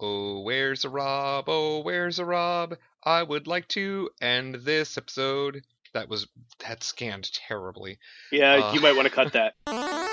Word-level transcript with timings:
Oh, 0.00 0.40
where's 0.40 0.84
a 0.84 0.88
Rob? 0.88 1.44
Oh, 1.48 1.80
where's 1.80 2.18
a 2.18 2.24
Rob? 2.24 2.76
I 3.04 3.22
would 3.22 3.46
like 3.46 3.68
to 3.68 4.10
end 4.20 4.56
this 4.56 4.98
episode. 4.98 5.62
That 5.92 6.08
was 6.08 6.26
that 6.66 6.82
scanned 6.82 7.32
terribly. 7.32 7.98
Yeah, 8.32 8.54
Uh. 8.54 8.72
you 8.72 8.80
might 8.80 8.96
want 8.96 9.06
to 9.08 9.14
cut 9.14 9.32
that. 9.34 9.54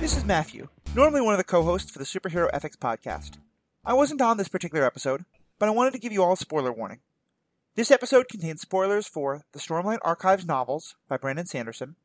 This 0.00 0.16
is 0.16 0.24
Matthew, 0.24 0.68
normally 0.94 1.20
one 1.20 1.34
of 1.34 1.38
the 1.38 1.44
co 1.44 1.62
hosts 1.62 1.90
for 1.90 1.98
the 1.98 2.04
Superhero 2.06 2.48
Ethics 2.54 2.76
Podcast. 2.76 3.32
I 3.84 3.92
wasn't 3.92 4.22
on 4.22 4.38
this 4.38 4.48
particular 4.48 4.84
episode, 4.84 5.24
but 5.58 5.68
I 5.68 5.72
wanted 5.72 5.92
to 5.92 5.98
give 5.98 6.12
you 6.12 6.22
all 6.22 6.32
a 6.32 6.36
spoiler 6.38 6.72
warning. 6.72 7.00
This 7.76 7.90
episode 7.90 8.28
contains 8.28 8.62
spoilers 8.62 9.06
for 9.06 9.42
the 9.52 9.58
Stormlight 9.58 9.98
Archives 10.02 10.46
novels 10.46 10.96
by 11.08 11.18
Brandon 11.18 11.44
Sanderson, 11.46 11.96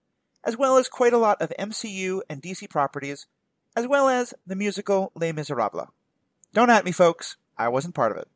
as 0.46 0.57
well 0.57 0.77
as 0.77 0.88
quite 0.88 1.14
a 1.14 1.18
lot 1.18 1.41
of 1.41 1.52
MCU 1.59 2.21
and 2.30 2.41
DC 2.41 2.70
properties, 2.70 3.25
as 3.75 3.88
well 3.88 4.07
as 4.07 4.33
the 4.46 4.56
musical 4.56 5.11
Les 5.15 5.33
Miserables. 5.33 5.89
Don't 6.54 6.69
at 6.69 6.86
me, 6.86 6.92
folks. 6.92 7.36
I 7.57 7.68
wasn't 7.68 7.96
part 7.96 8.11
of 8.11 8.18
it. 8.18 8.28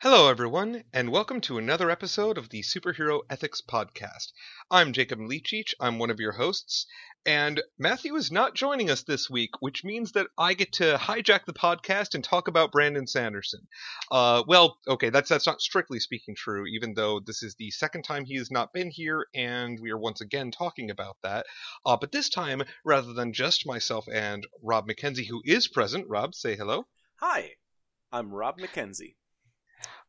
Hello, 0.00 0.28
everyone, 0.28 0.84
and 0.92 1.10
welcome 1.10 1.40
to 1.40 1.58
another 1.58 1.90
episode 1.90 2.38
of 2.38 2.50
the 2.50 2.62
Superhero 2.62 3.22
Ethics 3.28 3.60
Podcast. 3.60 4.30
I'm 4.70 4.92
Jacob 4.92 5.18
Milicic. 5.18 5.74
I'm 5.80 5.98
one 5.98 6.10
of 6.10 6.20
your 6.20 6.30
hosts, 6.30 6.86
and 7.26 7.60
Matthew 7.80 8.14
is 8.14 8.30
not 8.30 8.54
joining 8.54 8.90
us 8.90 9.02
this 9.02 9.28
week, 9.28 9.50
which 9.58 9.82
means 9.82 10.12
that 10.12 10.28
I 10.38 10.54
get 10.54 10.74
to 10.74 10.98
hijack 10.98 11.46
the 11.46 11.52
podcast 11.52 12.14
and 12.14 12.22
talk 12.22 12.46
about 12.46 12.70
Brandon 12.70 13.08
Sanderson. 13.08 13.66
Uh, 14.08 14.44
well, 14.46 14.78
okay, 14.86 15.10
that's 15.10 15.28
that's 15.28 15.48
not 15.48 15.60
strictly 15.60 15.98
speaking 15.98 16.36
true, 16.36 16.64
even 16.66 16.94
though 16.94 17.18
this 17.18 17.42
is 17.42 17.56
the 17.56 17.72
second 17.72 18.04
time 18.04 18.24
he 18.24 18.36
has 18.36 18.52
not 18.52 18.72
been 18.72 18.92
here, 18.92 19.26
and 19.34 19.80
we 19.80 19.90
are 19.90 19.98
once 19.98 20.20
again 20.20 20.52
talking 20.52 20.90
about 20.90 21.16
that. 21.24 21.44
Uh, 21.84 21.96
but 21.96 22.12
this 22.12 22.28
time, 22.28 22.62
rather 22.84 23.14
than 23.14 23.32
just 23.32 23.66
myself 23.66 24.06
and 24.06 24.46
Rob 24.62 24.86
McKenzie, 24.86 25.26
who 25.26 25.42
is 25.44 25.66
present, 25.66 26.06
Rob, 26.08 26.36
say 26.36 26.54
hello. 26.54 26.86
Hi, 27.16 27.54
I'm 28.12 28.32
Rob 28.32 28.60
McKenzie. 28.60 29.16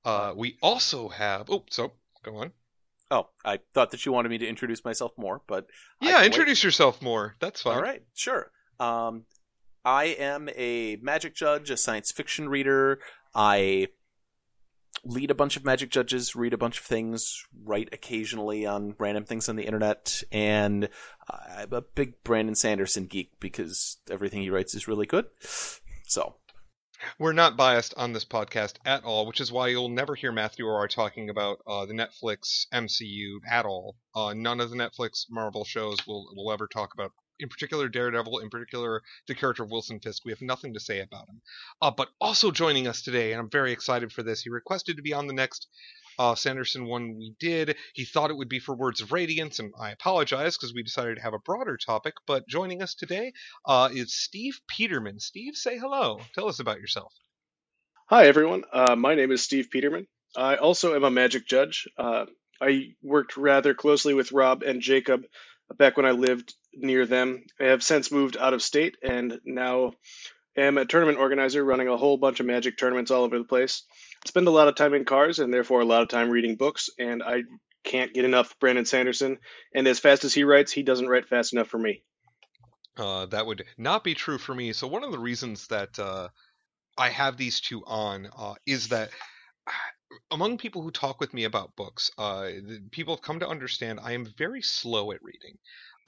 Uh, 0.05 0.33
we 0.36 0.58
also 0.61 1.09
have. 1.09 1.50
Oh, 1.50 1.66
so 1.69 1.92
go 2.23 2.38
on. 2.38 2.52
Oh, 3.11 3.30
I 3.44 3.59
thought 3.73 3.92
that 3.92 4.06
you 4.06 4.11
wanted 4.11 4.30
me 4.30 4.38
to 4.38 4.47
introduce 4.47 4.86
myself 4.86 5.11
more, 5.17 5.41
but 5.47 5.67
Yeah, 6.00 6.11
can 6.11 6.19
wait. 6.22 6.25
introduce 6.28 6.64
yourself 6.64 7.02
more. 7.02 7.36
That's 7.39 7.61
fine. 7.64 7.75
All 7.75 7.81
right, 7.81 8.03
sure. 8.14 8.52
Um, 8.80 9.25
I 9.83 10.06
am 10.06 10.50
a 10.56 10.97
magic 11.02 11.33
judge, 11.36 11.69
a 11.72 11.78
science 11.78 12.11
fiction 12.11 12.50
reader. 12.50 13.00
I 13.33 13.88
lead 15.03 15.31
a 15.31 15.36
bunch 15.36 15.56
of 15.58 15.64
magic 15.66 15.89
judges, 15.89 16.36
read 16.36 16.53
a 16.53 16.58
bunch 16.58 16.80
of 16.80 16.86
things, 16.86 17.44
write 17.63 17.89
occasionally 17.94 18.66
on 18.66 18.95
random 19.00 19.23
things 19.23 19.47
on 19.50 19.56
the 19.56 19.63
internet, 19.66 20.22
and 20.31 20.89
I'm 21.30 21.72
a 21.73 21.81
big 21.81 22.23
Brandon 22.23 22.56
Sanderson 22.56 23.06
geek 23.06 23.39
because 23.39 23.97
everything 24.11 24.41
he 24.41 24.50
writes 24.50 24.75
is 24.75 24.88
really 24.88 25.06
good. 25.06 25.25
So, 26.06 26.36
We're 27.17 27.31
not 27.31 27.55
biased 27.55 27.94
on 27.95 28.11
this 28.11 28.25
podcast 28.25 28.73
at 28.83 29.05
all, 29.05 29.25
which 29.25 29.39
is 29.39 29.53
why 29.53 29.69
you'll 29.69 29.88
never 29.88 30.16
hear 30.16 30.33
Matthew 30.33 30.66
or 30.66 30.83
I 30.83 30.88
talking 30.88 31.30
about 31.30 31.61
uh, 31.66 31.86
the 31.86 31.94
Netflix 31.94 32.66
MCU 32.73 33.39
at 33.50 33.66
all. 33.66 33.95
Uh, 34.14 34.33
none 34.33 34.59
of 34.59 34.69
the 34.69 34.75
Netflix 34.75 35.25
Marvel 35.30 35.64
shows 35.64 36.06
will 36.06 36.33
will 36.36 36.52
ever 36.52 36.67
talk 36.67 36.94
about, 36.94 37.14
in 37.39 37.47
particular, 37.47 37.88
Daredevil, 37.88 38.39
in 38.39 38.50
particular, 38.50 39.02
the 39.28 39.36
character 39.36 39.64
of 39.64 39.72
Wilson 39.72 40.02
Fisk. 40.02 40.25
We 40.25 40.33
have 40.33 40.41
nothing 40.41 40.73
to 40.73 40.80
say 40.81 41.00
about 41.00 41.30
him. 41.30 41.41
Uh, 41.81 41.91
but 41.91 42.09
also 42.19 42.52
joining 42.52 42.86
us 42.86 43.02
today, 43.02 43.31
and 43.31 43.39
I'm 43.39 43.50
very 43.50 43.72
excited 43.72 44.11
for 44.11 44.22
this. 44.22 44.41
He 44.41 44.50
requested 44.50 44.97
to 44.97 45.02
be 45.02 45.13
on 45.13 45.28
the 45.28 45.34
next 45.34 45.67
uh, 46.20 46.36
Sanderson 46.36 46.86
one 46.86 47.16
we 47.17 47.34
did. 47.39 47.78
He 47.94 48.06
thought 48.06 48.30
it 48.30 48.38
would 48.38 48.50
be 48.50 48.59
for 48.59 48.75
Words 48.75 49.02
of 49.02 49.12
Radiance, 49.12 49.58
and 49.59 49.73
I 49.80 49.92
apologize 49.92 50.58
because 50.58 50.73
we 50.73 50.84
decided 50.84 51.16
to 51.16 51.23
have 51.23 51.34
a 51.34 51.39
broader 51.39 51.78
topic. 51.78 52.14
But 52.28 52.48
joining 52.48 52.84
us 52.84 52.94
today 52.94 53.34
uh, 53.66 53.89
is 53.92 54.14
Steve 54.14 54.59
Peterman. 54.67 55.20
Steve, 55.20 55.56
say 55.56 55.80
hello. 55.80 56.20
Tell 56.36 56.50
us 56.50 56.59
about 56.59 56.80
yourself. 56.81 57.14
Hi, 58.08 58.28
everyone. 58.28 58.66
Uh, 58.72 58.95
my 58.95 59.16
name 59.16 59.31
is 59.31 59.42
Steve 59.42 59.70
Peterman. 59.72 60.08
I 60.35 60.58
also 60.58 60.94
am 60.96 61.03
a 61.03 61.12
magic 61.12 61.47
judge. 61.47 61.88
Uh, 61.97 62.25
I 62.62 62.96
worked 63.02 63.38
rather 63.38 63.74
closely 63.74 64.13
with 64.13 64.31
Rob 64.31 64.63
and 64.63 64.81
Jacob 64.81 65.24
back 65.78 65.96
when 65.96 66.06
I 66.06 66.12
lived 66.12 66.53
near 66.74 67.06
them. 67.06 67.46
I 67.59 67.66
have 67.66 67.84
since 67.84 68.12
moved 68.12 68.35
out 68.35 68.53
of 68.53 68.62
state 68.62 68.97
and 69.02 69.40
now 69.46 69.94
am 70.58 70.78
a 70.78 70.85
tournament 70.85 71.19
organizer 71.19 71.63
running 71.63 71.88
a 71.88 71.97
whole 71.97 72.18
bunch 72.18 72.40
of 72.40 72.46
magic 72.46 72.78
tournaments 72.78 73.12
all 73.12 73.24
over 73.24 73.38
the 73.38 73.46
place. 73.46 73.84
Spend 74.25 74.47
a 74.47 74.52
lot 74.52 74.68
of 74.68 74.75
time 74.75 74.94
in 74.94 75.06
cars 75.06 75.40
and 75.40 75.53
therefore 75.53 75.81
a 75.81 75.85
lot 75.85 76.02
of 76.02 76.09
time 76.09 76.30
reading 76.30 76.56
books, 76.56 76.90
and 77.00 77.24
I 77.24 77.44
can't 77.84 78.13
get 78.13 78.25
enough 78.25 78.57
Brandon 78.59 78.85
Sanderson. 78.85 79.40
And 79.74 79.88
as 79.88 80.00
fast 80.00 80.24
as 80.24 80.34
he 80.34 80.44
writes, 80.44 80.72
he 80.72 80.84
doesn't 80.84 81.07
write 81.07 81.28
fast 81.28 81.53
enough 81.53 81.68
for 81.68 81.78
me. 81.78 82.03
Uh, 82.97 83.25
that 83.28 83.46
would 83.46 83.63
not 83.78 84.03
be 84.03 84.13
true 84.13 84.38
for 84.38 84.53
me. 84.53 84.74
So 84.74 84.88
one 84.88 85.03
of 85.03 85.12
the 85.12 85.19
reasons 85.19 85.68
that 85.68 85.97
uh, 85.97 86.28
I 86.97 87.09
have 87.09 87.38
these 87.38 87.62
two 87.62 87.81
on 87.85 88.29
uh, 88.38 88.56
is 88.66 88.90
that 88.90 89.09
among 90.31 90.58
people 90.58 90.81
who 90.81 90.91
talk 90.91 91.19
with 91.19 91.34
me 91.34 91.46
about 91.46 91.75
books, 91.75 92.12
uh, 92.18 92.50
people 92.91 93.16
have 93.16 93.22
come 93.22 93.40
to 93.40 93.47
understand 93.47 94.00
I 94.03 94.13
am 94.13 94.28
very 94.38 94.62
slow 94.62 95.12
at 95.12 95.24
reading. 95.24 95.58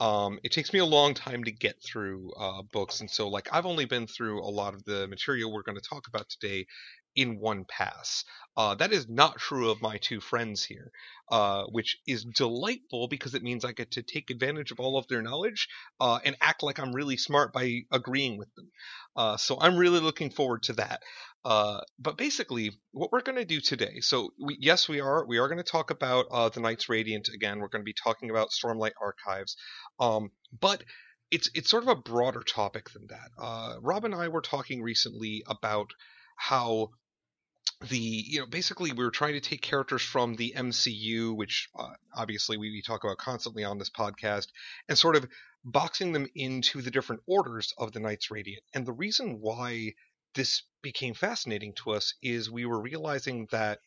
Um, 0.00 0.40
it 0.42 0.52
takes 0.52 0.72
me 0.72 0.80
a 0.80 0.84
long 0.84 1.14
time 1.14 1.44
to 1.44 1.52
get 1.52 1.76
through 1.82 2.32
uh, 2.32 2.62
books, 2.72 3.00
and 3.00 3.10
so 3.10 3.28
like 3.28 3.48
I've 3.52 3.66
only 3.66 3.84
been 3.84 4.06
through 4.06 4.42
a 4.42 4.50
lot 4.50 4.74
of 4.74 4.84
the 4.84 5.06
material 5.06 5.52
we're 5.52 5.62
going 5.62 5.78
to 5.78 5.88
talk 5.88 6.08
about 6.08 6.28
today 6.28 6.66
in 7.14 7.38
one 7.38 7.64
pass. 7.64 8.24
Uh, 8.56 8.74
that 8.74 8.92
is 8.92 9.08
not 9.08 9.38
true 9.38 9.70
of 9.70 9.80
my 9.80 9.96
two 9.96 10.20
friends 10.20 10.62
here, 10.62 10.90
uh, 11.30 11.64
which 11.70 11.98
is 12.06 12.24
delightful 12.24 13.08
because 13.08 13.34
it 13.34 13.42
means 13.42 13.64
I 13.64 13.72
get 13.72 13.92
to 13.92 14.02
take 14.02 14.28
advantage 14.28 14.70
of 14.70 14.80
all 14.80 14.98
of 14.98 15.08
their 15.08 15.22
knowledge 15.22 15.68
uh, 16.00 16.18
and 16.24 16.36
act 16.40 16.62
like 16.62 16.78
I'm 16.78 16.92
really 16.92 17.16
smart 17.16 17.54
by 17.54 17.80
agreeing 17.90 18.36
with 18.36 18.54
them. 18.54 18.70
Uh, 19.16 19.36
so 19.38 19.58
I'm 19.58 19.76
really 19.76 20.00
looking 20.00 20.30
forward 20.30 20.64
to 20.64 20.74
that. 20.74 21.02
Uh, 21.44 21.80
but 21.98 22.18
basically, 22.18 22.72
what 22.92 23.10
we're 23.10 23.22
going 23.22 23.38
to 23.38 23.44
do 23.44 23.60
today. 23.60 24.00
So 24.00 24.32
we, 24.38 24.58
yes, 24.60 24.86
we 24.88 25.00
are. 25.00 25.24
We 25.26 25.38
are 25.38 25.48
going 25.48 25.56
to 25.56 25.64
talk 25.64 25.90
about 25.90 26.26
uh, 26.30 26.50
the 26.50 26.60
Knights 26.60 26.88
Radiant 26.90 27.28
again. 27.34 27.58
We're 27.58 27.68
going 27.68 27.82
to 27.82 27.84
be 27.84 27.94
talking 27.94 28.30
about 28.30 28.50
Stormlight 28.50 28.92
Archives. 29.00 29.56
Um, 29.98 30.30
but 30.60 30.84
it's 31.30 31.50
it's 31.54 31.70
sort 31.70 31.84
of 31.84 31.88
a 31.88 31.96
broader 31.96 32.42
topic 32.42 32.90
than 32.90 33.06
that. 33.08 33.78
Rob 33.80 34.04
and 34.04 34.14
I 34.14 34.28
were 34.28 34.42
talking 34.42 34.82
recently 34.82 35.42
about 35.48 35.90
how 36.36 36.90
the 37.88 37.98
you 37.98 38.40
know 38.40 38.46
basically 38.46 38.92
we 38.92 39.04
were 39.04 39.10
trying 39.10 39.34
to 39.34 39.40
take 39.40 39.62
characters 39.62 40.02
from 40.02 40.36
the 40.36 40.54
MCU, 40.56 41.34
which 41.36 41.68
uh, 41.78 41.90
obviously 42.14 42.56
we, 42.56 42.70
we 42.70 42.82
talk 42.82 43.04
about 43.04 43.18
constantly 43.18 43.64
on 43.64 43.78
this 43.78 43.90
podcast, 43.90 44.48
and 44.88 44.96
sort 44.96 45.16
of 45.16 45.28
boxing 45.64 46.12
them 46.12 46.26
into 46.34 46.82
the 46.82 46.90
different 46.90 47.22
orders 47.26 47.72
of 47.78 47.92
the 47.92 48.00
Knights 48.00 48.30
Radiant. 48.30 48.62
And 48.74 48.86
the 48.86 48.92
reason 48.92 49.38
why 49.40 49.92
this 50.34 50.62
became 50.82 51.14
fascinating 51.14 51.74
to 51.74 51.92
us 51.92 52.14
is 52.22 52.50
we 52.50 52.66
were 52.66 52.80
realizing 52.80 53.46
that 53.50 53.80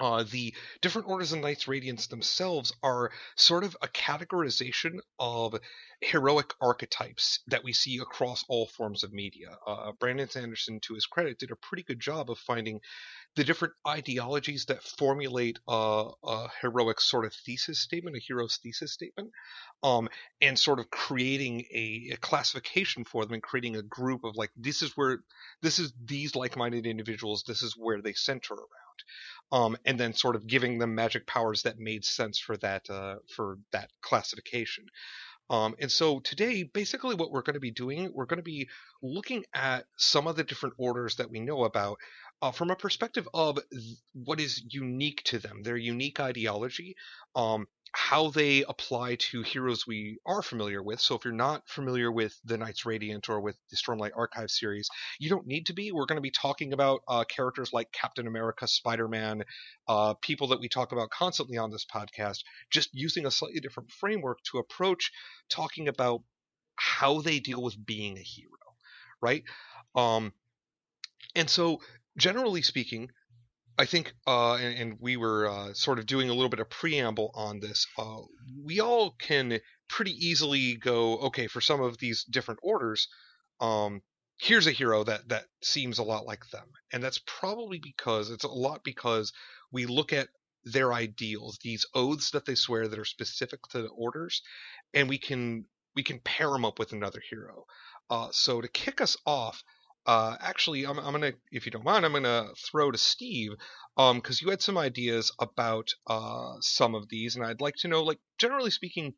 uh, 0.00 0.24
the 0.30 0.54
different 0.80 1.08
orders 1.08 1.32
of 1.32 1.40
Knights 1.40 1.68
Radiance 1.68 2.08
themselves 2.08 2.72
are 2.82 3.12
sort 3.36 3.64
of 3.64 3.76
a 3.80 3.88
categorization 3.88 4.98
of 5.18 5.54
heroic 6.00 6.52
archetypes 6.60 7.40
that 7.46 7.64
we 7.64 7.72
see 7.72 7.98
across 7.98 8.44
all 8.48 8.66
forms 8.66 9.04
of 9.04 9.12
media. 9.12 9.56
Uh, 9.66 9.92
Brandon 9.92 10.28
Sanderson, 10.28 10.80
to 10.80 10.94
his 10.94 11.06
credit, 11.06 11.38
did 11.38 11.50
a 11.50 11.56
pretty 11.56 11.82
good 11.84 12.00
job 12.00 12.30
of 12.30 12.38
finding 12.38 12.80
the 13.36 13.44
different 13.44 13.74
ideologies 13.86 14.66
that 14.66 14.82
formulate 14.82 15.58
a, 15.68 16.08
a 16.24 16.48
heroic 16.60 17.00
sort 17.00 17.24
of 17.24 17.32
thesis 17.32 17.78
statement, 17.78 18.16
a 18.16 18.20
hero's 18.20 18.58
thesis 18.58 18.92
statement, 18.92 19.30
um, 19.82 20.08
and 20.40 20.58
sort 20.58 20.78
of 20.78 20.90
creating 20.90 21.64
a, 21.72 22.10
a 22.12 22.16
classification 22.16 23.04
for 23.04 23.24
them 23.24 23.34
and 23.34 23.42
creating 23.42 23.76
a 23.76 23.82
group 23.82 24.24
of 24.24 24.36
like 24.36 24.50
this 24.56 24.82
is 24.82 24.96
where 24.96 25.18
this 25.62 25.78
is 25.78 25.92
these 26.04 26.34
like-minded 26.34 26.86
individuals, 26.86 27.44
this 27.46 27.62
is 27.62 27.74
where 27.76 28.02
they 28.02 28.12
center 28.12 28.54
around 28.54 28.83
um, 29.52 29.76
and 29.84 29.98
then 29.98 30.12
sort 30.12 30.36
of 30.36 30.46
giving 30.46 30.78
them 30.78 30.94
magic 30.94 31.26
powers 31.26 31.62
that 31.62 31.78
made 31.78 32.04
sense 32.04 32.38
for 32.38 32.56
that 32.58 32.88
uh, 32.90 33.16
for 33.34 33.58
that 33.72 33.90
classification. 34.02 34.86
Um, 35.50 35.74
and 35.78 35.92
so 35.92 36.20
today, 36.20 36.62
basically, 36.62 37.14
what 37.14 37.30
we're 37.30 37.42
going 37.42 37.54
to 37.54 37.60
be 37.60 37.70
doing, 37.70 38.10
we're 38.14 38.24
going 38.24 38.38
to 38.38 38.42
be 38.42 38.68
looking 39.02 39.44
at 39.54 39.84
some 39.96 40.26
of 40.26 40.36
the 40.36 40.44
different 40.44 40.74
orders 40.78 41.16
that 41.16 41.30
we 41.30 41.40
know 41.40 41.64
about 41.64 41.98
uh, 42.40 42.50
from 42.50 42.70
a 42.70 42.76
perspective 42.76 43.28
of 43.34 43.58
what 44.14 44.40
is 44.40 44.62
unique 44.70 45.22
to 45.24 45.38
them, 45.38 45.62
their 45.62 45.76
unique 45.76 46.18
ideology, 46.18 46.96
um, 47.36 47.66
how 47.96 48.28
they 48.28 48.64
apply 48.64 49.14
to 49.14 49.42
heroes 49.42 49.86
we 49.86 50.18
are 50.26 50.42
familiar 50.42 50.82
with. 50.82 51.00
So 51.00 51.14
if 51.14 51.24
you're 51.24 51.32
not 51.32 51.62
familiar 51.68 52.10
with 52.10 52.36
the 52.44 52.58
Knights 52.58 52.84
Radiant 52.84 53.28
or 53.28 53.40
with 53.40 53.56
the 53.70 53.76
Stormlight 53.76 54.10
Archive 54.16 54.50
series, 54.50 54.88
you 55.20 55.30
don't 55.30 55.46
need 55.46 55.66
to 55.66 55.74
be. 55.74 55.92
We're 55.92 56.06
going 56.06 56.16
to 56.16 56.20
be 56.22 56.32
talking 56.32 56.72
about 56.72 57.02
uh, 57.06 57.22
characters 57.22 57.72
like 57.72 57.92
Captain 57.92 58.26
America, 58.26 58.66
Spider 58.66 59.06
Man, 59.06 59.44
uh, 59.86 60.14
people 60.14 60.48
that 60.48 60.60
we 60.60 60.68
talk 60.68 60.90
about 60.90 61.10
constantly 61.10 61.56
on 61.56 61.70
this 61.70 61.86
podcast, 61.86 62.42
just 62.68 62.90
using 62.92 63.26
a 63.26 63.30
slightly 63.30 63.60
different 63.60 63.92
framework 63.92 64.38
to 64.50 64.58
approach 64.58 65.12
talking 65.48 65.86
about 65.86 66.22
how 66.74 67.20
they 67.20 67.38
deal 67.38 67.62
with 67.62 67.86
being 67.86 68.18
a 68.18 68.22
hero, 68.22 68.50
right? 69.22 69.44
Um, 69.94 70.32
and 71.36 71.48
so, 71.48 71.80
generally 72.18 72.62
speaking, 72.62 73.10
I 73.76 73.86
think, 73.86 74.14
uh, 74.26 74.54
and, 74.54 74.78
and 74.78 74.96
we 75.00 75.16
were 75.16 75.48
uh, 75.48 75.74
sort 75.74 75.98
of 75.98 76.06
doing 76.06 76.30
a 76.30 76.34
little 76.34 76.48
bit 76.48 76.60
of 76.60 76.70
preamble 76.70 77.30
on 77.34 77.60
this. 77.60 77.86
Uh, 77.98 78.18
we 78.62 78.80
all 78.80 79.12
can 79.18 79.58
pretty 79.88 80.12
easily 80.12 80.76
go, 80.76 81.18
okay, 81.18 81.48
for 81.48 81.60
some 81.60 81.80
of 81.80 81.98
these 81.98 82.24
different 82.24 82.60
orders, 82.62 83.08
um, 83.60 84.02
here's 84.38 84.66
a 84.66 84.72
hero 84.72 85.04
that 85.04 85.28
that 85.28 85.44
seems 85.62 85.98
a 85.98 86.04
lot 86.04 86.26
like 86.26 86.48
them, 86.50 86.66
and 86.92 87.02
that's 87.02 87.20
probably 87.26 87.78
because 87.78 88.30
it's 88.30 88.44
a 88.44 88.48
lot 88.48 88.84
because 88.84 89.32
we 89.72 89.86
look 89.86 90.12
at 90.12 90.28
their 90.64 90.92
ideals, 90.92 91.58
these 91.62 91.86
oaths 91.94 92.30
that 92.30 92.46
they 92.46 92.54
swear 92.54 92.88
that 92.88 92.98
are 92.98 93.04
specific 93.04 93.60
to 93.70 93.82
the 93.82 93.88
orders, 93.88 94.42
and 94.92 95.08
we 95.08 95.18
can 95.18 95.66
we 95.94 96.02
can 96.02 96.20
pair 96.20 96.50
them 96.50 96.64
up 96.64 96.78
with 96.78 96.92
another 96.92 97.22
hero. 97.28 97.64
Uh, 98.10 98.28
so 98.32 98.60
to 98.60 98.68
kick 98.68 99.00
us 99.00 99.16
off, 99.26 99.62
uh, 100.06 100.36
actually, 100.40 100.86
I'm, 100.86 100.98
I'm 100.98 101.12
gonna, 101.12 101.32
if 101.52 101.66
you 101.66 101.72
don't 101.72 101.84
mind, 101.84 102.04
I'm 102.04 102.12
gonna 102.12 102.48
throw 102.70 102.90
to 102.90 102.98
Steve, 102.98 103.52
um, 103.96 104.18
because 104.18 104.42
you 104.42 104.50
had 104.50 104.62
some 104.62 104.78
ideas 104.78 105.32
about 105.38 105.90
uh 106.06 106.54
some 106.60 106.94
of 106.94 107.08
these, 107.08 107.36
and 107.36 107.44
I'd 107.44 107.60
like 107.60 107.76
to 107.80 107.88
know, 107.88 108.02
like 108.02 108.18
generally 108.38 108.70
speaking, 108.70 109.14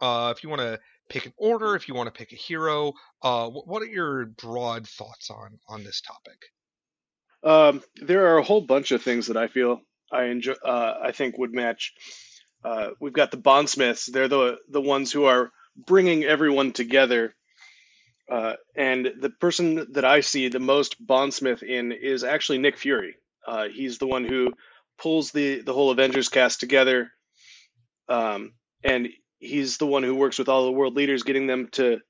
uh, 0.00 0.34
if 0.36 0.42
you 0.42 0.50
want 0.50 0.62
to 0.62 0.80
pick 1.08 1.26
an 1.26 1.32
order, 1.36 1.76
if 1.76 1.88
you 1.88 1.94
want 1.94 2.08
to 2.12 2.18
pick 2.18 2.32
a 2.32 2.36
hero, 2.36 2.94
uh, 3.22 3.48
wh- 3.48 3.66
what 3.68 3.82
are 3.82 3.86
your 3.86 4.26
broad 4.26 4.88
thoughts 4.88 5.30
on 5.30 5.58
on 5.68 5.84
this 5.84 6.00
topic? 6.02 6.38
Um, 7.44 7.82
there 8.02 8.28
are 8.28 8.38
a 8.38 8.42
whole 8.44 8.62
bunch 8.62 8.90
of 8.90 9.02
things 9.02 9.28
that 9.28 9.36
I 9.36 9.48
feel 9.48 9.82
I 10.12 10.24
enjoy. 10.24 10.54
Uh, 10.54 10.98
I 11.02 11.12
think 11.12 11.38
would 11.38 11.54
match. 11.54 11.94
Uh, 12.64 12.90
we've 13.00 13.14
got 13.14 13.30
the 13.30 13.36
bondsmiths. 13.38 14.06
They're 14.06 14.28
the 14.28 14.58
the 14.68 14.82
ones 14.82 15.12
who 15.12 15.26
are 15.26 15.52
bringing 15.76 16.24
everyone 16.24 16.72
together. 16.72 17.35
Uh, 18.30 18.54
and 18.76 19.12
the 19.20 19.30
person 19.30 19.92
that 19.92 20.04
I 20.04 20.20
see 20.20 20.48
the 20.48 20.58
most 20.58 21.04
bondsmith 21.04 21.62
in 21.62 21.92
is 21.92 22.24
actually 22.24 22.58
Nick 22.58 22.76
Fury. 22.76 23.14
Uh, 23.46 23.68
he's 23.68 23.98
the 23.98 24.06
one 24.06 24.24
who 24.24 24.52
pulls 24.98 25.30
the 25.30 25.60
the 25.62 25.72
whole 25.72 25.90
Avengers 25.90 26.28
cast 26.28 26.58
together, 26.58 27.12
um, 28.08 28.52
and 28.82 29.08
he's 29.38 29.76
the 29.76 29.86
one 29.86 30.02
who 30.02 30.14
works 30.14 30.38
with 30.38 30.48
all 30.48 30.64
the 30.64 30.72
world 30.72 30.96
leaders, 30.96 31.22
getting 31.22 31.46
them 31.46 31.68
to, 31.72 32.00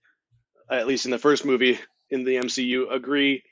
at 0.71 0.87
least 0.87 1.05
in 1.05 1.11
the 1.11 1.19
first 1.19 1.45
movie 1.45 1.79
in 2.09 2.25
the 2.25 2.37
MCU, 2.37 2.91
agree 2.91 3.43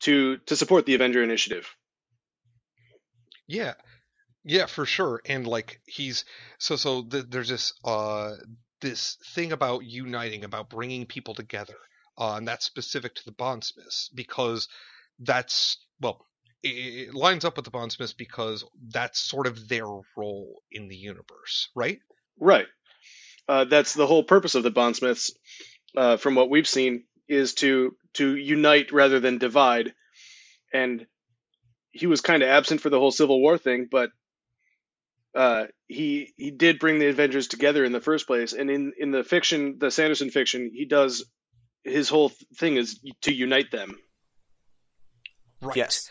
to 0.00 0.38
to 0.38 0.56
support 0.56 0.86
the 0.86 0.94
Avenger 0.94 1.22
Initiative. 1.22 1.68
Yeah, 3.46 3.74
yeah, 4.44 4.66
for 4.66 4.86
sure. 4.86 5.20
And 5.24 5.46
like 5.46 5.80
he's 5.86 6.24
so 6.58 6.76
so 6.76 7.02
th- 7.04 7.26
there's 7.28 7.48
this 7.48 7.72
uh 7.84 8.32
this 8.86 9.16
thing 9.34 9.52
about 9.52 9.84
uniting, 9.84 10.44
about 10.44 10.70
bringing 10.70 11.06
people 11.06 11.34
together, 11.34 11.76
uh, 12.18 12.34
and 12.36 12.46
that's 12.46 12.64
specific 12.64 13.14
to 13.16 13.24
the 13.24 13.32
bondsmiths 13.32 14.10
because 14.14 14.68
that's 15.18 15.78
well, 16.00 16.24
it, 16.62 17.08
it 17.08 17.14
lines 17.14 17.44
up 17.44 17.56
with 17.56 17.64
the 17.64 17.70
bondsmiths 17.70 18.12
because 18.12 18.64
that's 18.88 19.18
sort 19.18 19.46
of 19.46 19.68
their 19.68 19.86
role 20.16 20.62
in 20.70 20.88
the 20.88 20.96
universe, 20.96 21.68
right? 21.74 21.98
Right. 22.38 22.66
Uh, 23.48 23.64
that's 23.64 23.94
the 23.94 24.06
whole 24.06 24.24
purpose 24.24 24.54
of 24.54 24.62
the 24.62 24.70
bondsmiths, 24.70 25.32
uh, 25.96 26.16
from 26.16 26.34
what 26.34 26.50
we've 26.50 26.68
seen, 26.68 27.04
is 27.28 27.54
to 27.54 27.96
to 28.14 28.36
unite 28.36 28.92
rather 28.92 29.20
than 29.20 29.38
divide. 29.38 29.92
And 30.72 31.06
he 31.90 32.06
was 32.06 32.20
kind 32.20 32.42
of 32.42 32.48
absent 32.48 32.80
for 32.80 32.90
the 32.90 32.98
whole 32.98 33.10
Civil 33.10 33.40
War 33.40 33.58
thing, 33.58 33.88
but 33.90 34.10
uh, 35.36 35.66
he 35.86 36.32
he 36.36 36.50
did 36.50 36.78
bring 36.78 36.98
the 36.98 37.08
Avengers 37.08 37.46
together 37.46 37.84
in 37.84 37.92
the 37.92 38.00
first 38.00 38.26
place. 38.26 38.52
And 38.52 38.70
in 38.70 38.92
in 38.98 39.10
the 39.10 39.22
fiction, 39.22 39.76
the 39.78 39.90
Sanderson 39.90 40.30
fiction, 40.30 40.70
he 40.74 40.86
does 40.86 41.24
his 41.84 42.08
whole 42.08 42.32
thing 42.56 42.76
is 42.76 42.98
to 43.22 43.32
unite 43.32 43.70
them. 43.70 43.98
Right. 45.60 45.76
Yes. 45.76 46.10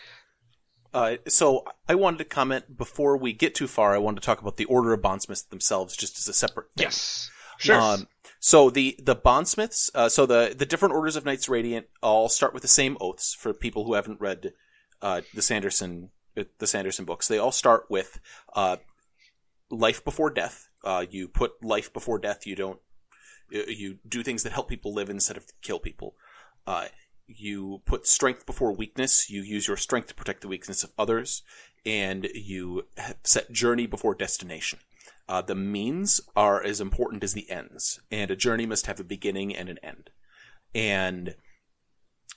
Uh, 0.94 1.18
so 1.27 1.66
I 1.89 1.95
wanted 1.95 2.19
to 2.19 2.25
comment 2.25 2.77
before 2.77 3.18
we 3.18 3.33
get 3.33 3.54
too 3.54 3.68
far. 3.68 3.94
I 3.94 3.98
wanted 3.98 4.22
to 4.22 4.25
talk 4.25 4.39
about 4.39 4.56
the 4.56 4.66
Order 4.66 4.94
of 4.94 5.01
Bondsmiths 5.01 5.44
themselves, 5.44 5.98
just 5.98 6.18
as 6.18 6.27
a 6.30 6.33
separate 6.33 6.68
thing. 6.77 6.86
Yes. 6.86 7.30
Sure. 7.57 7.80
Um, 7.80 8.07
so 8.39 8.69
the 8.69 8.98
the 9.01 9.16
bondsmiths, 9.16 9.89
uh, 9.95 10.07
so 10.07 10.25
the 10.25 10.54
the 10.57 10.66
different 10.66 10.94
orders 10.94 11.16
of 11.16 11.25
Knights 11.25 11.50
Radiant 11.50 11.88
all 12.01 12.30
start 12.30 12.54
with 12.54 12.62
the 12.62 12.69
same 12.69 12.95
oaths. 13.01 13.33
For 13.33 13.54
people 13.54 13.86
who 13.86 13.95
haven't 13.95 14.22
read 14.22 14.54
uh, 15.01 15.22
the 15.33 15.42
Sanderson 15.42 16.12
the 16.36 16.68
Sanderson 16.68 17.06
books, 17.06 17.27
they 17.27 17.38
all 17.38 17.51
start 17.51 17.86
with 17.89 18.19
uh, 18.56 18.77
life 19.69 20.03
before 20.03 20.29
death. 20.29 20.69
Uh, 20.83 21.06
you 21.09 21.27
put 21.27 21.63
life 21.63 21.91
before 21.94 22.19
death. 22.19 22.45
You 22.45 22.56
don't. 22.56 22.79
You 23.50 24.00
do 24.07 24.23
things 24.23 24.44
that 24.44 24.53
help 24.53 24.67
people 24.67 24.94
live 24.94 25.09
instead 25.09 25.38
of 25.38 25.45
kill 25.62 25.79
people. 25.79 26.15
Uh, 26.65 26.88
you 27.27 27.81
put 27.85 28.07
strength 28.07 28.45
before 28.45 28.75
weakness. 28.75 29.29
You 29.29 29.41
use 29.41 29.67
your 29.67 29.77
strength 29.77 30.07
to 30.07 30.15
protect 30.15 30.41
the 30.41 30.47
weakness 30.47 30.83
of 30.83 30.91
others, 30.97 31.44
and 31.85 32.27
you 32.33 32.88
set 33.23 33.51
journey 33.51 33.85
before 33.85 34.15
destination. 34.15 34.79
Uh, 35.27 35.41
the 35.41 35.56
means 35.56 36.21
are 36.35 36.63
as 36.63 36.81
important 36.81 37.23
as 37.23 37.33
the 37.33 37.50
ends, 37.50 38.00
and 38.12 38.29
a 38.29 38.35
journey 38.35 38.65
must 38.65 38.85
have 38.85 39.00
a 39.00 39.03
beginning 39.03 39.56
and 39.56 39.69
an 39.69 39.79
end. 39.83 40.09
And 40.73 41.35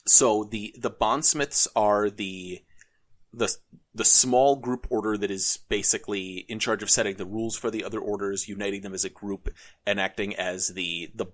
so 0.06 0.44
the 0.44 0.74
the 0.78 0.90
bondsmiths 0.90 1.68
are 1.76 2.08
the 2.08 2.62
the 3.32 3.54
the 3.94 4.04
small 4.04 4.56
group 4.56 4.86
order 4.90 5.16
that 5.18 5.30
is 5.30 5.58
basically 5.68 6.46
in 6.48 6.58
charge 6.58 6.82
of 6.82 6.90
setting 6.90 7.16
the 7.16 7.26
rules 7.26 7.56
for 7.56 7.70
the 7.70 7.84
other 7.84 8.00
orders, 8.00 8.48
uniting 8.48 8.82
them 8.82 8.94
as 8.94 9.04
a 9.04 9.10
group, 9.10 9.48
and 9.86 10.00
acting 10.00 10.34
as 10.36 10.68
the 10.68 11.10
the 11.14 11.26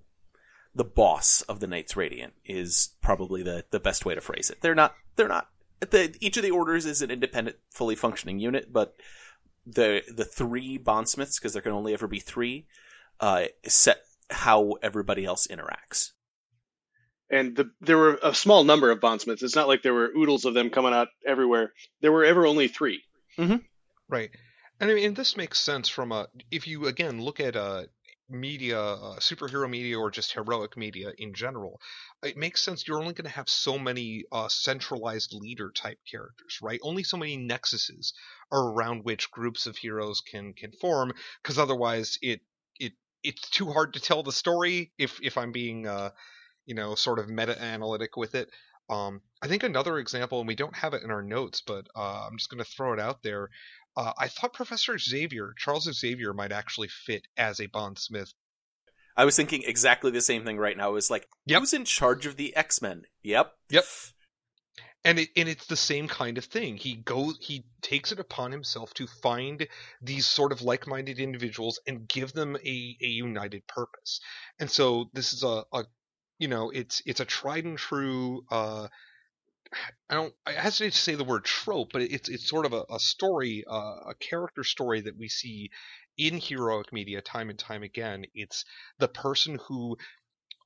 the 0.74 0.84
boss 0.84 1.42
of 1.42 1.60
the 1.60 1.66
Knights 1.66 1.96
Radiant 1.96 2.34
is 2.44 2.90
probably 3.00 3.42
the 3.42 3.64
the 3.70 3.80
best 3.80 4.04
way 4.04 4.14
to 4.14 4.20
phrase 4.20 4.50
it. 4.50 4.60
They're 4.60 4.74
not 4.74 4.94
they're 5.16 5.28
not 5.28 5.48
the, 5.90 6.14
each 6.20 6.36
of 6.36 6.42
the 6.42 6.50
orders 6.50 6.86
is 6.86 7.02
an 7.02 7.10
independent, 7.10 7.56
fully 7.70 7.94
functioning 7.94 8.38
unit, 8.38 8.72
but 8.72 8.96
the 9.66 10.02
the 10.12 10.24
three 10.24 10.78
bondsmiths, 10.78 11.38
because 11.38 11.52
there 11.52 11.62
can 11.62 11.72
only 11.72 11.92
ever 11.92 12.06
be 12.06 12.20
three, 12.20 12.66
uh, 13.20 13.46
set 13.66 13.98
how 14.30 14.74
everybody 14.82 15.24
else 15.24 15.46
interacts. 15.46 16.12
And 17.30 17.56
the, 17.56 17.70
there 17.80 17.98
were 17.98 18.18
a 18.22 18.34
small 18.34 18.64
number 18.64 18.90
of 18.90 19.00
bondsmiths. 19.00 19.42
It's 19.42 19.56
not 19.56 19.68
like 19.68 19.82
there 19.82 19.94
were 19.94 20.12
oodles 20.16 20.44
of 20.44 20.54
them 20.54 20.70
coming 20.70 20.92
out 20.92 21.08
everywhere. 21.26 21.72
There 22.00 22.12
were 22.12 22.24
ever 22.24 22.46
only 22.46 22.68
three. 22.68 23.02
Right. 24.08 24.30
And 24.80 24.90
I 24.90 24.94
mean, 24.94 25.14
this 25.14 25.36
makes 25.36 25.60
sense 25.60 25.88
from 25.88 26.12
a 26.12 26.28
if 26.50 26.66
you 26.66 26.86
again 26.86 27.22
look 27.22 27.40
at 27.40 27.56
uh 27.56 27.84
media, 28.28 28.80
uh, 28.80 29.16
superhero 29.18 29.68
media, 29.68 29.98
or 29.98 30.10
just 30.10 30.32
heroic 30.32 30.76
media 30.76 31.12
in 31.18 31.34
general, 31.34 31.80
it 32.22 32.36
makes 32.36 32.62
sense. 32.62 32.86
You're 32.86 33.00
only 33.00 33.14
going 33.14 33.28
to 33.28 33.36
have 33.36 33.48
so 33.48 33.78
many 33.78 34.24
uh, 34.32 34.48
centralized 34.48 35.34
leader 35.34 35.70
type 35.70 35.98
characters, 36.10 36.58
right? 36.62 36.80
Only 36.82 37.02
so 37.02 37.16
many 37.16 37.36
nexuses 37.36 38.12
around 38.50 39.04
which 39.04 39.30
groups 39.30 39.66
of 39.66 39.76
heroes 39.76 40.20
can 40.20 40.54
can 40.54 40.72
form, 40.72 41.12
because 41.42 41.58
otherwise 41.58 42.18
it 42.22 42.40
it 42.78 42.92
it's 43.22 43.48
too 43.50 43.70
hard 43.70 43.94
to 43.94 44.00
tell 44.00 44.22
the 44.22 44.32
story. 44.32 44.92
If 44.98 45.20
if 45.22 45.36
I'm 45.36 45.52
being 45.52 45.86
uh, 45.86 46.10
you 46.66 46.74
know, 46.74 46.94
sort 46.94 47.18
of 47.18 47.28
meta 47.28 47.60
analytic 47.60 48.16
with 48.16 48.34
it. 48.34 48.48
Um, 48.90 49.22
I 49.42 49.48
think 49.48 49.62
another 49.62 49.98
example, 49.98 50.40
and 50.40 50.48
we 50.48 50.54
don't 50.54 50.76
have 50.76 50.94
it 50.94 51.02
in 51.02 51.10
our 51.10 51.22
notes, 51.22 51.62
but 51.66 51.86
uh, 51.96 52.26
I'm 52.26 52.36
just 52.36 52.50
going 52.50 52.62
to 52.62 52.70
throw 52.70 52.92
it 52.92 53.00
out 53.00 53.22
there. 53.22 53.48
Uh, 53.96 54.12
I 54.18 54.28
thought 54.28 54.52
Professor 54.52 54.98
Xavier, 54.98 55.54
Charles 55.56 55.90
Xavier, 55.90 56.34
might 56.34 56.52
actually 56.52 56.88
fit 56.88 57.26
as 57.36 57.60
a 57.60 57.66
bondsmith. 57.66 58.32
I 59.16 59.24
was 59.24 59.36
thinking 59.36 59.62
exactly 59.64 60.10
the 60.10 60.20
same 60.20 60.44
thing 60.44 60.58
right 60.58 60.76
now. 60.76 60.86
I 60.86 60.92
was 60.92 61.10
like, 61.10 61.26
Yep. 61.46 61.60
who's 61.60 61.72
in 61.72 61.84
charge 61.84 62.26
of 62.26 62.36
the 62.36 62.54
X 62.56 62.82
Men? 62.82 63.04
Yep. 63.22 63.52
Yep. 63.70 63.84
And 65.04 65.18
it 65.18 65.28
and 65.36 65.48
it's 65.48 65.66
the 65.66 65.76
same 65.76 66.08
kind 66.08 66.38
of 66.38 66.46
thing. 66.46 66.76
He 66.76 66.96
goes 66.96 67.38
he 67.40 67.64
takes 67.82 68.10
it 68.10 68.18
upon 68.18 68.50
himself 68.50 68.92
to 68.94 69.06
find 69.06 69.68
these 70.02 70.26
sort 70.26 70.50
of 70.50 70.62
like-minded 70.62 71.18
individuals 71.20 71.78
and 71.86 72.08
give 72.08 72.32
them 72.32 72.56
a, 72.56 72.96
a 73.02 73.06
united 73.06 73.66
purpose. 73.66 74.20
And 74.58 74.70
so 74.70 75.10
this 75.12 75.32
is 75.34 75.42
a, 75.42 75.64
a 75.72 75.84
you 76.38 76.48
know, 76.48 76.70
it's 76.70 77.02
it's 77.06 77.20
a 77.20 77.24
tried 77.24 77.64
and 77.64 77.78
true 77.78 78.44
uh 78.50 78.88
I 80.08 80.14
don't 80.14 80.34
I 80.46 80.52
hesitate 80.52 80.92
to 80.92 80.98
say 80.98 81.14
the 81.14 81.24
word 81.24 81.44
trope, 81.44 81.92
but 81.92 82.02
it's 82.02 82.28
it's 82.28 82.48
sort 82.48 82.66
of 82.66 82.72
a, 82.72 82.84
a 82.90 82.98
story, 82.98 83.64
uh, 83.68 84.00
a 84.10 84.14
character 84.18 84.64
story 84.64 85.00
that 85.02 85.16
we 85.16 85.28
see 85.28 85.70
in 86.16 86.38
heroic 86.40 86.92
media 86.92 87.20
time 87.20 87.50
and 87.50 87.58
time 87.58 87.82
again. 87.82 88.24
It's 88.34 88.64
the 88.98 89.08
person 89.08 89.58
who 89.66 89.96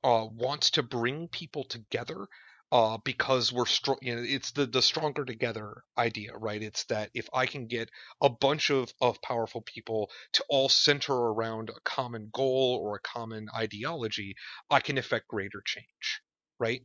uh, 0.03 0.27
wants 0.31 0.71
to 0.71 0.83
bring 0.83 1.27
people 1.27 1.63
together 1.65 2.27
uh, 2.71 2.97
because 3.03 3.51
we're 3.53 3.65
strong. 3.65 3.97
You 4.01 4.15
know, 4.17 4.23
it's 4.23 4.51
the 4.51 4.65
the 4.65 4.81
stronger 4.81 5.25
together 5.25 5.83
idea, 5.97 6.35
right? 6.35 6.61
It's 6.61 6.83
that 6.85 7.11
if 7.13 7.27
I 7.33 7.45
can 7.45 7.67
get 7.67 7.89
a 8.21 8.29
bunch 8.29 8.69
of 8.69 8.93
of 9.01 9.21
powerful 9.21 9.61
people 9.61 10.11
to 10.33 10.45
all 10.49 10.69
center 10.69 11.13
around 11.13 11.69
a 11.69 11.79
common 11.83 12.29
goal 12.33 12.79
or 12.83 12.95
a 12.95 13.01
common 13.01 13.47
ideology, 13.55 14.35
I 14.69 14.79
can 14.81 14.97
effect 14.97 15.27
greater 15.27 15.61
change, 15.65 16.21
right? 16.59 16.81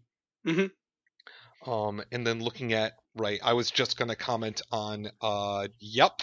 Mhm. 0.47 0.71
Um, 1.67 2.03
and 2.13 2.27
then 2.27 2.41
looking 2.43 2.73
at 2.73 2.95
right, 3.15 3.41
I 3.43 3.55
was 3.55 3.71
just 3.71 3.97
going 3.97 4.09
to 4.11 4.17
comment 4.17 4.61
on 4.71 5.11
uh, 5.21 5.69
yep. 5.81 6.21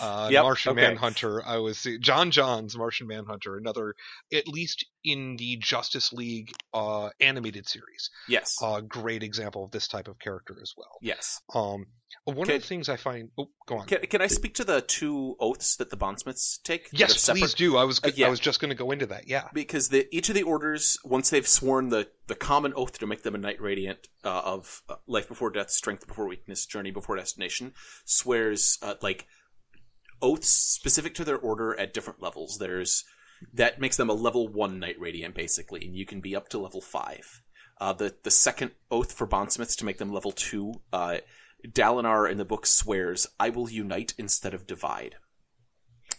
Uh, 0.00 0.28
Yep, 0.30 0.42
Martian 0.42 0.72
okay. 0.72 0.80
Manhunter. 0.88 1.44
I 1.46 1.58
was 1.58 1.78
J'onn 1.78 2.30
J'onzz 2.30 2.76
Martian 2.76 3.06
Manhunter, 3.06 3.56
another 3.56 3.94
at 4.32 4.48
least 4.48 4.84
in 5.04 5.36
the 5.36 5.56
Justice 5.58 6.12
League 6.12 6.50
uh, 6.72 7.10
animated 7.20 7.68
series. 7.68 8.10
Yes. 8.28 8.56
A 8.62 8.80
great 8.82 9.22
example 9.22 9.64
of 9.64 9.70
this 9.70 9.86
type 9.88 10.08
of 10.08 10.18
character 10.18 10.56
as 10.60 10.72
well. 10.76 10.98
yes. 11.02 11.40
Um, 11.54 11.86
one 12.24 12.38
Okay. 12.38 12.56
of 12.56 12.62
the 12.62 12.68
things 12.68 12.88
I 12.88 12.96
find. 12.96 13.30
Oh, 13.36 13.50
go 13.66 13.78
on. 13.78 13.86
Can, 13.86 13.98
can 14.02 14.22
I 14.22 14.28
speak 14.28 14.54
to 14.54 14.64
the 14.64 14.80
two 14.80 15.36
oaths 15.40 15.76
that 15.76 15.90
the 15.90 15.96
bondsmiths 15.96 16.58
take? 16.64 16.88
yes, 16.92 17.28
please 17.28 17.52
do. 17.54 17.76
I 17.76 17.84
was 17.84 18.00
Uh, 18.02 18.10
yeah. 18.14 18.28
I 18.28 18.30
was 18.30 18.40
just 18.40 18.60
going 18.60 18.70
to 18.70 18.74
go 18.76 18.92
into 18.92 19.06
that. 19.06 19.26
Yeah. 19.28 19.48
because 19.52 19.88
the 19.88 20.06
each 20.16 20.28
of 20.28 20.34
the 20.34 20.42
orders 20.44 20.96
once 21.04 21.28
they've 21.30 21.46
sworn 21.46 21.88
the 21.90 22.08
the 22.26 22.34
common 22.36 22.72
oath 22.76 22.98
to 23.00 23.06
make 23.06 23.22
them 23.24 23.34
a 23.34 23.38
knight 23.38 23.60
radiant 23.60 24.08
uh, 24.24 24.40
of 24.44 24.82
uh, 24.88 24.94
life 25.06 25.28
before 25.28 25.50
death 25.50 25.70
strength 25.70 26.06
before 26.06 26.26
weakness 26.26 26.64
journey 26.66 26.90
before 26.90 27.16
destination 27.16 27.74
swears 28.06 28.78
uh, 28.82 28.94
like 29.02 29.26
oaths 30.22 30.48
specific 30.48 31.14
to 31.14 31.24
their 31.24 31.38
order 31.38 31.78
at 31.78 31.94
different 31.94 32.22
levels 32.22 32.58
there's 32.58 33.04
that 33.52 33.80
makes 33.80 33.96
them 33.96 34.08
a 34.08 34.14
level 34.14 34.48
1 34.48 34.78
knight 34.78 34.98
radiant 34.98 35.34
basically 35.34 35.84
and 35.84 35.96
you 35.96 36.06
can 36.06 36.20
be 36.20 36.36
up 36.36 36.48
to 36.48 36.58
level 36.58 36.80
5 36.80 37.42
uh, 37.80 37.92
the 37.92 38.14
the 38.22 38.30
second 38.30 38.72
oath 38.90 39.12
for 39.12 39.26
bondsmiths 39.26 39.76
to 39.76 39.84
make 39.84 39.98
them 39.98 40.12
level 40.12 40.32
2 40.32 40.74
uh, 40.92 41.18
Dalinar 41.66 42.30
in 42.30 42.38
the 42.38 42.44
book 42.44 42.66
swears 42.66 43.26
I 43.40 43.48
will 43.50 43.70
unite 43.70 44.14
instead 44.18 44.54
of 44.54 44.66
divide 44.66 45.16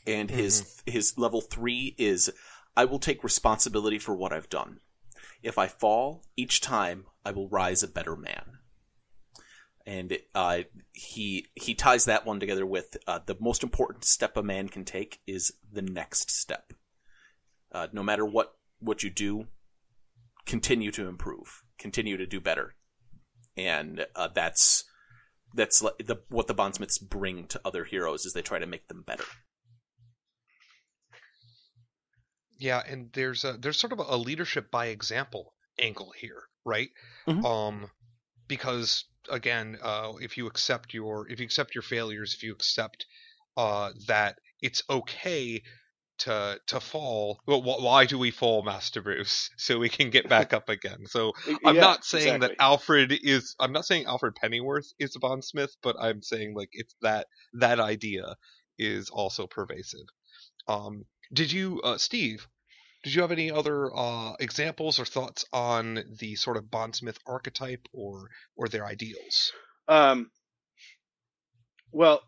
and 0.07 0.29
his 0.29 0.81
his 0.85 1.17
level 1.17 1.41
3 1.41 1.95
is 1.97 2.31
I 2.77 2.85
will 2.85 2.99
take 2.99 3.23
responsibility 3.23 3.97
for 3.97 4.15
what 4.15 4.33
I've 4.33 4.49
done. 4.49 4.79
If 5.41 5.57
I 5.57 5.67
fall, 5.67 6.23
each 6.35 6.61
time 6.61 7.05
I 7.25 7.31
will 7.31 7.47
rise 7.47 7.83
a 7.83 7.87
better 7.87 8.15
man. 8.15 8.54
And 9.85 10.17
uh, 10.33 10.59
he 10.93 11.47
he 11.53 11.75
ties 11.75 12.05
that 12.05 12.25
one 12.25 12.39
together 12.39 12.65
with 12.65 12.97
uh, 13.05 13.19
the 13.23 13.37
most 13.39 13.61
important 13.61 14.03
step 14.03 14.35
a 14.35 14.41
man 14.41 14.67
can 14.67 14.83
take 14.83 15.19
is 15.27 15.53
the 15.71 15.83
next 15.83 16.31
step. 16.31 16.73
Uh, 17.71 17.87
no 17.91 18.01
matter 18.01 18.25
what 18.25 18.55
what 18.79 19.03
you 19.03 19.11
do, 19.11 19.45
continue 20.45 20.91
to 20.91 21.07
improve, 21.07 21.61
continue 21.77 22.17
to 22.17 22.25
do 22.25 22.39
better, 22.39 22.75
and 23.55 24.07
uh, 24.15 24.27
that's 24.33 24.85
that's 25.53 25.79
the 25.79 26.17
what 26.29 26.47
the 26.47 26.53
bondsmiths 26.53 26.97
bring 26.97 27.45
to 27.47 27.61
other 27.63 27.83
heroes 27.83 28.25
is 28.25 28.33
they 28.33 28.41
try 28.41 28.59
to 28.59 28.65
make 28.65 28.87
them 28.87 29.03
better. 29.05 29.25
Yeah, 32.57 32.81
and 32.87 33.11
there's 33.13 33.43
a 33.43 33.53
there's 33.53 33.79
sort 33.79 33.93
of 33.93 33.99
a 33.99 34.17
leadership 34.17 34.71
by 34.71 34.87
example 34.87 35.53
angle 35.77 36.13
here, 36.17 36.43
right? 36.63 36.89
Mhm. 37.27 37.43
Um, 37.43 37.91
because 38.47 39.05
again, 39.29 39.77
uh, 39.81 40.13
if 40.21 40.37
you 40.37 40.47
accept 40.47 40.93
your 40.93 41.29
if 41.29 41.39
you 41.39 41.45
accept 41.45 41.75
your 41.75 41.81
failures, 41.83 42.33
if 42.35 42.43
you 42.43 42.53
accept 42.53 43.05
uh, 43.57 43.91
that 44.07 44.37
it's 44.61 44.83
okay 44.89 45.61
to 46.19 46.59
to 46.67 46.79
fall. 46.81 47.39
Well, 47.47 47.61
why 47.63 48.05
do 48.05 48.19
we 48.19 48.31
fall, 48.31 48.63
Master 48.63 49.01
Bruce? 49.01 49.49
So 49.59 49.79
we 49.79 49.89
can 49.89 50.11
get 50.11 50.29
back 50.29 50.53
up 50.53 50.69
again. 50.69 51.05
So 51.07 51.33
I'm 51.65 51.79
Yeah, 51.79 51.81
not 51.81 52.05
saying 52.05 52.39
exactly. 52.39 52.41
that 52.41 52.53
Alfred 52.59 53.13
is. 53.23 53.55
I'm 53.59 53.73
not 53.73 53.85
saying 53.85 54.05
Alfred 54.07 54.35
Pennyworth 54.35 54.87
is 54.99 55.15
a 55.15 55.19
bondsmith, 55.19 55.75
but 55.83 55.97
I'm 55.99 56.21
saying 56.23 56.55
like 56.55 56.69
it's 56.73 56.95
that 57.01 57.27
that 57.55 57.79
idea 57.79 58.35
is 58.79 59.09
also 59.09 59.47
pervasive. 59.47 60.07
Um, 60.67 61.05
did 61.33 61.51
you, 61.51 61.81
uh, 61.83 61.97
Steve? 61.97 62.47
Did 63.05 63.13
you 63.13 63.21
have 63.21 63.31
any 63.31 63.51
other 63.51 63.95
uh, 63.95 64.33
examples 64.39 64.97
or 64.99 65.05
thoughts 65.05 65.45
on 65.53 66.03
the 66.17 66.33
sort 66.33 66.57
of 66.57 66.71
bondsmith 66.71 67.19
archetype 67.27 67.87
or 67.93 68.31
or 68.57 68.67
their 68.67 68.83
ideals? 68.83 69.53
Um, 69.87 70.31
well, 71.91 72.23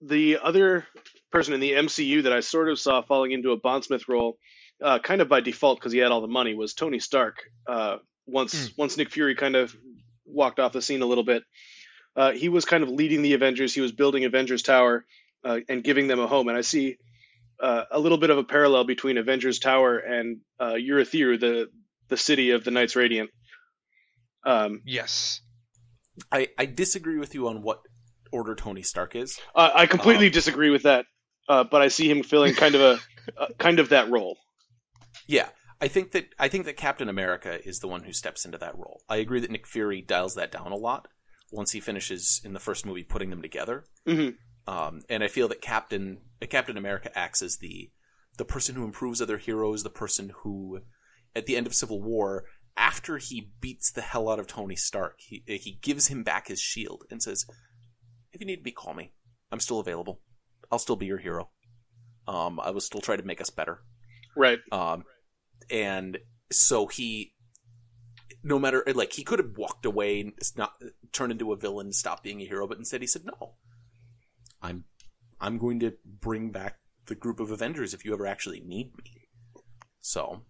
the 0.00 0.38
other 0.42 0.86
person 1.30 1.52
in 1.52 1.60
the 1.60 1.72
MCU 1.72 2.22
that 2.22 2.32
I 2.32 2.40
sort 2.40 2.70
of 2.70 2.78
saw 2.80 3.02
falling 3.02 3.32
into 3.32 3.52
a 3.52 3.58
bondsmith 3.58 4.08
role, 4.08 4.38
uh, 4.82 5.00
kind 5.00 5.20
of 5.20 5.28
by 5.28 5.40
default 5.40 5.78
because 5.78 5.92
he 5.92 5.98
had 5.98 6.10
all 6.10 6.22
the 6.22 6.28
money, 6.28 6.54
was 6.54 6.72
Tony 6.72 6.98
Stark. 6.98 7.42
Uh, 7.66 7.98
once 8.26 8.72
once 8.78 8.96
Nick 8.96 9.10
Fury 9.10 9.34
kind 9.34 9.54
of 9.54 9.76
walked 10.24 10.58
off 10.58 10.72
the 10.72 10.80
scene 10.80 11.02
a 11.02 11.06
little 11.06 11.24
bit, 11.24 11.42
uh, 12.16 12.32
he 12.32 12.48
was 12.48 12.64
kind 12.64 12.82
of 12.82 12.88
leading 12.88 13.20
the 13.20 13.34
Avengers. 13.34 13.74
He 13.74 13.82
was 13.82 13.92
building 13.92 14.24
Avengers 14.24 14.62
Tower 14.62 15.04
uh, 15.44 15.60
and 15.68 15.84
giving 15.84 16.06
them 16.06 16.20
a 16.20 16.26
home. 16.26 16.48
And 16.48 16.56
I 16.56 16.62
see 16.62 16.96
uh, 17.62 17.84
a 17.90 17.98
little 17.98 18.18
bit 18.18 18.30
of 18.30 18.38
a 18.38 18.44
parallel 18.44 18.84
between 18.84 19.16
Avengers 19.16 19.58
Tower 19.58 19.98
and 19.98 20.38
uh, 20.60 20.72
Urithiru, 20.72 21.38
the 21.40 21.68
the 22.08 22.16
city 22.16 22.50
of 22.50 22.64
the 22.64 22.70
Knights 22.70 22.96
Radiant. 22.96 23.30
Um, 24.44 24.82
Yes. 24.84 25.40
I, 26.30 26.48
I 26.58 26.66
disagree 26.66 27.16
with 27.18 27.34
you 27.34 27.48
on 27.48 27.62
what 27.62 27.78
order 28.32 28.54
Tony 28.54 28.82
Stark 28.82 29.16
is. 29.16 29.40
Uh, 29.54 29.70
I 29.74 29.86
completely 29.86 30.26
Um, 30.26 30.32
disagree 30.32 30.68
with 30.68 30.82
that, 30.82 31.06
uh, 31.48 31.64
but 31.64 31.80
I 31.80 31.88
see 31.88 32.10
him 32.10 32.22
filling 32.22 32.54
kind 32.54 32.74
of 32.74 32.80
a 32.82 33.00
uh, 33.40 33.46
kind 33.58 33.78
of 33.78 33.88
that 33.90 34.10
role. 34.10 34.36
Yeah, 35.26 35.48
I 35.80 35.88
think 35.88 36.12
that 36.12 36.26
I 36.38 36.48
think 36.48 36.66
that 36.66 36.76
Captain 36.76 37.08
America 37.08 37.66
is 37.66 37.78
the 37.78 37.88
one 37.88 38.02
who 38.02 38.12
steps 38.12 38.44
into 38.44 38.58
that 38.58 38.76
role. 38.76 39.00
I 39.08 39.16
agree 39.16 39.40
that 39.40 39.50
Nick 39.50 39.66
Fury 39.66 40.02
dials 40.02 40.34
that 40.34 40.52
down 40.52 40.70
a 40.72 40.76
lot 40.76 41.08
once 41.50 41.72
he 41.72 41.80
finishes 41.80 42.40
in 42.44 42.52
the 42.52 42.60
first 42.60 42.84
movie 42.84 43.04
putting 43.04 43.30
them 43.30 43.40
together. 43.42 43.84
hmm 44.06 44.30
Um, 44.66 45.02
and 45.08 45.24
I 45.24 45.28
feel 45.28 45.48
that 45.48 45.60
Captain 45.60 46.18
Captain 46.48 46.76
America 46.76 47.16
acts 47.16 47.42
as 47.42 47.58
the 47.58 47.90
the 48.38 48.44
person 48.44 48.74
who 48.74 48.84
improves 48.84 49.20
other 49.20 49.38
heroes, 49.38 49.82
the 49.82 49.90
person 49.90 50.32
who, 50.42 50.80
at 51.34 51.46
the 51.46 51.56
end 51.56 51.66
of 51.66 51.74
Civil 51.74 52.00
War, 52.00 52.44
after 52.76 53.18
he 53.18 53.52
beats 53.60 53.90
the 53.90 54.00
hell 54.00 54.28
out 54.28 54.38
of 54.38 54.46
Tony 54.46 54.76
Stark, 54.76 55.16
he 55.18 55.42
he 55.46 55.78
gives 55.82 56.08
him 56.08 56.22
back 56.22 56.48
his 56.48 56.60
shield 56.60 57.04
and 57.10 57.22
says, 57.22 57.44
"If 58.32 58.40
you 58.40 58.46
need 58.46 58.64
me, 58.64 58.70
call 58.70 58.94
me. 58.94 59.12
I'm 59.50 59.60
still 59.60 59.80
available. 59.80 60.20
I'll 60.70 60.78
still 60.78 60.96
be 60.96 61.06
your 61.06 61.18
hero. 61.18 61.50
Um, 62.26 62.60
I 62.60 62.70
will 62.70 62.80
still 62.80 63.00
try 63.00 63.16
to 63.16 63.22
make 63.22 63.40
us 63.40 63.50
better." 63.50 63.82
Right. 64.36 64.60
Um, 64.70 65.04
and 65.70 66.18
so 66.50 66.86
he, 66.86 67.34
no 68.42 68.58
matter 68.58 68.84
like 68.94 69.12
he 69.12 69.24
could 69.24 69.38
have 69.38 69.56
walked 69.56 69.84
away 69.84 70.20
and 70.20 70.32
not 70.56 70.74
turned 71.12 71.32
into 71.32 71.52
a 71.52 71.56
villain, 71.56 71.92
stop 71.92 72.22
being 72.22 72.40
a 72.40 72.46
hero, 72.46 72.66
but 72.66 72.78
instead 72.78 73.00
he 73.00 73.06
said, 73.06 73.24
"No, 73.24 73.56
I'm, 74.62 74.84
I'm 75.40 75.58
going 75.58 75.80
to 75.80 75.94
bring 76.04 76.50
back 76.50 76.78
the 77.06 77.14
group 77.14 77.40
of 77.40 77.50
Avengers 77.50 77.94
if 77.94 78.04
you 78.04 78.12
ever 78.14 78.26
actually 78.26 78.60
need 78.60 78.96
me." 78.96 79.28
So 80.00 80.42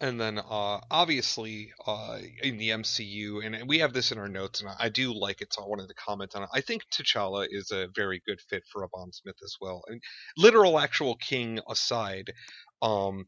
And 0.00 0.20
then, 0.20 0.38
uh, 0.38 0.80
obviously, 0.90 1.72
uh, 1.86 2.18
in 2.42 2.56
the 2.58 2.70
MCU, 2.70 3.44
and 3.46 3.68
we 3.68 3.78
have 3.78 3.92
this 3.92 4.10
in 4.10 4.18
our 4.18 4.28
notes, 4.28 4.60
and 4.60 4.70
I 4.78 4.88
do 4.88 5.12
like 5.14 5.40
it, 5.42 5.52
so 5.52 5.62
I 5.62 5.68
wanted 5.68 5.88
to 5.88 5.94
comment 5.94 6.34
on 6.34 6.42
it. 6.42 6.48
I 6.52 6.60
think 6.60 6.82
T'Challa 6.90 7.46
is 7.48 7.70
a 7.70 7.86
very 7.94 8.20
good 8.26 8.40
fit 8.40 8.64
for 8.72 8.82
a 8.82 8.88
bondsmith 8.88 9.40
as 9.44 9.56
well. 9.60 9.84
And 9.86 10.02
literal, 10.36 10.80
actual 10.80 11.14
king 11.16 11.60
aside, 11.68 12.32
um, 12.82 13.26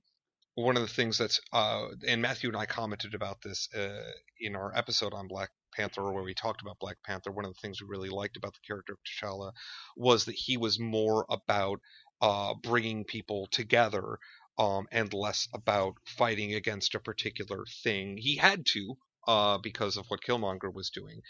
one 0.55 0.77
of 0.77 0.83
the 0.83 0.89
things 0.89 1.19
that's, 1.19 1.41
uh, 1.53 1.87
and 2.07 2.23
Matthew 2.23 2.49
and 2.49 2.57
I 2.57 2.67
commented 2.67 3.15
about 3.15 3.43
this 3.43 3.69
uh, 3.75 4.11
in 4.41 4.55
our 4.55 4.73
episode 4.77 5.13
on 5.13 5.29
Black 5.29 5.51
Panther, 5.75 6.13
where 6.13 6.23
we 6.23 6.35
talked 6.35 6.63
about 6.63 6.79
Black 6.79 6.97
Panther. 7.05 7.33
One 7.33 7.45
of 7.45 7.53
the 7.53 7.61
things 7.61 7.81
we 7.81 7.89
really 7.89 8.09
liked 8.09 8.37
about 8.37 8.55
the 8.55 8.67
character 8.67 8.93
of 8.93 8.99
T'Challa 9.05 9.53
was 9.97 10.27
that 10.27 10.37
he 10.37 10.57
was 10.57 10.79
more 10.79 11.27
about 11.29 11.81
uh, 12.21 12.55
bringing 12.63 13.05
people 13.05 13.49
together 13.51 14.19
um, 14.59 14.87
and 14.93 15.13
less 15.13 15.49
about 15.53 15.95
fighting 16.05 16.55
against 16.55 16.95
a 16.95 17.01
particular 17.01 17.65
thing. 17.83 18.17
He 18.17 18.37
had 18.37 18.65
to 18.67 18.97
uh, 19.27 19.59
because 19.59 19.97
of 19.97 20.07
what 20.09 20.21
Killmonger 20.23 20.73
was 20.73 20.91
doing, 20.91 21.21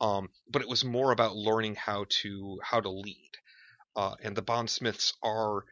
um, 0.00 0.28
but 0.50 0.60
it 0.60 0.68
was 0.68 0.84
more 0.84 1.12
about 1.12 1.36
learning 1.36 1.76
how 1.76 2.04
to 2.22 2.58
how 2.62 2.80
to 2.80 2.90
lead. 2.90 3.30
Uh, 3.96 4.16
and 4.22 4.36
the 4.36 4.42
bondsmiths 4.42 5.14
are 5.22 5.64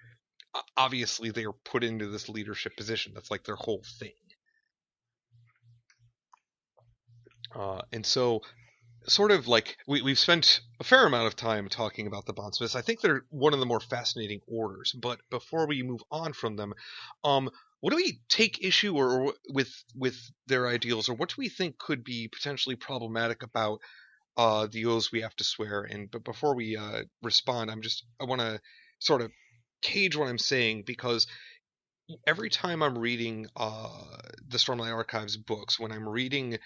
obviously 0.76 1.30
they 1.30 1.44
are 1.44 1.52
put 1.52 1.84
into 1.84 2.08
this 2.08 2.28
leadership 2.28 2.76
position. 2.76 3.12
That's 3.14 3.30
like 3.30 3.44
their 3.44 3.56
whole 3.56 3.82
thing. 3.98 4.12
Uh, 7.54 7.82
and 7.92 8.04
so 8.04 8.42
sort 9.06 9.30
of 9.30 9.48
like 9.48 9.76
we, 9.86 10.02
we've 10.02 10.18
spent 10.18 10.60
a 10.80 10.84
fair 10.84 11.06
amount 11.06 11.26
of 11.26 11.36
time 11.36 11.68
talking 11.68 12.06
about 12.06 12.26
the 12.26 12.32
bondsmiths. 12.32 12.76
I 12.76 12.82
think 12.82 13.00
they're 13.00 13.24
one 13.30 13.52
of 13.52 13.60
the 13.60 13.66
more 13.66 13.80
fascinating 13.80 14.40
orders. 14.46 14.92
But 14.92 15.20
before 15.30 15.66
we 15.66 15.82
move 15.82 16.02
on 16.10 16.32
from 16.32 16.56
them, 16.56 16.74
um, 17.24 17.50
what 17.80 17.90
do 17.90 17.96
we 17.96 18.20
take 18.28 18.64
issue 18.64 18.94
or, 18.96 19.20
or 19.20 19.34
with 19.48 19.72
with 19.96 20.16
their 20.46 20.68
ideals, 20.68 21.08
or 21.08 21.14
what 21.14 21.30
do 21.30 21.34
we 21.38 21.48
think 21.48 21.78
could 21.78 22.04
be 22.04 22.28
potentially 22.28 22.76
problematic 22.76 23.42
about 23.42 23.80
uh, 24.36 24.68
the 24.70 24.86
oaths 24.86 25.10
we 25.10 25.22
have 25.22 25.34
to 25.36 25.44
swear? 25.44 25.82
And 25.82 26.10
but 26.10 26.24
before 26.24 26.54
we 26.54 26.76
uh, 26.76 27.02
respond, 27.22 27.70
I'm 27.70 27.82
just 27.82 28.04
I 28.20 28.24
want 28.24 28.40
to 28.40 28.60
sort 29.00 29.20
of 29.20 29.32
cage 29.82 30.16
what 30.16 30.28
I'm 30.28 30.38
saying 30.38 30.84
because 30.86 31.26
every 32.26 32.50
time 32.50 32.82
I'm 32.82 32.98
reading 32.98 33.46
uh, 33.56 33.88
the 34.48 34.58
Stormlight 34.58 34.92
Archives 34.92 35.36
books, 35.36 35.78
when 35.78 35.92
I'm 35.92 36.08
reading 36.08 36.58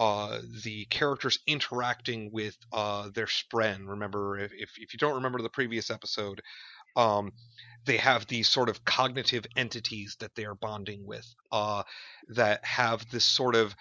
uh, 0.00 0.40
the 0.64 0.86
characters 0.86 1.38
interacting 1.46 2.30
with 2.32 2.56
uh, 2.72 3.10
their 3.14 3.26
spren. 3.26 3.86
Remember, 3.86 4.38
if, 4.38 4.52
if 4.54 4.94
you 4.94 4.98
don't 4.98 5.16
remember 5.16 5.42
the 5.42 5.50
previous 5.50 5.90
episode, 5.90 6.40
um, 6.96 7.32
they 7.84 7.98
have 7.98 8.26
these 8.26 8.48
sort 8.48 8.70
of 8.70 8.82
cognitive 8.84 9.44
entities 9.56 10.16
that 10.20 10.34
they 10.34 10.46
are 10.46 10.54
bonding 10.54 11.06
with 11.06 11.26
uh, 11.52 11.82
that 12.28 12.64
have 12.64 13.08
this 13.10 13.26
sort 13.26 13.54
of 13.54 13.76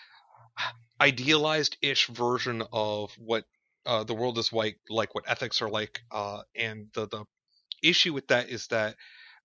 idealized-ish 1.01 2.08
version 2.08 2.63
of 2.74 3.13
what 3.17 3.46
uh, 3.86 4.03
the 4.03 4.13
world 4.13 4.38
is 4.38 4.51
like, 4.51 4.77
like 4.89 5.15
what 5.15 5.24
ethics 5.25 5.62
are 5.62 5.69
like, 5.69 6.01
uh, 6.12 6.41
and 6.53 6.88
the 6.93 7.08
the 7.08 7.24
issue 7.84 8.14
with 8.14 8.28
that 8.28 8.50
is 8.50 8.68
that 8.68 8.96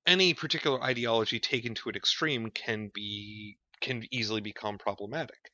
any 0.06 0.34
particular 0.34 0.82
ideology 0.82 1.40
taken 1.40 1.74
to 1.74 1.88
an 1.88 1.96
extreme 1.96 2.50
can 2.50 2.90
be 2.92 3.56
can 3.80 4.04
easily 4.10 4.40
become 4.40 4.78
problematic. 4.78 5.50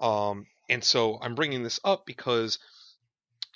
Um, 0.00 0.46
and 0.68 0.82
so 0.82 1.18
I'm 1.20 1.34
bringing 1.34 1.62
this 1.62 1.80
up 1.84 2.06
because 2.06 2.58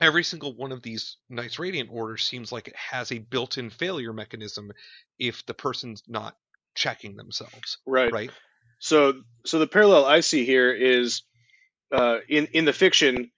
every 0.00 0.24
single 0.24 0.54
one 0.54 0.72
of 0.72 0.82
these 0.82 1.16
Knights 1.28 1.58
Radiant 1.58 1.90
orders 1.92 2.24
seems 2.24 2.52
like 2.52 2.68
it 2.68 2.76
has 2.76 3.12
a 3.12 3.18
built-in 3.18 3.70
failure 3.70 4.12
mechanism 4.12 4.72
if 5.18 5.44
the 5.46 5.54
person's 5.54 6.02
not 6.08 6.36
checking 6.74 7.16
themselves, 7.16 7.78
Right. 7.86 8.12
right? 8.12 8.30
So, 8.78 9.22
so 9.46 9.58
the 9.58 9.66
parallel 9.66 10.04
I 10.04 10.20
see 10.20 10.44
here 10.44 10.72
is 10.72 11.22
uh, 11.92 12.18
in 12.28 12.46
in 12.46 12.64
the 12.64 12.72
fiction, 12.72 13.30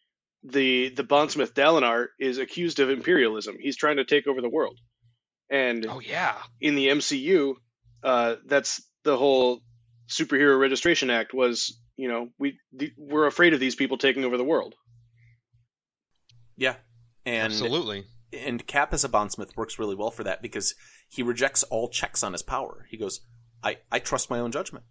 the 0.42 0.90
the 0.90 1.04
bondsmith 1.04 1.54
Dalinar 1.54 2.08
is 2.18 2.38
accused 2.38 2.80
of 2.80 2.90
imperialism. 2.90 3.56
He's 3.60 3.76
trying 3.76 3.96
to 3.96 4.04
take 4.04 4.26
over 4.26 4.40
the 4.40 4.48
world, 4.48 4.78
and 5.50 5.86
Oh 5.88 6.00
yeah, 6.00 6.36
in 6.60 6.74
the 6.74 6.88
MCU, 6.88 7.54
uh, 8.02 8.36
that's 8.46 8.82
the 9.04 9.16
whole 9.16 9.60
superhero 10.08 10.58
registration 10.58 11.10
act. 11.10 11.34
Was 11.34 11.78
you 11.96 12.08
know 12.08 12.28
we 12.38 12.58
the, 12.72 12.92
we're 12.96 13.26
afraid 13.26 13.54
of 13.54 13.60
these 13.60 13.76
people 13.76 13.98
taking 13.98 14.24
over 14.24 14.36
the 14.36 14.44
world. 14.44 14.74
Yeah, 16.56 16.76
and 17.24 17.52
absolutely. 17.52 18.04
and 18.32 18.66
Cap 18.66 18.92
as 18.92 19.04
a 19.04 19.08
bondsmith 19.08 19.56
works 19.56 19.78
really 19.78 19.94
well 19.94 20.10
for 20.10 20.24
that 20.24 20.42
because 20.42 20.74
he 21.08 21.22
rejects 21.22 21.62
all 21.64 21.88
checks 21.88 22.22
on 22.22 22.32
his 22.32 22.42
power. 22.42 22.86
He 22.90 22.96
goes, 22.96 23.20
"I 23.62 23.78
I 23.90 23.98
trust 23.98 24.30
my 24.30 24.40
own 24.40 24.52
judgment. 24.52 24.84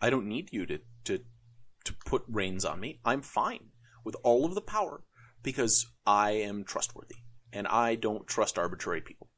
I 0.00 0.10
don't 0.10 0.26
need 0.26 0.52
you 0.52 0.66
to 0.66 0.78
to 1.04 1.20
to 1.84 1.94
put 2.04 2.24
reins 2.26 2.64
on 2.64 2.80
me. 2.80 3.00
I'm 3.04 3.22
fine 3.22 3.70
with 4.04 4.16
all 4.24 4.44
of 4.44 4.54
the 4.54 4.60
power 4.60 5.02
because 5.42 5.86
I 6.04 6.32
am 6.32 6.64
trustworthy 6.64 7.16
and 7.52 7.68
I 7.68 7.94
don't 7.94 8.26
trust 8.26 8.58
arbitrary 8.58 9.00
people." 9.00 9.28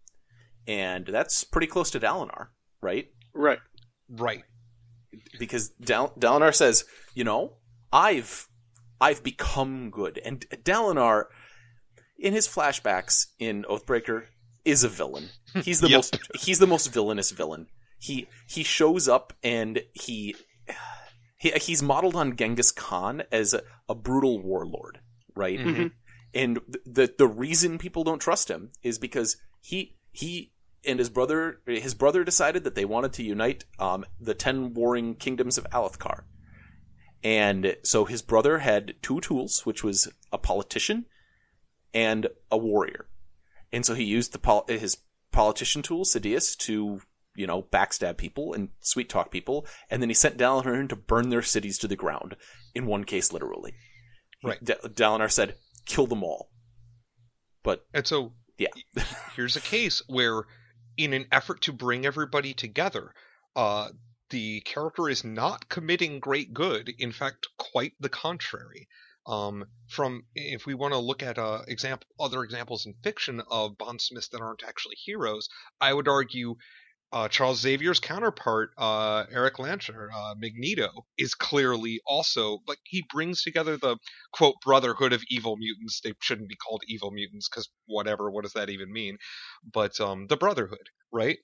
And 0.68 1.04
that's 1.06 1.42
pretty 1.44 1.66
close 1.66 1.90
to 1.92 2.00
Dalinar, 2.00 2.48
right? 2.80 3.08
Right. 3.34 3.58
Right. 4.10 4.42
because 5.38 5.70
Dal- 5.80 6.12
Dalinar 6.18 6.54
says, 6.54 6.84
you 7.14 7.24
know, 7.24 7.54
I've 7.92 8.46
I've 9.00 9.22
become 9.22 9.90
good, 9.90 10.20
and 10.24 10.40
Dalinar, 10.64 11.24
in 12.18 12.32
his 12.34 12.46
flashbacks 12.46 13.26
in 13.38 13.64
Oathbringer, 13.64 14.24
is 14.64 14.84
a 14.84 14.88
villain. 14.88 15.28
He's 15.62 15.80
the 15.80 15.88
Yep. 15.88 15.96
most 15.98 16.18
he's 16.40 16.58
the 16.58 16.66
most 16.66 16.92
villainous 16.92 17.30
villain. 17.30 17.66
He 17.98 18.28
he 18.46 18.62
shows 18.62 19.08
up 19.08 19.32
and 19.42 19.80
he, 19.94 20.36
he 21.38 21.50
he's 21.52 21.82
modeled 21.82 22.14
on 22.16 22.36
Genghis 22.36 22.70
Khan 22.72 23.22
as 23.32 23.54
a, 23.54 23.62
a 23.88 23.94
brutal 23.94 24.42
warlord, 24.42 25.00
right? 25.34 25.58
Mhm. 25.58 25.92
And 26.34 26.60
the 26.84 27.12
the 27.16 27.26
reason 27.26 27.78
people 27.78 28.04
don't 28.04 28.20
trust 28.20 28.50
him 28.50 28.70
is 28.82 28.98
because 28.98 29.36
he 29.62 29.96
he 30.12 30.52
and 30.86 30.98
his 30.98 31.08
brother 31.10 31.60
his 31.66 31.94
brother 31.94 32.24
decided 32.24 32.64
that 32.64 32.74
they 32.74 32.84
wanted 32.84 33.12
to 33.14 33.22
unite 33.22 33.64
um, 33.78 34.04
the 34.20 34.34
ten 34.34 34.74
warring 34.74 35.14
kingdoms 35.14 35.58
of 35.58 35.64
Alethkar. 35.70 36.22
And 37.24 37.76
so 37.82 38.04
his 38.04 38.22
brother 38.22 38.58
had 38.58 38.94
two 39.02 39.20
tools, 39.20 39.66
which 39.66 39.82
was 39.82 40.08
a 40.32 40.38
politician 40.38 41.06
and 41.92 42.28
a 42.50 42.56
warrior. 42.56 43.08
And 43.72 43.84
so 43.84 43.94
he 43.94 44.04
used 44.04 44.32
the 44.32 44.38
pol- 44.38 44.66
his 44.68 44.98
politician 45.32 45.82
tool, 45.82 46.04
Sadeas, 46.04 46.56
to 46.58 47.00
you 47.34 47.46
know 47.46 47.62
backstab 47.62 48.16
people 48.16 48.52
and 48.54 48.68
sweet 48.80 49.08
talk 49.08 49.30
people, 49.30 49.66
and 49.90 50.00
then 50.00 50.08
he 50.10 50.14
sent 50.14 50.38
Dalinar 50.38 50.78
in 50.80 50.88
to 50.88 50.96
burn 50.96 51.28
their 51.30 51.42
cities 51.42 51.78
to 51.78 51.88
the 51.88 51.96
ground. 51.96 52.36
In 52.74 52.86
one 52.86 53.04
case, 53.04 53.32
literally. 53.32 53.74
Right. 54.44 54.62
D- 54.64 54.74
Dalinar 54.84 55.30
said, 55.30 55.56
"Kill 55.86 56.06
them 56.06 56.22
all." 56.22 56.50
But 57.64 57.84
And 57.92 58.06
so 58.06 58.32
Yeah. 58.56 58.68
here's 59.36 59.56
a 59.56 59.60
case 59.60 60.02
where, 60.06 60.44
in 60.98 61.12
an 61.14 61.26
effort 61.32 61.62
to 61.62 61.72
bring 61.72 62.04
everybody 62.04 62.52
together, 62.52 63.14
uh, 63.56 63.88
the 64.30 64.60
character 64.62 65.08
is 65.08 65.24
not 65.24 65.68
committing 65.68 66.20
great 66.20 66.52
good. 66.52 66.92
In 66.98 67.12
fact, 67.12 67.46
quite 67.56 67.94
the 68.00 68.10
contrary. 68.10 68.88
Um, 69.26 69.66
from 69.88 70.24
if 70.34 70.66
we 70.66 70.74
want 70.74 70.94
to 70.94 70.98
look 70.98 71.22
at 71.22 71.38
uh, 71.38 71.62
example 71.68 72.08
other 72.18 72.42
examples 72.42 72.86
in 72.86 72.94
fiction 73.02 73.42
of 73.50 73.78
bondsmiths 73.78 74.28
that 74.28 74.40
aren't 74.40 74.64
actually 74.64 74.96
heroes, 74.96 75.48
I 75.80 75.92
would 75.92 76.08
argue 76.08 76.56
uh, 77.10 77.28
Charles 77.28 77.60
Xavier's 77.60 78.00
counterpart, 78.00 78.70
uh, 78.76 79.24
Erik 79.30 79.54
Lehnsherr, 79.54 80.08
uh, 80.14 80.34
Magneto, 80.36 81.06
is 81.16 81.34
clearly 81.34 82.00
also 82.06 82.58
like 82.66 82.78
he 82.84 83.04
brings 83.10 83.42
together 83.42 83.78
the 83.78 83.96
quote 84.32 84.56
brotherhood 84.62 85.14
of 85.14 85.22
evil 85.30 85.56
mutants. 85.56 86.00
They 86.02 86.12
shouldn't 86.20 86.50
be 86.50 86.56
called 86.56 86.82
evil 86.86 87.10
mutants 87.10 87.48
because 87.48 87.70
whatever, 87.86 88.30
what 88.30 88.44
does 88.44 88.52
that 88.52 88.68
even 88.68 88.92
mean? 88.92 89.16
But 89.72 89.98
um, 90.00 90.26
the 90.26 90.36
brotherhood, 90.36 90.90
right? 91.10 91.38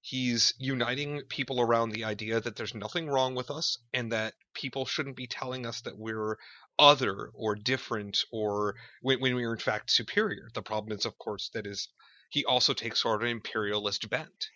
He's 0.00 0.54
uniting 0.58 1.22
people 1.28 1.60
around 1.60 1.90
the 1.90 2.04
idea 2.04 2.40
that 2.40 2.56
there's 2.56 2.74
nothing 2.74 3.08
wrong 3.08 3.34
with 3.34 3.50
us 3.50 3.78
and 3.92 4.12
that 4.12 4.34
people 4.54 4.86
shouldn't 4.86 5.16
be 5.16 5.26
telling 5.26 5.66
us 5.66 5.82
that 5.82 5.98
we're 5.98 6.36
other 6.78 7.30
or 7.34 7.54
different 7.54 8.18
or 8.32 8.74
when, 9.02 9.20
when 9.20 9.34
we're 9.34 9.52
in 9.52 9.58
fact 9.58 9.90
superior. 9.90 10.48
The 10.54 10.62
problem 10.62 10.96
is, 10.96 11.04
of 11.04 11.18
course, 11.18 11.50
that 11.54 11.66
is 11.66 11.88
he 12.30 12.44
also 12.44 12.72
takes 12.72 13.02
sort 13.02 13.16
of 13.16 13.22
an 13.22 13.28
imperialist 13.28 14.08
bent. 14.08 14.48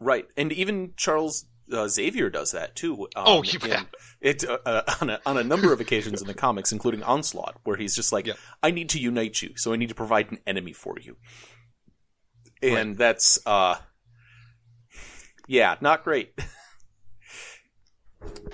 Right, 0.00 0.26
and 0.36 0.52
even 0.52 0.92
Charles 0.96 1.46
uh, 1.72 1.88
Xavier 1.88 2.30
does 2.30 2.52
that 2.52 2.76
too. 2.76 3.04
Um, 3.16 3.24
Oh, 3.26 3.42
you 3.42 3.58
in- 3.64 3.86
It 4.20 4.44
uh, 4.48 4.58
uh, 4.66 4.82
on 5.00 5.10
a, 5.10 5.20
on 5.26 5.38
a 5.38 5.44
number 5.44 5.72
of 5.72 5.80
occasions 5.80 6.20
in 6.20 6.26
the 6.28 6.34
comics, 6.34 6.72
including 6.72 7.02
Onslaught, 7.02 7.56
where 7.64 7.76
he's 7.76 7.94
just 7.94 8.12
like, 8.12 8.26
Yeah. 8.26 8.34
"I 8.62 8.70
need 8.70 8.90
to 8.90 9.00
unite 9.00 9.40
you, 9.42 9.52
so 9.56 9.72
I 9.72 9.76
need 9.76 9.88
to 9.88 9.94
provide 9.94 10.30
an 10.30 10.38
enemy 10.46 10.72
for 10.72 10.96
you," 11.00 11.16
and 12.62 12.96
that's 12.96 13.38
uh, 13.46 13.76
yeah, 15.46 15.76
not 15.80 16.04
great. 16.04 16.32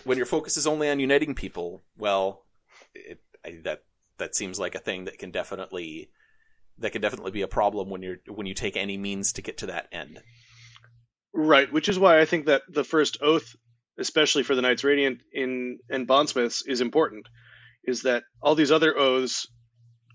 when 0.05 0.17
your 0.17 0.27
focus 0.27 0.57
is 0.57 0.67
only 0.67 0.89
on 0.89 1.01
uniting 1.01 1.35
people, 1.35 1.83
well, 1.97 2.45
it, 2.95 3.21
I, 3.45 3.59
that 3.65 3.83
that 4.19 4.35
seems 4.35 4.59
like 4.59 4.75
a 4.75 4.79
thing 4.81 5.05
that 5.05 5.19
can 5.19 5.31
definitely 5.31 6.11
that 6.79 6.93
can 6.93 7.03
definitely 7.03 7.33
be 7.33 7.43
a 7.43 7.49
problem 7.49 7.91
when 7.91 8.03
you're 8.03 8.19
when 8.29 8.47
you 8.47 8.55
take 8.55 8.77
any 8.77 8.97
means 8.97 9.33
to 9.33 9.43
get 9.43 9.59
to 9.59 9.67
that 9.67 9.89
end. 9.93 10.21
Right. 11.33 11.73
Which 11.73 11.89
is 11.89 11.99
why 11.99 12.21
I 12.21 12.25
think 12.25 12.47
that 12.47 12.63
the 12.69 12.85
first 12.85 13.19
oath, 13.23 13.55
especially 13.99 14.43
for 14.43 14.55
the 14.55 14.63
Knights 14.63 14.85
Radiant 14.85 15.21
in 15.33 15.79
and 15.89 16.07
Bondsmiths, 16.07 16.63
is 16.67 16.81
important. 16.81 17.29
Is 17.85 18.03
that 18.03 18.25
all 18.43 18.55
these 18.55 18.73
other 18.73 18.97
oaths 18.99 19.47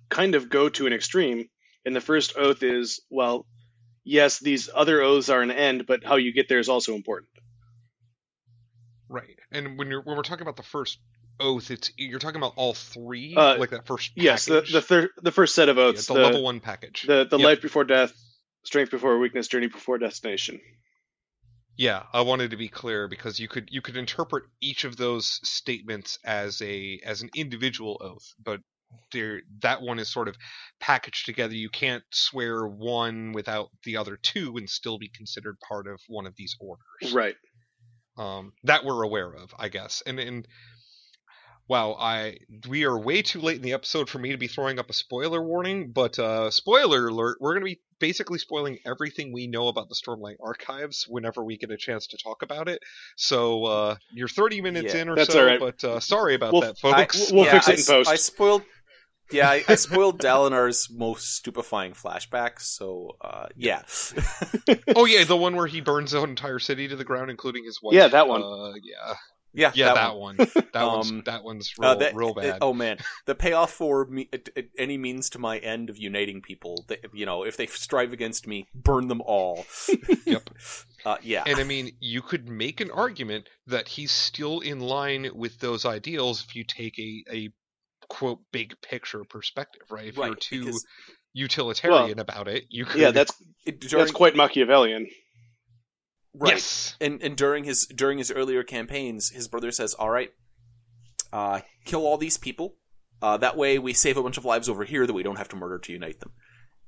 kind 0.09 0.35
of 0.35 0.49
go 0.49 0.69
to 0.69 0.87
an 0.87 0.93
extreme, 0.93 1.45
and 1.85 1.95
the 1.95 2.01
first 2.01 2.35
oath 2.37 2.61
is 2.63 3.01
well, 3.09 3.45
yes, 4.03 4.39
these 4.39 4.69
other 4.73 5.01
oaths 5.01 5.29
are 5.29 5.41
an 5.41 5.51
end, 5.51 5.85
but 5.87 6.03
how 6.03 6.17
you 6.17 6.31
get 6.33 6.47
there 6.49 6.59
is 6.59 6.69
also 6.69 6.93
important. 6.95 7.29
Right. 9.09 9.37
And 9.51 9.77
when 9.77 9.89
you're 9.89 10.01
when 10.01 10.17
we're 10.17 10.23
talking 10.23 10.41
about 10.43 10.57
the 10.57 10.63
first 10.63 10.99
oath, 11.39 11.71
it's 11.71 11.91
you're 11.97 12.19
talking 12.19 12.37
about 12.37 12.53
all 12.55 12.73
three, 12.73 13.35
Uh, 13.35 13.57
like 13.57 13.69
that 13.71 13.85
first. 13.87 14.11
Yes, 14.15 14.45
the 14.45 14.55
package? 14.55 14.73
the 14.73 14.81
third, 14.81 15.09
the 15.21 15.31
first 15.31 15.55
set 15.55 15.69
of 15.69 15.77
Yeah, 15.77 15.83
oaths, 15.83 16.07
the, 16.07 16.13
the 16.13 16.19
level 16.19 16.43
one 16.43 16.59
package. 16.59 17.03
the, 17.03 17.25
the 17.29 17.37
Yep. 17.37 17.45
life 17.45 17.61
before 17.61 17.83
death, 17.83 18.13
strength 18.63 18.91
before 18.91 19.17
weakness, 19.19 19.47
journey 19.47 19.67
before 19.67 19.97
destination. 19.97 20.59
Yeah, 21.77 22.03
I 22.13 22.21
wanted 22.21 22.51
to 22.51 22.57
be 22.57 22.69
clear 22.69 23.07
because 23.07 23.39
you 23.39 23.47
could 23.47 23.69
you 23.71 23.81
could 23.81 23.97
interpret 23.97 24.45
each 24.61 24.83
of 24.85 24.97
those 24.97 25.39
statements 25.43 26.19
as 26.25 26.61
a 26.61 26.99
as 27.05 27.21
an 27.21 27.29
individual 27.35 27.97
oath, 28.01 28.33
but 28.43 28.61
there 29.11 29.41
that 29.61 29.81
one 29.81 29.99
is 29.99 30.09
sort 30.11 30.27
of 30.29 30.37
packaged 30.79 31.25
together. 31.25 31.53
You 31.55 31.69
can't 31.69 32.03
swear 32.11 32.65
one 32.67 33.33
without 33.33 33.69
the 33.83 33.97
other 33.97 34.17
two 34.17 34.57
and 34.57 34.69
still 34.69 34.97
be 34.99 35.09
considered 35.09 35.57
part 35.67 35.87
of 35.87 35.99
one 36.07 36.25
of 36.27 36.35
these 36.37 36.55
orders. 36.59 37.13
Right. 37.13 37.35
um, 38.17 38.53
that 38.63 38.85
we're 38.85 39.03
aware 39.03 39.33
of, 39.33 39.53
I 39.57 39.69
guess. 39.69 40.03
And 40.05 40.19
and 40.19 40.47
wow, 41.67 41.93
I 41.99 42.37
we 42.67 42.85
are 42.85 42.97
way 42.97 43.21
too 43.21 43.41
late 43.41 43.57
in 43.57 43.61
the 43.61 43.73
episode 43.73 44.09
for 44.09 44.19
me 44.19 44.31
to 44.31 44.37
be 44.37 44.47
throwing 44.47 44.79
up 44.79 44.89
a 44.89 44.93
spoiler 44.93 45.41
warning. 45.43 45.91
But 45.91 46.17
uh, 46.19 46.51
spoiler 46.51 47.07
alert: 47.07 47.37
we're 47.39 47.53
going 47.53 47.61
to 47.65 47.75
be 47.75 47.81
basically 47.99 48.39
spoiling 48.39 48.77
everything 48.85 49.31
we 49.33 49.47
know 49.47 49.67
about 49.67 49.87
the 49.89 49.95
Stormlight 49.95 50.35
Archives 50.43 51.05
whenever 51.07 51.43
we 51.43 51.57
get 51.57 51.71
a 51.71 51.77
chance 51.77 52.07
to 52.07 52.17
talk 52.23 52.41
about 52.41 52.67
it. 52.67 52.81
So 53.15 53.63
uh, 53.65 53.95
you're 54.13 54.27
30 54.27 54.61
minutes 54.61 54.93
Yeah, 54.93 55.01
in 55.01 55.09
or 55.09 55.15
that's 55.15 55.31
so, 55.33 55.39
all 55.39 55.45
right. 55.45 55.59
but 55.59 55.83
uh, 55.83 55.99
sorry 55.99 56.35
about 56.35 56.53
We'll- 56.53 56.61
that, 56.61 56.77
folks. 56.77 57.31
We'll 57.31 57.45
fix 57.45 57.67
it 57.67 57.71
I 57.71 57.75
in 57.75 57.83
post. 57.85 58.09
I 58.09 58.15
spoiled. 58.15 58.63
Yeah, 59.31 59.49
I, 59.49 59.63
I 59.67 59.73
spoiled 59.73 60.19
Dalinar's 60.21 60.87
most 60.91 61.35
stupefying 61.37 61.93
flashback. 61.93 62.59
So, 62.61 63.17
uh, 63.21 63.47
yeah, 63.55 63.81
oh 64.95 65.05
yeah, 65.05 65.23
the 65.23 65.35
one 65.35 65.55
where 65.55 65.65
he 65.65 65.81
burns 65.81 66.11
the 66.11 66.21
entire 66.21 66.59
city 66.59 66.87
to 66.87 66.95
the 66.95 67.03
ground, 67.05 67.31
including 67.31 67.63
his 67.65 67.79
wife. 67.81 67.95
Yeah, 67.95 68.07
that 68.09 68.27
one. 68.27 68.43
Uh, 68.43 68.73
yeah, 68.83 69.15
yeah, 69.55 69.71
yeah, 69.73 69.93
that, 69.93 70.15
one. 70.15 70.37
That 70.37 70.83
one's 70.85 71.09
Um, 71.11 71.21
that 71.25 71.43
one's 71.43 71.73
real, 71.79 71.89
Uh, 71.89 71.95
that- 71.95 72.15
real 72.15 72.33
bad. 72.33 72.59
oh 72.61 72.73
man, 72.73 72.97
the 73.25 73.33
payoff 73.35 73.71
for 73.71 74.05
me, 74.05 74.29
at- 74.33 74.49
at 74.55 74.65
any 74.77 74.97
means 74.97 75.29
to 75.31 75.39
my 75.39 75.57
end 75.59 75.89
of 75.89 75.97
uniting 75.97 76.41
people. 76.41 76.83
That, 76.87 76.99
you 77.13 77.25
know, 77.25 77.43
if 77.43 77.57
they 77.57 77.65
strive 77.67 78.13
against 78.13 78.45
me, 78.47 78.67
burn 78.75 79.07
them 79.07 79.21
all. 79.21 79.65
Yep. 80.25 80.49
Uh, 81.05 81.17
yeah. 81.21 81.43
And 81.45 81.59
I 81.59 81.63
mean, 81.63 81.91
you 81.99 82.21
could 82.21 82.49
make 82.49 82.81
an 82.81 82.89
argument 82.91 83.47
that 83.67 83.87
he's 83.87 84.11
still 84.11 84.59
in 84.59 84.79
line 84.79 85.29
with 85.35 85.59
those 85.59 85.85
ideals 85.85 86.43
if 86.43 86.55
you 86.55 86.63
take 86.63 86.97
a, 86.99 87.23
a 87.31 87.49
quote 88.09 88.39
big 88.51 88.73
picture 88.81 89.23
perspective, 89.23 89.83
right? 89.91 90.07
If 90.07 90.17
you're 90.17 90.35
too 90.35 90.65
because- 90.65 90.85
utilitarian 91.33 92.17
about 92.19 92.47
it, 92.47 92.65
you 92.69 92.85
could 92.85 93.01
Yeah, 93.01 93.11
that's 93.11 93.33
It- 93.65 93.81
during- 93.81 94.01
that's 94.05 94.11
quite 94.11 94.35
Machiavellian. 94.35 95.07
Right. 96.37 96.53
yes. 96.53 96.95
and 97.01 97.21
and 97.21 97.35
during 97.35 97.63
his 97.63 97.85
during 97.87 98.17
his 98.17 98.31
earlier 98.31 98.63
campaigns, 98.63 99.29
his 99.29 99.47
brother 99.47 99.71
says, 99.71 99.93
"All 99.93 100.09
right, 100.09 100.31
uh, 101.33 101.61
kill 101.85 102.05
all 102.05 102.17
these 102.17 102.37
people, 102.37 102.77
Uh, 103.21 103.37
that 103.37 103.57
way, 103.57 103.79
we 103.79 103.93
save 103.93 104.17
a 104.17 104.23
bunch 104.23 104.37
of 104.37 104.45
lives 104.45 104.69
over 104.69 104.83
here 104.83 105.07
that 105.07 105.13
we 105.13 105.23
don't 105.23 105.37
have 105.37 105.49
to 105.49 105.55
murder 105.55 105.79
to 105.79 105.93
unite 105.93 106.19
them. 106.19 106.31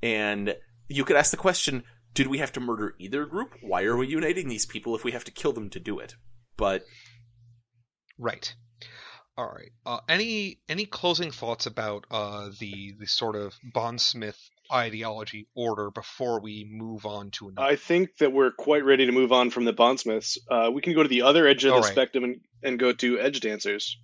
And 0.03 0.55
you 0.87 1.03
could 1.05 1.15
ask 1.15 1.31
the 1.31 1.37
question: 1.37 1.83
Did 2.13 2.27
we 2.27 2.37
have 2.39 2.51
to 2.53 2.59
murder 2.59 2.95
either 2.99 3.25
group? 3.25 3.55
Why 3.61 3.83
are 3.83 3.97
we 3.97 4.07
uniting 4.07 4.47
these 4.47 4.65
people 4.65 4.95
if 4.95 5.03
we 5.03 5.11
have 5.13 5.23
to 5.25 5.31
kill 5.31 5.53
them 5.53 5.69
to 5.71 5.79
do 5.79 5.99
it? 5.99 6.15
But 6.57 6.83
Right. 8.17 8.53
All 9.37 9.45
right. 9.45 9.71
Uh, 9.85 9.99
any 10.09 10.61
any 10.67 10.85
closing 10.85 11.31
thoughts 11.31 11.65
about 11.65 12.05
uh, 12.09 12.49
the 12.59 12.95
the 12.99 13.05
sort 13.05 13.35
of 13.35 13.53
bondsmith 13.73 14.49
ideology 14.71 15.47
order 15.55 15.91
before 15.91 16.39
we 16.41 16.67
move 16.69 17.05
on 17.05 17.31
to 17.31 17.49
another? 17.49 17.67
I 17.67 17.75
think 17.75 18.17
that 18.17 18.31
we're 18.33 18.51
quite 18.51 18.83
ready 18.85 19.05
to 19.05 19.11
move 19.11 19.31
on 19.31 19.49
from 19.49 19.65
the 19.65 19.73
bondsmiths. 19.73 20.37
Uh, 20.49 20.69
we 20.73 20.81
can 20.81 20.93
go 20.93 21.03
to 21.03 21.09
the 21.09 21.21
other 21.23 21.47
edge 21.47 21.63
of 21.65 21.73
All 21.73 21.79
the 21.79 21.83
right. 21.83 21.91
spectrum 21.91 22.23
and, 22.23 22.41
and 22.63 22.79
go 22.79 22.93
to 22.93 23.19
edge 23.19 23.39
dancers. 23.39 23.97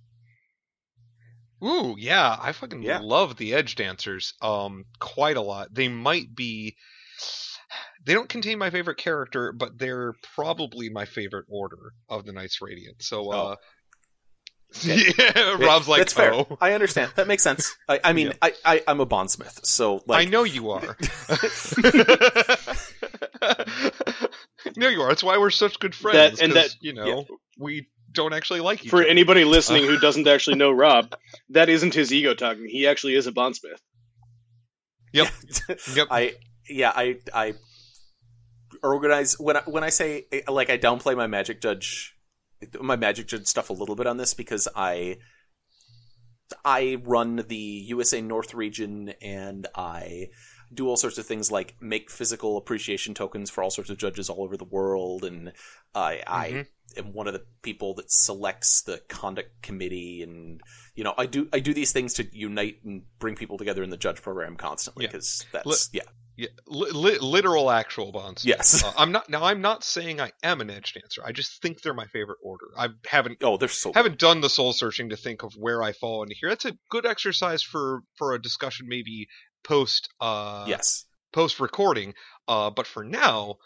Ooh, 1.64 1.96
yeah, 1.98 2.36
I 2.40 2.52
fucking 2.52 2.82
Yeah. 2.82 2.98
love 3.00 3.36
the 3.36 3.54
edge 3.54 3.74
dancers. 3.74 4.34
Um, 4.40 4.84
quite 5.00 5.36
a 5.36 5.42
lot. 5.42 5.74
They 5.74 5.88
might 5.88 6.34
be. 6.34 6.76
They 8.04 8.14
don't 8.14 8.28
contain 8.28 8.58
my 8.58 8.70
favorite 8.70 8.98
character, 8.98 9.52
but 9.52 9.78
they're 9.78 10.12
probably 10.34 10.90
my 10.90 11.04
favorite 11.06 11.46
order 11.48 11.94
of 12.08 12.24
the 12.24 12.32
Knights 12.32 12.60
Radiant. 12.62 13.02
So, 13.02 13.30
uh, 13.30 13.56
yeah, 14.82 15.54
Rob's 15.58 15.88
like, 15.88 15.98
that's 16.00 16.12
fair. 16.12 16.34
oh, 16.34 16.58
I 16.60 16.72
understand. 16.72 17.12
That 17.16 17.28
makes 17.28 17.42
sense. 17.42 17.74
I, 17.88 18.00
I 18.02 18.12
mean, 18.12 18.28
Yeah. 18.28 18.32
I, 18.42 18.52
I 18.64 18.82
I'm 18.88 19.00
a 19.00 19.06
bondsmith, 19.06 19.64
so 19.64 20.02
like 20.06 20.26
I 20.26 20.30
know 20.30 20.44
you 20.44 20.70
are. 20.70 20.82
no, 24.76 24.88
you 24.88 25.02
are. 25.02 25.08
That's 25.08 25.22
why 25.22 25.38
we're 25.38 25.50
such 25.50 25.78
good 25.78 25.94
friends. 25.94 26.40
And 26.40 26.52
that- 26.54 26.74
you 26.80 26.92
know, 26.92 27.06
yeah. 27.06 27.22
we 27.58 27.88
don't 28.12 28.32
actually 28.32 28.60
like 28.60 28.84
each 28.84 28.90
For 28.90 29.00
other. 29.00 29.08
anybody 29.08 29.44
listening 29.44 29.84
who 29.84 29.98
doesn't 29.98 30.26
actually 30.28 30.56
know 30.56 30.70
Rob, 30.70 31.14
that 31.50 31.68
isn't 31.68 31.94
his 31.94 32.12
ego 32.12 32.34
talking. 32.34 32.66
He 32.68 32.86
actually 32.86 33.14
is 33.14 33.26
a 33.26 33.32
bondsmith. 33.32 33.80
Yep. 35.12 35.28
Yep. 35.94 36.08
I 36.10 36.34
yeah 36.68 36.92
I 36.94 37.16
I 37.32 37.54
organize 38.82 39.38
when 39.38 39.56
I 39.56 39.60
when 39.66 39.84
I 39.84 39.90
say 39.90 40.26
like 40.48 40.70
I 40.70 40.78
downplay 40.78 41.16
my 41.16 41.26
magic 41.28 41.60
judge 41.60 42.13
my 42.80 42.96
magic 42.96 43.26
judge 43.26 43.46
stuff 43.46 43.70
a 43.70 43.74
little 43.74 43.96
bit 43.96 44.06
on 44.06 44.16
this 44.16 44.34
because 44.34 44.68
I 44.76 45.18
I 46.64 46.98
run 47.04 47.36
the 47.48 47.56
USA 47.56 48.20
North 48.20 48.54
region 48.54 49.14
and 49.22 49.66
I 49.74 50.28
do 50.72 50.88
all 50.88 50.96
sorts 50.96 51.18
of 51.18 51.26
things 51.26 51.50
like 51.52 51.74
make 51.80 52.10
physical 52.10 52.56
appreciation 52.56 53.14
tokens 53.14 53.48
for 53.50 53.62
all 53.62 53.70
sorts 53.70 53.90
of 53.90 53.98
judges 53.98 54.28
all 54.28 54.42
over 54.42 54.56
the 54.56 54.64
world 54.64 55.24
and 55.24 55.52
I 55.94 56.22
I 56.26 56.50
Mhm. 56.50 56.66
am 56.96 57.12
one 57.12 57.26
of 57.26 57.32
the 57.32 57.46
people 57.62 57.94
that 57.94 58.10
selects 58.10 58.82
the 58.82 58.98
conduct 59.08 59.62
committee 59.62 60.22
and 60.22 60.60
you 60.94 61.04
know 61.04 61.14
I 61.16 61.26
do 61.26 61.48
I 61.52 61.60
do 61.60 61.74
these 61.74 61.92
things 61.92 62.14
to 62.14 62.26
unite 62.36 62.78
and 62.84 63.02
bring 63.18 63.36
people 63.36 63.56
together 63.58 63.82
in 63.82 63.90
the 63.90 63.96
judge 63.96 64.20
program 64.22 64.56
constantly 64.56 65.04
Yeah. 65.04 65.08
because 65.12 65.44
that's 65.52 65.66
Li- 65.94 66.00
yeah 66.00 66.10
Yeah, 66.36 66.48
li- 66.66 66.90
li- 66.90 67.18
literal 67.20 67.70
actual 67.70 68.10
bonds. 68.10 68.44
yes 68.44 68.82
Uh, 68.82 68.92
I'm 68.96 69.12
not 69.12 69.28
now. 69.30 69.44
I'm 69.44 69.60
not 69.60 69.84
saying 69.84 70.20
I 70.20 70.32
am 70.42 70.60
an 70.60 70.68
edge 70.70 70.92
dancer. 70.94 71.22
I 71.24 71.30
just 71.32 71.62
think 71.62 71.80
they're 71.82 71.94
my 71.94 72.06
favorite 72.06 72.38
order. 72.42 72.66
I 72.76 72.88
haven't 73.06 73.38
oh 73.42 73.56
they're 73.56 73.68
so 73.68 73.92
haven't 73.94 74.18
done 74.18 74.40
the 74.40 74.50
soul 74.50 74.72
searching 74.72 75.10
to 75.10 75.16
think 75.16 75.42
of 75.44 75.52
where 75.56 75.82
I 75.82 75.92
fall 75.92 76.22
into 76.22 76.34
here. 76.38 76.48
That's 76.48 76.64
a 76.64 76.76
good 76.90 77.06
exercise 77.06 77.62
for 77.62 78.00
for 78.16 78.34
a 78.34 78.42
discussion 78.42 78.86
maybe 78.88 79.28
post 79.62 80.08
uh 80.20 80.64
yes 80.68 81.04
post 81.32 81.60
recording. 81.60 82.14
Uh, 82.46 82.70
but 82.70 82.86
for 82.86 83.02
now, 83.04 83.56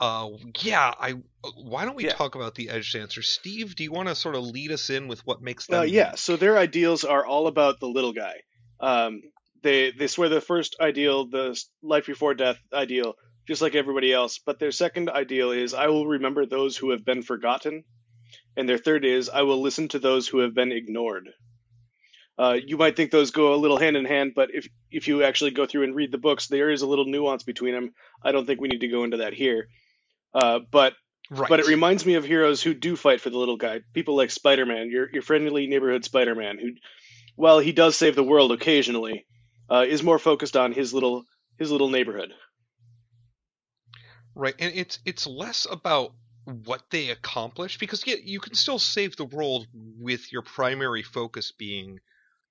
uh, 0.00 0.28
yeah. 0.60 0.92
I 0.98 1.14
why 1.56 1.84
don't 1.84 1.94
we 1.94 2.04
Yeah. 2.06 2.14
talk 2.14 2.34
about 2.34 2.54
the 2.54 2.68
edge 2.70 2.92
dancers? 2.92 3.28
Steve, 3.28 3.76
do 3.76 3.84
you 3.84 3.92
want 3.92 4.08
to 4.08 4.14
sort 4.14 4.34
of 4.34 4.44
lead 4.44 4.72
us 4.72 4.88
in 4.90 5.08
with 5.08 5.20
what 5.26 5.40
makes 5.42 5.66
them? 5.66 5.80
Uh, 5.80 5.82
yeah, 5.84 6.14
so 6.16 6.36
their 6.36 6.58
ideals 6.58 7.04
are 7.04 7.24
all 7.24 7.46
about 7.46 7.80
the 7.80 7.86
little 7.86 8.12
guy. 8.12 8.34
Um, 8.80 9.22
they 9.64 9.90
they 9.90 10.06
swear 10.06 10.28
the 10.28 10.40
first 10.40 10.76
ideal, 10.80 11.26
the 11.26 11.60
life 11.82 12.06
before 12.06 12.34
death 12.34 12.58
ideal, 12.72 13.14
just 13.48 13.62
like 13.62 13.74
everybody 13.74 14.12
else. 14.12 14.38
But 14.38 14.60
their 14.60 14.70
second 14.70 15.10
ideal 15.10 15.50
is 15.50 15.74
I 15.74 15.88
will 15.88 16.06
remember 16.06 16.46
those 16.46 16.76
who 16.76 16.90
have 16.90 17.04
been 17.04 17.22
forgotten, 17.22 17.82
and 18.56 18.68
their 18.68 18.78
third 18.78 19.04
is 19.04 19.28
I 19.28 19.42
will 19.42 19.60
listen 19.60 19.88
to 19.88 19.98
those 19.98 20.28
who 20.28 20.38
have 20.38 20.54
been 20.54 20.70
ignored. 20.70 21.28
Uh, 22.36 22.58
you 22.64 22.76
might 22.76 22.96
think 22.96 23.10
those 23.10 23.30
go 23.30 23.54
a 23.54 23.56
little 23.56 23.78
hand 23.78 23.96
in 23.96 24.04
hand, 24.04 24.32
but 24.36 24.50
if 24.54 24.68
if 24.90 25.08
you 25.08 25.22
actually 25.22 25.52
go 25.52 25.66
through 25.66 25.84
and 25.84 25.94
read 25.94 26.12
the 26.12 26.18
books, 26.18 26.46
there 26.46 26.70
is 26.70 26.82
a 26.82 26.86
little 26.86 27.06
nuance 27.06 27.42
between 27.42 27.74
them. 27.74 27.94
I 28.22 28.32
don't 28.32 28.46
think 28.46 28.60
we 28.60 28.68
need 28.68 28.80
to 28.80 28.88
go 28.88 29.04
into 29.04 29.18
that 29.18 29.32
here. 29.32 29.68
Uh, 30.32 30.60
but 30.70 30.94
right. 31.30 31.48
but 31.48 31.60
it 31.60 31.68
reminds 31.68 32.04
me 32.04 32.14
of 32.14 32.24
heroes 32.24 32.60
who 32.60 32.74
do 32.74 32.96
fight 32.96 33.20
for 33.20 33.30
the 33.30 33.38
little 33.38 33.56
guy. 33.56 33.80
People 33.92 34.16
like 34.16 34.30
Spider 34.30 34.66
Man, 34.66 34.90
your 34.90 35.08
your 35.12 35.22
friendly 35.22 35.66
neighborhood 35.68 36.04
Spider 36.04 36.34
Man, 36.34 36.58
who, 36.58 36.70
while 37.36 37.60
he 37.60 37.72
does 37.72 37.96
save 37.96 38.16
the 38.16 38.24
world 38.24 38.50
occasionally, 38.50 39.24
uh, 39.70 39.84
is 39.88 40.02
more 40.02 40.18
focused 40.18 40.56
on 40.56 40.72
his 40.72 40.92
little 40.92 41.24
his 41.58 41.70
little 41.70 41.88
neighborhood. 41.88 42.32
Right, 44.34 44.54
and 44.58 44.74
it's 44.74 44.98
it's 45.04 45.26
less 45.26 45.66
about 45.70 46.12
what 46.44 46.82
they 46.90 47.10
accomplish 47.10 47.78
because 47.78 48.06
yeah, 48.06 48.16
you 48.22 48.40
can 48.40 48.54
still 48.54 48.78
save 48.78 49.16
the 49.16 49.24
world 49.24 49.66
with 49.72 50.32
your 50.32 50.42
primary 50.42 51.02
focus 51.02 51.52
being, 51.52 52.00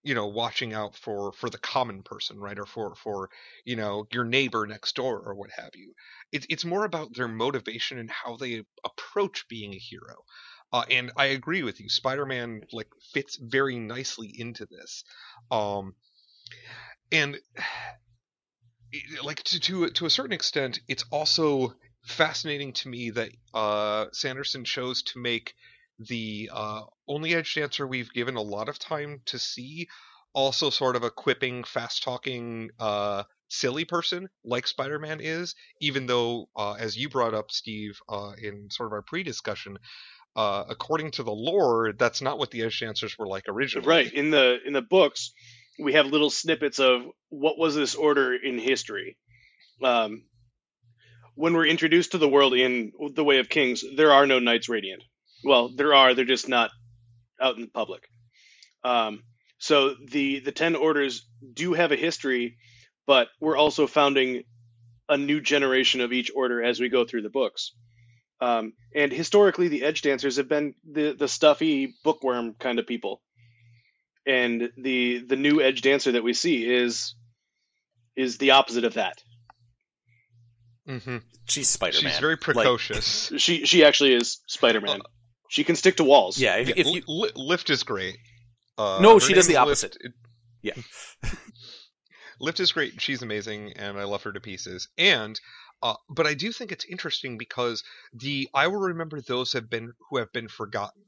you 0.02 0.15
know, 0.15 0.28
watching 0.28 0.73
out 0.73 0.95
for 0.95 1.34
for 1.34 1.49
the 1.49 1.58
common 1.58 2.02
person, 2.02 2.39
right, 2.39 2.58
or 2.58 2.65
for 2.65 2.95
for 2.95 3.30
you 3.65 3.76
know 3.76 4.08
your 4.12 4.23
neighbor 4.23 4.65
next 4.65 4.95
door 4.95 5.19
or 5.19 5.36
what 5.36 5.52
have 5.52 5.71
you. 5.76 5.93
It's 6.32 6.47
it's 6.49 6.65
more 6.65 6.86
about 6.86 7.13
their 7.15 7.28
motivation 7.28 7.99
and 7.99 8.10
how 8.10 8.38
they 8.38 8.63
approach 8.84 9.45
being 9.49 9.73
a 9.73 9.78
hero. 9.78 10.23
Uh, 10.71 10.86
and 10.89 11.12
I 11.17 11.26
agree 11.26 11.62
with 11.62 11.80
you. 11.80 11.89
Spider-Man 11.89 12.62
like 12.71 12.89
fits 13.13 13.36
very 13.36 13.78
nicely 13.78 14.34
into 14.36 14.65
this. 14.65 15.04
Um, 15.52 15.93
and 17.13 17.39
like 19.23 19.41
to 19.43 19.60
to 19.60 19.89
to 19.89 20.06
a 20.06 20.10
certain 20.10 20.34
extent, 20.34 20.80
it's 20.89 21.06
also 21.12 21.73
fascinating 22.06 22.73
to 22.73 22.89
me 22.89 23.12
that 23.12 23.30
uh, 23.54 24.08
Sanderson 24.12 24.65
chose 24.65 25.04
to 25.04 25.19
make 25.19 25.54
the 25.99 26.49
uh, 26.52 26.82
only 27.08 27.34
edge 27.34 27.54
dancer 27.54 27.88
we've 27.88 28.12
given 28.12 28.36
a 28.36 28.41
lot 28.41 28.67
of 28.67 28.80
time 28.80 29.21
to 29.26 29.39
see 29.39 29.88
also 30.34 30.69
sort 30.69 30.95
of 30.95 31.04
a 31.04 31.12
quipping, 31.12 31.63
fast 31.63 32.04
talking, 32.04 32.71
uh, 32.80 33.23
silly 33.49 33.86
person 33.86 34.28
like 34.43 34.65
Spider-Man 34.67 35.19
is. 35.21 35.56
Even 35.80 36.08
though, 36.08 36.49
uh, 36.56 36.73
as 36.73 36.97
you 36.97 37.10
brought 37.10 37.34
up, 37.34 37.52
Steve, 37.52 37.99
uh, 38.10 38.34
in 38.41 38.69
sort 38.69 38.88
of 38.88 38.93
our 38.93 39.04
pre-discussion. 39.04 39.78
Uh, 40.36 40.63
according 40.67 41.12
to 41.12 41.21
the 41.21 41.32
lore, 41.32 41.93
that's 41.93 42.19
not 42.19 42.39
what 42.39 42.49
the 42.49 42.63
Edge 42.63 42.80
Dancers 42.80 43.15
were 43.19 43.28
like 43.28 43.43
originally. 43.47 43.88
Right 43.88 44.12
in 44.12 44.32
the 44.32 44.58
in 44.65 44.73
the 44.73 44.82
books, 44.82 45.32
we 45.80 45.94
have 45.94 46.08
little 46.08 46.30
snippets 46.30 46.80
of 46.80 47.04
what 47.30 47.58
was 47.58 47.76
this 47.76 47.96
order 47.96 48.34
in 48.34 48.60
history. 48.60 49.18
Um, 49.84 50.24
when 51.36 51.54
we're 51.54 51.66
introduced 51.66 52.12
to 52.12 52.18
the 52.18 52.30
world 52.30 52.54
in 52.54 52.92
the 53.16 53.24
Way 53.24 53.40
of 53.40 53.50
Kings, 53.50 53.84
there 53.96 54.12
are 54.12 54.28
no 54.28 54.40
Knights 54.40 54.70
Radiant. 54.70 55.04
Well, 55.44 55.70
there 55.76 55.94
are. 55.94 56.14
They're 56.14 56.26
just 56.26 56.48
not 56.48 56.70
out 57.42 57.56
in 57.56 57.62
the 57.64 57.68
public. 57.68 58.04
Um, 58.84 59.24
so 59.58 59.96
the 60.12 60.40
the 60.40 60.52
ten 60.52 60.76
orders 60.76 61.26
do 61.54 61.74
have 61.74 61.92
a 61.92 61.98
history, 61.98 62.58
but 63.08 63.30
we're 63.40 63.58
also 63.58 63.88
founding 63.88 64.44
a 65.10 65.18
new 65.18 65.42
generation 65.42 66.02
of 66.02 66.14
each 66.14 66.32
order 66.36 66.64
as 66.64 66.80
we 66.80 66.90
go 66.90 67.06
through 67.06 67.24
the 67.24 67.30
books. 67.30 67.74
Um, 68.42 68.74
and 68.96 69.12
historically, 69.12 69.70
the 69.70 69.84
Edge 69.84 70.02
Dancers 70.02 70.38
have 70.38 70.50
been 70.50 70.76
the 70.90 71.16
the 71.18 71.28
stuffy 71.28 71.96
bookworm 72.04 72.56
kind 72.60 72.78
of 72.78 72.86
people, 72.88 73.22
and 74.26 74.70
the 74.78 75.20
the 75.28 75.36
new 75.36 75.62
Edge 75.62 75.82
Dancer 75.82 76.14
that 76.14 76.24
we 76.24 76.34
see 76.34 76.66
is 76.66 77.16
is 78.16 78.38
the 78.38 78.52
opposite 78.52 78.84
of 78.86 78.94
that. 78.96 79.24
hmm 80.88 81.18
she's 81.46 81.68
Spider-Man 81.70 82.12
She's 82.12 82.20
very 82.20 82.34
Like, 82.34 82.40
precocious. 82.42 83.32
She 83.38 83.66
she 83.66 83.84
actually 83.84 84.14
is 84.14 84.40
Spider 84.48 84.82
Man. 84.82 85.02
she 85.50 85.64
can 85.64 85.76
stick 85.76 85.98
to 85.98 86.04
walls. 86.04 86.38
yeah 86.38 86.56
if, 86.58 86.70
Yeah, 86.70 86.76
if 86.78 86.88
you 86.88 87.02
li- 87.08 87.32
lift 87.36 87.70
is 87.70 87.84
great. 87.84 88.18
Uh, 88.78 89.00
No, 89.02 89.20
she 89.20 89.34
does 89.34 89.48
the 89.48 89.58
opposite. 89.58 89.98
Lift. 90.04 90.16
Yeah. 90.62 90.74
Lift 92.40 92.60
is 92.60 92.72
great. 92.72 93.00
She's 93.00 93.22
amazing, 93.22 93.74
and 93.74 93.98
I 93.98 94.04
love 94.06 94.24
her 94.24 94.34
to 94.34 94.40
pieces. 94.42 94.90
And, 94.98 95.40
uh, 95.82 95.94
but 96.10 96.26
I 96.26 96.34
do 96.34 96.52
think 96.52 96.72
it's 96.72 96.84
interesting 96.86 97.38
because 97.38 97.84
the 98.14 98.50
I 98.54 98.68
will 98.68 98.80
remember 98.80 99.22
those 99.22 99.54
have 99.54 99.70
been 99.70 99.94
who 100.10 100.18
have 100.18 100.32
been 100.34 100.48
forgotten. 100.48 101.04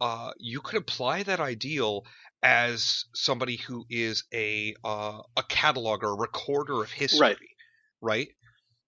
Uh, 0.00 0.32
you 0.38 0.60
could 0.60 0.76
apply 0.78 1.22
that 1.22 1.40
ideal 1.40 2.04
as 2.42 3.04
somebody 3.14 3.56
who 3.56 3.84
is 3.88 4.24
a 4.32 4.74
uh, 4.84 5.22
a 5.36 5.42
cataloger, 5.44 6.12
a 6.12 6.16
recorder 6.20 6.82
of 6.82 6.90
history, 6.90 7.20
Right. 7.20 7.38
right? 8.00 8.28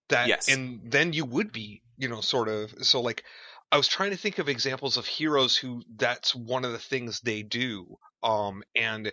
That 0.09 0.29
Yes. 0.29 0.49
and 0.49 0.91
then 0.91 1.13
you 1.13 1.25
would 1.25 1.53
be, 1.53 1.83
you 1.97 2.09
know, 2.09 2.21
sort 2.21 2.49
of 2.49 2.73
so 2.87 3.01
like 3.01 3.25
I 3.73 3.77
was 3.77 3.89
trying 3.89 4.11
to 4.13 4.17
think 4.17 4.39
of 4.39 4.49
examples 4.49 4.97
of 4.97 5.07
heroes 5.07 5.57
who 5.57 5.83
that's 5.97 6.35
one 6.35 6.65
of 6.65 6.73
the 6.73 6.79
things 6.79 7.21
they 7.21 7.43
do. 7.43 7.97
Um 8.23 8.63
and 8.75 9.13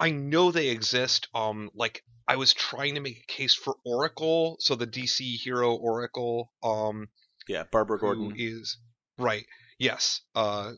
I 0.00 0.10
know 0.10 0.50
they 0.50 0.68
exist. 0.68 1.28
Um 1.34 1.70
like 1.74 2.02
I 2.26 2.36
was 2.36 2.52
trying 2.54 2.94
to 2.94 3.00
make 3.00 3.18
a 3.18 3.32
case 3.32 3.54
for 3.54 3.76
Oracle, 3.84 4.56
so 4.60 4.74
the 4.74 4.86
DC 4.86 5.36
hero 5.36 5.74
Oracle, 5.74 6.52
um 6.62 7.08
yeah 7.48 7.64
Barbara 7.64 7.98
Gordon 7.98 8.32
is 8.36 8.78
right. 9.18 9.46
Yes. 9.78 10.20
Uh, 10.34 10.72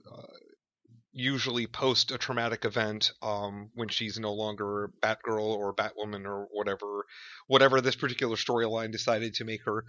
usually 1.12 1.66
post 1.66 2.12
a 2.12 2.18
traumatic 2.18 2.64
event 2.64 3.12
um, 3.22 3.70
when 3.74 3.88
she's 3.88 4.18
no 4.18 4.32
longer 4.32 4.90
Batgirl 5.02 5.56
or 5.56 5.74
Batwoman 5.74 6.24
or 6.24 6.46
whatever, 6.52 7.04
whatever 7.46 7.80
this 7.80 7.96
particular 7.96 8.36
storyline 8.36 8.92
decided 8.92 9.34
to 9.34 9.44
make 9.44 9.64
her. 9.64 9.84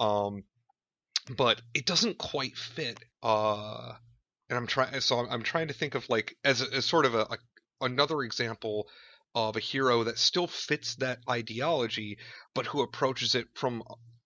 Um, 0.00 0.44
but 1.36 1.60
it 1.74 1.86
doesn't 1.86 2.18
quite 2.18 2.56
fit. 2.56 2.98
Uh, 3.22 3.92
and 4.48 4.56
I'm 4.58 4.66
trying, 4.66 5.00
so 5.00 5.20
I'm, 5.20 5.28
I'm 5.30 5.42
trying 5.42 5.68
to 5.68 5.74
think 5.74 5.94
of 5.94 6.08
like 6.08 6.36
as, 6.44 6.60
a, 6.60 6.74
as 6.74 6.84
sort 6.84 7.06
of 7.06 7.14
a, 7.14 7.22
a 7.22 7.38
another 7.80 8.22
example 8.22 8.88
of 9.34 9.56
a 9.56 9.60
hero 9.60 10.04
that 10.04 10.18
still 10.18 10.46
fits 10.46 10.96
that 10.96 11.18
ideology, 11.28 12.18
but 12.54 12.66
who 12.66 12.82
approaches 12.82 13.34
it 13.34 13.48
from 13.54 13.82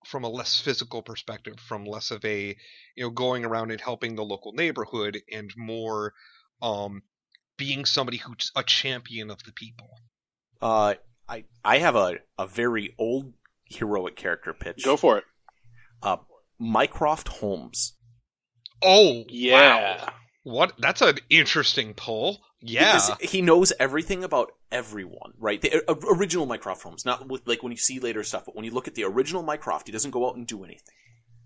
from 0.09 0.25
a 0.25 0.29
less 0.29 0.59
physical 0.61 1.03
perspective, 1.03 1.55
from 1.61 1.85
less 1.85 2.11
of 2.11 2.25
a 2.25 2.57
you 2.97 3.05
know 3.05 3.11
going 3.11 3.44
around 3.44 3.71
and 3.71 3.81
helping 3.81 4.16
the 4.16 4.25
local 4.25 4.53
neighborhood, 4.53 5.21
and 5.33 5.53
more 5.57 6.14
um, 6.62 7.03
being 7.57 7.85
somebody 7.85 8.16
who's 8.18 8.51
a 8.57 8.62
champion 8.62 9.31
of 9.31 9.42
the 9.44 9.53
people. 9.53 9.88
Uh, 10.61 10.94
I 11.29 11.44
I 11.64 11.79
have 11.79 11.97
a 11.97 12.16
a 12.38 12.47
very 12.47 12.94
old 12.99 13.33
heroic 13.66 14.16
character 14.16 14.53
pitch. 14.55 14.85
Go 14.85 14.97
for 14.97 15.18
it. 15.18 15.25
Uh, 16.03 16.16
Mycroft 16.59 17.29
Holmes. 17.29 17.94
Oh 18.83 19.25
Yeah. 19.29 19.97
wow. 20.07 20.12
What? 20.44 20.75
That's 20.79 21.03
an 21.03 21.18
interesting 21.29 21.94
pull. 21.94 22.40
Yeah. 22.61 22.92
Because 22.94 23.31
he 23.31 23.42
knows 23.42 23.73
everything 23.79 24.25
about 24.25 24.53
everyone, 24.71 25.33
right? 25.39 25.61
The 25.61 25.83
uh, 25.91 25.95
original 26.15 26.47
Mycroft 26.47 26.83
Holmes, 26.83 27.05
not 27.05 27.29
with, 27.29 27.47
like 27.47 27.63
when 27.63 27.73
you 27.73 27.79
see 27.79 27.99
later 28.01 28.23
stuff, 28.25 28.45
but 28.47 28.55
when 28.57 28.65
you 28.65 28.71
look 28.71 28.89
at 28.89 28.95
the 28.95 29.05
original 29.05 29.43
Mycroft, 29.43 29.87
he 29.89 29.93
doesn't 29.93 30.11
go 30.11 30.29
out 30.29 30.37
and 30.37 30.47
do 30.47 30.65
anything, 30.65 30.95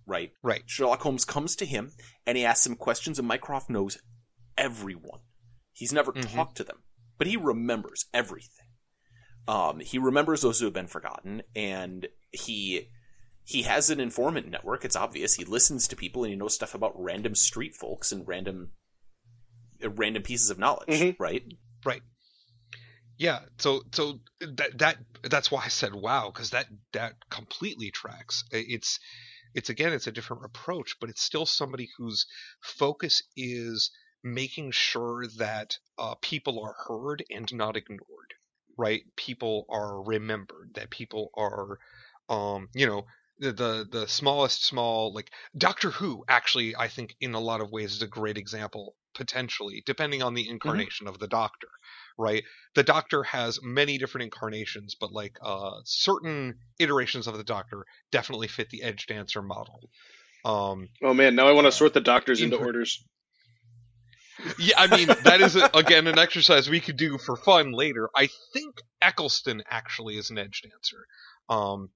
right? 0.07 0.33
Right. 0.43 0.63
Sherlock 0.67 1.01
Holmes 1.03 1.25
comes 1.25 1.57
to 1.57 1.67
him 1.67 1.93
and 2.27 2.37
he 2.39 2.45
asks 2.45 2.67
him 2.67 2.77
questions, 2.77 3.19
and 3.19 3.29
Mycroft 3.29 3.71
knows 3.71 3.99
everyone. 4.59 5.21
He's 5.73 5.93
never 5.93 6.13
Mhm. 6.13 6.33
talked 6.35 6.57
to 6.59 6.65
them, 6.65 6.83
but 7.19 7.27
he 7.27 7.37
remembers 7.37 8.07
everything. 8.13 8.67
Um, 9.49 9.81
he 9.81 9.99
remembers 9.99 10.43
those 10.43 10.59
who 10.61 10.67
have 10.67 10.75
been 10.75 10.87
forgotten, 10.87 11.43
and 11.57 12.09
he 12.31 12.89
he 13.45 13.63
has 13.63 13.91
an 13.91 13.99
informant 13.99 14.49
network. 14.49 14.85
It's 14.85 14.95
obvious. 14.95 15.35
He 15.35 15.45
listens 15.45 15.89
to 15.89 15.97
people, 15.97 16.23
and 16.23 16.31
he 16.33 16.37
knows 16.39 16.55
stuff 16.55 16.77
about 16.77 16.93
random 16.95 17.35
street 17.35 17.75
folks 17.75 18.13
and 18.13 18.27
random 18.29 18.71
uh, 19.83 19.91
random 19.91 20.23
pieces 20.23 20.49
of 20.51 20.61
knowledge, 20.61 20.89
Mhm. 20.91 21.17
right? 21.19 21.45
Right. 21.85 22.03
Yeah. 23.18 23.40
So 23.59 23.83
so 23.92 24.20
that 24.40 24.79
that 24.79 24.96
that's 25.22 25.51
why 25.51 25.62
I 25.64 25.68
said 25.68 25.94
wow 25.94 26.31
because 26.33 26.51
that 26.51 26.66
that 26.92 27.14
completely 27.31 27.90
tracks. 27.90 28.44
It's 28.51 28.98
it's 29.55 29.70
again 29.70 29.92
it's 29.92 30.07
a 30.07 30.12
different 30.12 30.44
approach, 30.44 30.96
but 31.01 31.11
it's 31.11 31.22
still 31.22 31.46
somebody 31.46 31.88
whose 31.96 32.27
focus 32.61 33.22
is 33.37 33.90
making 34.25 34.70
sure 34.70 35.27
that 35.38 35.77
uh, 35.98 36.14
people 36.22 36.62
are 36.64 36.75
heard 36.87 37.25
and 37.31 37.53
not 37.55 37.77
ignored. 37.77 38.35
Right. 38.77 39.03
People 39.16 39.66
are 39.68 40.03
remembered. 40.03 40.70
That 40.75 40.90
people 40.90 41.31
are, 41.37 41.79
um, 42.29 42.68
you 42.75 42.87
know. 42.87 43.05
The, 43.38 43.53
the 43.53 43.88
the 43.90 44.07
smallest 44.07 44.64
small 44.64 45.12
like 45.12 45.33
Doctor 45.57 45.90
Who 45.90 46.22
actually 46.29 46.77
I 46.77 46.87
think 46.87 47.16
in 47.20 47.35
a 47.35 47.40
lot 47.40 47.61
of 47.61 47.72
ways 47.72 47.92
is 47.92 48.03
a 48.03 48.07
great 48.07 48.38
example 48.38 48.94
potentially 49.14 49.83
depending 49.85 50.22
on 50.22 50.35
the 50.35 50.48
incarnation 50.48 51.09
of 51.09 51.18
the 51.18 51.27
Doctor 51.27 51.66
right? 52.18 52.44
The 52.75 52.83
Doctor 52.83 53.22
has 53.25 53.61
many 53.62 53.98
different 53.98 54.25
incarnations, 54.25 54.94
but 54.98 55.12
like 55.12 55.37
uh, 55.42 55.81
certain 55.85 56.55
iterations 56.79 57.27
of 57.27 57.37
the 57.37 57.44
Doctor 57.44 57.85
definitely 58.11 58.48
fit 58.48 58.70
the 58.70 58.83
Edge 58.83 59.07
Dancer 59.07 59.42
model. 59.42 59.81
Um, 60.44 60.88
Oh 61.03 61.14
man, 61.14 61.35
now 61.35 61.46
I 61.48 61.53
want 61.53 61.66
to 61.66 61.72
sort 61.72 61.94
the 61.94 62.01
doctors 62.01 62.40
into 62.40 62.57
orders. 62.57 63.05
yeah, 64.59 64.75
I 64.77 64.96
mean 64.96 65.09
that 65.09 65.40
is 65.40 65.57
a, 65.57 65.70
again 65.75 66.07
an 66.07 66.18
exercise 66.18 66.68
we 66.68 66.81
could 66.81 66.96
do 66.96 67.18
for 67.18 67.37
fun 67.37 67.72
later. 67.72 68.09
I 68.16 68.29
think 68.53 68.75
Eccleston 69.01 69.62
actually 69.70 70.16
is 70.16 70.31
an 70.31 70.38
Edge 70.38 70.62
Dancer. 70.62 71.07
Um, 71.48 71.90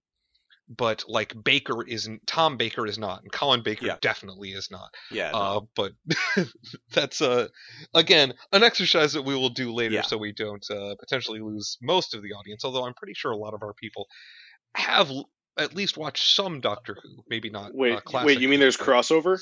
but 0.68 1.04
like 1.06 1.32
Baker 1.44 1.86
isn't, 1.86 2.26
Tom 2.26 2.56
Baker 2.56 2.86
is 2.86 2.98
not, 2.98 3.22
and 3.22 3.30
Colin 3.30 3.62
Baker 3.62 3.86
Yeah. 3.86 3.96
definitely 4.00 4.50
is 4.50 4.68
not. 4.70 4.90
Yeah. 5.10 5.30
no. 5.30 5.38
Uh, 5.38 5.60
but 5.76 5.92
that's 6.92 7.20
uh, 7.20 7.48
again 7.94 8.32
an 8.52 8.62
exercise 8.64 9.12
that 9.12 9.22
we 9.22 9.34
will 9.34 9.50
do 9.50 9.72
later, 9.72 9.94
Yeah. 9.94 10.02
so 10.02 10.18
we 10.18 10.32
don't 10.32 10.64
uh, 10.70 10.94
potentially 10.98 11.40
lose 11.40 11.78
most 11.80 12.14
of 12.14 12.22
the 12.22 12.32
audience. 12.32 12.64
Although 12.64 12.84
I'm 12.86 12.94
pretty 12.94 13.14
sure 13.14 13.30
a 13.32 13.36
lot 13.36 13.54
of 13.54 13.62
our 13.62 13.74
people 13.74 14.06
have 14.74 15.08
l- 15.10 15.28
at 15.58 15.74
least 15.74 15.96
watched 15.96 16.34
some 16.34 16.60
Doctor 16.60 16.96
Who, 17.02 17.22
maybe 17.30 17.48
not. 17.48 17.72
Wait, 17.74 17.92
uh, 17.94 18.00
classic 18.00 18.26
wait, 18.26 18.40
you 18.40 18.48
mean 18.48 18.60
there's 18.60 18.76
but- 18.76 18.86
crossover? 18.86 19.38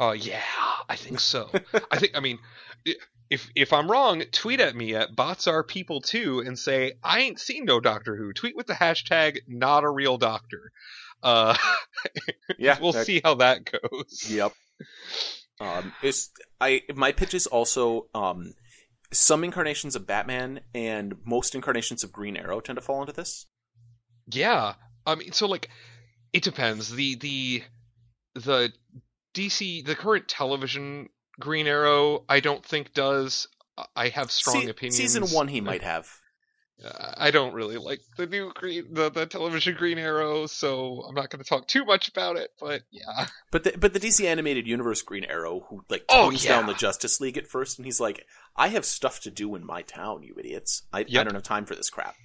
Uh, 0.00 0.12
yeah, 0.12 0.42
I 0.88 0.96
think 0.96 1.20
so. 1.20 1.50
I 1.90 1.98
think. 1.98 2.16
I 2.16 2.20
mean, 2.20 2.38
i- 2.86 2.94
if 3.30 3.48
if 3.54 3.72
I'm 3.72 3.90
wrong, 3.90 4.22
tweet 4.32 4.60
at 4.60 4.76
me 4.76 4.94
at 4.94 5.14
bots 5.16 5.46
are 5.46 5.62
people 5.62 6.00
too 6.00 6.40
and 6.40 6.58
say 6.58 6.92
I 7.02 7.20
ain't 7.20 7.40
seen 7.40 7.64
no 7.64 7.80
Doctor 7.80 8.16
Who. 8.16 8.32
Tweet 8.32 8.56
with 8.56 8.66
the 8.66 8.74
hashtag 8.74 9.38
not 9.46 9.84
a 9.84 9.90
real 9.90 10.18
doctor. 10.18 10.72
Uh, 11.22 11.56
yeah. 12.58 12.78
we'll 12.80 12.92
that- 12.92 13.06
see 13.06 13.20
how 13.24 13.36
that 13.36 13.64
goes. 13.64 14.30
Yep. 14.30 14.52
Um, 15.60 15.92
it's 16.02 16.30
I 16.60 16.82
my 16.94 17.12
pitch 17.12 17.34
is 17.34 17.46
also 17.46 18.08
um, 18.14 18.54
some 19.12 19.44
incarnations 19.44 19.96
of 19.96 20.06
Batman 20.06 20.60
and 20.74 21.14
most 21.24 21.54
incarnations 21.54 22.04
of 22.04 22.12
Green 22.12 22.36
Arrow 22.36 22.60
tend 22.60 22.76
to 22.76 22.82
fall 22.82 23.00
into 23.00 23.12
this. 23.12 23.46
Yeah, 24.30 24.74
I 25.06 25.14
mean, 25.14 25.32
so 25.32 25.46
like, 25.46 25.68
it 26.32 26.42
depends. 26.42 26.90
The 26.90 27.14
the 27.16 27.62
the 28.34 28.72
DC 29.34 29.84
the 29.84 29.94
current 29.94 30.28
television 30.28 31.08
Green 31.40 31.66
Arrow, 31.66 32.24
I 32.28 32.40
don't 32.40 32.64
think 32.64 32.94
does. 32.94 33.48
I 33.96 34.08
have 34.08 34.30
strong 34.30 34.62
Se- 34.62 34.68
opinions. 34.68 34.96
Season 34.96 35.24
one, 35.28 35.48
he 35.48 35.60
might 35.60 35.82
have. 35.82 36.08
Uh, 36.84 37.14
I 37.16 37.30
don't 37.30 37.54
really 37.54 37.76
like 37.76 38.00
the 38.16 38.26
new 38.26 38.52
green 38.52 38.92
the, 38.92 39.08
the 39.08 39.26
television 39.26 39.76
Green 39.76 39.96
Arrow, 39.98 40.46
so 40.46 41.04
I'm 41.08 41.14
not 41.14 41.30
going 41.30 41.42
to 41.42 41.48
talk 41.48 41.68
too 41.68 41.84
much 41.84 42.08
about 42.08 42.36
it. 42.36 42.50
But 42.60 42.82
yeah, 42.90 43.26
But 43.52 43.62
the, 43.64 43.74
but 43.78 43.92
the 43.92 44.00
DC 44.00 44.24
animated 44.24 44.66
universe 44.66 45.00
Green 45.00 45.24
Arrow, 45.24 45.66
who 45.68 45.84
like 45.88 46.04
Oh, 46.08 46.30
tones 46.30 46.44
down 46.44 46.66
the 46.66 46.74
Justice 46.74 47.20
League 47.20 47.38
at 47.38 47.46
first, 47.46 47.78
and 47.78 47.86
he's 47.86 48.00
like, 48.00 48.26
"I 48.56 48.68
have 48.68 48.84
stuff 48.84 49.20
to 49.20 49.30
do 49.30 49.54
in 49.54 49.64
my 49.64 49.82
town, 49.82 50.24
you 50.24 50.34
idiots. 50.38 50.82
I, 50.92 51.00
I 51.00 51.04
don't 51.04 51.34
have 51.34 51.44
time 51.44 51.64
for 51.64 51.76
this 51.76 51.90
crap." 51.90 52.16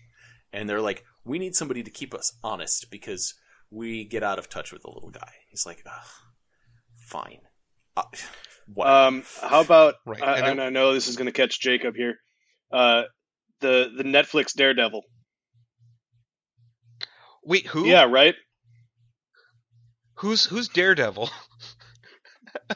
And 0.52 0.68
they're 0.68 0.82
like, 0.82 1.04
"We 1.24 1.38
need 1.38 1.56
somebody 1.56 1.84
to 1.84 1.92
keep 1.92 2.16
us 2.16 2.34
honest 2.44 2.90
because 2.90 3.36
we 3.70 4.04
get 4.04 4.24
out 4.24 4.40
of 4.40 4.50
touch 4.50 4.72
with 4.74 4.82
the 4.82 4.90
little 4.92 5.12
guy." 5.12 5.32
He's 5.52 5.66
like, 5.68 5.84
Ugh, 5.86 6.08
"Fine, 7.08 7.42
uh. 8.00 8.82
Um, 9.08 9.24
how 9.42 9.62
about? 9.62 9.96
Right, 10.06 10.22
I, 10.22 10.38
and 10.38 10.48
and 10.48 10.62
I 10.62 10.70
know 10.70 10.94
this 10.94 11.08
is 11.08 11.16
going 11.18 11.26
to 11.26 11.32
catch 11.32 11.60
Jacob 11.60 11.96
here. 11.96 12.16
Uh, 12.72 13.04
the 13.62 13.92
the 13.96 14.04
Netflix 14.04 14.54
Daredevil. 14.54 15.04
wait, 17.44 17.66
who? 17.68 17.88
Yeah, 17.88 18.04
right. 18.10 18.36
Who's 20.16 20.46
who's 20.46 20.68
Daredevil? 20.70 21.30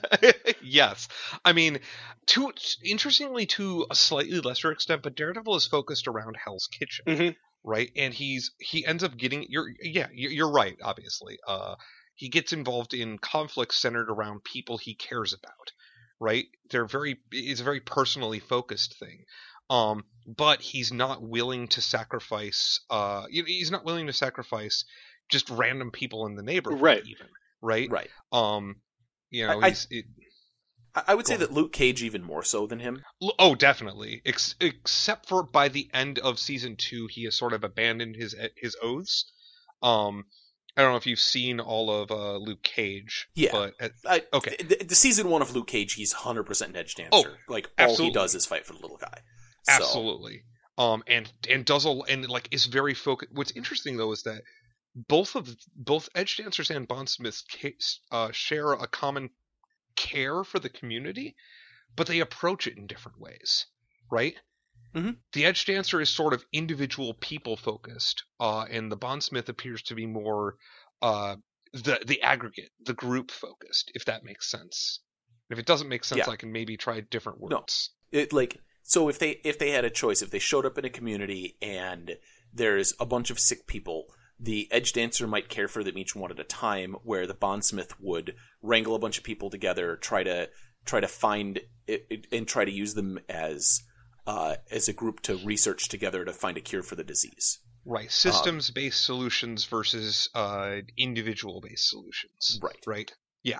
yes, 0.63 1.07
I 1.43 1.53
mean, 1.53 1.79
to 2.27 2.51
interestingly 2.83 3.45
to 3.47 3.85
a 3.91 3.95
slightly 3.95 4.39
lesser 4.39 4.71
extent, 4.71 5.03
but 5.03 5.15
Daredevil 5.15 5.55
is 5.55 5.67
focused 5.67 6.07
around 6.07 6.37
Hell's 6.43 6.67
Kitchen, 6.67 7.05
Mhm. 7.07 7.35
right? 7.63 7.91
And 7.95 8.13
he's 8.13 8.51
he 8.59 8.85
ends 8.85 9.03
up 9.03 9.17
getting 9.17 9.45
you're 9.49 9.67
yeah 9.81 10.07
you're, 10.13 10.31
you're 10.31 10.51
right. 10.51 10.77
Obviously, 10.81 11.37
uh, 11.47 11.75
he 12.15 12.29
gets 12.29 12.53
involved 12.53 12.93
in 12.93 13.17
conflicts 13.17 13.77
centered 13.77 14.09
around 14.09 14.43
people 14.43 14.77
he 14.77 14.95
cares 14.95 15.33
about, 15.33 15.71
right? 16.19 16.45
They're 16.69 16.85
very 16.85 17.17
it's 17.31 17.61
a 17.61 17.63
very 17.65 17.79
personally 17.79 18.39
focused 18.39 18.97
thing. 18.99 19.23
Um, 19.69 20.03
but 20.27 20.61
he's 20.61 20.91
not 20.91 21.21
willing 21.23 21.67
to 21.69 21.81
sacrifice. 21.81 22.81
Uh, 22.89 23.23
you 23.29 23.41
know, 23.43 23.47
he's 23.47 23.71
not 23.71 23.85
willing 23.85 24.07
to 24.07 24.13
sacrifice 24.13 24.83
just 25.29 25.49
random 25.49 25.89
people 25.89 26.25
in 26.27 26.35
the 26.35 26.43
neighborhood, 26.43 26.81
Right. 26.81 27.03
Even 27.05 27.27
right, 27.61 27.89
right. 27.89 28.09
um, 28.31 28.75
you 29.29 29.47
know, 29.47 29.61
I- 29.61 29.69
he's 29.69 29.87
it, 29.89 30.05
I, 30.93 31.03
I 31.07 31.15
would 31.15 31.25
say 31.25 31.35
on. 31.35 31.39
that 31.39 31.53
Luke 31.53 31.71
Cage 31.73 32.03
even 32.03 32.23
more 32.23 32.43
so 32.43 32.67
than 32.67 32.79
him. 32.79 33.03
oh, 33.39 33.55
definitely. 33.55 34.21
Ex- 34.25 34.55
except 34.59 35.27
for 35.29 35.41
by 35.43 35.69
the 35.69 35.89
end 35.93 36.19
of 36.19 36.37
season 36.39 36.75
two, 36.75 37.07
he 37.09 37.23
has 37.23 37.35
sort 37.37 37.53
of 37.53 37.63
abandoned 37.63 38.15
his 38.17 38.35
his 38.57 38.75
oaths. 38.83 39.31
Um, 39.81 40.25
I 40.75 40.81
don't 40.81 40.91
know 40.91 40.97
if 40.97 41.05
you've 41.05 41.19
seen 41.19 41.59
all 41.59 41.91
of 41.91 42.11
uh, 42.11 42.37
Luke 42.37 42.63
Cage. 42.63 43.27
Yeah. 43.35 43.51
but 43.51 43.73
at, 43.79 43.91
I, 44.05 44.23
Okay. 44.33 44.55
The, 44.57 44.83
the 44.85 44.95
season 44.95 45.29
one 45.29 45.41
of 45.41 45.55
Luke 45.55 45.67
Cage, 45.67 45.93
he's 45.93 46.13
hundred 46.13 46.43
percent 46.43 46.75
edge 46.75 46.95
dancer. 46.95 47.11
Oh, 47.11 47.25
like 47.47 47.69
all 47.77 47.85
absolutely. 47.85 48.05
he 48.07 48.11
does 48.13 48.35
is 48.35 48.45
fight 48.45 48.65
for 48.65 48.73
the 48.73 48.79
little 48.79 48.97
guy. 48.97 49.19
So, 49.63 49.73
absolutely. 49.73 50.43
Um, 50.77 51.03
and 51.05 51.31
and 51.49 51.63
does 51.63 51.85
a 51.85 51.89
and 51.89 52.27
like 52.27 52.49
is 52.51 52.65
very 52.65 52.95
focused. 52.95 53.31
What's 53.33 53.51
interesting 53.51 53.97
though 53.97 54.11
is 54.11 54.23
that 54.23 54.41
both 54.95 55.35
of 55.35 55.55
both 55.75 56.09
Edge 56.15 56.37
Dancers 56.37 56.71
and 56.71 56.87
Bondsmiths 56.87 57.43
ca- 57.51 57.77
uh, 58.11 58.31
share 58.31 58.73
a 58.73 58.87
common 58.87 59.29
care 59.95 60.43
for 60.43 60.59
the 60.59 60.69
community, 60.69 61.35
but 61.95 62.07
they 62.07 62.19
approach 62.19 62.65
it 62.65 62.77
in 62.77 62.87
different 62.87 63.19
ways, 63.19 63.67
right? 64.11 64.35
Mhm. 64.95 65.17
The 65.33 65.45
Edge 65.45 65.65
Dancer 65.65 65.99
is 66.01 66.09
sort 66.09 66.33
of 66.33 66.45
individual 66.53 67.13
people 67.15 67.57
focused, 67.57 68.23
uh, 68.39 68.65
and 68.69 68.91
the 68.91 68.97
Bondsmith 68.97 69.49
appears 69.49 69.81
to 69.83 69.95
be 69.95 70.05
more 70.05 70.57
uh, 71.01 71.35
the 71.73 71.99
the 72.05 72.21
aggregate, 72.21 72.71
the 72.79 72.93
group 72.93 73.31
focused, 73.31 73.91
if 73.95 74.05
that 74.05 74.23
makes 74.23 74.49
sense. 74.49 75.01
If 75.49 75.57
it 75.59 75.65
doesn't 75.65 75.89
make 75.89 76.03
sense, 76.05 76.19
Yeah. 76.25 76.29
I 76.31 76.35
can 76.37 76.51
maybe 76.51 76.77
try 76.77 77.01
different 77.01 77.39
No. 77.41 77.57
words. 77.57 77.91
it 78.11 78.31
like 78.31 78.59
so 78.83 79.09
if 79.09 79.17
they 79.17 79.31
if 79.43 79.57
they 79.57 79.71
had 79.71 79.83
a 79.85 79.89
choice 79.89 80.21
if 80.21 80.29
they 80.29 80.37
showed 80.39 80.65
up 80.67 80.77
in 80.77 80.85
a 80.85 80.89
community 80.89 81.57
and 81.63 82.15
there's 82.53 82.93
a 82.99 83.05
bunch 83.07 83.31
of 83.31 83.39
sick 83.39 83.65
people 83.65 84.05
the 84.39 84.71
edge 84.71 84.93
dancer 84.93 85.25
might 85.25 85.49
care 85.49 85.67
for 85.67 85.83
them 85.83 85.97
each 85.97 86.15
one 86.15 86.29
at 86.29 86.39
a 86.39 86.43
time 86.43 86.93
where 87.03 87.25
the 87.25 87.33
bondsmith 87.33 87.99
would 87.99 88.35
wrangle 88.61 88.93
a 88.93 88.99
bunch 88.99 89.17
of 89.17 89.23
people 89.23 89.49
together 89.49 89.95
try 89.97 90.21
to 90.21 90.47
try 90.85 90.99
to 90.99 91.07
find 91.07 91.57
it, 91.87 92.05
it- 92.11 92.27
and 92.31 92.47
try 92.47 92.63
to 92.65 92.71
use 92.71 92.93
them 92.93 93.19
as 93.27 93.81
uh, 94.25 94.55
as 94.71 94.87
a 94.87 94.93
group 94.93 95.21
to 95.21 95.37
research 95.37 95.89
together 95.89 96.23
to 96.25 96.33
find 96.33 96.57
a 96.57 96.61
cure 96.61 96.83
for 96.83 96.95
the 96.95 97.03
disease 97.03 97.59
Right. 97.85 98.09
Systems 98.09 98.71
based 98.71 99.03
solutions 99.03 99.65
versus 99.65 100.29
uh, 100.33 100.77
individual 100.97 101.59
based 101.59 101.89
solutions. 101.89 102.59
right 102.61 102.77
Right. 102.87 103.13
Yeah. 103.43 103.59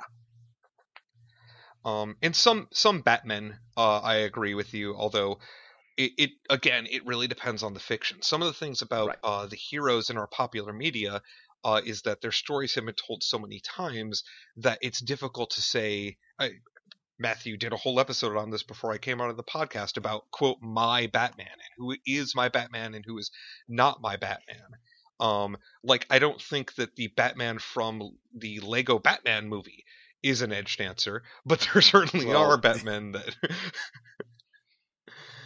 Um, 1.84 2.16
and 2.22 2.34
some 2.34 2.70
some 2.72 3.02
Batmen, 3.02 3.60
uh, 3.76 4.00
I 4.00 4.16
agree 4.16 4.54
with 4.54 4.74
you. 4.74 4.96
Although, 4.96 5.40
it, 5.98 6.12
it 6.18 6.30
again, 6.50 6.88
it 6.90 7.06
really 7.06 7.28
depends 7.28 7.64
on 7.64 7.74
the 7.74 7.82
fiction. 7.82 8.22
Some 8.22 8.42
of 8.42 8.48
the 8.48 8.54
things 8.54 8.82
about 8.82 9.10
Right. 9.10 9.18
uh, 9.24 9.46
the 9.48 9.58
heroes 9.58 10.10
in 10.10 10.18
our 10.18 10.28
popular 10.28 10.72
media 10.72 11.22
uh, 11.66 11.82
is 11.86 12.04
that 12.04 12.22
their 12.22 12.32
stories 12.32 12.76
have 12.76 12.86
been 12.86 12.96
told 12.96 13.24
so 13.24 13.38
many 13.38 13.60
times 13.60 14.24
that 14.56 14.80
it's 14.82 15.02
difficult 15.02 15.52
to 15.52 15.62
say. 15.62 16.18
I, 16.40 16.52
Matthew 17.20 17.58
did 17.58 17.74
a 17.74 17.78
whole 17.78 18.00
episode 18.00 18.36
on 18.38 18.50
this 18.50 18.64
before 18.64 18.92
I 18.92 18.98
came 18.98 19.22
out 19.22 19.30
of 19.30 19.38
the 19.38 19.44
podcast 19.44 19.98
about 19.98 20.30
quote 20.32 20.58
my 20.62 21.08
Batman 21.08 21.48
and 21.48 21.72
who 21.78 21.96
is 22.06 22.36
my 22.36 22.50
Batman 22.50 22.94
and 22.96 23.06
who 23.06 23.18
is 23.18 23.32
not 23.68 24.02
my 24.02 24.18
Batman. 24.18 24.58
Um, 25.20 25.58
like 25.84 26.06
I 26.10 26.20
don't 26.20 26.42
think 26.42 26.76
that 26.76 26.96
the 26.96 27.08
Batman 27.08 27.60
from 27.60 28.18
the 28.36 28.60
Lego 28.60 28.98
Batman 29.00 29.48
movie 29.48 29.86
is 30.24 30.42
an 30.42 30.52
edge 30.52 30.78
dancer, 30.78 31.24
but 31.46 31.68
there 31.74 31.82
certainly 31.84 32.26
Well- 32.26 32.52
are 32.52 32.58
Batmen 32.62 33.12
that. 33.14 33.36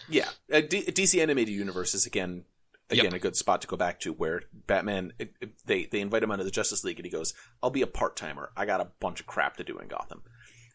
Yeah, 0.09 0.29
uh, 0.53 0.61
D- 0.61 0.83
DC 0.85 1.21
animated 1.21 1.53
universe 1.53 1.93
is 1.93 2.05
again 2.05 2.45
again 2.89 3.05
Yep. 3.05 3.13
a 3.13 3.19
good 3.19 3.35
spot 3.35 3.61
to 3.63 3.67
go 3.67 3.75
back 3.75 3.99
to 4.01 4.13
where 4.13 4.43
Batman 4.53 5.11
it- 5.19 5.35
it- 5.41 5.65
they 5.65 5.83
they 5.83 5.99
invite 5.99 6.23
him 6.23 6.31
onto 6.31 6.45
the 6.45 6.51
Justice 6.51 6.85
League 6.85 6.97
and 6.97 7.05
he 7.05 7.11
goes, 7.11 7.33
"I'll 7.61 7.69
be 7.71 7.81
a 7.81 7.87
part 7.87 8.15
timer. 8.15 8.51
I 8.55 8.65
got 8.65 8.79
a 8.79 8.91
bunch 9.01 9.19
of 9.19 9.25
crap 9.27 9.57
to 9.57 9.65
do 9.65 9.77
in 9.79 9.89
Gotham." 9.89 10.23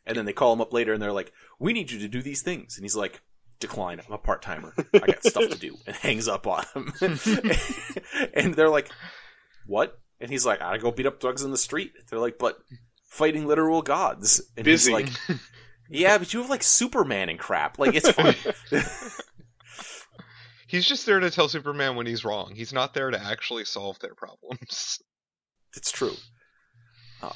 And 0.07 0.17
then 0.17 0.25
they 0.25 0.33
call 0.33 0.53
him 0.53 0.61
up 0.61 0.73
later 0.73 0.93
and 0.93 1.01
they're 1.03 1.13
like, 1.13 1.33
"We 1.59 1.73
need 1.73 1.91
you 1.91 1.99
to 2.01 2.09
do 2.09 2.23
these 2.23 2.43
things," 2.43 2.77
and 2.77 2.85
he's 2.85 2.97
like. 2.97 3.23
Decline. 3.61 4.01
I'm 4.05 4.13
a 4.13 4.19
part 4.19 4.43
timer. 4.43 4.75
I 4.93 4.99
got 5.07 5.23
stuff 5.23 5.49
to 5.49 5.57
do, 5.57 5.77
and 5.87 5.95
hangs 5.95 6.27
up 6.27 6.49
on 6.49 6.65
him. 6.75 6.93
and 8.35 8.55
they're 8.55 8.69
like, 8.69 8.91
"What?" 9.67 10.01
And 10.21 10.33
he's 10.33 10.45
like, 10.45 10.61
"I 10.61 10.79
go 10.79 10.91
beat 10.91 11.07
up 11.07 11.21
thugs 11.21 11.45
in 11.45 11.53
the 11.53 11.57
street." 11.57 11.93
They're 12.11 12.19
like, 12.19 12.39
"But 12.39 12.59
fighting 13.07 13.47
literal 13.47 13.81
gods." 13.81 14.43
And 14.57 14.65
Busy. 14.65 14.91
he's 14.93 15.01
like, 15.01 15.39
"Yeah, 15.89 16.19
but 16.19 16.35
you 16.35 16.41
have 16.41 16.51
like 16.51 16.65
Superman 16.65 17.29
and 17.29 17.39
crap. 17.39 17.79
Like 17.79 17.95
it's 17.95 18.11
fine." 18.11 18.35
He's 20.67 20.87
just 20.87 21.05
there 21.07 21.21
to 21.21 21.31
tell 21.31 21.49
Superman 21.49 21.97
when 21.97 22.07
he's 22.07 22.25
wrong. 22.25 22.55
He's 22.57 22.73
not 22.73 22.95
there 22.95 23.11
to 23.11 23.23
actually 23.23 23.65
solve 23.67 23.99
their 24.01 24.15
problems. 24.15 24.99
It's 25.77 25.93
true. 25.93 26.15
Uh, 27.23 27.31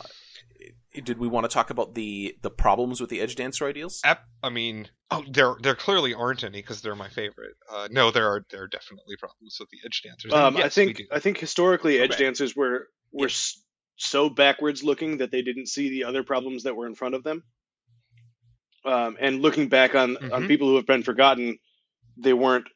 did 1.04 1.18
we 1.18 1.28
want 1.28 1.44
to 1.44 1.52
talk 1.52 1.70
about 1.70 1.94
the 1.94 2.36
the 2.42 2.50
problems 2.50 3.00
with 3.00 3.10
the 3.10 3.20
Edge 3.20 3.36
Dancer 3.36 3.66
ideals? 3.66 4.00
Ep- 4.04 4.24
I 4.42 4.48
mean, 4.50 4.88
oh, 5.10 5.24
there 5.30 5.56
there 5.60 5.74
clearly 5.74 6.14
aren't 6.14 6.44
any 6.44 6.58
because 6.60 6.80
they're 6.82 6.94
my 6.96 7.08
favorite. 7.08 7.54
Uh, 7.70 7.88
no, 7.90 8.10
there 8.10 8.28
are 8.28 8.44
there 8.50 8.62
are 8.62 8.68
definitely 8.68 9.16
problems 9.16 9.56
with 9.60 9.68
the 9.70 9.78
edge 9.84 10.02
dancers. 10.02 10.32
Um, 10.32 10.56
I 10.56 10.60
yes, 10.60 10.76
we 10.76 10.84
think. 10.86 11.02
I 11.12 11.18
think 11.18 11.38
historically, 11.38 11.98
edge 11.98 12.12
Okay. 12.12 12.24
dancers 12.24 12.54
were 12.56 12.88
were 13.12 13.26
s- 13.26 13.62
so 13.96 14.28
backwards 14.28 14.82
looking 14.84 15.18
that 15.18 15.30
they 15.30 15.42
didn't 15.42 15.66
see 15.68 15.88
the 15.88 16.04
other 16.04 16.22
problems 16.22 16.64
that 16.64 16.76
were 16.76 16.86
in 16.86 16.94
front 16.94 17.14
of 17.14 17.22
them. 17.24 17.42
Um, 18.84 19.16
and 19.20 19.40
looking 19.42 19.68
back 19.68 19.94
on 19.94 20.16
on 20.32 20.44
Mhm. 20.44 20.48
people 20.48 20.68
who 20.68 20.76
have 20.76 20.86
been 20.86 21.02
forgotten, 21.02 21.58
they 22.16 22.32
weren't 22.32 22.68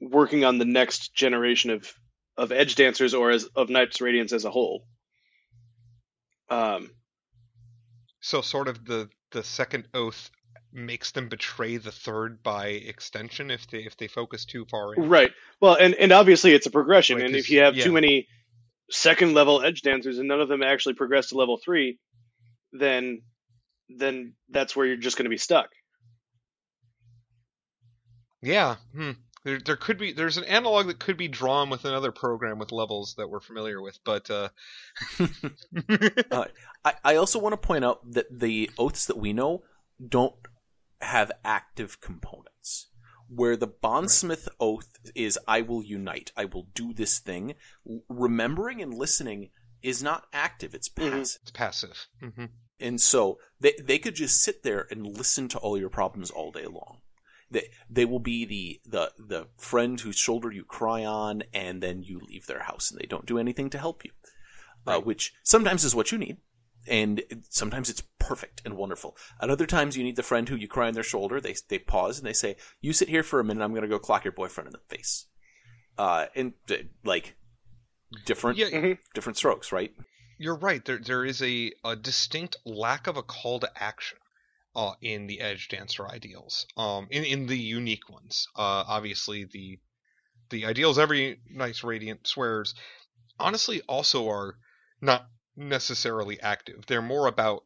working 0.00 0.44
on 0.44 0.58
the 0.58 0.64
next 0.64 1.14
generation 1.14 1.70
of 1.70 1.92
of 2.36 2.52
edge 2.52 2.76
dancers 2.76 3.14
or 3.14 3.30
as 3.30 3.44
of 3.56 3.68
Knights 3.68 4.00
Radiance 4.00 4.32
as 4.32 4.44
a 4.44 4.50
whole. 4.50 4.86
Um, 6.50 6.90
So 8.28 8.42
sort 8.42 8.68
of 8.68 8.84
the 8.84 9.08
the 9.30 9.42
second 9.42 9.88
oath 9.94 10.30
makes 10.70 11.12
them 11.12 11.30
betray 11.30 11.78
the 11.78 11.90
third 11.90 12.42
by 12.42 12.66
extension 12.66 13.50
if 13.50 13.66
they 13.70 13.78
if 13.78 13.96
they 13.96 14.06
focus 14.06 14.44
too 14.44 14.66
far 14.70 14.94
in. 14.94 15.08
Right. 15.08 15.30
Well, 15.62 15.76
and, 15.76 15.94
and 15.94 16.12
obviously 16.12 16.52
it's 16.52 16.66
a 16.66 16.70
progression. 16.70 17.22
And 17.22 17.34
if 17.34 17.48
you 17.48 17.60
have 17.60 17.74
yeah. 17.74 17.84
too 17.84 17.92
many 17.92 18.28
second 18.90 19.32
level 19.32 19.62
edge 19.62 19.80
dancers 19.80 20.18
and 20.18 20.28
none 20.28 20.42
of 20.42 20.48
them 20.50 20.62
actually 20.62 20.92
progress 20.92 21.30
to 21.30 21.38
level 21.38 21.56
three, 21.56 21.98
then 22.74 23.22
then 23.88 24.34
that's 24.50 24.76
where 24.76 24.84
you're 24.84 24.98
just 24.98 25.16
going 25.16 25.24
to 25.24 25.30
be 25.30 25.38
stuck. 25.38 25.70
Yeah. 28.42 28.76
Hmm. 28.94 29.12
There, 29.48 29.58
there 29.58 29.76
could 29.76 29.96
be 29.96 30.12
there's 30.12 30.36
an 30.36 30.44
analog 30.44 30.88
that 30.88 30.98
could 30.98 31.16
be 31.16 31.26
drawn 31.28 31.70
with 31.70 31.86
another 31.86 32.12
program 32.12 32.58
with 32.58 32.70
levels 32.70 33.14
that 33.16 33.30
we're 33.30 33.40
familiar 33.40 33.80
with, 33.80 33.98
but 34.04 34.28
uh, 34.30 34.50
I, 36.84 36.92
I 37.02 37.16
also 37.16 37.38
want 37.38 37.54
to 37.54 37.66
point 37.66 37.82
out 37.82 38.00
that 38.12 38.26
the 38.30 38.70
oaths 38.78 39.06
that 39.06 39.16
we 39.16 39.32
know 39.32 39.62
don't 40.06 40.34
have 41.00 41.32
active 41.44 41.98
components. 42.02 42.90
Where 43.30 43.56
the 43.56 43.66
bondsmith 43.66 44.48
oath 44.60 44.88
is, 45.14 45.38
I 45.48 45.62
will 45.62 45.82
unite, 45.82 46.30
I 46.36 46.44
will 46.44 46.66
do 46.74 46.92
this 46.92 47.18
thing. 47.18 47.54
Remembering 48.08 48.82
and 48.82 48.92
listening 48.92 49.48
is 49.82 50.02
not 50.02 50.26
active; 50.32 50.74
it's 50.74 50.90
Mhm. 50.90 51.10
passive. 51.10 51.40
it's 51.42 51.50
passive. 51.50 52.06
hmm 52.20 52.44
And 52.80 53.00
so 53.00 53.38
they 53.60 53.72
they 53.82 53.98
could 53.98 54.14
just 54.14 54.42
sit 54.42 54.62
there 54.62 54.86
and 54.90 55.06
listen 55.16 55.48
to 55.48 55.58
all 55.58 55.78
your 55.78 55.90
problems 55.90 56.30
all 56.30 56.50
day 56.52 56.66
long. 56.66 57.00
They 57.50 57.70
they 57.88 58.04
will 58.04 58.20
be 58.20 58.44
the 58.44 58.80
the 58.84 59.12
the 59.18 59.48
friend 59.56 60.00
whose 60.00 60.16
shoulder 60.16 60.50
you 60.50 60.64
cry 60.64 61.04
on, 61.04 61.42
and 61.54 61.82
then 61.82 62.02
you 62.02 62.20
leave 62.20 62.46
their 62.46 62.62
house 62.64 62.90
and 62.90 63.00
they 63.00 63.06
don't 63.06 63.26
do 63.26 63.38
anything 63.38 63.70
to 63.70 63.78
help 63.78 64.04
you, 64.04 64.10
uh, 64.86 65.00
which 65.00 65.32
sometimes 65.42 65.84
is 65.84 65.94
what 65.94 66.12
you 66.12 66.18
need, 66.18 66.38
and 66.86 67.22
sometimes 67.48 67.88
it's 67.88 68.02
perfect 68.18 68.60
and 68.64 68.76
wonderful. 68.76 69.16
At 69.40 69.50
other 69.50 69.66
times, 69.66 69.96
you 69.96 70.04
need 70.04 70.16
the 70.16 70.22
friend 70.22 70.48
who 70.48 70.56
you 70.56 70.68
cry 70.68 70.88
on 70.88 70.94
their 70.94 71.02
shoulder. 71.02 71.40
They 71.40 71.54
they 71.68 71.78
pause 71.78 72.18
and 72.18 72.26
they 72.26 72.34
say, 72.34 72.56
"You 72.80 72.92
sit 72.92 73.08
here 73.08 73.22
for 73.22 73.40
a 73.40 73.44
minute. 73.44 73.64
I'm 73.64 73.70
going 73.72 73.82
to 73.82 73.88
go 73.88 73.98
clock 73.98 74.24
your 74.24 74.32
boyfriend 74.32 74.68
in 74.68 74.72
the 74.72 74.94
face," 74.94 75.26
uh, 75.96 76.26
and 76.36 76.52
uh, 76.70 76.74
like 77.04 77.36
different 78.26 78.58
Yeah, 78.58 78.94
different 79.14 79.36
strokes, 79.38 79.72
right? 79.72 79.92
you're 80.38 80.56
right. 80.56 80.84
There 80.84 80.98
there 80.98 81.24
is 81.24 81.42
a, 81.42 81.72
a 81.84 81.96
distinct 81.96 82.56
lack 82.64 83.06
of 83.06 83.16
a 83.16 83.22
call 83.22 83.60
to 83.60 83.70
action 83.82 84.18
uh, 84.78 84.94
in 85.02 85.26
the 85.26 85.40
Edge 85.40 85.66
Dancer 85.66 86.06
ideals. 86.06 86.64
Um, 86.76 87.08
in 87.10 87.24
in 87.24 87.46
the 87.46 87.58
unique 87.58 88.08
ones. 88.08 88.46
Uh, 88.54 88.84
obviously 88.86 89.44
the 89.44 89.80
the 90.50 90.66
ideals 90.66 91.00
every 91.00 91.40
nice 91.50 91.82
Radiant 91.82 92.26
swears 92.26 92.74
honestly 93.40 93.82
also 93.88 94.28
are 94.28 94.56
not 95.00 95.26
necessarily 95.56 96.40
active. 96.40 96.86
They're 96.86 97.02
more 97.02 97.26
about 97.26 97.64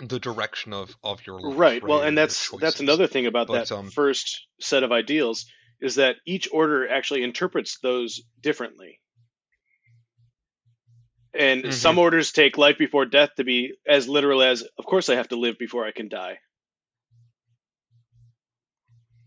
the 0.00 0.18
direction 0.18 0.72
of 0.72 0.96
of 1.04 1.24
your 1.26 1.40
life. 1.40 1.56
Right. 1.56 1.82
Well, 1.82 2.02
and 2.02 2.18
that's 2.18 2.50
that's 2.58 2.80
another 2.80 3.06
thing 3.06 3.26
about 3.26 3.46
But, 3.46 3.68
that 3.68 3.72
um, 3.72 3.90
first 3.90 4.48
set 4.60 4.82
of 4.82 4.90
ideals 4.90 5.46
is 5.80 5.94
that 5.94 6.16
each 6.26 6.48
order 6.52 6.88
actually 6.88 7.22
interprets 7.22 7.78
those 7.84 8.20
differently. 8.40 9.00
And 11.34 11.72
Mhm. 11.72 11.74
some 11.74 11.98
orders 11.98 12.32
take 12.32 12.58
life 12.58 12.78
before 12.78 13.06
death 13.06 13.34
to 13.36 13.44
be 13.44 13.74
as 13.86 14.08
literal 14.08 14.42
as, 14.42 14.62
of 14.78 14.84
course, 14.86 15.08
I 15.08 15.16
have 15.16 15.28
to 15.28 15.36
live 15.36 15.58
before 15.58 15.86
I 15.86 15.92
can 15.92 16.08
die. 16.08 16.40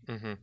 hmm 0.06 0.34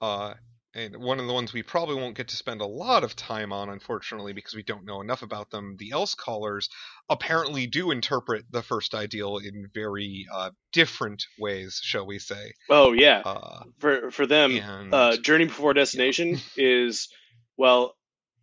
Uh, 0.00 0.34
and 0.74 0.96
one 0.98 1.20
of 1.20 1.26
the 1.26 1.32
ones 1.34 1.52
we 1.52 1.62
probably 1.62 1.96
won't 1.96 2.16
get 2.16 2.28
to 2.28 2.36
spend 2.36 2.60
a 2.60 2.66
lot 2.66 3.04
of 3.04 3.16
time 3.16 3.52
on, 3.52 3.70
unfortunately, 3.70 4.32
because 4.34 4.54
we 4.54 4.62
don't 4.62 4.84
know 4.86 5.00
enough 5.00 5.22
about 5.22 5.50
them. 5.50 5.76
The 5.78 5.90
Elsecallers 5.90 6.68
apparently 7.08 7.66
do 7.66 7.90
interpret 7.90 8.46
the 8.50 8.62
first 8.62 8.94
ideal 8.94 9.38
in 9.38 9.70
very 9.74 10.26
uh, 10.32 10.52
different 10.72 11.24
ways, 11.38 11.80
shall 11.82 12.06
we 12.06 12.18
say? 12.20 12.54
Oh 12.70 12.92
yeah, 12.92 13.24
Uh, 13.24 13.64
for 13.78 14.10
for 14.10 14.26
them, 14.26 14.62
and 14.62 14.92
uh, 14.92 15.16
journey 15.18 15.44
before 15.44 15.74
destination 15.74 16.42
is 16.56 17.08
well, 17.56 17.96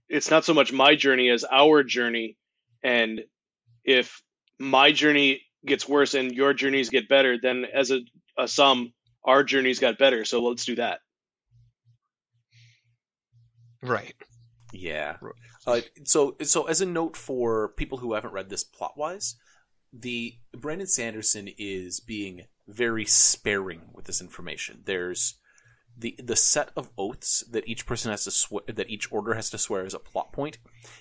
it's 0.10 0.32
not 0.32 0.46
so 0.46 0.54
much 0.54 0.72
my 0.72 0.96
journey 0.96 1.30
as 1.30 1.46
our 1.50 1.84
journey, 1.84 2.38
and 2.84 3.22
if 3.84 4.22
my 4.60 4.92
journey 4.92 5.42
gets 5.66 5.88
worse 5.88 6.14
and 6.14 6.32
your 6.34 6.54
journeys 6.54 6.90
get 6.90 7.10
better, 7.10 7.38
then 7.42 7.66
as 7.74 7.92
a, 7.92 8.00
a 8.38 8.48
sum, 8.48 8.94
our 9.24 9.44
journeys 9.44 9.80
got 9.80 9.98
better. 9.98 10.26
So 10.26 10.42
let's 10.44 10.66
do 10.66 10.76
that. 10.76 11.00
right. 13.82 14.16
Yeah. 14.74 15.18
Uh, 15.66 15.82
so, 16.06 16.36
so 16.44 16.64
as 16.64 16.82
a 16.82 16.86
note 16.86 17.16
for 17.16 17.70
people 17.70 17.98
who 17.98 18.14
haven't 18.14 18.34
read 18.34 18.50
this 18.50 18.64
plot 18.64 18.94
wise, 18.98 19.36
the 19.94 20.36
Brandon 20.56 20.88
Sanderson 20.88 21.50
is 21.58 22.00
being 22.00 22.44
very 22.68 23.06
sparing 23.06 23.82
with 23.94 24.06
this 24.06 24.22
information. 24.22 24.82
There's 24.86 25.36
the 25.98 26.16
the 26.24 26.36
set 26.36 26.72
of 26.76 26.92
oaths 26.98 27.44
that 27.52 27.68
each 27.68 27.86
person 27.86 28.12
has 28.12 28.24
to 28.26 28.32
swear 28.32 28.64
that 28.68 28.90
each 28.90 29.12
order 29.12 29.34
has 29.34 29.50
to 29.50 29.58
swear 29.58 29.86
as 29.86 29.94
a 29.94 30.00
plot 30.00 30.32
point. 30.32 30.58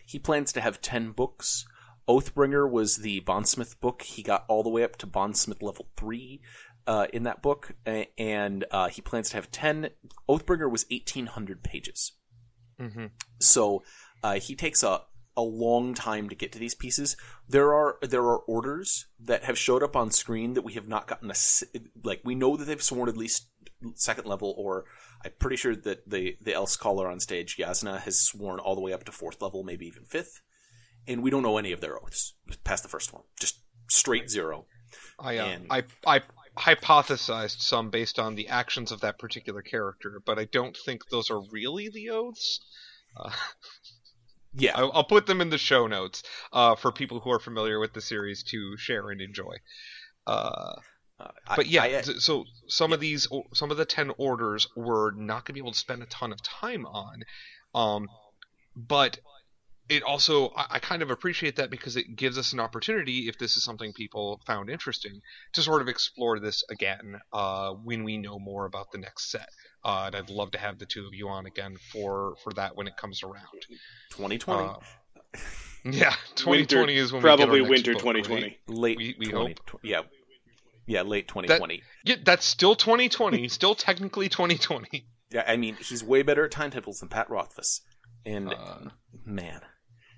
He 0.07 0.19
plans 0.19 0.53
to 0.53 0.61
have 0.61 0.81
ten 0.81 1.11
books 1.11 1.67
Oathbringer 2.09 2.71
was 2.71 2.99
the 2.99 3.21
Bondsmith 3.21 3.81
book. 3.81 4.03
He 4.03 4.23
got 4.23 4.45
all 4.49 4.63
the 4.63 4.69
way 4.69 4.85
up 4.85 4.97
to 4.97 5.07
Bondsmith 5.07 5.61
level 5.61 5.89
three 5.97 6.41
uh, 6.87 7.07
in 7.13 7.25
that 7.25 7.43
book, 7.43 7.73
and 8.17 8.65
uh, 8.71 8.89
he 8.89 9.03
plans 9.03 9.31
to 9.31 9.37
have 9.37 9.51
ten. 9.51 9.91
Oathbringer 10.29 10.71
was 10.71 10.87
eighteen 10.91 11.27
hundred 11.27 11.63
pages, 11.63 12.13
hmm 12.81 13.07
so 13.41 13.83
uh, 14.23 14.39
he 14.39 14.55
takes 14.55 14.83
a 14.83 15.03
a 15.37 15.43
long 15.43 15.93
time 15.93 16.29
to 16.29 16.35
get 16.35 16.53
to 16.53 16.59
these 16.59 16.75
pieces. 16.75 17.17
There 17.49 17.75
are 17.75 17.99
there 18.03 18.23
are 18.23 18.39
orders 18.39 19.07
that 19.21 19.45
have 19.45 19.59
showed 19.59 19.83
up 19.83 19.97
on 19.97 20.11
screen 20.11 20.55
that 20.55 20.63
we 20.63 20.75
have 20.75 20.89
not 20.89 21.09
gotten 21.09 21.31
a 21.31 21.35
like 22.05 22.21
we 22.25 22.37
know 22.37 22.57
that 22.57 22.65
they've 22.65 22.83
sworn 22.83 23.09
at 23.09 23.17
least 23.17 23.49
second 23.95 24.27
level, 24.27 24.55
or 24.57 24.85
I'm 25.25 25.33
pretty 25.39 25.57
sure 25.57 25.75
that 25.77 26.09
the 26.09 26.37
the 26.41 26.53
Elsecaller 26.53 27.11
on 27.11 27.21
stage 27.21 27.57
Jasnah 27.57 28.01
has 28.01 28.21
sworn 28.21 28.59
all 28.61 28.75
the 28.75 28.81
way 28.81 28.93
up 28.93 29.05
to 29.05 29.13
fourth 29.13 29.41
level, 29.43 29.65
maybe 29.65 29.87
even 29.87 30.05
fifth, 30.05 30.41
and 31.07 31.23
we 31.23 31.31
don't 31.31 31.43
know 31.43 31.59
any 31.59 31.73
of 31.73 31.81
their 31.81 31.97
oaths 32.03 32.35
past 32.65 32.83
the 32.83 32.89
first 32.89 33.13
one, 33.13 33.23
just 33.39 33.61
straight 33.89 34.31
zero. 34.31 34.67
I, 35.19 35.39
uh, 35.39 35.47
And- 35.47 35.67
I 35.71 35.85
I 36.07 36.23
hypothesized 36.57 37.61
some 37.61 37.91
based 37.91 38.19
on 38.19 38.35
the 38.35 38.49
actions 38.49 38.91
of 38.93 39.01
that 39.01 39.19
particular 39.19 39.63
character, 39.63 40.23
but 40.25 40.39
I 40.39 40.45
don't 40.45 40.77
think 40.85 41.09
those 41.11 41.31
are 41.31 41.41
really 41.51 41.89
the 41.89 42.11
oaths. 42.11 42.61
Uh, 43.17 43.31
Yeah, 44.59 44.73
I, 44.75 44.87
I'll 44.87 45.05
put 45.05 45.27
them 45.27 45.43
in 45.43 45.51
the 45.51 45.59
show 45.59 45.87
notes 45.87 46.23
uh, 46.51 46.77
for 46.77 46.91
people 46.91 47.21
who 47.21 47.31
are 47.31 47.39
familiar 47.39 47.79
with 47.79 47.93
the 47.93 48.01
series 48.01 48.43
to 48.45 48.77
share 48.79 49.11
and 49.11 49.21
enjoy. 49.21 49.57
Uh, 50.27 50.77
Uh, 51.19 51.29
I- 51.47 51.57
but 51.57 51.67
yeah, 51.67 51.83
I- 51.85 52.01
so 52.03 52.45
some 52.69 52.93
of 52.93 53.01
these, 53.01 53.27
some 53.55 53.71
of 53.71 53.77
the 53.77 53.85
ten 53.87 54.11
orders, 54.19 54.67
we're 54.77 55.13
not 55.13 55.45
going 55.45 55.47
to 55.47 55.53
be 55.55 55.61
able 55.61 55.73
to 55.73 55.79
spend 55.79 56.03
a 56.03 56.07
ton 56.07 56.33
of 56.33 56.43
time 56.43 56.85
on. 56.87 57.23
Um, 57.75 58.09
but 58.75 59.19
it 59.89 60.03
also, 60.03 60.49
I, 60.57 60.67
I 60.73 60.79
kind 60.81 61.01
of 61.01 61.11
appreciate 61.11 61.57
that 61.57 61.71
because 61.71 61.97
it 61.97 62.17
gives 62.17 62.37
us 62.37 62.53
an 62.53 62.61
opportunity, 62.61 63.29
if 63.29 63.39
this 63.39 63.57
is 63.57 63.63
something 63.65 63.93
people 63.93 64.41
found 64.47 64.69
interesting, 64.69 65.21
to 65.55 65.63
sort 65.63 65.81
of 65.81 65.89
explore 65.89 66.39
this 66.41 66.65
again 66.71 67.21
uh, 67.33 67.71
when 67.73 68.03
we 68.05 68.19
know 68.19 68.39
more 68.39 68.67
about 68.67 68.91
the 68.93 68.99
next 68.99 69.31
set. 69.31 69.49
Uh, 69.85 70.05
and 70.07 70.17
I'd 70.17 70.29
love 70.31 70.51
to 70.51 70.59
have 70.59 70.79
the 70.79 70.87
two 70.87 71.07
of 71.07 71.15
you 71.15 71.29
on 71.29 71.47
again 71.47 71.77
for 71.93 72.35
for 72.43 72.53
that 72.55 72.77
when 72.77 72.89
it 72.89 72.97
comes 72.97 73.23
around. 73.23 73.47
2020, 74.11 74.65
Uh, 74.69 74.75
yeah, 75.85 76.15
2020 76.35 76.97
is 76.97 77.13
when 77.13 77.23
probably 77.23 77.61
we 77.61 77.61
get 77.61 77.65
our 77.67 77.71
next 77.71 77.87
winter 77.87 77.93
2020. 77.95 78.59
late 78.67 78.99
we- 78.99 79.15
we 79.19 79.27
20, 79.31 79.55
hope. 79.55 79.67
tw- 79.81 79.85
yeah, 79.85 80.01
yeah, 80.87 81.03
late 81.03 81.29
2020. 81.29 81.83
Yeah, 82.05 82.17
that's 82.25 82.45
still 82.47 82.75
2020, 82.77 83.49
still 83.49 83.75
technically 83.75 84.29
2020. 84.29 85.07
Yeah, 85.33 85.45
I 85.47 85.57
mean, 85.57 85.77
he's 85.77 86.05
way 86.05 86.23
better 86.23 86.45
at 86.45 86.51
timetables 86.53 87.01
than 87.01 87.09
Pat 87.09 87.29
Rothfuss. 87.29 87.81
And 88.25 88.53
Uh, 88.53 88.91
man, 89.25 89.61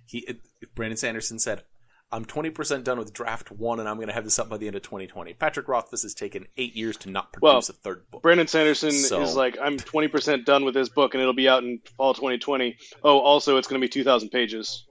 he 0.06 0.18
it, 0.20 0.38
Brandon 0.74 0.96
Sanderson 0.96 1.38
said, 1.38 1.64
"I'm 2.10 2.24
20 2.24 2.50
percent 2.50 2.84
done 2.84 2.98
with 2.98 3.12
draft 3.12 3.50
one, 3.50 3.80
and 3.80 3.88
I'm 3.88 3.96
going 3.96 4.08
to 4.08 4.14
have 4.14 4.24
this 4.24 4.38
up 4.38 4.48
by 4.48 4.56
the 4.56 4.66
end 4.66 4.76
of 4.76 4.82
2020." 4.82 5.34
Patrick 5.34 5.68
Rothfuss 5.68 6.02
has 6.02 6.14
taken 6.14 6.46
eight 6.56 6.74
years 6.74 6.96
to 6.98 7.10
not 7.10 7.32
produce 7.32 7.42
Well, 7.42 7.58
a 7.58 7.62
third 7.62 8.10
book. 8.10 8.22
Brandon 8.22 8.46
Sanderson 8.46 8.92
So- 8.92 9.20
is 9.22 9.34
like, 9.36 9.58
I'm 9.60 9.76
20% 9.76 10.44
done 10.46 10.64
with 10.64 10.72
this 10.74 10.88
book 10.88 11.12
and 11.14 11.20
it'll 11.20 11.34
be 11.34 11.48
out 11.48 11.62
in 11.64 11.80
fall 11.96 12.14
2020. 12.14 12.76
Oh, 13.04 13.18
also, 13.18 13.56
it's 13.58 13.68
going 13.68 13.80
to 13.80 13.84
be 13.84 13.90
2,000 13.90 14.30
pages. 14.30 14.86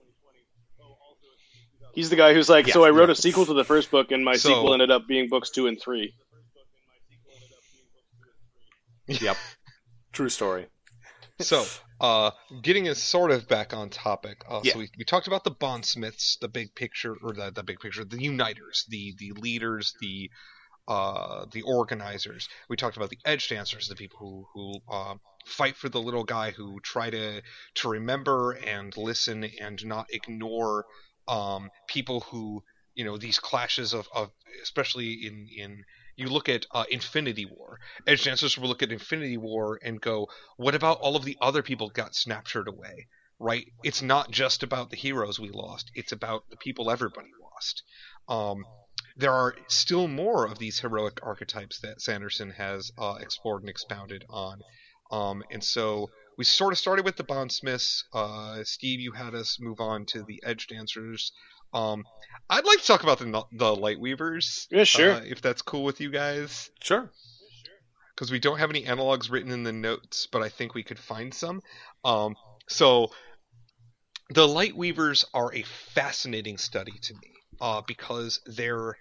He's 1.98 2.10
the 2.10 2.14
guy 2.16 2.32
who's 2.32 2.48
like, 2.48 2.68
Yeah. 2.68 2.74
so 2.74 2.84
I 2.84 2.90
wrote 2.90 3.10
a 3.10 3.14
sequel 3.16 3.44
to 3.46 3.54
the 3.54 3.64
first 3.64 3.90
book 3.90 4.12
and 4.12 4.24
my 4.24 4.36
So- 4.36 4.50
sequel 4.50 4.72
ended 4.72 4.92
up 4.92 5.08
being 5.08 5.28
books 5.28 5.50
two 5.50 5.66
and 5.66 5.80
three. 5.82 6.14
yep, 9.08 9.36
true 10.12 10.28
story. 10.28 10.68
so, 11.40 11.64
uh, 12.00 12.30
getting 12.62 12.88
us 12.88 13.02
sort 13.02 13.32
of 13.32 13.48
back 13.48 13.74
on 13.74 13.90
topic. 13.90 14.42
Uh, 14.48 14.60
Yeah. 14.62 14.74
So 14.74 14.78
we, 14.78 14.88
we 14.96 15.04
talked 15.04 15.26
about 15.26 15.42
the 15.42 15.50
bondsmiths, 15.50 16.36
the 16.40 16.46
big 16.46 16.72
picture, 16.76 17.16
or 17.20 17.32
the, 17.32 17.50
the 17.50 17.64
big 17.64 17.80
picture, 17.80 18.04
the 18.04 18.18
uniters, 18.18 18.84
the 18.88 19.14
the 19.18 19.32
leaders, 19.32 19.92
the 20.00 20.30
uh, 20.86 21.46
the 21.52 21.62
organizers. 21.62 22.48
We 22.68 22.76
talked 22.76 22.96
about 22.96 23.10
the 23.10 23.18
edge 23.24 23.48
dancers, 23.48 23.88
the 23.88 23.96
people 23.96 24.48
who 24.54 24.80
who 24.86 24.94
um, 24.94 25.20
fight 25.46 25.74
for 25.76 25.88
the 25.88 26.00
little 26.00 26.22
guy, 26.24 26.52
who 26.52 26.78
try 26.80 27.10
to 27.10 27.42
to 27.74 27.88
remember 27.88 28.52
and 28.52 28.96
listen 28.96 29.42
and 29.60 29.84
not 29.84 30.06
ignore 30.10 30.86
um, 31.28 31.70
people 31.86 32.20
who 32.20 32.62
you 32.94 33.04
know 33.04 33.16
these 33.16 33.38
clashes 33.38 33.94
of, 33.94 34.08
of 34.14 34.30
especially 34.62 35.12
in 35.26 35.48
in 35.56 35.84
you 36.16 36.28
look 36.28 36.48
at 36.48 36.66
uh, 36.72 36.84
Infinity 36.90 37.46
War. 37.46 37.78
Edge 38.06 38.24
dancers 38.24 38.58
will 38.58 38.68
look 38.68 38.82
at 38.82 38.90
Infinity 38.90 39.36
War 39.36 39.78
and 39.82 40.00
go, 40.00 40.28
"What 40.56 40.74
about 40.74 40.98
all 40.98 41.14
of 41.14 41.24
the 41.24 41.38
other 41.40 41.62
people 41.62 41.90
got 41.90 42.12
snapshored 42.12 42.66
away?" 42.66 43.06
Right? 43.38 43.66
It's 43.84 44.02
not 44.02 44.32
just 44.32 44.64
about 44.64 44.90
the 44.90 44.96
heroes 44.96 45.38
we 45.38 45.50
lost; 45.50 45.92
it's 45.94 46.10
about 46.10 46.50
the 46.50 46.56
people 46.56 46.90
everybody 46.90 47.30
lost. 47.40 47.84
Um, 48.28 48.64
there 49.16 49.32
are 49.32 49.54
still 49.68 50.08
more 50.08 50.46
of 50.46 50.58
these 50.58 50.80
heroic 50.80 51.20
archetypes 51.22 51.80
that 51.80 52.00
Sanderson 52.00 52.50
has 52.50 52.90
uh, 52.98 53.18
explored 53.20 53.62
and 53.62 53.70
expounded 53.70 54.24
on. 54.28 54.60
Um, 55.10 55.42
and 55.50 55.62
so 55.62 56.10
we 56.38 56.44
sort 56.44 56.72
of 56.72 56.78
started 56.78 57.04
with 57.04 57.16
the 57.16 57.24
Bondsmiths. 57.24 58.04
Uh, 58.12 58.62
Steve, 58.64 59.00
you 59.00 59.12
had 59.12 59.34
us 59.34 59.58
move 59.60 59.80
on 59.80 60.06
to 60.06 60.22
the 60.22 60.40
Edge 60.44 60.68
Dancers. 60.68 61.32
Um, 61.74 62.04
I'd 62.48 62.64
like 62.64 62.78
to 62.80 62.86
talk 62.86 63.02
about 63.02 63.18
the 63.18 63.26
the 63.52 63.74
Lightweavers. 63.76 64.66
Yeah, 64.70 64.84
sure. 64.84 65.12
uh, 65.14 65.20
if 65.26 65.42
that's 65.42 65.60
cool 65.60 65.84
with 65.84 66.00
you 66.00 66.10
guys, 66.10 66.70
Sure. 66.80 67.10
because 68.14 68.30
we 68.30 68.38
don't 68.38 68.58
have 68.58 68.70
any 68.70 68.84
analogs 68.84 69.30
written 69.30 69.52
in 69.52 69.64
the 69.64 69.72
notes, 69.72 70.28
but 70.32 70.40
I 70.42 70.48
think 70.48 70.74
we 70.74 70.82
could 70.84 70.98
find 70.98 71.34
some. 71.34 71.60
Um, 72.04 72.36
so 72.68 73.10
the 74.30 74.46
Lightweavers 74.46 75.24
are 75.34 75.52
a 75.52 75.62
fascinating 75.62 76.56
study 76.56 76.92
to 77.02 77.14
me 77.14 77.32
uh, 77.60 77.82
because 77.86 78.40
their 78.46 78.96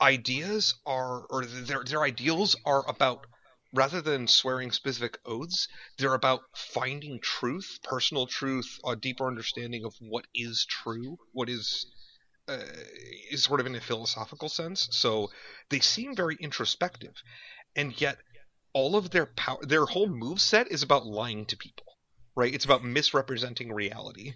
ideas 0.00 0.74
are, 0.84 1.24
or 1.30 1.44
their 1.44 1.84
their 1.84 2.02
ideals 2.02 2.56
are 2.66 2.82
about 2.88 3.26
rather 3.72 4.00
than 4.00 4.26
swearing 4.26 4.70
specific 4.72 5.18
oaths, 5.24 5.68
they're 5.98 6.14
about 6.14 6.40
finding 6.54 7.20
truth, 7.20 7.78
personal 7.82 8.26
truth, 8.26 8.78
a 8.84 8.96
deeper 8.96 9.26
understanding 9.26 9.84
of 9.84 9.94
what 10.00 10.26
is 10.34 10.66
true, 10.68 11.18
what 11.32 11.48
is 11.48 11.86
uh, 12.48 12.58
is 13.30 13.44
sort 13.44 13.60
of 13.60 13.66
in 13.66 13.76
a 13.76 13.80
philosophical 13.80 14.48
sense. 14.48 14.88
So 14.90 15.30
they 15.68 15.80
seem 15.80 16.16
very 16.16 16.36
introspective, 16.40 17.14
and 17.76 17.98
yet 18.00 18.18
all 18.72 18.96
of 18.96 19.10
their 19.10 19.26
power, 19.26 19.58
their 19.62 19.86
whole 19.86 20.08
move 20.08 20.40
set 20.40 20.70
is 20.70 20.82
about 20.82 21.06
lying 21.06 21.46
to 21.46 21.56
people, 21.56 21.86
right? 22.34 22.52
It's 22.52 22.64
about 22.64 22.84
misrepresenting 22.84 23.72
reality, 23.72 24.34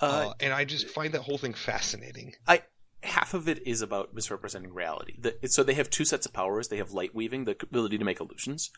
Uh, 0.00 0.04
uh, 0.04 0.34
and 0.40 0.52
I 0.52 0.64
just 0.64 0.88
find 0.88 1.14
that 1.14 1.22
whole 1.22 1.38
thing 1.38 1.54
fascinating. 1.54 2.34
I 2.46 2.62
half 3.02 3.34
of 3.34 3.48
it 3.48 3.66
is 3.66 3.82
about 3.82 4.14
misrepresenting 4.14 4.72
reality. 4.74 5.14
The, 5.18 5.36
so 5.48 5.62
they 5.62 5.74
have 5.74 5.90
two 5.90 6.04
sets 6.04 6.26
of 6.26 6.32
powers. 6.32 6.68
They 6.68 6.78
have 6.78 6.92
light 6.92 7.14
weaving, 7.14 7.44
the 7.44 7.56
ability 7.62 7.98
to 7.98 8.04
make 8.04 8.20
illusions, 8.20 8.70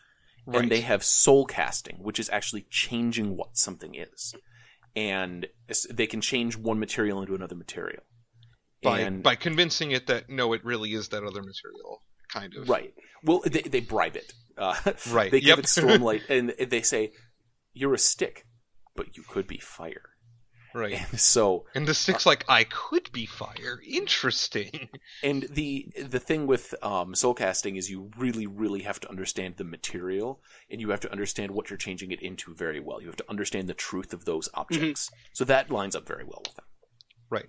Right. 0.47 0.63
and 0.63 0.73
they 0.73 0.81
have 0.81 1.05
soul 1.05 1.45
casting, 1.47 1.97
which 2.03 2.19
is 2.19 2.31
actually 2.31 2.67
changing 2.71 3.37
what 3.37 3.57
something 3.57 3.95
is, 3.95 4.35
and 4.97 5.47
they 5.91 6.07
can 6.07 6.21
change 6.21 6.57
one 6.57 6.79
material 6.79 7.21
into 7.21 7.35
another 7.35 7.55
material. 7.57 8.03
by 8.83 9.01
and 9.01 9.23
by 9.23 9.35
convincing 9.35 9.91
it 9.91 10.07
that 10.07 10.31
no, 10.31 10.53
it 10.53 10.65
really 10.65 10.93
is 10.95 11.09
that 11.09 11.25
other 11.25 11.43
material, 11.43 12.03
kind 12.33 12.55
of. 12.55 12.69
right, 12.69 12.95
well, 13.25 13.43
they 13.45 13.63
they 13.63 13.81
bribe 13.81 14.17
it. 14.17 14.33
Uh, 14.57 14.75
Right, 15.11 15.31
They 15.33 15.41
give 15.41 15.49
yep. 15.49 15.59
it 15.61 15.65
stormlight, 15.67 16.23
and 16.31 16.51
they 16.71 16.83
say, 16.83 17.13
"You're 17.73 17.95
a 17.95 17.99
stick, 17.99 18.47
but 18.97 19.17
you 19.17 19.23
could 19.29 19.47
be 19.47 19.59
fire." 19.59 20.11
Right. 20.75 21.01
And 21.11 21.21
so 21.21 21.65
And 21.75 21.87
the 21.87 21.95
stick's 21.95 22.27
like, 22.27 22.45
I 22.49 22.65
could 22.65 23.11
be 23.13 23.27
fire. 23.27 23.81
Interesting. 23.87 24.89
And 25.23 25.45
the 25.51 25.89
the 25.99 26.21
thing 26.21 26.47
with 26.47 26.75
um, 26.83 27.15
soul 27.15 27.35
casting 27.35 27.77
is 27.77 27.91
you 27.91 28.11
really, 28.19 28.47
really 28.47 28.83
have 28.83 29.01
to 29.01 29.09
understand 29.09 29.57
the 29.57 29.65
material, 29.65 30.41
and 30.71 30.81
you 30.81 30.91
have 30.91 31.01
to 31.01 31.11
understand 31.11 31.53
what 31.53 31.71
you're 31.71 31.77
changing 31.77 32.11
it 32.11 32.23
into 32.23 32.55
very 32.55 32.81
well. 32.81 33.01
You 33.01 33.07
have 33.07 33.17
to 33.17 33.31
understand 33.31 33.69
the 33.69 33.75
truth 33.75 34.13
of 34.13 34.25
those 34.25 34.49
objects. 34.55 35.11
So 35.33 35.45
that 35.45 35.71
lines 35.71 35.97
up 35.97 36.07
very 36.07 36.25
well 36.25 36.43
with 36.45 36.55
them. 36.55 36.67
Right. 37.31 37.47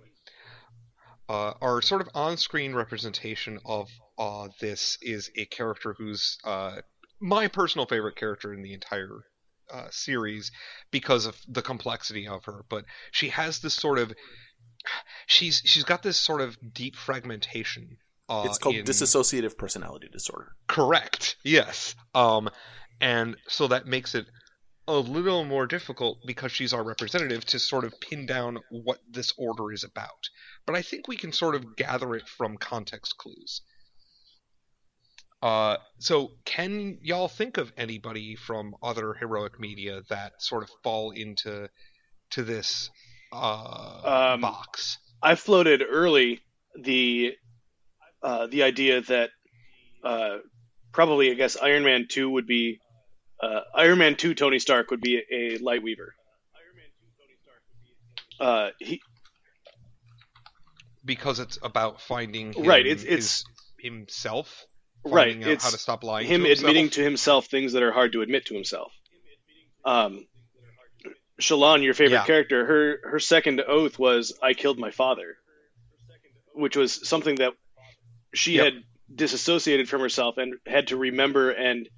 Uh, 1.28 1.54
our 1.62 1.80
sort 1.80 2.00
of 2.00 2.08
on-screen 2.14 2.74
representation 2.74 3.60
of 3.64 3.88
uh, 4.18 4.48
this 4.60 4.98
is 5.00 5.30
a 5.36 5.44
character 5.44 5.94
who's 5.96 6.38
uh, 6.44 6.80
my 7.20 7.46
personal 7.46 7.86
favorite 7.86 8.16
character 8.16 8.52
in 8.52 8.62
the 8.62 8.72
entire 8.72 9.24
uh, 9.72 9.88
series 9.90 10.50
because 10.90 11.26
of 11.26 11.36
the 11.48 11.62
complexity 11.62 12.26
of 12.28 12.44
her. 12.44 12.64
But 12.68 12.84
she 13.10 13.28
has 13.30 13.60
this 13.60 13.74
sort 13.74 13.98
of 13.98 14.12
she's 15.26 15.62
she's 15.64 15.84
got 15.84 16.02
this 16.02 16.18
sort 16.18 16.40
of 16.40 16.56
deep 16.72 16.96
fragmentation. 16.96 17.96
Uh, 18.28 18.44
It's 18.46 18.58
called 18.58 18.76
in- 18.76 18.84
dissociative 18.84 19.58
personality 19.58 20.08
disorder. 20.12 20.52
Correct. 20.68 21.36
Yes. 21.44 21.94
Um, 22.14 22.48
and 23.00 23.36
so 23.48 23.68
that 23.68 23.86
makes 23.86 24.14
it 24.14 24.26
a 24.86 24.98
little 24.98 25.44
more 25.44 25.66
difficult 25.66 26.18
because 26.26 26.50
she's 26.52 26.72
our 26.72 26.82
representative 26.82 27.44
to 27.46 27.58
sort 27.58 27.84
of 27.84 27.94
pin 28.00 28.26
down 28.26 28.58
what 28.70 28.98
this 29.08 29.32
order 29.38 29.72
is 29.72 29.84
about. 29.84 30.28
But 30.66 30.76
I 30.76 30.82
think 30.82 31.06
we 31.06 31.16
can 31.16 31.32
sort 31.32 31.54
of 31.54 31.76
gather 31.76 32.14
it 32.16 32.28
from 32.28 32.56
context 32.56 33.16
clues. 33.16 33.62
Uh, 35.42 35.76
so 35.98 36.32
can 36.44 36.98
y'all 37.02 37.28
think 37.28 37.56
of 37.56 37.72
anybody 37.76 38.36
from 38.36 38.74
other 38.82 39.14
heroic 39.14 39.58
media 39.58 40.02
that 40.10 40.32
sort 40.42 40.62
of 40.62 40.70
fall 40.82 41.12
into 41.12 41.68
to 42.30 42.42
this 42.42 42.90
uh, 43.32 44.32
Um, 44.34 44.40
box? 44.42 44.98
I 45.22 45.34
floated 45.36 45.82
early 45.88 46.40
the 46.78 47.34
uh, 48.22 48.46
the 48.48 48.62
idea 48.64 49.00
that 49.02 49.30
uh, 50.04 50.38
probably 50.92 51.30
I 51.30 51.34
guess 51.34 51.56
Iron 51.56 51.84
Man 51.84 52.06
two 52.08 52.28
would 52.30 52.46
be 52.46 52.80
uh, 53.42 53.60
Iron 53.74 53.98
Man 53.98 54.16
two 54.16 54.34
Tony 54.34 54.58
Stark 54.58 54.90
would 54.90 55.00
be 55.00 55.22
a 55.30 55.58
Lightweaver. 55.58 56.08
Uh, 58.38 58.70
he 58.78 59.00
because 61.04 61.38
it's 61.40 61.58
about 61.62 62.00
finding 62.00 62.52
him, 62.52 62.64
right. 62.64 62.86
It's 62.86 63.02
his- 63.02 63.18
it's 63.18 63.44
himself. 63.78 64.66
Right. 65.04 65.28
finding 65.32 65.44
out 65.44 65.50
It's 65.52 65.64
how 65.64 65.70
to 65.70 65.78
stop 65.78 66.04
lying. 66.04 66.26
him 66.26 66.44
to 66.44 66.50
admitting 66.50 66.90
to 66.90 67.02
himself 67.02 67.46
things 67.46 67.72
that 67.72 67.82
are 67.82 67.92
hard 67.92 68.12
to 68.12 68.22
admit 68.22 68.46
to 68.46 68.54
himself. 68.54 68.92
Um, 69.84 70.26
Shallan, 71.40 71.82
your 71.82 71.94
favorite 71.94 72.18
Yeah. 72.18 72.26
character, 72.26 72.66
her 72.66 73.00
her 73.10 73.18
second 73.18 73.60
oath 73.62 73.98
was 73.98 74.38
"I 74.42 74.52
killed 74.52 74.78
my 74.78 74.90
father," 74.90 75.38
which 76.52 76.76
was 76.76 77.08
something 77.08 77.36
that 77.36 77.54
she 78.34 78.56
Yep. 78.56 78.64
had 78.64 78.84
disassociated 79.14 79.88
from 79.88 80.02
herself 80.02 80.36
and 80.36 80.54
had 80.66 80.88
to 80.88 80.96
remember 80.96 81.50
and 81.50 81.88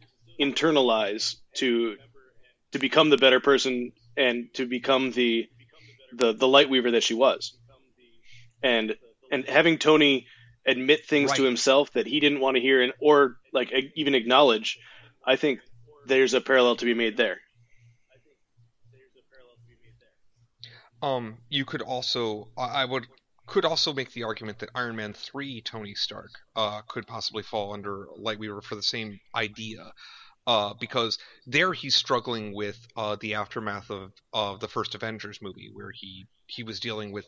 internalize 0.40 1.36
to 1.56 1.96
to 2.72 2.78
become 2.78 3.10
the 3.10 3.18
better 3.18 3.40
person 3.40 3.92
and 4.16 4.48
to 4.54 4.64
become 4.66 5.10
the 5.10 5.48
the 6.12 6.32
the 6.32 6.48
light 6.48 6.70
weaver 6.70 6.92
that 6.92 7.02
she 7.02 7.14
was. 7.14 7.58
And 8.62 8.96
and 9.32 9.44
having 9.48 9.78
Tony 9.78 10.28
admit 10.66 11.06
things 11.06 11.32
to 11.32 11.42
himself 11.42 11.92
that 11.92 12.06
he 12.06 12.20
didn't 12.20 12.40
want 12.40 12.56
to 12.56 12.60
hear 12.60 12.82
and 12.82 12.92
or 13.00 13.36
like 13.52 13.72
even 13.96 14.14
acknowledge, 14.14 14.78
I 15.26 15.36
think 15.36 15.60
there's 16.06 16.34
a 16.34 16.40
parallel 16.40 16.76
to 16.76 16.84
be 16.84 16.94
made 16.94 17.16
there. 17.16 17.38
Um, 21.02 21.38
you 21.48 21.64
could 21.64 21.82
also, 21.82 22.48
I 22.56 22.82
I 22.82 22.84
would, 22.84 23.06
could 23.46 23.64
also 23.64 23.92
make 23.92 24.12
the 24.12 24.22
argument 24.22 24.60
that 24.60 24.70
Iron 24.74 24.94
Man 24.94 25.12
three 25.12 25.60
Tony 25.60 25.94
Stark, 25.94 26.30
uh, 26.54 26.82
could 26.82 27.08
possibly 27.08 27.42
fall 27.42 27.72
under 27.72 28.06
Lightweaver 28.16 28.62
for 28.62 28.76
the 28.76 28.84
same 28.84 29.18
idea, 29.34 29.92
uh, 30.46 30.74
because 30.78 31.18
there 31.44 31.72
he's 31.72 31.96
struggling 31.96 32.54
with 32.54 32.78
uh 32.96 33.16
the 33.20 33.34
aftermath 33.34 33.90
of 33.90 34.12
of 34.32 34.60
the 34.60 34.68
first 34.68 34.94
Avengers 34.94 35.40
movie, 35.42 35.70
where 35.72 35.90
he 35.92 36.26
he 36.46 36.62
was 36.62 36.78
dealing 36.78 37.10
with 37.10 37.26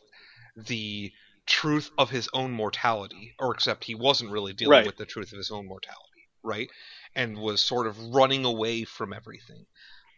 the 0.56 1.10
truth 1.46 1.90
of 1.98 2.10
his 2.10 2.28
own 2.32 2.52
mortality, 2.52 3.34
or 3.38 3.52
except 3.54 3.84
he 3.84 3.94
wasn't 3.94 4.30
really 4.30 4.52
dealing 4.52 4.82
Right. 4.82 4.84
with 4.84 4.96
the 4.96 5.06
truth 5.06 5.32
of 5.32 5.38
his 5.38 5.50
own 5.50 5.66
mortality, 5.66 6.28
right? 6.42 6.70
And 7.14 7.38
was 7.38 7.60
sort 7.60 7.86
of 7.86 7.98
running 7.98 8.44
away 8.44 8.84
from 8.84 9.12
everything. 9.12 9.66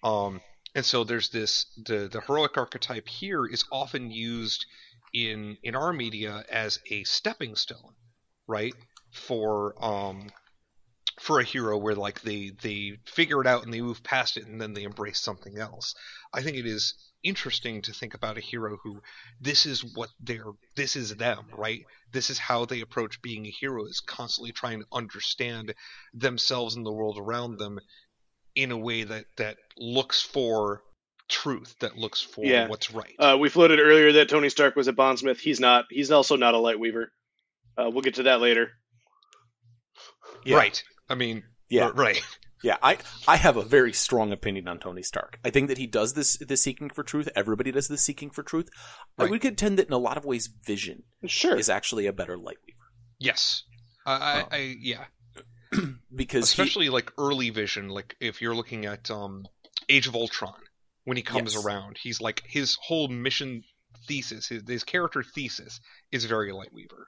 Um, 0.02 0.42
and 0.74 0.84
so 0.84 1.04
there's 1.04 1.30
this 1.30 1.66
the 1.76 2.08
the 2.08 2.20
heroic 2.20 2.56
archetype 2.56 3.08
here 3.08 3.46
is 3.46 3.64
often 3.72 4.10
used 4.10 4.66
in 5.12 5.58
in 5.62 5.74
our 5.76 5.92
media 5.92 6.44
as 6.50 6.78
a 6.90 7.04
stepping 7.04 7.56
stone, 7.56 7.94
right? 8.46 8.76
For 9.12 9.74
um 9.84 10.28
for 11.20 11.40
a 11.40 11.44
hero 11.44 11.78
where 11.78 11.94
like 11.94 12.20
they 12.22 12.50
they 12.62 12.98
figure 13.06 13.40
it 13.40 13.46
out 13.46 13.64
and 13.64 13.72
they 13.72 13.80
move 13.80 14.02
past 14.02 14.36
it 14.36 14.46
and 14.46 14.60
then 14.60 14.74
they 14.74 14.82
embrace 14.84 15.18
something 15.20 15.58
else. 15.58 15.94
I 16.32 16.42
think 16.42 16.56
it 16.56 16.66
is 16.66 16.94
interesting 17.26 17.82
to 17.82 17.92
think 17.92 18.14
about 18.14 18.38
a 18.38 18.40
hero 18.40 18.78
who 18.82 19.00
this 19.40 19.66
is 19.66 19.84
what 19.94 20.08
they're 20.20 20.52
this 20.76 20.96
is 20.96 21.14
them, 21.16 21.44
right? 21.56 21.82
This 22.12 22.30
is 22.30 22.38
how 22.38 22.64
they 22.64 22.80
approach 22.80 23.20
being 23.22 23.46
a 23.46 23.50
hero 23.50 23.84
is 23.86 24.00
constantly 24.00 24.52
trying 24.52 24.80
to 24.80 24.86
understand 24.92 25.74
themselves 26.14 26.76
and 26.76 26.86
the 26.86 26.92
world 26.92 27.18
around 27.18 27.58
them 27.58 27.78
in 28.54 28.70
a 28.70 28.76
way 28.78 29.04
that 29.04 29.24
that 29.36 29.56
looks 29.76 30.22
for 30.22 30.82
truth, 31.28 31.74
that 31.80 31.96
looks 31.96 32.20
for 32.22 32.44
Yeah. 32.44 32.68
what's 32.68 32.90
right. 32.92 33.14
Uh, 33.18 33.36
we 33.38 33.48
floated 33.48 33.80
earlier 33.80 34.12
that 34.12 34.28
Tony 34.28 34.48
Stark 34.48 34.76
was 34.76 34.86
a 34.88 34.92
bondsmith. 34.92 35.38
He's 35.40 35.58
not. 35.60 35.84
He's 35.90 36.10
also 36.12 36.36
not 36.36 36.54
a 36.54 36.58
light 36.58 36.78
weaver. 36.78 37.10
Uh, 37.76 37.90
we'll 37.90 38.02
get 38.02 38.14
to 38.14 38.22
that 38.24 38.40
later. 38.40 38.70
Yeah. 40.44 40.56
Right. 40.56 40.82
I 41.08 41.14
mean, 41.16 41.42
Yeah. 41.68 41.90
right. 41.94 42.20
Yeah, 42.62 42.76
I 42.82 42.98
I 43.28 43.36
have 43.36 43.56
a 43.56 43.62
very 43.62 43.92
strong 43.92 44.32
opinion 44.32 44.66
on 44.66 44.78
Tony 44.78 45.02
Stark. 45.02 45.38
I 45.44 45.50
think 45.50 45.68
that 45.68 45.78
he 45.78 45.86
does 45.86 46.14
this 46.14 46.36
this 46.38 46.62
seeking 46.62 46.88
for 46.90 47.02
truth. 47.02 47.28
Everybody 47.36 47.70
does 47.70 47.88
this 47.88 48.02
seeking 48.02 48.30
for 48.30 48.42
truth. 48.42 48.68
I 49.18 49.26
would 49.26 49.40
contend 49.42 49.78
that 49.78 49.86
in 49.88 49.92
a 49.92 49.98
lot 49.98 50.16
of 50.16 50.24
ways, 50.24 50.46
Vision 50.64 51.02
Sure. 51.26 51.56
is 51.56 51.68
actually 51.68 52.06
a 52.06 52.12
better 52.12 52.36
Lightweaver 52.36 52.86
Yes. 53.18 53.62
I, 54.06 54.14
I, 54.14 54.40
Oh. 54.42 54.48
I 54.52 54.76
yeah. 54.80 55.04
because 56.14 56.50
he- 56.52 56.62
Especially 56.62 56.88
like 56.88 57.12
early 57.18 57.50
vision, 57.50 57.88
like 57.88 58.16
if 58.20 58.40
you're 58.40 58.54
looking 58.54 58.86
at 58.86 59.10
um 59.10 59.44
Age 59.88 60.06
of 60.06 60.14
Ultron, 60.16 60.54
when 61.04 61.16
he 61.16 61.22
comes 61.22 61.54
Yes. 61.54 61.64
around, 61.64 61.98
he's 62.00 62.20
like 62.20 62.42
his 62.46 62.76
whole 62.82 63.08
mission 63.08 63.62
thesis, 64.08 64.48
his, 64.48 64.62
his 64.66 64.84
character 64.84 65.22
thesis 65.22 65.80
is 66.10 66.24
very 66.24 66.52
Lightweaver. 66.52 67.04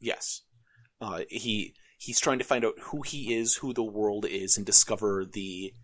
yes, 0.00 0.42
uh, 1.00 1.20
he 1.28 1.74
he's 1.98 2.20
trying 2.20 2.38
to 2.38 2.44
find 2.44 2.64
out 2.64 2.78
who 2.80 3.02
he 3.02 3.34
is, 3.34 3.56
who 3.56 3.74
the 3.74 3.82
world 3.82 4.24
is, 4.24 4.56
and 4.56 4.64
discover 4.64 5.24
the 5.30 5.74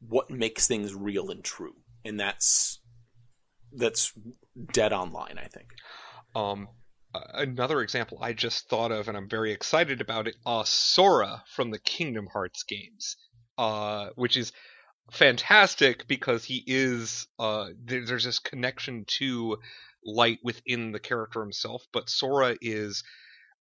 what 0.00 0.30
makes 0.30 0.66
things 0.66 0.94
real 0.94 1.30
and 1.30 1.44
true, 1.44 1.74
and 2.04 2.18
that's 2.18 2.80
that's 3.72 4.12
dead 4.72 4.92
online. 4.92 5.38
I 5.38 5.48
think. 5.48 5.68
Um, 6.34 6.68
another 7.34 7.80
example 7.80 8.18
I 8.20 8.32
just 8.32 8.68
thought 8.68 8.92
of, 8.92 9.08
and 9.08 9.16
I'm 9.16 9.28
very 9.28 9.52
excited 9.52 10.00
about 10.00 10.28
it. 10.28 10.36
Uh, 10.46 10.64
Sora 10.64 11.42
from 11.54 11.70
the 11.70 11.78
Kingdom 11.78 12.28
Hearts 12.32 12.62
games, 12.62 13.16
uh, 13.58 14.10
which 14.14 14.36
is 14.36 14.52
fantastic 15.10 16.06
because 16.06 16.44
he 16.44 16.62
is 16.66 17.26
uh, 17.38 17.70
there, 17.84 18.06
there's 18.06 18.24
this 18.24 18.38
connection 18.38 19.04
to 19.18 19.58
light 20.04 20.38
within 20.44 20.92
the 20.92 21.00
character 21.00 21.40
himself, 21.40 21.84
but 21.92 22.08
Sora 22.08 22.56
is. 22.60 23.02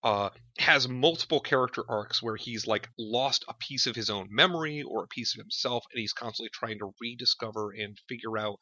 Uh, 0.04 0.28
has 0.58 0.86
multiple 0.86 1.40
character 1.40 1.82
arcs 1.88 2.22
where 2.22 2.36
he's 2.36 2.66
like 2.66 2.90
lost 2.98 3.44
a 3.48 3.54
piece 3.54 3.86
of 3.86 3.96
his 3.96 4.10
own 4.10 4.28
memory 4.30 4.82
or 4.82 5.02
a 5.02 5.08
piece 5.08 5.34
of 5.34 5.40
himself, 5.40 5.82
and 5.90 5.98
he's 5.98 6.12
constantly 6.12 6.50
trying 6.52 6.78
to 6.78 6.92
rediscover 7.00 7.72
and 7.72 7.98
figure 8.06 8.36
out 8.36 8.58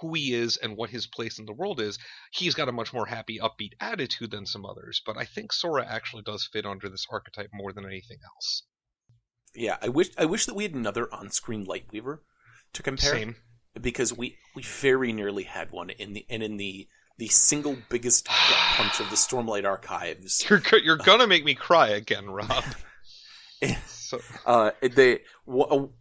who 0.00 0.12
he 0.14 0.34
is 0.34 0.56
and 0.56 0.76
what 0.76 0.90
his 0.90 1.06
place 1.06 1.38
in 1.38 1.46
the 1.46 1.52
world 1.52 1.80
is 1.80 1.98
he's 2.32 2.54
got 2.54 2.68
a 2.68 2.72
much 2.72 2.92
more 2.92 3.06
happy, 3.06 3.38
upbeat 3.38 3.72
attitude 3.80 4.30
than 4.30 4.46
some 4.46 4.66
others. 4.66 5.00
But 5.06 5.16
I 5.16 5.24
think 5.24 5.52
Sora 5.52 5.86
actually 5.86 6.22
does 6.22 6.48
fit 6.52 6.66
under 6.66 6.88
this 6.88 7.06
archetype 7.10 7.50
more 7.52 7.72
than 7.72 7.86
anything 7.86 8.18
else. 8.34 8.64
Yeah, 9.54 9.76
I 9.80 9.88
wish 9.88 10.08
I 10.18 10.24
wish 10.24 10.46
that 10.46 10.54
we 10.54 10.64
had 10.64 10.74
another 10.74 11.12
on-screen 11.12 11.66
Lightweaver 11.66 12.18
to 12.72 12.82
compare. 12.82 13.10
Same. 13.12 13.36
because 13.80 14.12
we 14.16 14.36
we 14.54 14.62
very 14.62 15.12
nearly 15.12 15.44
had 15.44 15.70
one 15.70 15.90
in 15.90 16.12
the 16.12 16.26
and 16.28 16.42
in 16.42 16.56
the 16.56 16.88
the 17.20 17.28
single 17.28 17.76
biggest 17.90 18.26
gut 18.26 18.34
punch 18.76 18.98
of 18.98 19.10
the 19.10 19.14
Stormlight 19.14 19.66
archives. 19.66 20.42
You're 20.50 20.62
you're 20.82 20.96
gonna 20.96 21.26
make 21.26 21.44
me 21.44 21.54
cry 21.54 21.88
again, 21.88 22.30
Rob. 22.30 22.64
so, 23.86 24.18
Uh, 24.46 24.70
they 24.80 25.20
El- 25.46 25.92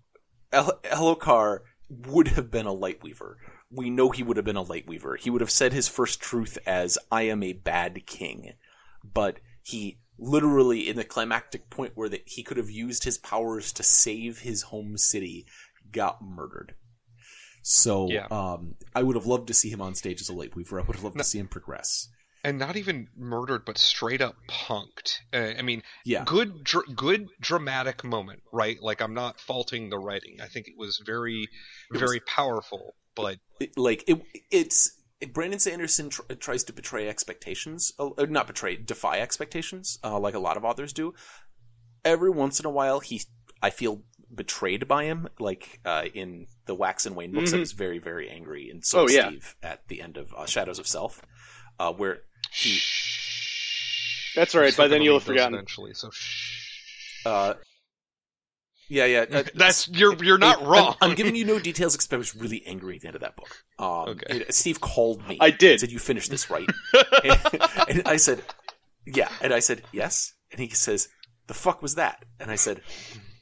Elhokar 0.51 1.59
would 1.89 2.30
have 2.30 2.49
been 2.49 2.65
a 2.65 2.74
Lightweaver. 2.74 3.36
We 3.70 3.89
know 3.89 4.11
he 4.11 4.24
would 4.24 4.38
have 4.38 4.45
been 4.45 4.55
a 4.55 4.63
Lightweaver. 4.63 5.20
He 5.20 5.30
would 5.30 5.41
have 5.41 5.51
said 5.51 5.74
his 5.74 5.89
first 5.89 6.22
truth 6.22 6.57
as 6.65 6.97
"I 7.11 7.24
am 7.24 7.43
a 7.43 7.51
bad 7.51 8.05
king," 8.05 8.53
but 9.03 9.41
he 9.61 9.99
literally 10.17 10.88
in 10.88 10.95
the 10.95 11.03
climactic 11.03 11.70
point 11.70 11.91
where 11.95 12.09
that 12.09 12.24
he 12.28 12.43
could 12.43 12.57
have 12.57 12.70
used 12.70 13.03
his 13.03 13.17
powers 13.17 13.74
to 13.74 13.84
save 13.84 14.39
his 14.39 14.61
home 14.63 14.97
city 14.97 15.45
got 15.91 16.22
murdered. 16.22 16.76
So 17.62 18.10
Yeah. 18.10 18.28
um, 18.32 18.76
I 18.95 19.03
would 19.03 19.16
have 19.16 19.26
loved 19.26 19.47
to 19.47 19.53
see 19.53 19.70
him 19.70 19.82
on 19.82 19.95
stage 19.95 20.22
as 20.22 20.30
a 20.30 20.34
Lightweaver. 20.34 20.82
I 20.82 20.86
would 20.86 20.95
have 20.95 21.03
loved 21.03 21.16
No. 21.18 21.24
to 21.24 21.28
see 21.28 21.39
him 21.39 21.47
progress. 21.47 22.07
and 22.41 22.57
not 22.57 22.78
even 22.78 23.10
murdered, 23.18 23.66
but 23.66 23.78
straight 23.78 24.22
up 24.22 24.38
punked. 24.47 25.18
Uh, 25.34 25.55
I 25.60 25.62
mean, 25.62 25.84
Yeah, 26.05 26.24
good, 26.26 26.64
dr- 26.64 26.95
good 26.95 27.28
dramatic 27.41 28.01
moment, 28.05 28.43
right? 28.53 28.82
Like 28.82 29.01
I'm 29.01 29.14
not 29.14 29.41
faulting 29.41 29.89
the 29.89 29.99
writing. 29.99 30.38
I 30.41 30.47
think 30.47 30.70
it 30.70 30.76
was 30.78 31.01
very, 31.05 31.49
was- 31.91 31.99
very 31.99 32.22
powerful. 32.22 32.95
But 33.14 33.39
it- 33.60 33.78
like 33.78 34.05
it, 34.07 34.22
it's 34.51 34.89
Brandon 35.34 35.60
Sanderson 35.60 36.10
tr- 36.12 36.22
tries 36.39 36.64
to 36.64 36.72
betray 36.74 37.10
expectations, 37.10 37.91
uh, 37.99 38.12
uh, 38.18 38.26
not 38.30 38.47
betray, 38.47 38.78
defy 38.78 39.20
expectations, 39.20 39.99
uh, 40.01 40.18
like 40.18 40.34
a 40.34 40.39
lot 40.39 40.55
of 40.55 40.64
authors 40.64 40.93
do. 40.93 41.14
Every 42.05 42.30
once 42.30 42.57
in 42.62 42.66
a 42.66 42.70
while, 42.70 43.01
he, 43.01 43.22
I 43.62 43.70
feel 43.70 44.01
betrayed 44.34 44.88
by 44.88 45.05
him, 45.05 45.27
like 45.39 45.80
uh, 45.86 46.05
in 46.13 46.47
the 46.65 46.75
Wax 46.75 47.05
and 47.05 47.15
Wayne 47.15 47.32
books. 47.34 47.53
I 47.53 47.57
Mhm. 47.57 47.59
was 47.61 47.71
very, 47.73 47.99
very 47.99 48.30
angry, 48.30 48.69
and 48.69 48.86
so 48.86 48.99
Oh, 48.99 49.03
was 49.03 49.13
yeah. 49.15 49.30
Steve 49.30 49.55
at 49.63 49.88
the 49.88 50.01
end 50.01 50.17
of 50.17 50.34
uh, 50.36 50.45
Shadows 50.45 50.80
of 50.80 50.88
Self, 50.88 51.21
uh, 51.80 51.91
where 51.93 52.19
he, 52.51 52.69
shh. 52.69 54.34
That's 54.36 54.53
right. 54.55 54.71
I'm 54.71 54.77
by 54.77 54.88
then 54.88 55.01
you'll 55.01 55.15
have 55.15 55.23
forgotten. 55.23 55.55
Eventually, 55.55 55.93
so 55.93 56.11
uh, 57.25 57.55
yeah, 58.88 59.05
yeah, 59.05 59.25
uh, 59.32 59.43
That's 59.55 59.88
you're 59.88 60.15
you're 60.23 60.38
not 60.38 60.59
I'm- 60.59 60.67
wrong. 60.67 60.95
I'm, 61.01 61.15
giving 61.15 61.36
you 61.36 61.45
no 61.45 61.59
details 61.59 61.95
because 61.95 62.11
I 62.11 62.17
was 62.17 62.36
really 62.36 62.63
angry 62.65 62.95
at 62.95 63.01
the 63.01 63.07
end 63.07 63.15
of 63.15 63.21
that 63.21 63.36
book. 63.36 63.63
Um, 63.77 64.09
Okay. 64.09 64.25
and 64.30 64.45
Steve 64.53 64.80
called 64.82 65.27
me. 65.27 65.38
I 65.39 65.51
did. 65.51 65.71
and 65.71 65.80
said, 65.82 65.91
"You 65.91 65.99
finished 65.99 66.30
this 66.32 66.49
right?" 66.49 66.67
and, 67.23 67.39
and 67.89 68.01
I 68.07 68.17
said, 68.17 68.43
"Yeah." 69.05 69.30
And 69.41 69.53
I 69.53 69.59
said, 69.59 69.84
"Yes." 69.91 70.34
And 70.51 70.59
he 70.59 70.69
says, 70.69 71.07
"The 71.47 71.53
fuck 71.53 71.82
was 71.82 71.95
that?" 71.95 72.25
And 72.39 72.49
I 72.49 72.55
said, 72.55 72.82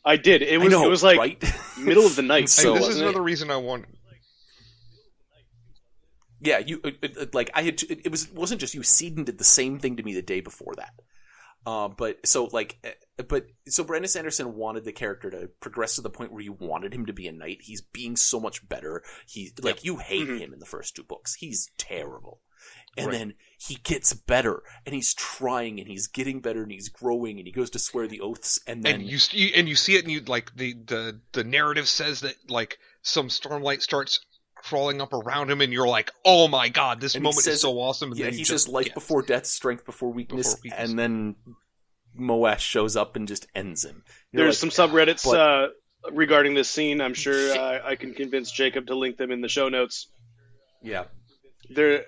I 0.08 0.16
did. 0.18 0.42
It 0.42 0.60
was. 0.60 0.72
know, 0.72 0.86
it 0.86 0.90
was 0.90 1.04
like 1.04 1.18
right? 1.20 1.54
middle 1.78 2.06
of 2.06 2.16
the 2.16 2.22
night. 2.22 2.42
Hey, 2.44 2.48
So, 2.48 2.74
this 2.76 2.88
is 2.88 3.02
another 3.02 3.20
it? 3.20 3.24
reason 3.24 3.52
I 3.52 3.58
want. 3.58 3.86
Yeah, 6.40 6.60
you 6.60 6.80
it, 6.84 6.98
it- 7.18 7.34
like 7.36 7.50
I 7.54 7.64
had. 7.64 7.82
It, 7.84 8.06
it 8.06 8.12
was 8.12 8.26
it 8.26 8.34
wasn't 8.36 8.62
just 8.62 8.74
you. 8.76 8.82
Seedon 8.82 9.26
did 9.26 9.38
the 9.38 9.44
same 9.44 9.80
thing 9.80 9.98
to 9.98 10.04
me 10.04 10.14
the 10.14 10.22
day 10.22 10.40
before 10.42 10.74
that. 10.78 10.94
Uh, 11.66 11.90
but 11.90 12.26
so 12.26 12.46
like, 12.54 12.78
eh, 12.84 13.24
but 13.28 13.48
so 13.68 13.84
Brandon 13.84 14.08
Sanderson 14.08 14.56
wanted 14.56 14.86
the 14.86 14.94
character 14.94 15.30
to 15.32 15.50
progress 15.60 15.96
to 15.96 16.02
the 16.02 16.10
point 16.10 16.32
where 16.32 16.42
you 16.44 16.54
wanted 16.54 16.94
him 16.94 17.08
to 17.08 17.14
be 17.14 17.28
a 17.28 17.32
knight. 17.32 17.58
He's 17.62 17.82
being 17.82 18.16
so 18.16 18.40
much 18.40 18.68
better. 18.70 19.04
He 19.28 19.52
like 19.62 19.84
you 19.84 19.98
hate 19.98 20.28
Mhm. 20.28 20.40
him 20.40 20.54
in 20.54 20.60
the 20.60 20.66
first 20.66 20.96
two 20.96 21.04
books. 21.04 21.34
He's 21.34 21.70
terrible, 21.78 22.40
and 22.96 23.08
Right. 23.08 23.18
then 23.18 23.34
he 23.60 23.76
gets 23.76 24.14
better, 24.14 24.62
and 24.86 24.94
he's 24.96 25.14
trying, 25.14 25.80
and 25.80 25.88
he's 25.90 26.08
getting 26.08 26.40
better, 26.42 26.64
and 26.64 26.72
he's 26.72 26.90
growing, 26.90 27.38
and 27.40 27.48
he 27.48 27.52
goes 27.52 27.70
to 27.72 27.80
swear 27.80 28.08
the 28.08 28.22
oaths, 28.22 28.60
and 28.68 28.84
then 28.84 29.02
and 29.02 29.10
you, 29.10 29.18
you 29.32 29.52
and 29.56 29.68
you 29.68 29.76
see 29.76 29.96
it, 29.96 30.04
and 30.04 30.12
you 30.12 30.22
like 30.22 30.56
the 30.56 30.74
the 30.74 31.20
the 31.34 31.44
narrative 31.44 31.88
says 31.88 32.22
that 32.22 32.36
like 32.50 32.78
some 33.02 33.28
stormlight 33.30 33.82
starts 33.82 34.20
crawling 34.56 35.02
up 35.02 35.14
around 35.14 35.50
him, 35.52 35.62
and 35.62 35.72
you're 35.74 35.88
like, 35.88 36.12
oh 36.26 36.48
my 36.48 36.70
god, 36.70 37.00
this 37.02 37.16
And 37.16 37.24
moment 37.24 37.44
says- 37.44 37.56
is 37.56 37.62
so 37.62 37.80
awesome. 37.80 38.12
And 38.12 38.20
yeah, 38.20 38.26
then 38.26 38.34
he 38.34 38.40
you 38.40 38.46
says 38.46 38.64
just 38.64 38.70
life 38.70 38.88
yeah. 38.88 38.94
before 38.94 39.22
death, 39.22 39.46
strength 39.46 39.86
before 39.86 40.12
weakness, 40.12 40.56
Before 40.56 40.62
weakness. 40.64 40.90
and 40.90 41.00
then 41.00 41.36
Moash 42.20 42.60
shows 42.60 42.96
up 42.96 43.16
and 43.16 43.28
just 43.28 43.46
ends 43.54 43.86
him. 43.86 44.04
You're 44.32 44.44
There's 44.46 44.62
like, 44.64 44.72
some 44.72 44.90
subreddits 44.90 45.24
but- 45.26 45.40
uh, 45.40 45.68
regarding 46.12 46.54
this 46.56 46.70
scene. 46.70 47.02
I'm 47.02 47.14
sure 47.14 47.52
uh, 47.58 47.80
I 47.84 47.96
can 47.96 48.14
convince 48.14 48.52
Jacob 48.52 48.88
to 48.88 48.96
link 48.96 49.18
them 49.18 49.32
in 49.32 49.42
the 49.42 49.50
show 49.50 49.70
notes. 49.70 50.08
yeah, 50.82 51.06
They're 51.70 52.06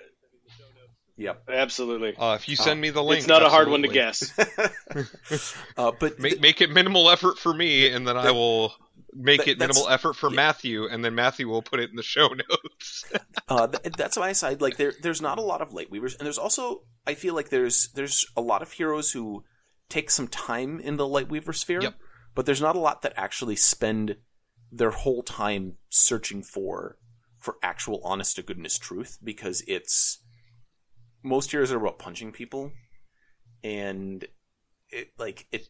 yep. 1.19 1.43
absolutely. 1.49 2.15
Uh, 2.17 2.33
if 2.39 2.49
you 2.49 2.55
send 2.55 2.79
me 2.81 2.89
the 2.89 3.03
link, 3.03 3.19
It's 3.19 3.27
not 3.27 3.43
a 3.43 3.49
hard 3.49 3.67
one 3.67 3.81
to 3.83 3.87
guess. 3.87 4.31
uh, 5.77 5.91
but 5.99 6.19
Make, 6.19 6.41
make 6.41 6.61
it 6.61 6.69
minimal 6.71 7.09
effort 7.09 7.37
for 7.37 7.53
me, 7.53 7.89
and 7.89 8.07
then 8.07 8.17
I 8.17 8.31
will 8.31 8.73
make 9.13 9.39
that- 9.41 9.47
it 9.49 9.59
minimal 9.59 9.89
effort 9.89 10.15
for 10.15 10.29
yeah. 10.29 10.35
Matthew, 10.35 10.87
and 10.87 11.03
then 11.03 11.15
Matthew 11.15 11.47
will 11.47 11.61
put 11.61 11.79
it 11.79 11.89
in 11.89 11.95
the 11.95 12.03
show 12.03 12.27
notes. 12.29 13.05
uh, 13.47 13.67
th- 13.67 13.93
that's 13.95 14.17
my 14.17 14.33
side. 14.33 14.61
Like 14.61 14.77
there, 14.77 14.93
there's 15.01 15.21
not 15.21 15.37
a 15.37 15.43
lot 15.43 15.61
of 15.61 15.73
light 15.73 15.91
weavers, 15.91 16.15
and 16.15 16.25
there's 16.25 16.37
also 16.37 16.83
I 17.05 17.13
feel 17.15 17.33
like 17.35 17.49
there's 17.49 17.89
there's 17.89 18.25
a 18.35 18.41
lot 18.41 18.61
of 18.61 18.71
heroes 18.71 19.11
who 19.11 19.43
take 19.89 20.09
some 20.11 20.27
time 20.27 20.79
in 20.79 20.97
the 20.97 21.07
light 21.07 21.29
weaver 21.29 21.53
sphere, 21.53 21.81
Yep. 21.81 21.95
but 22.35 22.45
there's 22.45 22.61
not 22.61 22.75
a 22.75 22.79
lot 22.79 23.01
that 23.01 23.13
actually 23.17 23.55
spend 23.55 24.17
their 24.71 24.91
whole 24.91 25.23
time 25.23 25.77
searching 25.89 26.43
for 26.43 26.97
for 27.39 27.55
actual 27.63 27.99
honest 28.03 28.35
to 28.35 28.43
goodness 28.43 28.77
truth 28.77 29.17
because 29.23 29.63
it's 29.65 30.19
most 31.23 31.51
heroes 31.51 31.71
are 31.71 31.77
about 31.77 31.99
punching 31.99 32.31
people, 32.31 32.71
and 33.63 34.25
it 34.89 35.11
like 35.17 35.47
it 35.51 35.69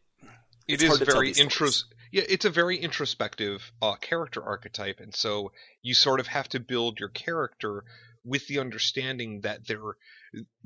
It 0.68 0.76
It's 0.76 0.84
is 0.84 0.90
hard 0.90 1.00
to 1.00 1.06
tell 1.06 1.16
very 1.16 1.34
intros. 1.34 1.84
Yeah, 2.12 2.24
it's 2.28 2.46
a 2.46 2.50
very 2.50 2.78
introspective 2.78 3.72
uh, 3.82 3.96
character 3.96 4.44
archetype, 4.44 5.00
and 5.00 5.16
so 5.16 5.52
you 5.82 5.94
sort 5.94 6.20
of 6.20 6.28
have 6.28 6.50
to 6.50 6.60
build 6.60 7.00
your 7.00 7.10
character 7.10 7.84
with 8.24 8.48
the 8.48 8.60
understanding 8.60 9.42
that 9.42 9.68
there 9.68 9.82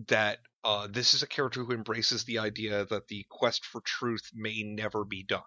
that 0.07 0.39
uh, 0.63 0.87
this 0.89 1.13
is 1.13 1.23
a 1.23 1.27
character 1.27 1.63
who 1.63 1.73
embraces 1.73 2.23
the 2.23 2.39
idea 2.39 2.85
that 2.85 3.07
the 3.07 3.25
quest 3.29 3.65
for 3.65 3.81
truth 3.81 4.29
may 4.33 4.63
never 4.63 5.03
be 5.03 5.23
done, 5.23 5.41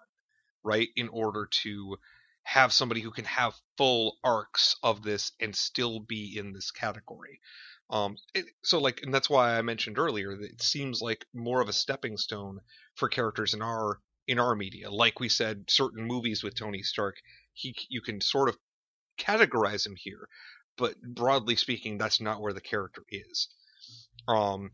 right? 0.63 0.89
In 0.95 1.09
order 1.09 1.47
to 1.63 1.97
have 2.43 2.71
somebody 2.71 3.01
who 3.01 3.11
can 3.11 3.25
have 3.25 3.53
full 3.77 4.17
arcs 4.23 4.75
of 4.81 5.03
this 5.03 5.31
and 5.39 5.55
still 5.55 5.99
be 5.99 6.37
in 6.37 6.53
this 6.53 6.71
category. 6.71 7.41
Um, 7.89 8.17
it, 8.33 8.45
so 8.63 8.79
like, 8.79 9.01
and 9.03 9.13
that's 9.13 9.29
why 9.29 9.57
I 9.57 9.61
mentioned 9.61 9.97
earlier 9.97 10.35
that 10.35 10.51
it 10.51 10.61
seems 10.61 11.01
like 11.01 11.25
more 11.33 11.61
of 11.61 11.69
a 11.69 11.73
stepping 11.73 12.17
stone 12.17 12.59
for 12.95 13.07
characters 13.07 13.53
in 13.53 13.61
our 13.61 13.99
in 14.27 14.39
our 14.39 14.55
media. 14.55 14.91
Like 14.91 15.19
we 15.19 15.29
said, 15.29 15.69
certain 15.69 16.05
movies 16.05 16.43
with 16.43 16.55
Tony 16.55 16.83
Stark, 16.83 17.15
he 17.53 17.75
you 17.89 18.01
can 18.01 18.19
sort 18.19 18.49
of 18.49 18.57
categorize 19.17 19.85
him 19.85 19.95
here, 19.97 20.27
but 20.77 20.99
broadly 21.01 21.55
speaking, 21.55 21.97
that's 21.97 22.19
not 22.19 22.41
where 22.41 22.53
the 22.53 22.61
character 22.61 23.03
is. 23.09 23.47
Um, 24.27 24.71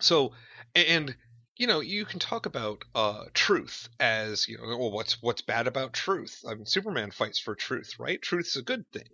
so 0.00 0.32
and 0.74 1.14
you 1.56 1.66
know 1.66 1.80
you 1.80 2.04
can 2.04 2.18
talk 2.18 2.46
about 2.46 2.84
uh 2.94 3.24
truth 3.34 3.88
as 4.00 4.48
you 4.48 4.56
know 4.58 4.76
well 4.78 4.90
what's 4.90 5.22
what's 5.22 5.42
bad 5.42 5.66
about 5.66 5.92
truth 5.92 6.42
i 6.48 6.54
mean 6.54 6.66
superman 6.66 7.10
fights 7.10 7.38
for 7.38 7.54
truth 7.54 7.94
right 7.98 8.22
truth's 8.22 8.56
a 8.56 8.62
good 8.62 8.84
thing 8.92 9.08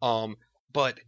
um 0.00 0.36
but 0.72 0.98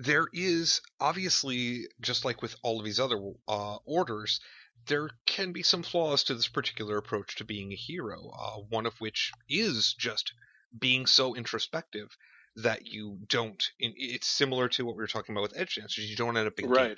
there 0.00 0.26
is 0.32 0.80
obviously 0.98 1.86
just 2.00 2.24
like 2.24 2.40
with 2.42 2.56
all 2.62 2.78
of 2.78 2.84
these 2.84 2.98
other 3.00 3.20
uh 3.48 3.76
orders 3.84 4.40
there 4.86 5.10
can 5.26 5.52
be 5.52 5.62
some 5.62 5.82
flaws 5.82 6.24
to 6.24 6.34
this 6.34 6.48
particular 6.48 6.96
approach 6.96 7.36
to 7.36 7.44
being 7.44 7.70
a 7.72 7.76
hero 7.76 8.30
uh 8.30 8.60
one 8.70 8.86
of 8.86 8.94
which 9.00 9.30
is 9.48 9.94
just 9.98 10.32
being 10.78 11.04
so 11.06 11.34
introspective 11.34 12.08
that 12.56 12.86
you 12.86 13.18
don't 13.28 13.70
it's 13.78 14.26
similar 14.26 14.68
to 14.68 14.84
what 14.84 14.96
we 14.96 15.02
were 15.02 15.06
talking 15.06 15.34
about 15.34 15.42
with 15.42 15.56
edge 15.56 15.76
dancers 15.76 16.08
you 16.10 16.16
don't 16.16 16.36
end 16.36 16.46
up 16.46 16.58
engaging 16.58 16.96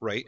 Right. 0.00 0.24
right 0.24 0.26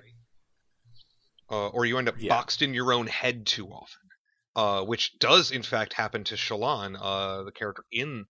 uh, 1.50 1.68
or 1.68 1.84
you 1.84 1.98
end 1.98 2.08
up 2.08 2.16
Yeah. 2.20 2.28
boxed 2.28 2.62
in 2.62 2.74
your 2.74 2.92
own 2.92 3.08
head 3.08 3.44
too 3.46 3.66
often, 3.68 4.08
uh, 4.54 4.84
which 4.84 5.18
does 5.18 5.50
in 5.50 5.62
fact 5.64 5.94
happen 5.94 6.22
to 6.24 6.36
Shallan 6.36 6.96
uh, 7.00 7.42
the 7.42 7.50
character 7.52 7.84
in 7.90 8.26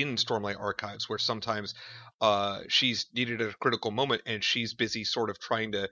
in 0.00 0.16
Stormlight 0.16 0.58
Archives, 0.60 1.08
where 1.08 1.18
sometimes 1.18 1.74
uh, 2.20 2.60
she's 2.68 3.06
needed 3.14 3.40
at 3.40 3.50
a 3.50 3.56
critical 3.56 3.90
moment 3.90 4.22
and 4.26 4.42
she's 4.44 4.74
busy 4.74 5.04
sort 5.04 5.30
of 5.30 5.38
trying 5.38 5.72
to 5.72 5.88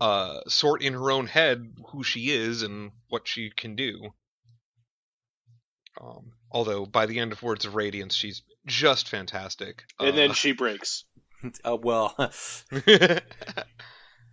uh, 0.00 0.40
sort 0.48 0.82
in 0.82 0.92
her 0.94 1.10
own 1.10 1.26
head 1.26 1.72
who 1.90 2.02
she 2.02 2.30
is 2.30 2.62
and 2.62 2.90
what 3.08 3.26
she 3.28 3.50
can 3.50 3.74
do. 3.76 4.10
Um, 6.00 6.32
although 6.50 6.84
by 6.86 7.06
the 7.06 7.20
end 7.20 7.32
of 7.32 7.42
Words 7.42 7.64
of 7.64 7.74
Radiance, 7.76 8.14
she's 8.14 8.42
just 8.66 9.08
fantastic. 9.08 9.84
And 10.00 10.16
then 10.18 10.30
Uh, 10.32 10.34
she 10.34 10.52
breaks. 10.52 11.04
uh, 11.64 11.76
well, 11.82 12.14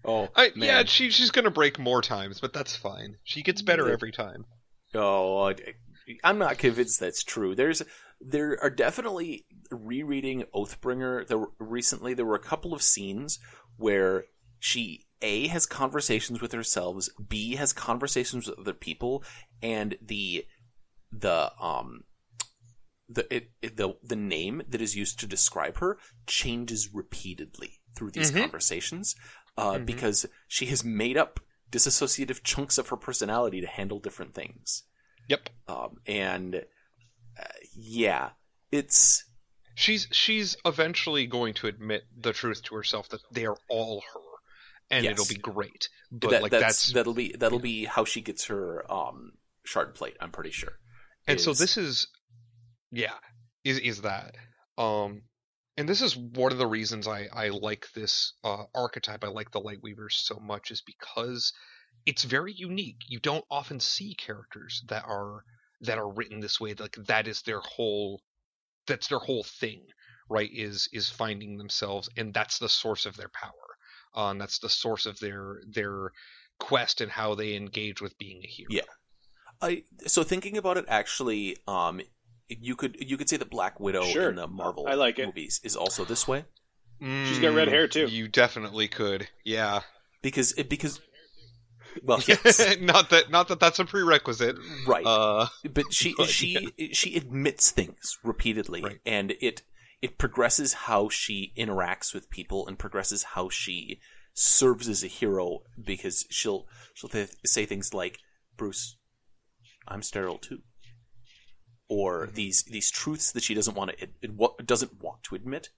oh 0.03 0.29
I, 0.35 0.51
man. 0.55 0.67
yeah, 0.67 0.83
she, 0.85 1.11
she's 1.11 1.31
gonna 1.31 1.51
break 1.51 1.77
more 1.79 2.01
times, 2.01 2.39
but 2.39 2.53
that's 2.53 2.75
fine. 2.75 3.17
She 3.23 3.43
gets 3.43 3.61
better 3.61 3.89
every 3.91 4.11
time. 4.11 4.45
Oh, 4.93 5.49
I- 5.49 5.55
I'm 6.23 6.39
not 6.39 6.57
convinced 6.57 6.99
that's 6.99 7.23
true. 7.23 7.53
There's 7.55 7.81
there 8.23 8.57
are 8.61 8.69
definitely 8.69 9.45
rereading 9.71 10.43
Oathbringer. 10.53 11.27
There 11.27 11.37
were, 11.37 11.51
recently 11.59 12.13
there 12.13 12.25
were 12.25 12.35
a 12.35 12.39
couple 12.39 12.73
of 12.73 12.81
scenes 12.81 13.39
where 13.77 14.25
she 14.59 15.05
a 15.21 15.47
has 15.47 15.65
conversations 15.65 16.41
with 16.41 16.51
herself, 16.51 17.05
b 17.27 17.55
has 17.55 17.73
conversations 17.73 18.47
with 18.47 18.59
other 18.59 18.73
people, 18.73 19.23
and 19.61 19.97
the 20.01 20.45
the 21.11 21.51
um 21.59 22.03
the 23.09 23.33
it, 23.33 23.51
it- 23.61 23.77
the 23.77 23.95
the 24.03 24.15
name 24.15 24.61
that 24.67 24.81
is 24.81 24.95
used 24.95 25.19
to 25.19 25.27
describe 25.27 25.77
her 25.77 25.97
changes 26.27 26.89
repeatedly 26.93 27.79
through 27.95 28.11
these 28.11 28.31
Mhm. 28.31 28.41
conversations 28.41 29.15
uh, 29.57 29.73
Mhm. 29.73 29.85
because 29.85 30.25
she 30.47 30.67
has 30.67 30.83
made 30.83 31.17
up 31.17 31.39
disassociative 31.69 32.41
chunks 32.43 32.77
of 32.77 32.87
her 32.89 32.97
personality 32.97 33.59
to 33.61 33.67
handle 33.67 33.99
different 33.99 34.33
things. 34.33 34.83
Yep. 35.27 35.49
Um, 35.67 35.97
and 36.05 36.65
uh, 37.39 37.43
yeah, 37.73 38.29
it's 38.71 39.23
She's 39.75 40.07
she's 40.11 40.57
eventually 40.65 41.25
going 41.25 41.53
to 41.55 41.67
admit 41.67 42.03
the 42.15 42.33
truth 42.33 42.61
to 42.63 42.75
herself 42.75 43.09
that 43.09 43.21
they 43.31 43.45
are 43.45 43.57
all 43.69 44.03
her, 44.13 44.19
and 44.89 45.03
Yes. 45.03 45.13
it'll 45.13 45.25
be 45.33 45.41
great. 45.41 45.89
But 46.11 46.31
that, 46.31 46.41
like 46.43 46.51
that's, 46.51 46.63
that's, 46.63 46.93
that'll 46.93 47.13
be 47.13 47.33
that'll 47.37 47.59
be 47.59 47.85
how 47.85 48.05
she 48.05 48.21
gets 48.21 48.45
her 48.45 48.85
um 48.91 49.31
shard 49.63 49.95
plate. 49.95 50.17
I'm 50.19 50.31
pretty 50.31 50.51
sure. 50.51 50.73
and 51.25 51.39
so 51.39 51.53
this 51.53 51.77
is, 51.77 52.07
yeah, 52.91 53.15
is 53.63 53.79
is 53.79 54.01
that, 54.01 54.35
um, 54.77 55.23
and 55.77 55.87
this 55.87 56.01
is 56.01 56.17
one 56.17 56.51
of 56.51 56.57
the 56.57 56.67
reasons 56.67 57.07
I 57.07 57.27
I 57.33 57.49
like 57.49 57.87
this 57.95 58.33
uh, 58.43 58.65
archetype. 58.75 59.23
I 59.23 59.29
like 59.29 59.51
the 59.51 59.61
Lightweavers 59.61 60.11
so 60.11 60.35
much 60.35 60.69
is 60.69 60.81
because 60.81 61.53
it's 62.05 62.23
very 62.23 62.53
unique. 62.53 62.97
You 63.07 63.19
don't 63.19 63.45
often 63.49 63.79
see 63.79 64.15
characters 64.15 64.83
that 64.89 65.05
are 65.05 65.43
that 65.81 65.97
are 65.97 66.09
written 66.09 66.39
this 66.39 66.59
way. 66.59 66.73
Like 66.73 66.95
that 67.07 67.27
is 67.27 67.41
their 67.41 67.59
whole, 67.59 68.21
that's 68.87 69.07
their 69.07 69.19
whole 69.19 69.43
thing, 69.43 69.81
right? 70.29 70.49
Is 70.53 70.89
is 70.93 71.09
finding 71.09 71.57
themselves, 71.57 72.09
and 72.17 72.33
that's 72.33 72.59
the 72.59 72.69
source 72.69 73.05
of 73.05 73.17
their 73.17 73.29
power. 73.29 73.51
Uh, 74.15 74.31
and 74.31 74.41
that's 74.41 74.59
the 74.59 74.69
source 74.69 75.05
of 75.05 75.19
their 75.19 75.61
their 75.67 76.11
quest 76.59 77.01
and 77.01 77.11
how 77.11 77.33
they 77.35 77.55
engage 77.55 78.01
with 78.01 78.17
being 78.17 78.41
a 78.43 78.47
hero. 78.47 78.67
Yeah. 78.71 78.81
I 79.61 79.83
so 80.07 80.23
thinking 80.23 80.57
about 80.57 80.77
it, 80.77 80.85
actually, 80.87 81.57
um, 81.67 82.01
you 82.49 82.75
could 82.75 82.97
you 82.99 83.17
could 83.17 83.29
say 83.29 83.37
that 83.37 83.49
Black 83.49 83.79
Widow 83.79 84.03
Sure. 84.05 84.29
in 84.29 84.35
the 84.35 84.47
Marvel 84.47 84.85
I 84.87 84.95
like 84.95 85.19
it. 85.19 85.25
movies 85.27 85.61
is 85.63 85.75
also 85.75 86.03
this 86.05 86.27
way 86.27 86.45
She's 86.99 87.39
got 87.39 87.55
red 87.55 87.67
hair, 87.67 87.87
too. 87.87 88.05
Mm, 88.05 88.11
You 88.11 88.27
definitely 88.27 88.87
could. 88.87 89.27
Yeah. 89.43 89.81
because 90.21 90.51
it 90.53 90.69
because 90.69 90.99
well 92.03 92.19
yes 92.27 92.77
not 92.81 93.09
that 93.09 93.29
not 93.29 93.47
that 93.47 93.59
that's 93.59 93.79
a 93.79 93.85
prerequisite. 93.85 94.55
right 94.87 95.05
Uh 95.05 95.47
but 95.73 95.91
she 95.93 96.13
But, 96.17 96.29
she 96.29 96.69
she 96.93 97.15
admits 97.17 97.71
things 97.71 98.17
repeatedly 98.23 98.81
Right. 98.81 98.99
and 99.05 99.31
it 99.41 99.61
it 100.01 100.17
progresses 100.17 100.73
how 100.73 101.09
she 101.09 101.53
interacts 101.57 102.13
with 102.13 102.29
people 102.29 102.67
and 102.67 102.77
progresses 102.79 103.23
how 103.35 103.49
she 103.49 103.99
serves 104.33 104.87
as 104.87 105.03
a 105.03 105.07
hero 105.07 105.59
because 105.83 106.25
she'll 106.29 106.65
she'll 106.93 107.09
th- 107.09 107.29
say 107.45 107.65
things 107.65 107.93
like 107.93 108.19
Bruce 108.57 108.97
I'm 109.87 110.01
sterile 110.01 110.37
too 110.37 110.59
or 111.89 112.27
Mhm. 112.27 112.33
these 112.35 112.63
these 112.63 112.89
truths 112.91 113.31
that 113.33 113.43
she 113.43 113.53
doesn't 113.53 113.75
want 113.75 113.91
to 113.91 114.03
it, 114.03 114.13
it, 114.21 114.65
doesn't 114.65 115.01
want 115.01 115.23
to 115.23 115.35
admit 115.35 115.69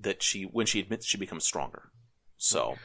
that 0.00 0.22
she 0.22 0.44
when 0.44 0.66
she 0.66 0.80
admits 0.80 1.06
she 1.06 1.18
becomes 1.18 1.44
stronger. 1.44 1.90
So 2.36 2.76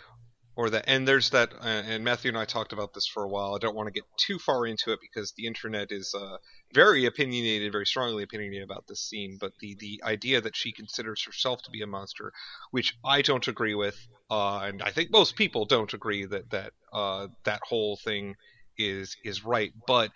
or 0.56 0.70
that 0.70 0.86
and 0.88 1.08
there's 1.08 1.32
that 1.32 1.52
uh, 1.62 1.66
and 1.66 2.04
matthew 2.04 2.30
and 2.30 2.38
i 2.38 2.46
talked 2.46 2.74
about 2.74 2.94
this 2.94 3.08
for 3.08 3.24
a 3.24 3.28
while 3.28 3.56
i 3.56 3.58
don't 3.58 3.76
want 3.76 3.88
to 3.88 3.92
get 3.94 4.04
too 4.18 4.38
far 4.40 4.66
into 4.66 4.92
it 4.92 5.00
because 5.02 5.34
the 5.38 5.46
internet 5.46 5.92
is 5.92 6.14
uh, 6.18 6.38
very 6.74 7.06
opinionated 7.06 7.72
very 7.72 7.86
strongly 7.86 8.24
opinionated 8.24 8.64
about 8.64 8.86
this 8.88 9.02
scene 9.02 9.38
but 9.40 9.52
the 9.60 9.76
the 9.80 10.02
idea 10.04 10.42
that 10.42 10.56
she 10.56 10.72
considers 10.72 11.24
herself 11.26 11.62
to 11.64 11.72
be 11.72 11.82
a 11.82 11.88
monster 11.88 12.32
which 12.72 12.96
i 13.06 13.22
don't 13.22 13.48
agree 13.48 13.76
with 13.76 13.96
uh, 14.30 14.60
and 14.60 14.82
i 14.82 14.92
think 14.92 15.12
most 15.12 15.36
people 15.36 15.66
don't 15.66 15.94
agree 15.94 16.26
that 16.26 16.50
that 16.50 16.72
uh, 16.92 17.28
that 17.46 17.62
whole 17.68 17.98
thing 18.04 18.36
is 18.78 19.16
is 19.24 19.44
right 19.44 19.72
but 19.88 20.12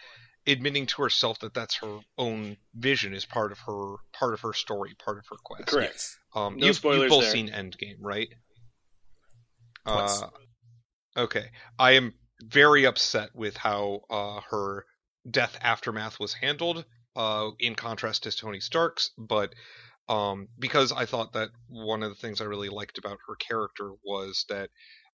admitting 0.47 0.85
to 0.85 1.01
herself 1.01 1.39
that 1.39 1.53
that's 1.53 1.75
her 1.77 1.99
own 2.17 2.55
vision 2.73 3.13
is 3.13 3.25
part 3.25 3.51
of 3.51 3.59
her 3.59 3.95
part 4.13 4.33
of 4.33 4.39
her 4.41 4.53
story 4.53 4.95
part 5.03 5.17
of 5.17 5.25
her 5.29 5.35
quest 5.43 5.67
Correct. 5.67 6.17
um, 6.35 6.57
No 6.57 6.67
you've, 6.67 6.77
spoilers 6.77 7.01
you've 7.01 7.09
both 7.09 7.23
there. 7.23 7.31
seen 7.31 7.49
endgame 7.49 7.97
right 7.99 8.29
Uh, 9.87 10.29
okay. 11.17 11.49
I 11.79 11.91
am 11.93 12.13
very 12.43 12.85
upset 12.85 13.29
with 13.33 13.57
how 13.57 14.01
uh, 14.09 14.41
her 14.49 14.85
death 15.29 15.57
aftermath 15.61 16.19
was 16.19 16.33
handled, 16.33 16.85
uh, 17.15 17.49
in 17.59 17.75
contrast 17.75 18.23
to 18.23 18.31
Tony 18.31 18.59
Stark's, 18.59 19.11
but 19.17 19.53
um, 20.07 20.47
because 20.57 20.91
I 20.91 21.05
thought 21.05 21.33
that 21.33 21.49
one 21.67 22.03
of 22.03 22.09
the 22.09 22.15
things 22.15 22.39
I 22.39 22.45
really 22.45 22.69
liked 22.69 22.97
about 22.97 23.19
her 23.27 23.35
character 23.35 23.91
was 24.05 24.45
that 24.49 24.69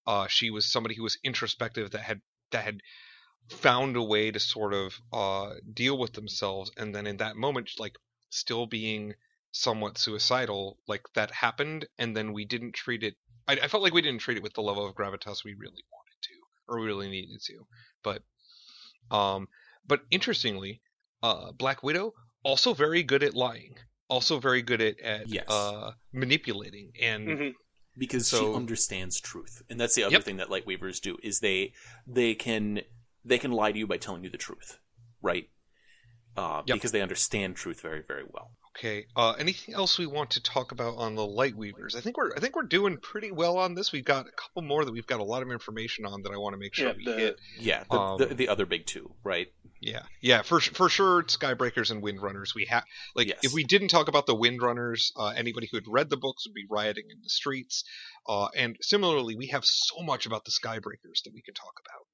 uh, 0.05 0.27
she 0.27 0.49
was 0.51 0.71
somebody 0.71 0.95
who 0.95 1.03
was 1.03 1.17
introspective 1.23 1.91
that 1.91 2.01
had 2.01 2.21
that 2.51 2.63
had 2.65 2.81
found 3.49 3.95
a 3.95 4.03
way 4.03 4.31
to 4.31 4.39
sort 4.39 4.73
of 4.73 4.99
uh, 5.11 5.55
deal 5.73 5.97
with 5.97 6.13
themselves, 6.13 6.71
and 6.77 6.93
then 6.93 7.07
in 7.07 7.17
that 7.17 7.35
moment, 7.35 7.71
like 7.79 7.95
still 8.29 8.67
being 8.67 9.15
somewhat 9.51 9.97
suicidal, 9.97 10.77
like 10.87 11.03
that 11.15 11.31
happened, 11.31 11.85
and 11.97 12.15
then 12.15 12.33
we 12.33 12.45
didn't 12.45 12.73
treat 12.73 13.03
it 13.03 13.15
I, 13.47 13.53
I 13.63 13.67
felt 13.67 13.83
like 13.83 13.93
we 13.93 14.01
didn't 14.01 14.21
treat 14.21 14.37
it 14.37 14.43
with 14.43 14.53
the 14.53 14.61
level 14.61 14.85
of 14.87 14.95
gravitas 14.95 15.43
we 15.43 15.53
really 15.53 15.83
wanted 15.91 16.19
to 16.21 16.33
or 16.67 16.79
we 16.79 16.85
really 16.85 17.09
needed 17.09 17.41
to. 17.45 17.65
But 18.03 18.23
um 19.11 19.47
but 19.87 20.01
interestingly, 20.11 20.81
uh 21.21 21.51
Black 21.51 21.83
Widow 21.83 22.13
also 22.43 22.73
very 22.73 23.03
good 23.03 23.23
at 23.23 23.33
lying. 23.33 23.75
Also 24.09 24.39
very 24.39 24.61
good 24.61 24.81
at, 24.81 24.99
at 24.99 25.27
Yes. 25.29 25.49
uh 25.49 25.91
manipulating 26.11 26.91
and 27.01 27.37
hmm 27.37 27.47
because 27.95 28.27
So- 28.27 28.39
she 28.51 28.55
understands 28.55 29.19
truth, 29.21 29.61
and 29.69 29.79
that's 29.79 29.93
the 29.93 30.03
other 30.03 30.13
Yep. 30.13 30.23
thing 30.23 30.37
that 30.37 30.49
light 30.49 30.65
weavers 30.65 30.99
do 30.99 31.17
is 31.21 31.39
they 31.41 31.73
they 32.07 32.33
can 32.33 32.81
they 33.23 33.37
can 33.37 33.51
lie 33.51 33.71
to 33.71 33.77
you 33.77 33.85
by 33.87 33.97
telling 33.97 34.23
you 34.23 34.31
the 34.31 34.37
truth, 34.37 34.79
right? 35.21 35.47
Uh, 36.35 36.63
Yep. 36.65 36.75
Because 36.75 36.91
they 36.91 37.01
understand 37.01 37.55
truth 37.55 37.81
very 37.81 38.01
very 38.07 38.23
well. 38.27 38.51
Okay. 38.75 39.05
Uh, 39.15 39.33
anything 39.33 39.75
else 39.75 39.99
we 39.99 40.07
want 40.07 40.31
to 40.31 40.41
talk 40.41 40.71
about 40.71 40.95
on 40.97 41.13
the 41.13 41.23
light 41.25 41.55
weavers? 41.55 41.95
I 41.95 42.01
think 42.01 42.17
we're 42.17 42.35
I 42.35 42.39
think 42.39 42.55
we're 42.55 42.63
doing 42.63 42.97
pretty 42.97 43.31
well 43.31 43.59
on 43.59 43.75
this. 43.75 43.91
We've 43.91 44.03
got 44.03 44.25
a 44.25 44.31
couple 44.31 44.63
more 44.63 44.83
that 44.83 44.91
we've 44.91 45.05
got 45.05 45.19
a 45.19 45.23
lot 45.23 45.43
of 45.43 45.51
information 45.51 46.05
on 46.07 46.23
that 46.23 46.31
I 46.31 46.37
want 46.37 46.53
to 46.53 46.57
make 46.57 46.73
sure 46.73 46.87
Yeah, 46.87 46.93
we 46.97 47.05
the- 47.05 47.17
hit. 47.17 47.39
Yeah, 47.59 47.83
the, 47.91 47.99
Um, 47.99 48.17
the, 48.17 48.25
the 48.33 48.47
other 48.49 48.65
big 48.65 48.87
two, 48.87 49.13
right? 49.23 49.47
Yeah, 49.79 50.03
yeah, 50.21 50.41
for 50.41 50.59
for 50.59 50.89
sure. 50.89 51.21
Skybreakers 51.23 51.91
and 51.91 52.01
Windrunners. 52.01 52.55
We 52.55 52.65
have 52.65 52.83
like 53.15 53.27
Yes. 53.27 53.39
if 53.43 53.53
we 53.53 53.63
didn't 53.63 53.89
talk 53.89 54.07
about 54.07 54.25
the 54.25 54.35
Windrunners, 54.35 55.11
uh, 55.17 55.27
anybody 55.35 55.67
who 55.69 55.77
had 55.77 55.83
read 55.87 56.09
the 56.09 56.17
books 56.17 56.47
would 56.47 56.53
be 56.55 56.65
rioting 56.67 57.03
in 57.11 57.17
the 57.21 57.29
streets. 57.29 57.83
Uh, 58.27 58.47
and 58.55 58.75
similarly, 58.81 59.35
we 59.35 59.47
have 59.47 59.65
so 59.65 60.01
much 60.01 60.25
about 60.25 60.45
the 60.45 60.51
Skybreakers 60.51 61.21
that 61.25 61.31
we 61.33 61.43
can 61.43 61.53
talk 61.53 61.73
about. 61.85 62.07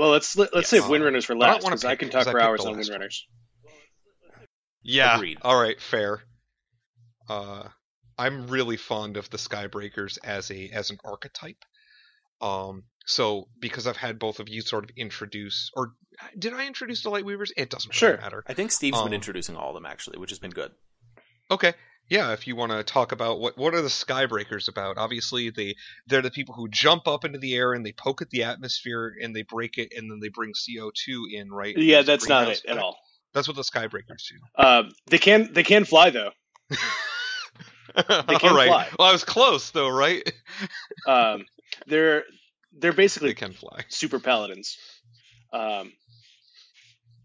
Well, 0.00 0.10
let's 0.12 0.34
let, 0.36 0.54
let's 0.54 0.72
Yes. 0.72 0.82
save 0.82 0.90
Windrunners 0.90 1.24
for 1.26 1.34
I 1.34 1.38
don't 1.38 1.48
last 1.48 1.64
because 1.64 1.84
I 1.84 1.90
pick- 1.92 1.98
can 1.98 2.08
'cause 2.10 2.24
talk 2.24 2.32
for 2.32 2.40
hours 2.40 2.64
on 2.64 2.74
Windrunners. 2.76 3.24
one. 3.28 3.45
Windrunners. 4.86 4.94
Yeah. 4.94 5.16
Agreed. 5.16 5.38
All 5.42 5.60
right. 5.60 5.80
Fair. 5.80 6.22
Uh, 7.28 7.64
I'm 8.18 8.46
really 8.48 8.76
fond 8.76 9.16
of 9.16 9.28
the 9.30 9.36
Skybreakers 9.36 10.18
as 10.24 10.50
a 10.50 10.68
as 10.70 10.90
an 10.90 10.98
archetype. 11.04 11.64
Um, 12.40 12.84
so 13.06 13.48
because 13.60 13.86
I've 13.86 13.96
had 13.96 14.18
both 14.18 14.40
of 14.40 14.48
you 14.48 14.60
sort 14.62 14.84
of 14.84 14.90
introduce, 14.96 15.70
or 15.74 15.92
did 16.38 16.52
I 16.52 16.66
introduce 16.66 17.02
the 17.02 17.10
Lightweavers? 17.10 17.50
It 17.56 17.70
doesn't 17.70 17.88
really 17.90 17.98
Sure. 17.98 18.16
matter. 18.18 18.44
I 18.46 18.54
think 18.54 18.72
Steve's 18.72 18.98
Um, 18.98 19.04
been 19.04 19.14
introducing 19.14 19.56
all 19.56 19.70
of 19.70 19.74
them 19.74 19.86
actually, 19.86 20.18
which 20.18 20.30
has 20.30 20.38
been 20.38 20.50
good. 20.50 20.72
Okay. 21.50 21.74
Yeah, 22.08 22.32
if 22.32 22.46
you 22.46 22.54
want 22.54 22.70
to 22.70 22.84
talk 22.84 23.10
about 23.10 23.40
what 23.40 23.58
what 23.58 23.74
are 23.74 23.82
the 23.82 23.88
Skybreakers 23.88 24.68
about? 24.68 24.96
Obviously, 24.96 25.50
they 25.50 25.74
they're 26.06 26.22
the 26.22 26.30
people 26.30 26.54
who 26.54 26.68
jump 26.68 27.08
up 27.08 27.24
into 27.24 27.38
the 27.38 27.54
air 27.56 27.72
and 27.72 27.84
they 27.84 27.92
poke 27.92 28.22
at 28.22 28.30
the 28.30 28.44
atmosphere 28.44 29.12
and 29.20 29.34
they 29.34 29.42
break 29.42 29.76
it 29.76 29.92
and 29.96 30.08
then 30.10 30.20
they 30.20 30.28
bring 30.28 30.52
CO 30.54 30.92
two 30.94 31.26
in, 31.32 31.50
right? 31.50 31.76
Yeah, 31.76 32.02
that's 32.02 32.28
not 32.28 32.44
greenhouse 32.44 32.62
it 32.64 32.70
at 32.70 32.78
all. 32.78 32.96
That's 33.36 33.48
what 33.48 33.56
the 33.56 33.62
Skybreakers 33.62 34.30
do. 34.30 34.64
Um, 34.64 34.92
they 35.08 35.18
can 35.18 35.52
they 35.52 35.62
can 35.62 35.84
fly 35.84 36.08
though. 36.08 36.30
All 38.08 38.38
can 38.38 38.54
right. 38.54 38.66
fly. 38.66 38.88
Well, 38.98 39.08
I 39.08 39.12
was 39.12 39.24
close 39.24 39.70
though, 39.70 39.90
right? 39.90 40.22
Um, 41.06 41.44
they're 41.86 42.24
they're 42.72 42.92
they 42.92 42.96
basically 42.96 43.34
can 43.34 43.52
fly. 43.52 43.84
super 43.90 44.18
paladins. 44.18 44.78
Um, 45.52 45.92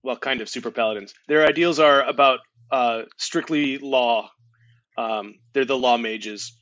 well, 0.04 0.18
kind 0.18 0.42
of 0.42 0.50
super 0.50 0.70
paladins. 0.70 1.14
Their 1.30 1.48
ideals 1.48 1.80
are 1.80 2.04
about 2.04 2.40
uh, 2.70 3.04
strictly 3.18 3.78
law. 3.78 4.30
Um, 4.98 5.36
they're 5.54 5.64
the 5.64 5.78
law 5.78 5.96
mages. 5.96 6.58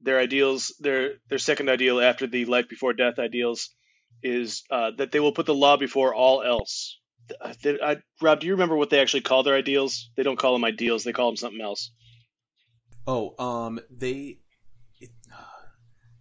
Their 0.00 0.18
ideals, 0.18 0.74
their 0.80 1.16
their 1.28 1.38
second 1.38 1.68
ideal 1.68 2.00
after 2.00 2.26
the 2.26 2.46
life 2.46 2.68
before 2.70 2.94
death 2.94 3.18
ideals, 3.18 3.68
is 4.22 4.62
uh, 4.70 4.92
that 4.96 5.12
they 5.12 5.20
will 5.20 5.32
put 5.32 5.44
the 5.44 5.54
law 5.54 5.76
before 5.76 6.14
all 6.14 6.42
else. 6.42 6.98
Uh, 7.40 7.52
did 7.62 7.80
I, 7.82 7.96
Rob, 8.20 8.40
do 8.40 8.46
you 8.46 8.52
remember 8.52 8.76
what 8.76 8.90
they 8.90 9.00
actually 9.00 9.22
call 9.22 9.42
their 9.42 9.54
ideals? 9.54 10.10
They 10.16 10.22
don't 10.22 10.38
call 10.38 10.52
them 10.52 10.64
ideals; 10.64 11.04
they 11.04 11.12
call 11.12 11.28
them 11.28 11.36
something 11.36 11.60
else. 11.60 11.90
Oh, 13.06 13.34
um, 13.38 13.80
they 13.90 14.38
it, 15.00 15.10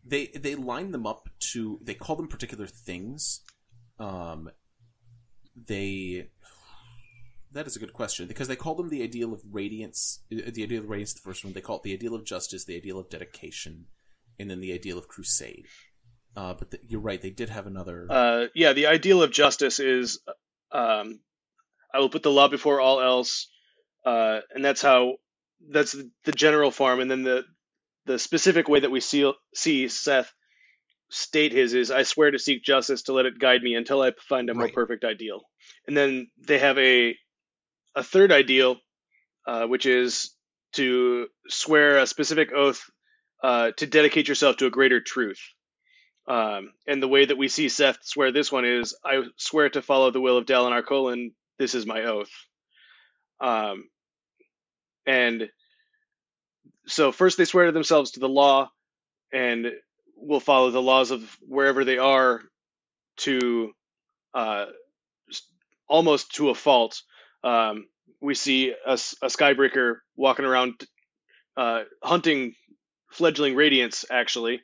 they 0.06 0.28
they 0.28 0.56
line 0.56 0.92
them 0.92 1.06
up 1.06 1.30
to 1.52 1.80
they 1.84 1.94
call 1.94 2.16
them 2.16 2.28
particular 2.28 2.68
things. 2.68 3.42
Um, 4.00 4.50
they 5.56 6.30
that 7.52 7.68
is 7.68 7.76
a 7.76 7.80
good 7.80 7.94
question 7.94 8.28
because 8.28 8.48
they 8.48 8.56
call 8.56 8.76
them 8.76 8.90
the 8.90 9.02
ideal 9.02 9.34
of 9.34 9.42
radiance. 9.50 10.20
uh, 10.32 10.52
The 10.54 10.64
ideal 10.64 10.84
of 10.84 10.90
radiance, 10.90 11.14
the 11.14 11.22
first 11.22 11.44
one. 11.44 11.54
They 11.54 11.62
call 11.62 11.78
it 11.78 11.84
the 11.84 11.94
ideal 11.94 12.14
of 12.14 12.26
justice, 12.26 12.66
the 12.66 12.76
ideal 12.76 13.00
of 13.00 13.10
dedication, 13.10 13.86
and 14.38 14.50
then 14.50 14.60
the 14.60 14.74
ideal 14.74 14.98
of 14.98 15.08
crusade. 15.08 15.66
Uh, 16.36 16.54
but 16.54 16.72
the, 16.72 16.80
you're 16.86 17.00
right; 17.00 17.22
they 17.22 17.30
did 17.30 17.50
have 17.50 17.66
another. 17.66 18.08
Uh, 18.10 18.46
yeah, 18.54 18.74
the 18.74 18.88
ideal 18.88 19.24
of 19.24 19.32
justice 19.32 19.80
is, 19.80 20.20
um, 20.76 21.22
I 21.94 22.00
will 22.00 22.10
put 22.10 22.24
the 22.24 22.32
law 22.32 22.48
before 22.50 22.82
all 22.82 23.02
else, 23.02 23.50
uh, 24.06 24.42
and 24.54 24.64
that's 24.66 24.82
how 24.82 25.16
that's 25.72 25.94
the, 25.94 26.12
the 26.26 26.34
general 26.34 26.72
form, 26.72 27.00
and 27.02 27.12
then 27.12 27.24
the 27.24 27.44
the 28.06 28.20
specific 28.20 28.70
way 28.70 28.82
that 28.82 28.92
we 28.92 29.02
see 29.02 29.32
see 29.56 29.86
Szeth 29.86 30.30
state 31.12 31.54
his 31.54 31.74
is, 31.74 31.92
I 31.92 32.04
swear 32.04 32.32
to 32.32 32.40
seek 32.40 32.64
justice 32.64 33.04
to 33.04 33.14
let 33.14 33.26
it 33.28 33.40
guide 33.40 33.64
me 33.64 33.76
until 33.76 34.02
I 34.02 34.12
find 34.30 34.50
a 34.50 34.56
more 34.56 34.70
Right. 34.70 34.74
perfect 34.74 35.06
ideal, 35.06 35.42
and 35.88 35.98
then 35.98 36.28
they 36.48 36.60
have 36.60 36.78
a 36.80 37.18
a 37.96 38.04
third 38.04 38.32
ideal, 38.32 38.78
uh, 39.48 39.66
which 39.68 39.86
is 39.86 40.32
to 40.74 41.28
swear 41.50 42.00
a 42.00 42.08
specific 42.08 42.52
oath 42.54 42.84
uh, 43.44 43.72
to 43.78 43.88
dedicate 43.88 44.28
yourself 44.28 44.58
to 44.58 44.68
a 44.68 44.72
greater 44.72 45.02
truth. 45.02 45.40
Um, 46.28 46.74
and 46.88 47.02
the 47.02 47.08
way 47.08 47.26
that 47.26 47.38
we 47.38 47.48
see 47.48 47.68
Szeth 47.68 47.98
swear 48.04 48.32
this 48.32 48.52
one 48.52 48.66
is, 48.66 48.96
I 49.04 49.24
swear 49.38 49.70
to 49.70 49.82
follow 49.82 50.12
the 50.12 50.22
will 50.22 50.38
of 50.38 50.46
Dalinar 50.46 50.84
Kholin. 50.84 51.34
This 51.60 51.76
is 51.76 51.86
my 51.86 52.04
oath. 52.04 52.32
Um, 53.40 53.90
and 55.06 55.50
so 56.88 57.12
first 57.12 57.38
they 57.38 57.46
swear 57.46 57.68
to 57.68 57.72
themselves 57.72 58.12
to 58.12 58.20
the 58.20 58.30
law, 58.30 58.70
and 59.32 59.72
will 60.16 60.40
follow 60.40 60.72
the 60.72 60.82
laws 60.82 61.12
of 61.12 61.38
wherever 61.42 61.84
they 61.84 61.98
are 61.98 62.42
to 63.18 63.72
uh, 64.34 64.66
almost 65.88 66.36
to 66.36 66.50
a 66.50 66.56
fault. 66.56 67.02
Um, 67.44 67.86
we 68.22 68.34
see 68.34 68.74
a 68.86 68.94
Skybreaker 68.94 69.98
walking 70.16 70.46
around 70.46 70.74
uh, 71.58 71.84
hunting 72.02 72.56
fledgling 73.12 73.56
Radiants, 73.56 74.06
actually. 74.10 74.62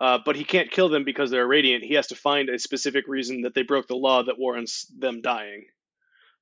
Uh, 0.00 0.18
but 0.24 0.36
he 0.36 0.44
can't 0.44 0.70
kill 0.70 0.88
them 0.88 1.04
because 1.04 1.30
they're 1.30 1.46
radiant. 1.46 1.82
He 1.82 1.94
has 1.94 2.06
to 2.08 2.14
find 2.14 2.48
a 2.48 2.58
specific 2.58 3.08
reason 3.08 3.42
that 3.42 3.54
they 3.54 3.62
broke 3.62 3.88
the 3.88 3.96
law 3.96 4.22
that 4.22 4.38
warrants 4.38 4.86
them 4.96 5.20
dying. 5.22 5.64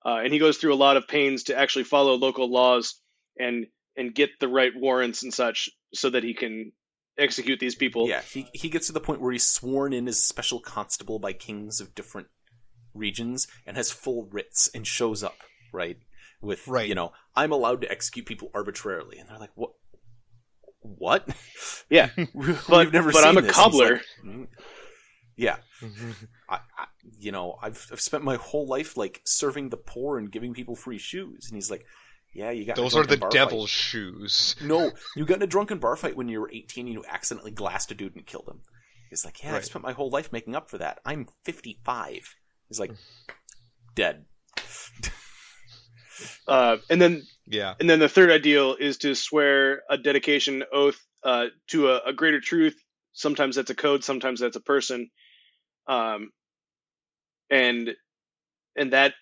Uh, 0.05 0.21
and 0.23 0.33
he 0.33 0.39
goes 0.39 0.59
through 0.59 0.75
a 0.75 0.77
lot 0.77 0.97
of 0.97 1.09
pains 1.09 1.45
to 1.45 1.59
actually 1.59 1.85
follow 1.85 2.15
local 2.15 2.51
laws 2.51 3.01
and 3.39 3.67
and 3.97 4.15
get 4.15 4.31
the 4.41 4.49
right 4.49 4.73
warrants 4.77 5.23
and 5.23 5.33
such 5.33 5.71
so 5.95 6.11
that 6.11 6.23
he 6.23 6.35
can 6.35 6.73
execute 7.19 7.59
these 7.59 7.75
people. 7.75 8.09
Yeah, 8.09 8.21
he 8.21 8.47
he 8.53 8.69
gets 8.69 8.89
to 8.89 8.93
the 8.93 9.01
point 9.01 9.21
where 9.23 9.33
he's 9.33 9.47
sworn 9.47 9.93
in 9.95 10.07
as 10.07 10.23
special 10.23 10.61
constable 10.61 11.19
by 11.19 11.33
kings 11.33 11.81
of 11.81 11.95
different 11.95 12.29
regions 12.95 13.47
and 13.67 13.77
has 13.77 13.91
full 13.91 14.29
writs 14.31 14.71
and 14.75 14.87
shows 14.87 15.23
up 15.23 15.37
right 15.73 15.99
with 16.41 16.67
Right. 16.67 16.89
you 16.89 16.95
know 16.95 17.13
I'm 17.35 17.53
allowed 17.53 17.83
to 17.83 17.91
execute 17.91 18.25
people 18.27 18.51
arbitrarily 18.55 19.19
and 19.19 19.29
they're 19.29 19.39
like 19.39 19.51
what 19.55 19.73
what 20.99 21.29
Yeah, 21.91 22.11
We've 22.35 22.63
but 22.69 22.93
never 22.93 23.13
but 23.13 23.21
seen 23.21 23.29
I'm 23.29 23.39
a 23.39 23.43
this. 23.43 23.53
Cobbler. 23.53 23.93
like, 23.95 24.03
"Mm." 24.25 24.47
yeah, 25.37 25.57
I, 26.49 26.57
I, 26.79 26.87
you 27.19 27.33
know 27.33 27.59
I've 27.63 27.87
I've 27.93 28.01
spent 28.01 28.25
my 28.25 28.37
whole 28.37 28.67
life 28.67 28.97
like 28.97 29.21
serving 29.25 29.69
the 29.71 29.77
poor 29.77 30.19
and 30.19 30.31
giving 30.33 30.55
people 30.55 30.75
free 30.77 30.99
shoes 30.99 31.47
and 31.49 31.57
he's 31.57 31.71
like 31.71 31.85
Yeah, 32.35 32.51
you 32.51 32.65
got 32.65 32.77
in 32.79 32.83
a 32.85 32.85
Those 32.85 32.97
are 32.97 33.03
the 33.07 33.17
drunken 33.17 33.21
bar 33.21 33.31
fight. 33.31 33.35
devil's 33.39 33.71
shoes. 33.71 34.57
No, 34.63 34.93
you 35.17 35.25
got 35.25 35.37
in 35.37 35.43
a 35.43 35.47
drunken 35.47 35.79
bar 35.79 35.97
fight 35.97 36.17
when 36.17 36.29
you 36.29 36.41
were 36.41 36.51
18 36.53 36.87
and 36.87 36.95
you 36.95 37.05
accidentally 37.09 37.51
glassed 37.53 37.91
a 37.91 37.95
dude 37.95 38.15
and 38.17 38.27
killed 38.27 38.49
him. 38.49 38.61
He's 39.11 39.25
like, 39.25 39.43
yeah, 39.43 39.55
I've 39.55 39.65
spent 39.65 39.85
my 39.85 39.93
whole 39.93 40.11
life 40.11 40.33
making 40.33 40.57
up 40.57 40.69
for 40.69 40.79
that. 40.79 40.99
I'm 41.05 41.29
55. 41.45 42.35
He's 42.69 42.81
like, 42.81 42.91
dead. 43.95 44.25
Uh, 46.49 46.79
and 46.91 47.01
then 47.01 47.23
Yeah. 47.49 47.75
and 47.81 47.89
then 47.89 47.99
the 48.01 48.09
third 48.09 48.31
ideal 48.31 48.77
is 48.79 48.99
to 48.99 49.15
swear 49.15 49.83
a 49.89 49.97
dedication 49.99 50.65
oath 50.73 50.99
uh, 51.23 51.47
to 51.69 51.91
a, 51.91 52.01
a 52.07 52.13
greater 52.13 52.41
truth. 52.41 52.77
Sometimes 53.13 53.57
that's 53.57 53.71
a 53.71 53.75
code, 53.75 54.05
sometimes 54.05 54.41
that's 54.41 54.57
a 54.57 54.61
person. 54.61 55.11
Um, 55.89 56.31
and 57.51 57.91
and 58.77 58.93
that 58.93 59.15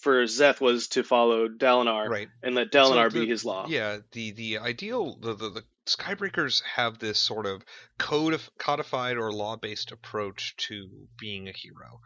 for 0.00 0.24
Szeth 0.24 0.60
was 0.60 0.88
to 0.88 1.02
follow 1.02 1.48
Dalinar 1.48 2.08
Right. 2.08 2.28
and 2.42 2.54
let 2.54 2.72
So 2.72 2.78
Dalinar 2.80 3.12
the- 3.12 3.20
be 3.20 3.26
his 3.28 3.44
law. 3.44 3.66
Yeah, 3.68 3.98
the 4.12 4.32
the 4.32 4.58
ideal 4.58 5.16
the, 5.20 5.34
the 5.34 5.50
the 5.50 5.62
Skybreakers 5.86 6.62
have 6.76 6.98
this 6.98 7.18
sort 7.18 7.46
of 7.46 7.64
code 7.98 8.40
codified 8.58 9.16
or 9.16 9.32
law 9.32 9.56
based 9.56 9.90
approach 9.92 10.54
to 10.68 10.88
being 11.18 11.48
a 11.48 11.52
hero. 11.52 12.00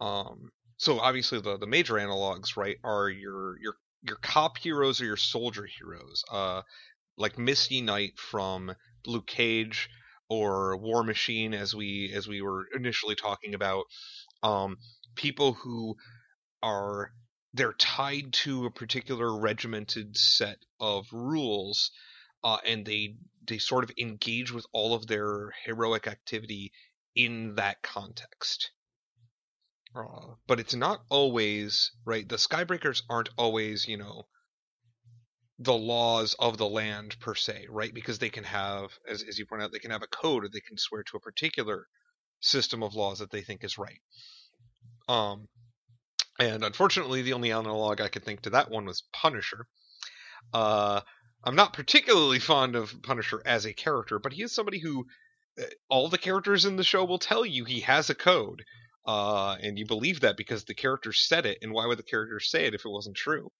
Um, 0.00 0.50
so 0.76 0.98
obviously 1.00 1.40
the 1.40 1.56
the 1.56 1.66
major 1.66 1.94
analogs 1.94 2.56
right 2.56 2.76
are 2.84 3.08
your 3.08 3.58
your 3.60 3.74
your 4.04 4.16
cop 4.16 4.58
heroes 4.58 5.00
or 5.00 5.06
your 5.06 5.16
soldier 5.16 5.66
heroes. 5.66 6.22
Uh, 6.30 6.62
like 7.16 7.38
Misty 7.38 7.80
Knight 7.80 8.18
from 8.18 8.74
Luke 9.06 9.26
Cage 9.26 9.88
or 10.28 10.76
War 10.76 11.02
Machine, 11.02 11.54
as 11.54 11.74
we 11.74 12.12
as 12.14 12.28
we 12.28 12.42
were 12.42 12.66
initially 12.74 13.14
talking 13.14 13.54
about. 13.54 13.84
Um, 14.42 14.78
people 15.14 15.54
who 15.54 15.96
are 16.62 17.12
they're 17.52 17.72
tied 17.74 18.32
to 18.32 18.66
a 18.66 18.70
particular 18.70 19.38
regimented 19.38 20.16
set 20.16 20.58
of 20.80 21.06
rules 21.12 21.90
uh, 22.42 22.58
and 22.66 22.84
they 22.84 23.16
they 23.46 23.58
sort 23.58 23.84
of 23.84 23.92
engage 23.98 24.52
with 24.52 24.66
all 24.72 24.94
of 24.94 25.06
their 25.06 25.52
heroic 25.64 26.06
activity 26.06 26.72
in 27.14 27.54
that 27.54 27.80
context 27.82 28.70
but 30.46 30.60
it's 30.60 30.74
not 30.74 31.02
always 31.08 31.92
right 32.04 32.28
the 32.28 32.36
skybreakers 32.36 33.02
aren't 33.08 33.28
always 33.36 33.86
you 33.86 33.96
know 33.96 34.24
the 35.60 35.72
laws 35.74 36.34
of 36.38 36.58
the 36.58 36.68
land 36.68 37.18
per 37.20 37.34
se 37.34 37.66
right 37.70 37.94
because 37.94 38.18
they 38.18 38.30
can 38.30 38.44
have 38.44 38.90
as, 39.08 39.22
as 39.22 39.38
you 39.38 39.46
point 39.46 39.62
out 39.62 39.70
they 39.72 39.78
can 39.78 39.92
have 39.92 40.02
a 40.02 40.08
code 40.08 40.44
or 40.44 40.48
they 40.48 40.60
can 40.60 40.76
swear 40.76 41.02
to 41.04 41.16
a 41.16 41.20
particular 41.20 41.86
system 42.40 42.82
of 42.82 42.94
laws 42.94 43.20
that 43.20 43.30
they 43.30 43.42
think 43.42 43.62
is 43.62 43.78
right 43.78 44.00
um 45.08 45.46
and 46.38 46.64
unfortunately, 46.64 47.22
the 47.22 47.34
only 47.34 47.52
analog 47.52 48.00
I 48.00 48.08
could 48.08 48.24
think 48.24 48.42
to 48.42 48.50
that 48.50 48.70
one 48.70 48.86
was 48.86 49.04
Punisher. 49.12 49.66
Uh, 50.52 51.00
I'm 51.44 51.54
not 51.54 51.72
particularly 51.72 52.38
fond 52.40 52.74
of 52.74 53.02
Punisher 53.02 53.40
as 53.44 53.64
a 53.66 53.72
character, 53.72 54.18
but 54.18 54.32
he 54.32 54.42
is 54.42 54.52
somebody 54.52 54.80
who 54.80 55.06
uh, 55.60 55.64
all 55.88 56.08
the 56.08 56.18
characters 56.18 56.64
in 56.64 56.76
the 56.76 56.84
show 56.84 57.04
will 57.04 57.20
tell 57.20 57.46
you 57.46 57.64
he 57.64 57.80
has 57.80 58.10
a 58.10 58.14
code. 58.14 58.64
Uh, 59.06 59.56
and 59.62 59.78
you 59.78 59.86
believe 59.86 60.20
that 60.20 60.36
because 60.36 60.64
the 60.64 60.74
character 60.74 61.12
said 61.12 61.44
it, 61.46 61.58
and 61.62 61.72
why 61.72 61.86
would 61.86 61.98
the 61.98 62.02
character 62.02 62.40
say 62.40 62.66
it 62.66 62.74
if 62.74 62.84
it 62.84 62.90
wasn't 62.90 63.16
true? 63.16 63.50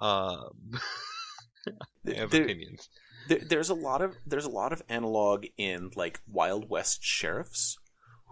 Um, 0.00 0.50
I 2.06 2.14
have 2.14 2.30
There- 2.30 2.44
opinions. 2.44 2.88
there, 3.28 3.40
there's 3.40 3.70
a 3.70 3.74
lot 3.74 4.02
of 4.02 4.16
there's 4.26 4.44
a 4.44 4.50
lot 4.50 4.72
of 4.72 4.82
analog 4.88 5.46
in 5.56 5.90
like 5.96 6.20
Wild 6.26 6.68
West 6.70 7.00
sheriffs 7.02 7.76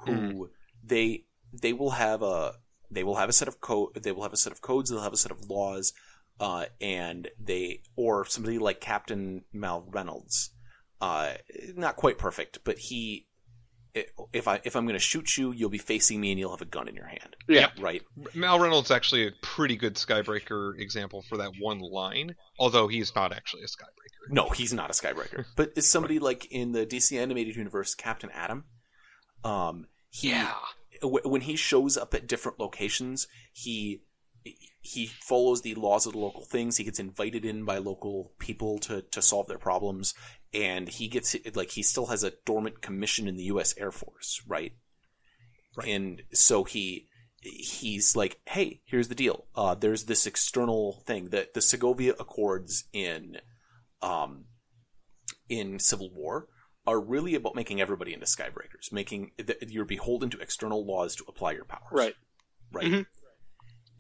who 0.05 0.51
they 0.85 1.25
they 1.53 1.73
will 1.73 1.91
have 1.91 2.23
a 2.23 2.55
they 2.91 3.03
will 3.03 3.17
have 3.17 3.29
a 3.29 3.33
set 3.33 3.49
of 3.49 3.61
code 3.61 3.95
they 4.03 4.13
will 4.13 4.23
have 4.23 4.33
a 4.33 4.37
set 4.39 4.53
of 4.53 4.61
codes 4.61 4.91
they'll 4.91 5.01
have 5.03 5.13
a 5.13 5.17
set 5.19 5.33
of 5.33 5.49
laws 5.51 5.93
uh, 6.39 6.67
and 6.81 7.29
they 7.43 7.81
or 7.97 8.25
somebody 8.27 8.59
like 8.59 8.81
Captain 8.81 9.43
Mal 9.53 9.85
Reynolds 9.91 10.51
uh, 11.01 11.33
not 11.75 11.97
quite 11.97 12.19
perfect 12.19 12.61
but 12.65 12.79
he 12.79 13.27
if 14.33 14.47
I 14.49 14.61
if 14.65 14.77
I'm 14.77 14.85
going 14.85 14.95
to 14.95 14.99
shoot 15.01 15.37
you 15.37 15.53
you'll 15.53 15.71
be 15.71 15.79
facing 15.79 16.21
me 16.21 16.31
and 16.31 16.39
you'll 16.39 16.51
have 16.51 16.61
a 16.63 16.67
gun 16.67 16.89
in 16.89 16.95
your 16.95 17.07
hand 17.07 17.35
Yeah. 17.49 17.71
right 17.81 18.03
Mal 18.35 18.59
Reynolds 18.61 18.91
actually 18.91 19.27
a 19.27 19.31
pretty 19.43 19.77
good 19.77 19.95
Skybreaker 19.95 20.79
example 20.79 21.23
for 21.29 21.39
that 21.39 21.53
one 21.61 21.81
line, 21.81 22.35
although 22.59 22.89
he's 22.89 23.15
not 23.15 23.33
actually 23.33 23.63
a 23.63 23.67
Skybreaker. 23.67 24.31
No, 24.31 24.49
he's 24.51 24.73
not 24.73 24.91
a 24.91 24.93
Skybreaker. 24.93 25.45
But 25.57 25.73
is 25.77 25.89
somebody 25.91 26.19
like 26.19 26.47
in 26.51 26.73
the 26.73 26.85
DC 26.85 27.19
animated 27.21 27.57
universe, 27.57 27.95
Captain 27.95 28.31
Atom? 28.31 28.65
Um, 29.45 29.87
he, 30.11 30.35
w- 31.03 31.29
when 31.29 31.43
he 31.43 31.57
shows 31.57 31.97
up 31.97 32.15
at 32.15 32.27
different 32.27 32.59
locations, 32.59 33.27
he 33.53 34.03
he 34.81 35.07
follows 35.07 35.63
the 35.63 35.75
laws 35.75 36.07
of 36.07 36.13
the 36.13 36.19
local 36.19 36.45
things. 36.45 36.77
He 36.77 36.85
gets 36.85 36.99
invited 37.01 37.45
in 37.45 37.65
by 37.65 37.79
local 37.79 38.33
people 38.39 38.79
to 38.81 39.03
to 39.03 39.21
solve 39.23 39.47
their 39.49 39.59
problems, 39.59 40.15
and 40.57 40.89
he 40.89 41.07
gets 41.07 41.37
like 41.55 41.73
he 41.73 41.83
still 41.83 42.07
has 42.07 42.25
a 42.25 42.33
dormant 42.47 42.81
commission 42.81 43.29
in 43.29 43.37
the 43.37 43.45
U.S. 43.45 43.75
Air 43.77 43.93
Force, 43.93 44.43
right? 44.47 44.73
Right. 45.77 45.89
And 45.89 46.23
so 46.33 46.65
he 46.65 47.09
he's 47.43 48.17
like, 48.17 48.41
hey, 48.47 48.81
here's 48.87 49.09
the 49.09 49.15
deal. 49.15 49.47
Uh, 49.55 49.75
there's 49.75 50.05
this 50.05 50.27
external 50.27 51.03
thing 51.07 51.29
that 51.29 51.55
the 51.55 51.61
Sokovia 51.61 52.19
Accords 52.19 52.85
in 52.93 53.37
um 54.01 54.47
in 55.49 55.79
Civil 55.79 56.11
War 56.13 56.49
are 56.87 57.01
really 57.01 57.35
about 57.35 57.55
making 57.55 57.81
everybody 57.81 58.15
into 58.15 58.27
skybreakers, 58.27 58.93
making 58.93 59.33
that 59.39 59.71
you're 59.71 59.85
beholden 59.85 60.31
to 60.31 60.41
external 60.41 60.87
laws 60.87 61.15
to 61.17 61.25
apply 61.29 61.53
your 61.53 61.65
powers. 61.65 61.83
Right. 61.93 62.15
Right. 62.73 62.87
Mhm. 62.87 63.07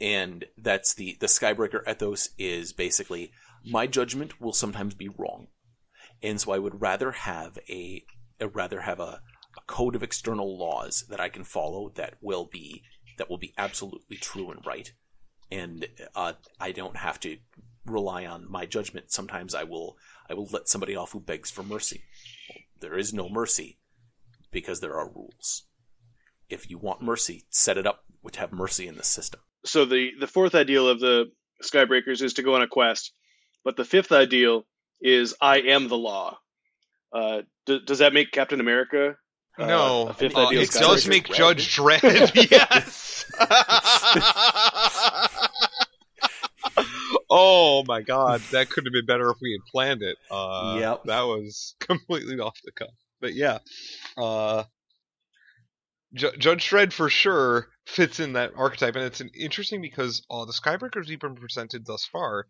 And 0.01 0.45
that's 0.57 0.95
the 0.95 1.17
the 1.21 1.27
skybreaker 1.27 1.87
ethos 1.89 2.31
is 2.39 2.73
basically 2.73 3.33
my 3.65 3.87
judgment 3.87 4.41
will 4.41 4.53
sometimes 4.53 4.95
be 4.95 5.09
wrong, 5.09 5.49
and 6.27 6.41
so 6.41 6.53
I 6.53 6.59
would 6.59 6.81
rather 6.81 7.12
have 7.12 7.59
a 7.68 8.05
I'd 8.41 8.55
rather 8.55 8.81
have 8.81 9.01
a, 9.01 9.22
a 9.57 9.61
code 9.66 9.95
of 9.95 10.03
external 10.03 10.59
laws 10.59 11.05
that 11.09 11.20
I 11.20 11.29
can 11.29 11.45
follow 11.45 11.91
that 11.95 12.14
will 12.20 12.45
be 12.45 12.83
that 13.16 13.31
will 13.31 13.39
be 13.39 13.55
absolutely 13.57 14.16
true 14.16 14.51
and 14.51 14.64
right, 14.66 14.93
and 15.51 15.87
uh, 16.14 16.35
I 16.61 16.72
don't 16.72 16.97
have 16.97 17.18
to 17.20 17.39
rely 17.87 18.27
on 18.27 18.51
my 18.51 18.66
judgment. 18.66 19.12
Sometimes 19.12 19.55
I 19.55 19.64
will 19.64 19.97
I 20.29 20.35
will 20.35 20.49
let 20.53 20.68
somebody 20.68 20.97
off 20.97 21.12
who 21.12 21.20
begs 21.20 21.51
for 21.51 21.62
mercy. 21.62 22.03
There 22.81 22.99
is 22.99 23.14
no 23.14 23.29
mercy 23.29 23.79
because 24.51 24.81
there 24.81 24.97
are 24.97 25.09
rules. 25.09 25.64
If 26.51 26.68
you 26.68 26.79
want 26.79 27.03
mercy, 27.03 27.47
set 27.51 27.79
it 27.79 27.87
up 27.87 28.05
to 28.31 28.41
have 28.41 28.53
mercy 28.53 28.89
in 28.89 28.97
the 28.97 29.05
system. 29.05 29.41
So 29.64 29.85
the 29.85 30.11
the 30.18 30.27
fourth 30.27 30.57
ideal 30.57 30.89
of 30.89 30.99
the 30.99 31.31
Skybreakers 31.62 32.20
is 32.20 32.35
to 32.35 32.43
go 32.43 32.55
on 32.57 32.62
a 32.62 32.66
quest, 32.66 33.12
but 33.64 33.77
the 33.77 33.85
fifth 33.85 34.11
ideal 34.11 34.66
is 35.01 35.35
I 35.41 35.59
am 35.61 35.89
the 35.89 35.97
law. 35.99 36.39
Uh, 37.13 37.43
d- 37.67 37.81
does 37.87 37.99
that 37.99 38.13
make 38.13 38.31
Captain 38.33 38.61
America? 38.61 39.17
uh, 39.59 39.67
No, 39.67 40.13
fifth 40.17 40.37
uh, 40.37 40.49
it 40.51 40.69
Skybreaker? 40.71 40.81
does 40.81 41.09
make 41.09 41.27
Dredd. 41.29 41.37
Judge 41.37 41.77
Dredd. 41.77 42.51
yes. 42.51 43.25
oh 47.31 47.85
my 47.87 48.03
god, 48.03 48.41
that 48.53 48.71
could 48.71 48.85
have 48.87 48.93
been 48.93 49.07
better 49.07 49.31
if 49.31 49.37
we 49.41 49.53
had 49.53 49.61
planned 49.71 50.03
it. 50.03 50.17
Uh, 50.31 50.77
Yep. 50.81 51.05
that 51.05 51.23
was 51.23 51.75
completely 51.81 52.39
off 52.39 52.59
the 52.65 52.73
cuff. 52.73 52.95
But 53.21 53.35
yeah, 53.35 53.59
uh, 54.19 54.65
Ju- 56.15 56.37
Judge 56.39 56.69
Dredd 56.69 56.93
for 56.93 57.09
sure 57.09 57.69
fits 57.87 58.21
in 58.21 58.35
that 58.35 58.53
archetype, 58.57 58.95
and 58.97 59.05
it's 59.05 59.21
an, 59.21 59.31
interesting 59.39 59.81
because 59.81 60.23
uh, 60.31 60.45
the 60.45 60.53
Skybreakers 60.53 61.09
we've 61.09 61.21
been 61.21 61.35
presented 61.37 61.87
thus 61.87 62.05
far, 62.05 62.47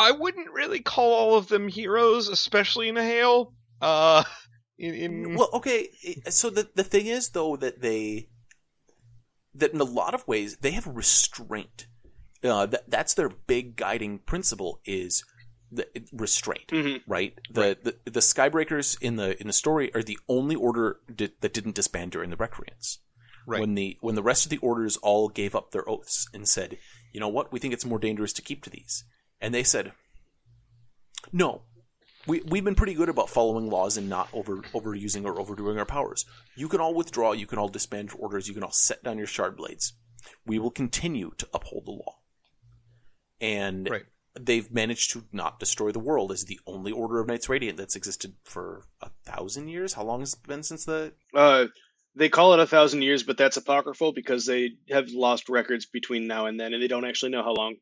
I 0.00 0.10
wouldn't 0.12 0.50
really 0.50 0.80
call 0.80 1.12
all 1.12 1.36
of 1.36 1.48
them 1.48 1.68
heroes, 1.68 2.28
especially 2.28 2.88
in 2.88 2.96
a 2.96 3.04
Hale. 3.04 3.52
Uh, 3.80 4.24
in, 4.78 4.94
in 4.94 5.34
Well, 5.36 5.50
okay. 5.54 5.88
So 6.30 6.50
the 6.50 6.68
the 6.74 6.84
thing 6.84 7.06
is 7.06 7.30
though 7.30 7.56
that 7.56 7.80
they 7.82 8.28
that 9.54 9.72
in 9.72 9.80
a 9.80 9.84
lot 9.84 10.14
of 10.14 10.26
ways 10.26 10.56
they 10.60 10.70
have 10.72 10.86
restraint. 10.86 11.86
Uh, 12.42 12.64
that 12.66 12.88
that's 12.90 13.12
their 13.14 13.28
big 13.28 13.76
guiding 13.76 14.18
principle 14.20 14.80
is 14.86 15.22
the 15.70 15.86
restraint, 16.12 16.68
Mhm. 16.68 17.02
right? 17.06 17.38
The, 17.52 17.76
the 17.82 18.10
the 18.10 18.20
Skybreakers 18.20 18.96
in 19.02 19.16
the 19.16 19.38
in 19.40 19.46
the 19.46 19.52
story 19.52 19.94
are 19.94 20.02
the 20.02 20.18
only 20.28 20.56
order 20.56 21.00
di- 21.14 21.34
that 21.42 21.52
didn't 21.52 21.74
disband 21.74 22.12
during 22.12 22.30
the 22.30 22.36
Recreance. 22.36 22.98
Right. 23.46 23.60
When 23.60 23.74
the 23.74 23.96
when 24.00 24.14
the 24.14 24.22
rest 24.22 24.46
of 24.46 24.50
the 24.50 24.58
orders 24.58 24.96
all 24.98 25.28
gave 25.28 25.54
up 25.54 25.70
their 25.70 25.88
oaths 25.88 26.26
and 26.32 26.48
said, 26.48 26.78
"You 27.12 27.20
know 27.20 27.28
what? 27.28 27.52
We 27.52 27.58
think 27.58 27.74
it's 27.74 27.84
more 27.84 27.98
dangerous 27.98 28.32
to 28.34 28.42
keep 28.42 28.62
to 28.64 28.70
these," 28.70 29.04
and 29.40 29.54
they 29.54 29.64
said, 29.64 29.92
"No, 31.32 31.62
we 32.26 32.40
we've 32.40 32.64
been 32.64 32.74
pretty 32.74 32.94
good 32.94 33.08
about 33.08 33.30
following 33.30 33.68
laws 33.70 33.96
and 33.96 34.08
not 34.08 34.28
over 34.32 34.58
overusing 34.74 35.24
or 35.24 35.40
overdoing 35.40 35.78
our 35.78 35.86
powers. 35.86 36.24
You 36.56 36.68
can 36.68 36.80
all 36.80 36.94
withdraw. 36.94 37.32
You 37.32 37.46
can 37.46 37.58
all 37.58 37.68
disband 37.68 38.10
your 38.10 38.20
orders. 38.20 38.48
You 38.48 38.54
can 38.54 38.62
all 38.62 38.72
set 38.72 39.02
down 39.02 39.18
your 39.18 39.26
shard 39.26 39.56
blades. 39.56 39.94
We 40.44 40.58
will 40.58 40.70
continue 40.70 41.32
to 41.38 41.48
uphold 41.54 41.86
the 41.86 41.92
law." 41.92 42.18
And 43.40 43.88
Right. 43.88 44.04
they've 44.38 44.70
managed 44.70 45.12
to 45.12 45.24
not 45.32 45.58
destroy 45.58 45.92
the 45.92 45.98
world 45.98 46.30
as 46.30 46.44
the 46.44 46.60
only 46.66 46.92
order 46.92 47.20
of 47.20 47.26
Knights 47.26 47.48
Radiant 47.48 47.78
that's 47.78 47.96
existed 47.96 48.36
for 48.44 48.86
a 49.00 49.10
thousand 49.24 49.68
years. 49.68 49.94
How 49.94 50.04
long 50.04 50.20
has 50.20 50.34
it 50.34 50.46
been 50.46 50.62
since 50.62 50.84
the 50.84 51.14
Uh, 51.34 51.66
they 52.14 52.28
call 52.28 52.52
it 52.52 52.60
a 52.60 52.66
thousand 52.66 53.02
years, 53.02 53.22
but 53.22 53.38
that's 53.38 53.56
apocryphal 53.56 54.12
because 54.12 54.44
they 54.44 54.76
have 54.90 55.08
lost 55.10 55.48
records 55.48 55.86
between 55.86 56.26
now 56.26 56.46
and 56.46 56.60
then, 56.60 56.74
and 56.74 56.82
they 56.82 56.88
don't 56.88 57.04
actually 57.04 57.30
know 57.30 57.42
how 57.42 57.54
long. 57.54 57.76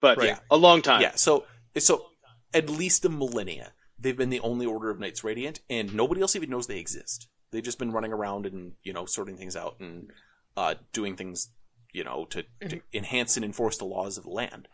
But 0.00 0.18
Right. 0.18 0.38
a 0.50 0.56
long 0.56 0.82
time. 0.82 1.00
Yeah, 1.00 1.14
so 1.14 1.46
so 1.78 2.10
at 2.52 2.68
least 2.68 3.04
a 3.04 3.08
millennia, 3.08 3.72
they've 3.98 4.16
been 4.16 4.30
the 4.30 4.40
only 4.40 4.66
Order 4.66 4.90
of 4.90 4.98
Knights 5.00 5.24
Radiant, 5.24 5.60
and 5.68 5.94
nobody 5.94 6.20
else 6.20 6.36
even 6.36 6.50
knows 6.50 6.66
they 6.66 6.78
exist. 6.78 7.28
They've 7.50 7.62
just 7.62 7.78
been 7.78 7.92
running 7.92 8.12
around 8.12 8.46
and 8.46 8.74
you 8.82 8.92
know 8.92 9.06
sorting 9.06 9.36
things 9.36 9.56
out 9.56 9.76
and 9.80 10.10
uh, 10.56 10.74
doing 10.92 11.16
things 11.16 11.48
you 11.92 12.04
know 12.04 12.24
to, 12.26 12.44
to 12.68 12.80
enhance 12.92 13.36
and 13.36 13.44
enforce 13.44 13.78
the 13.78 13.84
laws 13.84 14.18
of 14.18 14.24
the 14.24 14.30
land. 14.30 14.68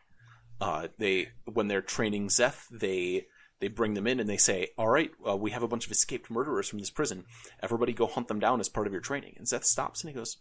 Uh, 0.61 0.89
they 0.99 1.29
when 1.45 1.69
they're 1.69 1.83
training 1.83 2.29
Szeth, 2.29 2.67
they 2.71 3.27
they 3.61 3.69
bring 3.69 3.95
them 3.95 4.07
in 4.07 4.21
and 4.21 4.29
they 4.29 4.37
say, 4.39 4.69
"All 4.77 4.89
right, 4.89 5.11
uh, 5.27 5.37
we 5.37 5.51
have 5.53 5.63
a 5.63 5.69
bunch 5.69 5.87
of 5.87 5.93
escaped 5.93 6.31
murderers 6.31 6.69
from 6.69 6.79
this 6.81 6.91
prison. 6.91 7.25
Everybody 7.63 7.93
go 7.93 8.07
hunt 8.07 8.29
them 8.29 8.41
down 8.41 8.61
as 8.61 8.69
part 8.69 8.87
of 8.87 8.93
your 8.93 9.03
training." 9.03 9.35
And 9.37 9.47
Szeth 9.47 9.65
stops 9.65 10.03
and 10.03 10.11
he 10.11 10.15
goes, 10.15 10.39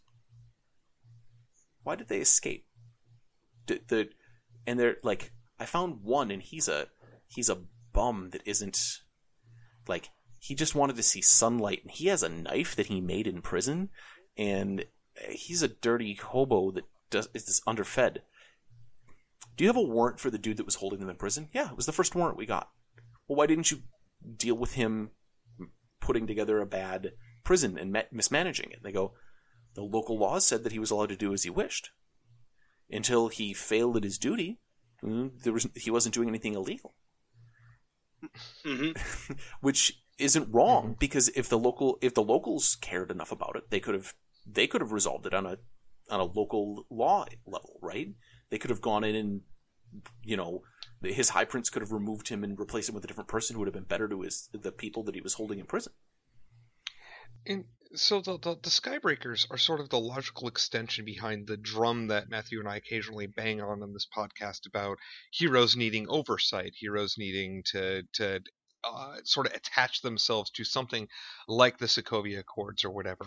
"Why 1.84 1.96
did 1.96 2.08
they 2.08 2.20
escape?" 2.20 2.66
D- 3.66 3.82
the 3.88 4.10
and 4.66 4.80
they're 4.80 4.98
like, 5.04 5.32
"I 5.60 5.66
found 5.66 6.04
one, 6.04 6.32
and 6.32 6.42
he's 6.42 6.68
a 6.68 6.88
he's 7.28 7.50
a 7.50 7.64
bum 7.94 8.30
that 8.32 8.44
isn't 8.46 9.00
like 9.88 10.10
he 10.40 10.56
just 10.56 10.76
wanted 10.76 10.96
to 10.96 11.04
see 11.04 11.22
sunlight, 11.22 11.82
and 11.84 11.92
he 11.92 12.08
has 12.08 12.24
a 12.24 12.30
knife 12.30 12.76
that 12.76 12.88
he 12.88 13.02
made 13.02 13.28
in 13.28 13.42
prison, 13.42 13.90
and 14.38 14.86
he's 15.30 15.62
a 15.62 15.68
dirty 15.68 16.16
hobo 16.16 16.72
that 16.72 16.86
does 17.10 17.28
is 17.34 17.62
underfed." 17.68 18.20
Do 19.56 19.64
you 19.64 19.70
have 19.70 19.76
a 19.76 19.82
warrant 19.82 20.22
for 20.22 20.30
the 20.30 20.38
dude 20.38 20.58
that 20.58 20.66
was 20.66 20.76
holding 20.76 21.00
them 21.00 21.10
in 21.10 21.18
prison? 21.18 21.50
Yeah, 21.54 21.72
it 21.72 21.76
was 21.76 21.86
the 21.86 21.92
first 21.92 22.16
warrant 22.16 22.38
we 22.38 22.46
got. 22.46 22.70
Well, 23.28 23.36
why 23.36 23.46
didn't 23.46 23.72
you 23.72 23.84
deal 24.38 24.56
with 24.56 24.74
him 24.74 25.12
putting 26.00 26.28
together 26.28 26.62
a 26.62 26.66
bad 26.66 27.12
prison 27.44 27.78
and 27.78 27.92
mismanaging 28.12 28.72
it? 28.72 28.84
They 28.84 28.94
go, 28.94 29.16
the 29.76 29.82
local 29.84 30.18
laws 30.18 30.48
said 30.48 30.64
that 30.64 30.72
he 30.72 30.80
was 30.80 30.92
allowed 30.92 31.10
to 31.10 31.18
do 31.18 31.34
as 31.34 31.44
he 31.44 31.50
wished. 31.50 31.92
Until 32.92 33.28
he 33.28 33.54
failed 33.54 33.98
at 33.98 34.04
his 34.04 34.18
duty, 34.18 34.60
mm, 35.04 35.32
there 35.44 35.54
was 35.54 35.68
he 35.76 35.92
wasn't 35.92 36.16
doing 36.16 36.30
anything 36.30 36.56
illegal, 36.56 36.96
hmm 38.66 38.92
which 39.62 40.02
isn't 40.18 40.52
wrong 40.52 40.96
because 41.00 41.30
if 41.30 41.48
the 41.48 41.58
local 41.58 41.98
if 42.02 42.14
the 42.14 42.24
locals 42.24 42.76
cared 42.76 43.12
enough 43.12 43.32
about 43.32 43.56
it, 43.56 43.70
they 43.70 43.80
could 43.80 43.94
have 43.94 44.14
they 44.46 44.68
could 44.68 44.82
have 44.82 44.92
resolved 44.92 45.26
it 45.26 45.34
on 45.34 45.46
a 45.46 45.58
on 46.10 46.20
a 46.20 46.24
local 46.24 46.86
law 46.90 47.26
level, 47.46 47.80
right? 47.82 48.10
They 48.50 48.58
could 48.58 48.70
have 48.70 48.82
gone 48.82 49.04
in 49.04 49.16
and 49.16 49.42
you 50.24 50.38
know 50.38 50.62
his 51.02 51.30
high 51.30 51.46
prince 51.46 51.70
could 51.70 51.82
have 51.82 51.92
removed 51.92 52.30
him 52.30 52.44
and 52.44 52.60
replaced 52.60 52.90
him 52.90 52.96
with 52.96 53.04
a 53.04 53.08
different 53.08 53.30
person 53.30 53.54
who 53.54 53.60
would 53.60 53.68
have 53.68 53.74
been 53.74 53.84
better 53.84 54.08
to 54.08 54.22
his 54.22 54.50
the 54.54 54.72
people 54.72 55.04
that 55.04 55.16
he 55.16 55.22
was 55.22 55.36
holding 55.36 55.60
in 55.60 55.66
prison. 55.66 55.94
And 57.46 57.66
so 57.96 58.22
the, 58.22 58.38
the 58.38 58.56
the 58.62 58.70
Skybreakers 58.70 59.48
are 59.52 59.58
sort 59.58 59.80
of 59.80 59.90
the 59.90 60.00
logical 60.00 60.48
extension 60.48 61.06
behind 61.06 61.48
the 61.48 61.58
drum 61.58 62.08
that 62.08 62.30
Matthew 62.30 62.60
and 62.60 62.68
I 62.68 62.76
occasionally 62.78 63.28
bang 63.28 63.62
on 63.62 63.82
in 63.84 63.94
this 63.94 64.08
podcast 64.16 64.68
about 64.68 64.98
heroes 65.32 65.76
needing 65.76 66.08
oversight, 66.10 66.74
heroes 66.76 67.16
needing 67.18 67.64
to 67.72 68.04
to 68.14 68.42
uh, 68.84 69.18
sort 69.24 69.48
of 69.48 69.54
attach 69.54 70.02
themselves 70.02 70.52
to 70.52 70.64
something 70.64 71.08
like 71.48 71.78
the 71.78 71.88
Sokovia 71.88 72.40
Accords 72.40 72.86
or 72.86 72.92
whatever. 72.92 73.26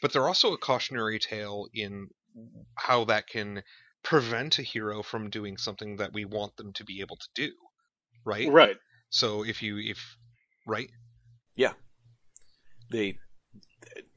But 0.00 0.12
they're 0.12 0.28
also 0.28 0.52
a 0.52 0.58
cautionary 0.58 1.18
tale 1.18 1.66
in 1.72 2.08
how 2.76 3.04
that 3.04 3.26
can 3.28 3.62
prevent 4.02 4.58
a 4.58 4.62
hero 4.62 5.02
from 5.02 5.30
doing 5.30 5.56
something 5.56 5.96
that 5.96 6.12
we 6.12 6.24
want 6.24 6.56
them 6.56 6.72
to 6.74 6.84
be 6.84 7.00
able 7.00 7.16
to 7.16 7.28
do, 7.34 7.52
right? 8.24 8.50
Right. 8.50 8.76
So 9.10 9.44
if 9.44 9.62
you 9.62 9.78
if 9.78 10.16
right, 10.66 10.90
Yeah. 11.56 11.72
they 12.90 13.18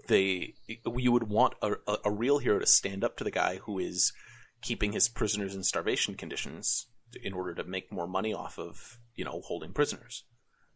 they 0.08 0.54
you 0.68 1.12
would 1.12 1.30
want 1.30 1.54
a, 1.62 1.74
a, 1.88 1.98
a 2.06 2.12
real 2.12 2.40
hero 2.40 2.60
to 2.60 2.66
stand 2.66 3.04
up 3.04 3.18
to 3.18 3.24
the 3.24 3.32
guy 3.32 3.58
who 3.58 3.80
is 3.80 4.14
keeping 4.62 4.94
his 4.94 5.10
prisoners 5.10 5.56
in 5.56 5.64
starvation 5.64 6.16
conditions 6.16 6.88
in 7.24 7.34
order 7.34 7.54
to 7.54 7.64
make 7.64 7.92
more 7.92 8.08
money 8.08 8.34
off 8.34 8.58
of 8.58 9.00
you 9.16 9.26
know 9.26 9.42
holding 9.46 9.74
prisoners 9.74 10.24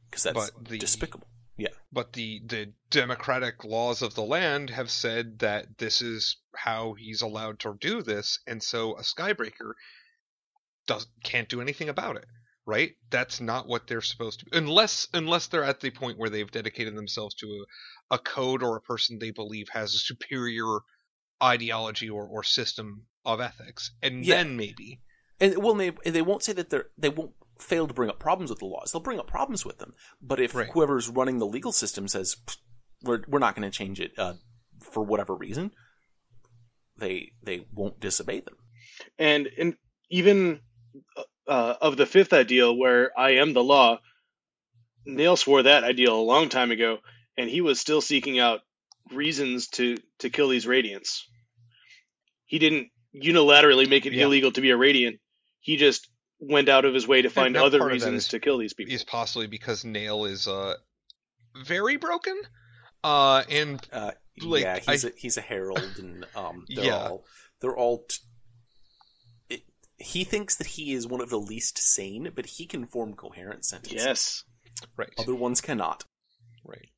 because 0.09 0.23
that's 0.23 0.51
the- 0.61 0.77
despicable. 0.77 1.27
Yeah. 1.57 1.69
But 1.91 2.13
the 2.13 2.41
the 2.45 2.71
democratic 2.89 3.65
laws 3.65 4.01
of 4.01 4.15
the 4.15 4.23
land 4.23 4.69
have 4.69 4.89
said 4.89 5.39
that 5.39 5.77
this 5.77 6.01
is 6.01 6.37
how 6.55 6.93
he's 6.93 7.21
allowed 7.21 7.59
to 7.59 7.75
do 7.79 8.01
this 8.01 8.39
and 8.47 8.63
so 8.63 8.93
a 8.97 9.01
skybreaker 9.01 9.73
does 10.87 11.07
can't 11.23 11.49
do 11.49 11.61
anything 11.61 11.89
about 11.89 12.15
it 12.15 12.25
right 12.69 12.91
that's 13.09 13.41
not 13.41 13.67
what 13.67 13.87
they're 13.87 14.01
supposed 14.13 14.39
to 14.39 14.45
be. 14.45 14.57
unless 14.57 15.07
unless 15.13 15.47
they're 15.47 15.63
at 15.63 15.79
the 15.79 15.89
point 15.91 16.17
where 16.19 16.29
they've 16.29 16.51
dedicated 16.51 16.95
themselves 16.95 17.35
to 17.35 17.47
a, 18.11 18.15
a 18.15 18.19
code 18.19 18.61
or 18.63 18.75
a 18.77 18.81
person 18.81 19.17
they 19.19 19.31
believe 19.31 19.67
has 19.69 19.93
a 19.93 19.97
superior 19.97 20.79
ideology 21.41 22.09
or, 22.09 22.25
or 22.27 22.43
system 22.43 23.05
of 23.25 23.41
ethics 23.41 23.91
and 24.01 24.23
Yeah. 24.23 24.35
then 24.35 24.57
maybe 24.57 24.99
And 25.39 25.57
well, 25.63 25.73
they 25.73 25.91
they 26.05 26.21
won't 26.21 26.43
say 26.43 26.53
that 26.53 26.69
they're 26.69 26.89
they 26.97 27.09
won't 27.09 27.31
fail 27.59 27.87
to 27.87 27.93
bring 27.93 28.09
up 28.09 28.19
problems 28.19 28.49
with 28.49 28.59
the 28.59 28.65
laws. 28.65 28.91
They'll 28.91 29.01
bring 29.01 29.19
up 29.19 29.27
problems 29.27 29.65
with 29.65 29.77
them. 29.79 29.93
But 30.21 30.39
if 30.39 30.53
Right. 30.53 30.69
whoever's 30.73 31.09
running 31.09 31.39
the 31.39 31.47
legal 31.47 31.71
system 31.71 32.07
says 32.07 32.35
we're 33.03 33.23
we're 33.27 33.39
not 33.39 33.55
going 33.55 33.69
to 33.69 33.77
change 33.77 33.99
it 33.99 34.11
uh, 34.17 34.33
for 34.81 35.03
whatever 35.03 35.33
reason, 35.35 35.71
they 36.97 37.31
they 37.43 37.65
won't 37.73 37.99
disobey 37.99 38.41
them. 38.41 38.55
And 39.17 39.49
and 39.57 39.75
even 40.09 40.59
uh, 41.49 41.75
of 41.81 41.97
the 41.97 42.05
fifth 42.05 42.31
ideal, 42.33 42.77
where 42.77 43.11
I 43.19 43.31
am 43.35 43.53
the 43.53 43.63
law, 43.63 43.99
Nale 45.05 45.35
swore 45.35 45.63
that 45.63 45.83
ideal 45.83 46.15
a 46.15 46.21
long 46.21 46.49
time 46.49 46.71
ago, 46.71 46.99
and 47.37 47.49
he 47.49 47.61
was 47.61 47.79
still 47.79 48.01
seeking 48.01 48.39
out 48.39 48.61
reasons 49.11 49.67
to 49.69 49.97
to 50.19 50.29
kill 50.29 50.49
these 50.49 50.65
radiants. 50.65 51.21
He 52.45 52.59
didn't 52.59 52.89
unilaterally 53.15 53.89
make 53.89 54.05
it 54.05 54.13
Yeah. 54.13 54.25
illegal 54.25 54.51
to 54.51 54.61
be 54.61 54.69
a 54.69 54.77
radiant. 54.77 55.19
He 55.61 55.77
just 55.77 56.07
went 56.39 56.69
out 56.69 56.85
of 56.85 56.93
his 56.93 57.07
way 57.07 57.21
to 57.23 57.29
find 57.29 57.53
now 57.53 57.65
other 57.65 57.79
part 57.79 57.91
of 57.93 57.99
that 57.99 58.05
reasons 58.05 58.23
is- 58.25 58.29
to 58.29 58.39
kill 58.39 58.57
these 58.57 58.73
people. 58.73 58.93
is 58.93 59.03
possibly 59.03 59.47
because 59.47 59.83
Nale 59.83 60.25
is 60.25 60.47
uh 60.47 60.75
very 61.65 61.97
broken 61.97 62.39
uh 63.03 63.43
and 63.49 63.81
Uh, 63.91 64.11
Like, 64.41 64.63
yeah, 64.63 64.79
he's 64.79 65.05
I- 65.05 65.09
a, 65.09 65.11
he's 65.17 65.37
a 65.37 65.41
herald, 65.41 65.95
and 65.97 66.25
um, 66.35 66.65
they're 66.69 66.85
Yeah. 66.85 67.07
all 67.09 67.25
they're 67.61 67.75
all. 67.75 68.05
T- 68.05 68.15
it, 68.15 68.28
he 69.99 70.23
thinks 70.23 70.55
that 70.55 70.67
he 70.67 70.93
is 70.93 71.05
one 71.05 71.21
of 71.21 71.29
the 71.29 71.39
least 71.39 71.77
sane, 71.77 72.31
but 72.33 72.45
he 72.45 72.65
can 72.65 72.85
form 72.85 73.13
coherent 73.13 73.65
sentences. 73.65 74.05
Yes. 74.05 74.43
right 74.97 75.13
other 75.17 75.35
ones 75.35 75.61
cannot. 75.61 76.05
Right. 76.65 76.89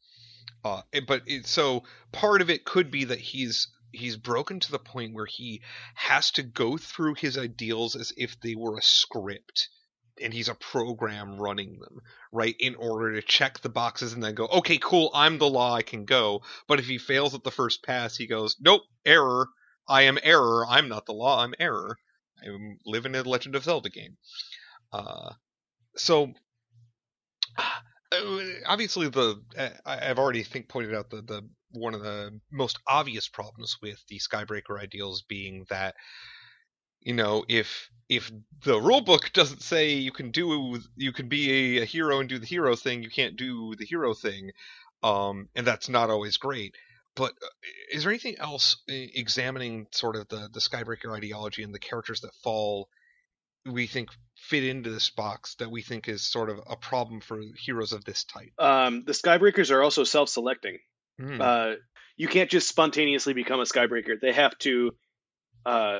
Uh, 0.63 0.81
but 1.07 1.23
it, 1.25 1.47
so 1.47 1.83
part 2.11 2.41
of 2.41 2.49
it 2.49 2.65
could 2.65 2.91
be 2.91 3.05
that 3.05 3.19
he's 3.19 3.67
he's 3.91 4.17
broken 4.17 4.59
to 4.59 4.71
the 4.71 4.79
point 4.79 5.13
where 5.13 5.25
he 5.25 5.61
has 5.95 6.31
to 6.31 6.43
go 6.43 6.77
through 6.77 7.15
his 7.15 7.37
ideals 7.37 7.95
as 7.95 8.13
if 8.15 8.39
they 8.39 8.55
were 8.55 8.77
a 8.77 8.83
script 8.83 9.67
and 10.21 10.33
he's 10.33 10.49
a 10.49 10.55
program 10.55 11.37
running 11.37 11.79
them 11.79 11.99
right 12.31 12.55
in 12.59 12.75
order 12.75 13.15
to 13.15 13.21
check 13.21 13.59
the 13.59 13.69
boxes 13.69 14.13
and 14.13 14.23
then 14.23 14.35
go 14.35 14.45
okay 14.47 14.77
cool 14.77 15.09
i'm 15.13 15.39
the 15.39 15.49
law 15.49 15.73
i 15.73 15.81
can 15.81 16.05
go 16.05 16.41
but 16.67 16.79
if 16.79 16.87
he 16.87 16.97
fails 16.97 17.33
at 17.33 17.43
the 17.43 17.51
first 17.51 17.83
pass 17.83 18.15
he 18.15 18.27
goes 18.27 18.55
nope 18.61 18.83
error 19.05 19.47
i 19.89 20.03
am 20.03 20.17
error 20.23 20.65
i'm 20.67 20.87
not 20.87 21.05
the 21.05 21.13
law 21.13 21.43
i'm 21.43 21.55
error 21.59 21.97
i'm 22.45 22.79
living 22.85 23.15
in 23.15 23.25
a 23.25 23.29
legend 23.29 23.55
of 23.55 23.63
zelda 23.63 23.89
game. 23.89 24.17
Uh 24.93 25.33
so 25.97 26.33
uh, 28.11 28.21
obviously 28.65 29.09
the 29.09 29.41
I- 29.85 30.09
I've 30.09 30.19
already 30.19 30.43
think 30.43 30.67
pointed 30.69 30.93
out 30.93 31.09
the 31.09 31.21
the 31.21 31.49
one 31.71 31.93
of 31.93 32.01
the 32.01 32.39
most 32.51 32.79
obvious 32.87 33.29
problems 33.29 33.77
with 33.81 34.03
the 34.09 34.19
Skybreaker 34.19 34.79
ideals 34.81 35.21
being 35.21 35.65
that 35.69 35.95
you 37.01 37.13
know 37.13 37.43
if 37.47 37.89
if 38.09 38.31
the 38.63 38.79
rule 38.79 39.01
book 39.01 39.31
doesn't 39.33 39.61
say 39.61 39.93
you 39.93 40.11
can 40.11 40.31
do 40.31 40.79
you 40.95 41.11
can 41.11 41.27
be 41.29 41.77
a, 41.77 41.83
a 41.83 41.85
hero 41.85 42.19
and 42.19 42.29
do 42.29 42.39
the 42.39 42.45
hero 42.45 42.75
thing 42.75 43.03
you 43.03 43.09
can't 43.09 43.35
do 43.35 43.75
the 43.75 43.85
hero 43.85 44.13
thing 44.13 44.51
um 45.03 45.47
and 45.55 45.65
that's 45.65 45.89
not 45.89 46.09
always 46.09 46.37
great 46.37 46.75
but 47.15 47.31
uh, 47.31 47.47
is 47.91 48.03
there 48.03 48.11
anything 48.11 48.35
else 48.39 48.77
uh, 48.89 48.93
examining 48.93 49.87
sort 49.91 50.15
of 50.15 50.27
the 50.29 50.49
the 50.53 50.59
Skybreaker 50.59 51.15
ideology 51.15 51.63
and 51.63 51.73
the 51.73 51.79
characters 51.79 52.21
that 52.21 52.31
fall 52.43 52.87
we 53.65 53.85
think 53.85 54.09
fit 54.35 54.63
into 54.63 54.89
this 54.89 55.09
box 55.11 55.55
that 55.55 55.69
we 55.69 55.81
think 55.83 56.07
is 56.07 56.23
sort 56.23 56.49
of 56.49 56.59
a 56.67 56.75
problem 56.75 57.21
for 57.21 57.39
heroes 57.63 57.93
of 57.93 58.03
this 58.05 58.23
type 58.23 58.49
Um, 58.57 59.03
the 59.05 59.11
Skybreakers 59.13 59.69
are 59.69 59.83
also 59.83 60.03
self-selecting. 60.03 60.79
Hmm. 61.19 61.39
Uh, 61.39 61.71
you 62.17 62.27
can't 62.27 62.49
just 62.49 62.67
spontaneously 62.67 63.33
become 63.33 63.59
a 63.59 63.63
Skybreaker. 63.63 64.19
They 64.19 64.33
have 64.33 64.57
to. 64.59 64.91
Uh, 65.65 65.99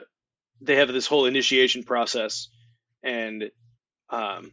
they 0.60 0.76
have 0.78 0.88
this 0.92 1.06
whole 1.08 1.26
initiation 1.26 1.84
process, 1.84 2.48
and 3.04 3.44
um, 4.10 4.52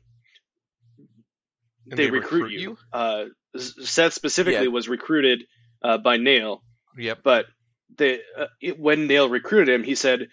And 1.91 1.99
they, 1.99 2.05
they 2.07 2.11
recruit, 2.11 2.43
recruit 2.45 2.53
you. 2.53 2.61
you? 2.61 2.79
Uh, 2.93 3.25
Szeth 3.57 4.13
specifically 4.13 4.65
Yeah. 4.65 4.69
was 4.73 4.89
recruited 4.89 5.45
uh, 5.83 5.99
by 5.99 6.17
Nale, 6.17 6.63
Yep. 6.97 7.21
but 7.23 7.47
they, 7.97 8.21
uh, 8.37 8.47
it, 8.61 8.79
when 8.79 9.07
Nale 9.07 9.29
recruited 9.29 9.69
him, 9.69 9.83
he 9.83 9.95
said, 9.95 10.29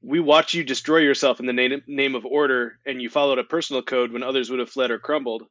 "We 0.00 0.20
watched 0.20 0.54
you 0.54 0.64
destroy 0.64 0.98
yourself 0.98 1.40
in 1.40 1.46
the 1.46 1.52
name, 1.52 1.82
name 1.86 2.14
of 2.14 2.24
order, 2.24 2.78
and 2.86 3.00
you 3.02 3.10
followed 3.10 3.38
a 3.38 3.44
personal 3.44 3.82
code 3.82 4.12
when 4.12 4.22
others 4.22 4.50
would 4.50 4.60
have 4.60 4.70
fled 4.70 4.90
or 4.90 4.98
crumbled. 4.98 5.44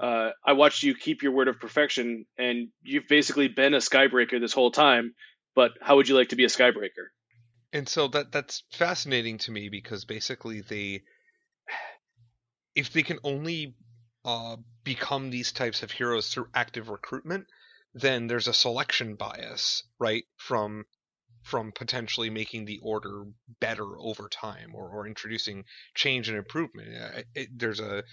Uh, 0.00 0.30
I 0.44 0.54
watched 0.54 0.82
you 0.82 0.94
keep 0.94 1.22
your 1.22 1.32
word 1.32 1.48
of 1.48 1.60
perfection, 1.60 2.26
and 2.38 2.68
you've 2.82 3.08
basically 3.08 3.48
been 3.48 3.74
a 3.74 3.78
Skybreaker 3.78 4.40
this 4.40 4.52
whole 4.52 4.70
time. 4.70 5.14
But 5.54 5.72
how 5.80 5.96
would 5.96 6.08
you 6.08 6.16
like 6.16 6.30
to 6.30 6.36
be 6.36 6.44
a 6.44 6.48
Skybreaker?" 6.48 7.10
And 7.72 7.88
so 7.88 8.08
that 8.08 8.32
that's 8.32 8.64
fascinating 8.72 9.38
to 9.38 9.50
me 9.50 9.68
because 9.68 10.04
basically 10.04 10.60
they 10.62 11.02
if 12.74 12.92
they 12.92 13.02
can 13.02 13.18
only 13.24 13.74
uh, 14.24 14.56
become 14.84 15.30
these 15.30 15.52
types 15.52 15.82
of 15.82 15.90
heroes 15.90 16.32
through 16.32 16.48
active 16.54 16.88
recruitment, 16.88 17.46
then 17.94 18.26
there's 18.26 18.48
a 18.48 18.54
selection 18.54 19.14
bias, 19.14 19.82
right? 19.98 20.24
From 20.36 20.84
from 21.42 21.72
potentially 21.72 22.30
making 22.30 22.64
the 22.64 22.78
order 22.82 23.24
better 23.58 23.98
over 23.98 24.28
time 24.28 24.74
or, 24.74 24.88
or 24.88 25.08
introducing 25.08 25.64
change 25.92 26.28
and 26.28 26.38
improvement. 26.38 26.88
It, 26.88 27.26
it, 27.34 27.48
there's 27.58 27.80
a 27.80 28.04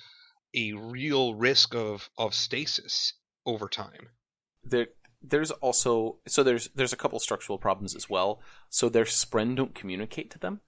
a 0.55 0.73
real 0.73 1.35
risk 1.35 1.75
of 1.75 2.09
of 2.17 2.33
stasis 2.33 3.13
over 3.45 3.67
time. 3.67 4.09
There, 4.63 4.87
there's 5.21 5.51
also 5.51 6.17
so 6.27 6.43
there's 6.43 6.69
there's 6.75 6.93
a 6.93 6.97
couple 6.97 7.19
structural 7.19 7.57
problems 7.57 7.95
as 7.95 8.09
well. 8.09 8.41
So 8.69 8.89
their 8.89 9.05
spren 9.05 9.55
don't 9.55 9.75
communicate 9.75 10.31
to 10.31 10.39
them. 10.39 10.61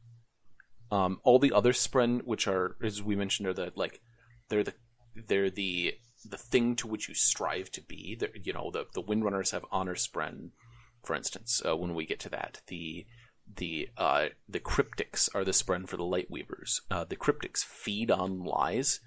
Um, 0.92 1.20
all 1.24 1.40
the 1.40 1.54
other 1.54 1.72
spren, 1.72 2.24
which 2.24 2.48
are 2.48 2.76
as 2.84 3.02
we 3.02 3.16
mentioned, 3.16 3.48
are 3.48 3.54
the 3.54 3.72
like 3.76 4.02
they're 4.50 4.64
the 4.64 4.74
they're 5.16 5.50
the 5.50 5.96
the 6.24 6.38
thing 6.38 6.76
to 6.78 6.88
which 6.88 7.08
you 7.08 7.16
strive 7.16 7.72
to 7.72 7.82
be. 7.82 8.16
They're, 8.20 8.30
you 8.42 8.54
know, 8.54 8.72
the 8.72 8.86
the 8.94 9.04
Windrunners 9.04 9.52
have 9.52 9.66
honor 9.72 9.96
spren, 9.96 10.50
for 11.04 11.16
instance. 11.16 11.62
Uh, 11.66 11.76
when 11.76 11.94
we 11.94 12.06
get 12.06 12.20
to 12.22 12.30
that, 12.30 12.62
the 12.68 13.06
the 13.56 13.90
uh, 13.98 14.28
the 14.48 14.60
cryptics 14.60 15.30
are 15.36 15.44
the 15.44 15.52
spren 15.52 15.88
for 15.88 15.98
the 15.98 16.04
Lightweavers. 16.04 16.82
Uh, 16.90 17.04
the 17.04 17.16
cryptics 17.16 17.64
feed 17.64 18.12
on 18.12 18.44
lies, 18.44 19.00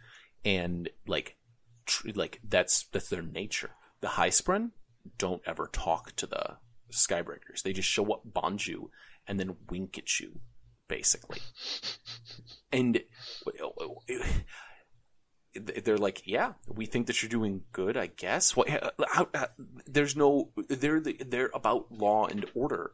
and 0.44 0.90
like 1.06 1.36
tr- 1.86 2.08
like 2.14 2.40
that's 2.46 2.84
that's 2.92 3.08
their 3.08 3.22
nature. 3.22 3.70
The 4.00 4.08
high 4.08 4.30
spren 4.30 4.70
don't 5.18 5.42
ever 5.46 5.68
talk 5.72 6.14
to 6.16 6.26
the 6.26 6.56
skybreakers. 6.92 7.62
They 7.62 7.72
just 7.72 7.88
show 7.88 8.12
up 8.12 8.22
bond 8.24 8.66
you, 8.66 8.90
and 9.26 9.38
then 9.38 9.56
wink 9.70 9.98
at 9.98 10.20
you, 10.20 10.40
basically. 10.88 11.40
And 12.72 13.00
they're 15.54 15.98
like, 15.98 16.26
yeah, 16.26 16.54
we 16.66 16.86
think 16.86 17.06
that 17.06 17.22
you're 17.22 17.28
doing 17.28 17.62
good, 17.72 17.96
I 17.96 18.06
guess. 18.06 18.56
What? 18.56 18.68
How, 18.68 19.28
how, 19.34 19.48
there's 19.86 20.16
no. 20.16 20.50
They're 20.68 21.00
the, 21.00 21.16
they're 21.24 21.50
about 21.54 21.92
law 21.92 22.26
and 22.26 22.44
order, 22.54 22.92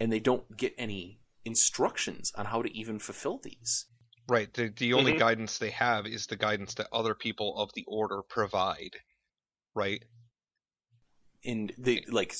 and 0.00 0.12
they 0.12 0.20
don't 0.20 0.56
get 0.56 0.74
any 0.78 1.20
instructions 1.44 2.32
on 2.36 2.46
how 2.46 2.62
to 2.62 2.76
even 2.76 2.98
fulfill 2.98 3.38
these. 3.38 3.86
Right. 4.28 4.52
The 4.52 4.68
the 4.68 4.94
only 4.94 5.12
mm-hmm. 5.12 5.20
guidance 5.20 5.58
they 5.58 5.70
have 5.70 6.06
is 6.06 6.26
the 6.26 6.36
guidance 6.36 6.74
that 6.74 6.88
other 6.92 7.14
people 7.14 7.58
of 7.58 7.70
the 7.74 7.84
order 7.86 8.22
provide. 8.22 8.96
Right. 9.74 10.04
And 11.44 11.72
they 11.76 12.04
like 12.08 12.34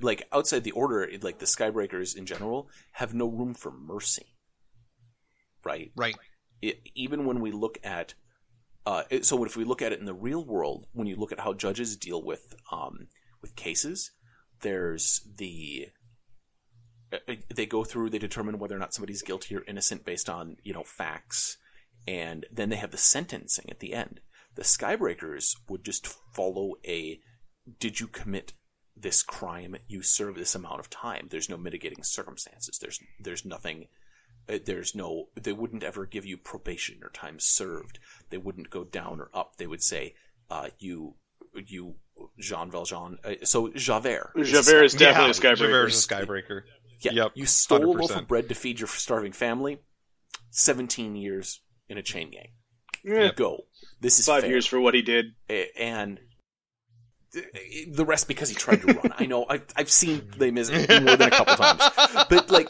like 0.00 0.28
outside 0.32 0.64
the 0.64 0.70
order, 0.72 1.08
like 1.22 1.38
the 1.38 1.46
Skybreakers 1.46 2.16
in 2.16 2.26
general 2.26 2.68
have 2.92 3.14
no 3.14 3.26
room 3.26 3.54
for 3.54 3.72
mercy. 3.72 4.26
Right. 5.64 5.92
Right. 5.96 6.16
It, 6.62 6.80
even 6.94 7.26
when 7.26 7.40
we 7.40 7.50
look 7.50 7.78
at 7.82 8.14
uh, 8.86 9.04
so 9.22 9.42
if 9.44 9.56
we 9.56 9.64
look 9.64 9.82
at 9.82 9.92
it 9.92 10.00
in 10.00 10.04
the 10.04 10.14
real 10.14 10.44
world, 10.44 10.86
when 10.92 11.06
you 11.06 11.16
look 11.16 11.32
at 11.32 11.40
how 11.40 11.54
judges 11.54 11.96
deal 11.96 12.22
with 12.22 12.54
um, 12.70 13.08
with 13.40 13.56
cases, 13.56 14.10
there's 14.60 15.26
the 15.36 15.88
uh, 17.12 17.18
uh, 17.28 17.34
they 17.54 17.66
go 17.66 17.84
through, 17.84 18.10
they 18.10 18.18
determine 18.18 18.58
whether 18.58 18.76
or 18.76 18.78
not 18.78 18.92
somebody's 18.92 19.22
guilty 19.22 19.56
or 19.56 19.64
innocent 19.66 20.04
based 20.04 20.28
on 20.28 20.56
you 20.62 20.74
know 20.74 20.84
facts, 20.84 21.56
and 22.06 22.44
then 22.52 22.68
they 22.68 22.76
have 22.76 22.90
the 22.90 22.98
sentencing 22.98 23.70
at 23.70 23.80
the 23.80 23.94
end. 23.94 24.20
The 24.54 24.62
Skybreakers 24.62 25.56
would 25.68 25.84
just 25.84 26.06
follow 26.06 26.74
a 26.86 27.20
did 27.78 28.00
you 28.00 28.06
commit 28.06 28.52
this 28.96 29.22
crime? 29.22 29.76
You 29.88 30.02
serve 30.02 30.36
this 30.36 30.54
amount 30.54 30.80
of 30.80 30.90
time. 30.90 31.28
There's 31.30 31.48
no 31.48 31.56
mitigating 31.56 32.02
circumstances. 32.02 32.78
There's 32.78 33.00
there's 33.18 33.44
nothing 33.46 33.86
there's 34.46 34.94
no 34.94 35.28
they 35.40 35.52
wouldn't 35.52 35.84
ever 35.84 36.06
give 36.06 36.24
you 36.24 36.36
probation 36.36 37.00
or 37.02 37.10
time 37.10 37.38
served. 37.38 37.98
They 38.30 38.38
wouldn't 38.38 38.70
go 38.70 38.84
down 38.84 39.20
or 39.20 39.30
up. 39.34 39.56
They 39.56 39.66
would 39.66 39.82
say 39.82 40.14
uh, 40.50 40.68
you 40.78 41.14
you 41.66 41.94
jean 42.38 42.70
valjean 42.70 43.16
uh, 43.24 43.34
so 43.44 43.68
javert 43.70 44.32
javert 44.42 44.84
is 44.84 44.94
definitely 44.94 45.26
yeah, 45.26 45.30
a 45.30 45.54
skybreaker 45.54 45.56
javert 45.56 45.86
is 45.86 46.04
a 46.04 46.08
skybreaker 46.08 46.62
yeah. 47.04 47.12
Yep, 47.12 47.32
you 47.34 47.46
stole 47.46 47.80
100%. 47.80 47.82
a 47.82 48.00
loaf 48.00 48.16
of 48.16 48.28
bread 48.28 48.48
to 48.48 48.54
feed 48.54 48.80
your 48.80 48.88
starving 48.88 49.32
family. 49.32 49.78
17 50.50 51.16
years 51.16 51.60
in 51.88 51.98
a 51.98 52.02
chain 52.02 52.30
gang. 52.30 52.48
Yeah. 53.04 53.32
go. 53.34 53.64
This 54.00 54.18
is 54.18 54.26
five 54.26 54.42
fair. 54.42 54.50
years 54.50 54.66
for 54.66 54.80
what 54.80 54.94
he 54.94 55.02
did. 55.02 55.26
And 55.78 56.20
the 57.90 58.04
rest 58.04 58.28
because 58.28 58.48
he 58.48 58.54
tried 58.54 58.80
to 58.82 58.86
run. 58.86 59.12
I 59.18 59.26
know. 59.26 59.44
I've, 59.48 59.66
I've 59.76 59.90
seen 59.90 60.30
Les 60.38 60.50
Mis 60.50 60.70
more 60.70 61.16
than 61.16 61.22
a 61.22 61.30
couple 61.30 61.56
times, 61.56 61.82
but 62.30 62.50
like 62.50 62.68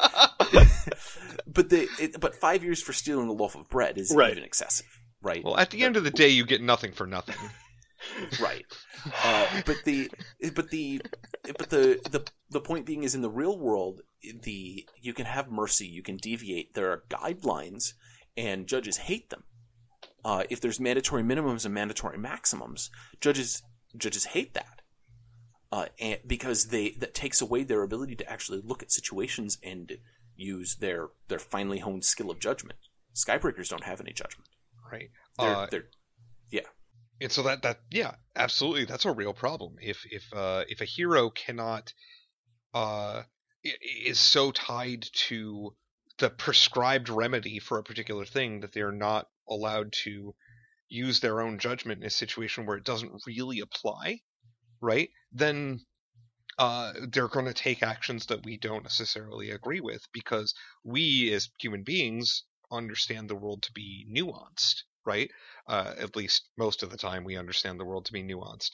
but 1.54 1.70
the 1.70 1.88
it, 2.00 2.20
but 2.20 2.34
five 2.34 2.62
years 2.62 2.82
for 2.82 2.92
stealing 2.92 3.28
a 3.28 3.32
loaf 3.32 3.54
of 3.54 3.68
bread 3.68 3.98
is 3.98 4.12
right. 4.14 4.32
even 4.32 4.44
excessive, 4.44 4.86
right? 5.22 5.42
Well, 5.44 5.56
at 5.56 5.70
the 5.70 5.78
but, 5.78 5.84
end 5.86 5.96
of 5.96 6.04
the 6.04 6.10
day, 6.10 6.28
you 6.28 6.44
get 6.44 6.62
nothing 6.62 6.92
for 6.92 7.06
nothing. 7.06 7.36
right. 8.40 8.64
Uh, 9.24 9.46
but 9.64 9.76
the 9.84 10.10
but 10.54 10.70
the 10.70 11.00
but 11.58 11.70
the 11.70 12.00
the 12.10 12.24
the 12.50 12.60
point 12.60 12.86
being 12.86 13.02
is 13.02 13.14
in 13.14 13.22
the 13.22 13.30
real 13.30 13.58
world, 13.58 14.02
the 14.42 14.86
you 15.00 15.14
can 15.14 15.26
have 15.26 15.50
mercy, 15.50 15.86
you 15.86 16.02
can 16.02 16.16
deviate. 16.16 16.74
There 16.74 16.90
are 16.90 17.04
guidelines, 17.08 17.94
and 18.36 18.66
judges 18.66 18.98
hate 18.98 19.30
them. 19.30 19.44
Uh, 20.24 20.44
if 20.48 20.60
there's 20.60 20.80
mandatory 20.80 21.22
minimums 21.22 21.64
and 21.64 21.74
mandatory 21.74 22.18
maximums, 22.18 22.90
judges 23.20 23.62
judges 23.96 24.26
hate 24.26 24.54
that. 24.54 24.80
Uh, 25.70 25.86
and 25.98 26.18
because 26.26 26.66
they 26.66 26.90
that 26.98 27.14
takes 27.14 27.40
away 27.40 27.64
their 27.64 27.82
ability 27.82 28.14
to 28.14 28.30
actually 28.30 28.60
look 28.62 28.82
at 28.82 28.92
situations 28.92 29.58
and 29.62 29.98
use 30.36 30.76
their 30.76 31.08
their 31.28 31.38
finely 31.38 31.78
honed 31.78 32.04
skill 32.04 32.30
of 32.30 32.38
judgment. 32.38 32.78
Skybreakers 33.14 33.68
don't 33.68 33.84
have 33.84 34.00
any 34.00 34.12
judgment. 34.12 34.48
Right. 34.90 35.10
They're, 35.38 35.56
uh, 35.56 35.66
they're 35.70 35.84
yeah. 36.50 36.66
And 37.20 37.30
so 37.30 37.42
that 37.42 37.62
that 37.62 37.80
yeah, 37.90 38.14
absolutely, 38.34 38.84
that's 38.84 39.04
a 39.04 39.12
real 39.12 39.32
problem. 39.32 39.76
If 39.80 40.04
if 40.10 40.24
uh, 40.32 40.64
if 40.68 40.80
a 40.80 40.84
hero 40.84 41.30
cannot 41.30 41.92
uh, 42.72 43.22
is 43.62 44.18
so 44.18 44.50
tied 44.50 45.06
to 45.28 45.74
the 46.18 46.30
prescribed 46.30 47.08
remedy 47.08 47.58
for 47.58 47.78
a 47.78 47.84
particular 47.84 48.24
thing 48.24 48.60
that 48.60 48.72
they 48.72 48.82
are 48.82 48.92
not 48.92 49.28
allowed 49.48 49.92
to 50.04 50.34
use 50.88 51.20
their 51.20 51.40
own 51.40 51.58
judgment 51.58 52.00
in 52.00 52.06
a 52.06 52.10
situation 52.10 52.66
where 52.66 52.76
it 52.76 52.84
doesn't 52.84 53.22
really 53.26 53.60
apply, 53.60 54.20
right? 54.80 55.08
Then 55.32 55.80
uh, 56.58 56.92
they're 57.12 57.28
going 57.28 57.46
to 57.46 57.54
take 57.54 57.82
actions 57.82 58.26
that 58.26 58.44
we 58.44 58.56
don't 58.56 58.82
necessarily 58.82 59.50
agree 59.50 59.80
with 59.80 60.06
because 60.12 60.54
we 60.84 61.32
as 61.32 61.48
human 61.58 61.82
beings 61.82 62.44
understand 62.70 63.28
the 63.28 63.36
world 63.36 63.62
to 63.62 63.72
be 63.72 64.06
nuanced 64.10 64.82
right? 65.04 65.30
Uh, 65.66 65.94
at 65.98 66.16
least 66.16 66.48
most 66.56 66.82
of 66.82 66.90
the 66.90 66.96
time 66.96 67.24
we 67.24 67.36
understand 67.36 67.78
the 67.78 67.84
world 67.84 68.06
to 68.06 68.12
be 68.12 68.22
nuanced. 68.22 68.70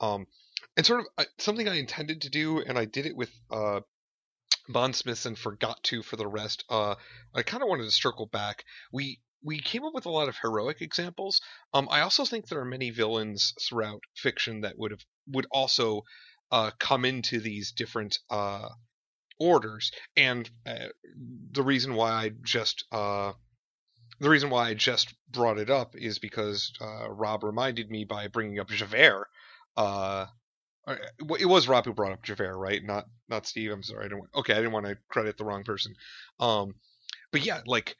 Um, 0.00 0.26
and 0.76 0.84
sort 0.84 1.00
of 1.00 1.06
uh, 1.18 1.24
something 1.38 1.68
i 1.68 1.76
intended 1.76 2.22
to 2.22 2.30
do 2.30 2.60
and 2.60 2.78
i 2.78 2.84
did 2.84 3.06
it 3.06 3.16
with 3.16 3.30
uh, 3.50 3.80
bondsmiths 4.68 5.26
and 5.26 5.38
forgot 5.38 5.82
to 5.84 6.02
for 6.02 6.16
the 6.16 6.26
rest 6.26 6.64
uh, 6.68 6.94
i 7.34 7.42
kind 7.42 7.62
of 7.62 7.68
wanted 7.68 7.84
to 7.84 7.90
circle 7.90 8.26
back. 8.26 8.64
We 8.92 9.20
we 9.42 9.60
came 9.60 9.84
up 9.84 9.92
with 9.92 10.06
a 10.06 10.10
lot 10.10 10.28
of 10.28 10.38
heroic 10.38 10.80
examples. 10.80 11.40
Um, 11.72 11.88
i 11.90 12.00
also 12.00 12.24
think 12.24 12.48
there 12.48 12.60
are 12.60 12.64
many 12.64 12.90
villains 12.90 13.54
throughout 13.60 14.02
fiction 14.16 14.62
that 14.62 14.78
would 14.78 14.90
have 14.90 15.04
would 15.28 15.46
also 15.50 16.02
uh, 16.54 16.70
come 16.78 17.04
into 17.04 17.40
these 17.40 17.72
different 17.72 18.20
uh, 18.30 18.68
orders. 19.40 19.90
And 20.16 20.48
uh, 20.64 20.86
the 21.50 21.64
reason 21.64 21.94
why 21.94 22.12
I 22.12 22.30
just 22.44 22.84
uh, 22.92 23.32
the 24.20 24.30
reason 24.30 24.50
why 24.50 24.68
I 24.68 24.74
just 24.74 25.12
brought 25.28 25.58
it 25.58 25.68
up 25.68 25.96
is 25.96 26.20
because 26.20 26.72
uh, 26.80 27.10
Rob 27.10 27.42
reminded 27.42 27.90
me 27.90 28.04
by 28.04 28.28
bringing 28.28 28.60
up 28.60 28.68
Javert. 28.68 29.26
Uh, 29.76 30.26
it 30.86 31.48
was 31.48 31.66
Rob 31.66 31.86
who 31.86 31.92
brought 31.92 32.12
up 32.12 32.22
Javert, 32.22 32.56
right? 32.56 32.84
Not 32.84 33.06
not 33.28 33.48
Steve. 33.48 33.72
I'm 33.72 33.82
sorry. 33.82 34.04
I 34.04 34.08
didn't. 34.08 34.28
Okay, 34.36 34.52
I 34.52 34.58
didn't 34.58 34.72
want 34.72 34.86
to 34.86 34.96
credit 35.08 35.36
the 35.36 35.44
wrong 35.44 35.64
person. 35.64 35.96
Um, 36.38 36.76
but 37.32 37.44
yeah, 37.44 37.62
like 37.66 37.96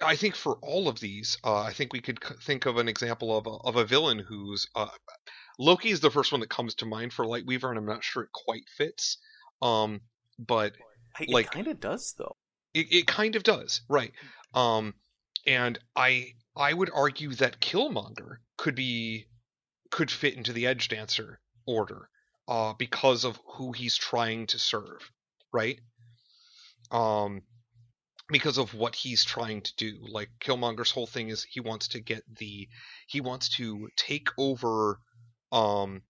I 0.00 0.16
think 0.16 0.34
for 0.34 0.58
all 0.62 0.88
of 0.88 0.98
these, 0.98 1.38
uh, 1.44 1.60
I 1.60 1.72
think 1.72 1.92
we 1.92 2.00
could 2.00 2.18
think 2.42 2.66
of 2.66 2.76
an 2.78 2.88
example 2.88 3.38
of 3.38 3.46
a, 3.46 3.50
of 3.50 3.76
a 3.76 3.84
villain 3.84 4.18
who's 4.18 4.66
uh, 4.74 4.88
Loki 5.62 5.90
is 5.90 6.00
the 6.00 6.10
first 6.10 6.32
one 6.32 6.40
that 6.40 6.50
comes 6.50 6.74
to 6.76 6.86
mind 6.86 7.12
for 7.12 7.24
Lightweaver, 7.24 7.68
and 7.68 7.78
I'm 7.78 7.86
not 7.86 8.02
sure 8.02 8.24
it 8.24 8.32
quite 8.32 8.64
fits. 8.76 9.18
Um, 9.62 10.00
but 10.36 10.72
it 11.20 11.28
like, 11.28 11.52
kind 11.52 11.68
of 11.68 11.78
does 11.78 12.14
though. 12.18 12.36
It, 12.74 12.88
it 12.90 13.06
kind 13.06 13.36
of 13.36 13.44
does, 13.44 13.82
right? 13.88 14.10
Um, 14.54 14.94
and 15.46 15.78
I 15.94 16.32
I 16.56 16.72
would 16.72 16.90
argue 16.92 17.30
that 17.34 17.60
Killmonger 17.60 18.38
could 18.56 18.74
be 18.74 19.26
could 19.92 20.10
fit 20.10 20.34
into 20.34 20.52
the 20.52 20.66
Edge 20.66 20.88
Dancer 20.88 21.40
order, 21.64 22.08
uh, 22.48 22.72
because 22.72 23.24
of 23.24 23.38
who 23.46 23.70
he's 23.70 23.96
trying 23.96 24.48
to 24.48 24.58
serve, 24.58 25.12
right? 25.52 25.78
Um, 26.90 27.42
because 28.28 28.58
of 28.58 28.74
what 28.74 28.96
he's 28.96 29.24
trying 29.24 29.60
to 29.62 29.72
do. 29.76 29.98
Like 30.08 30.30
Killmonger's 30.40 30.90
whole 30.90 31.06
thing 31.06 31.28
is 31.28 31.44
he 31.44 31.60
wants 31.60 31.86
to 31.88 32.00
get 32.00 32.24
the 32.36 32.68
he 33.06 33.20
wants 33.20 33.48
to 33.58 33.88
take 33.96 34.28
over 34.36 34.98
um, 35.52 36.02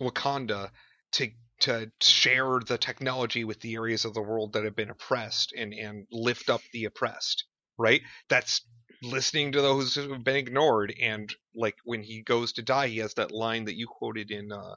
Wakanda 0.00 0.70
to 1.12 1.30
to 1.60 1.90
share 2.00 2.60
the 2.64 2.78
technology 2.78 3.44
with 3.44 3.60
the 3.60 3.74
areas 3.74 4.04
of 4.04 4.14
the 4.14 4.22
world 4.22 4.52
that 4.52 4.64
have 4.64 4.76
been 4.76 4.90
oppressed 4.90 5.52
and 5.56 5.72
and 5.72 6.06
lift 6.10 6.50
up 6.50 6.62
the 6.72 6.86
oppressed. 6.86 7.44
Right? 7.76 8.02
That's 8.28 8.62
listening 9.02 9.52
to 9.52 9.62
those 9.62 9.94
who've 9.94 10.24
been 10.24 10.36
ignored 10.36 10.92
and 11.00 11.32
like 11.54 11.76
when 11.84 12.02
he 12.02 12.22
goes 12.22 12.52
to 12.52 12.62
die 12.62 12.88
he 12.88 12.98
has 12.98 13.14
that 13.14 13.30
line 13.30 13.64
that 13.64 13.76
you 13.76 13.86
quoted 13.86 14.30
in 14.30 14.50
uh 14.50 14.74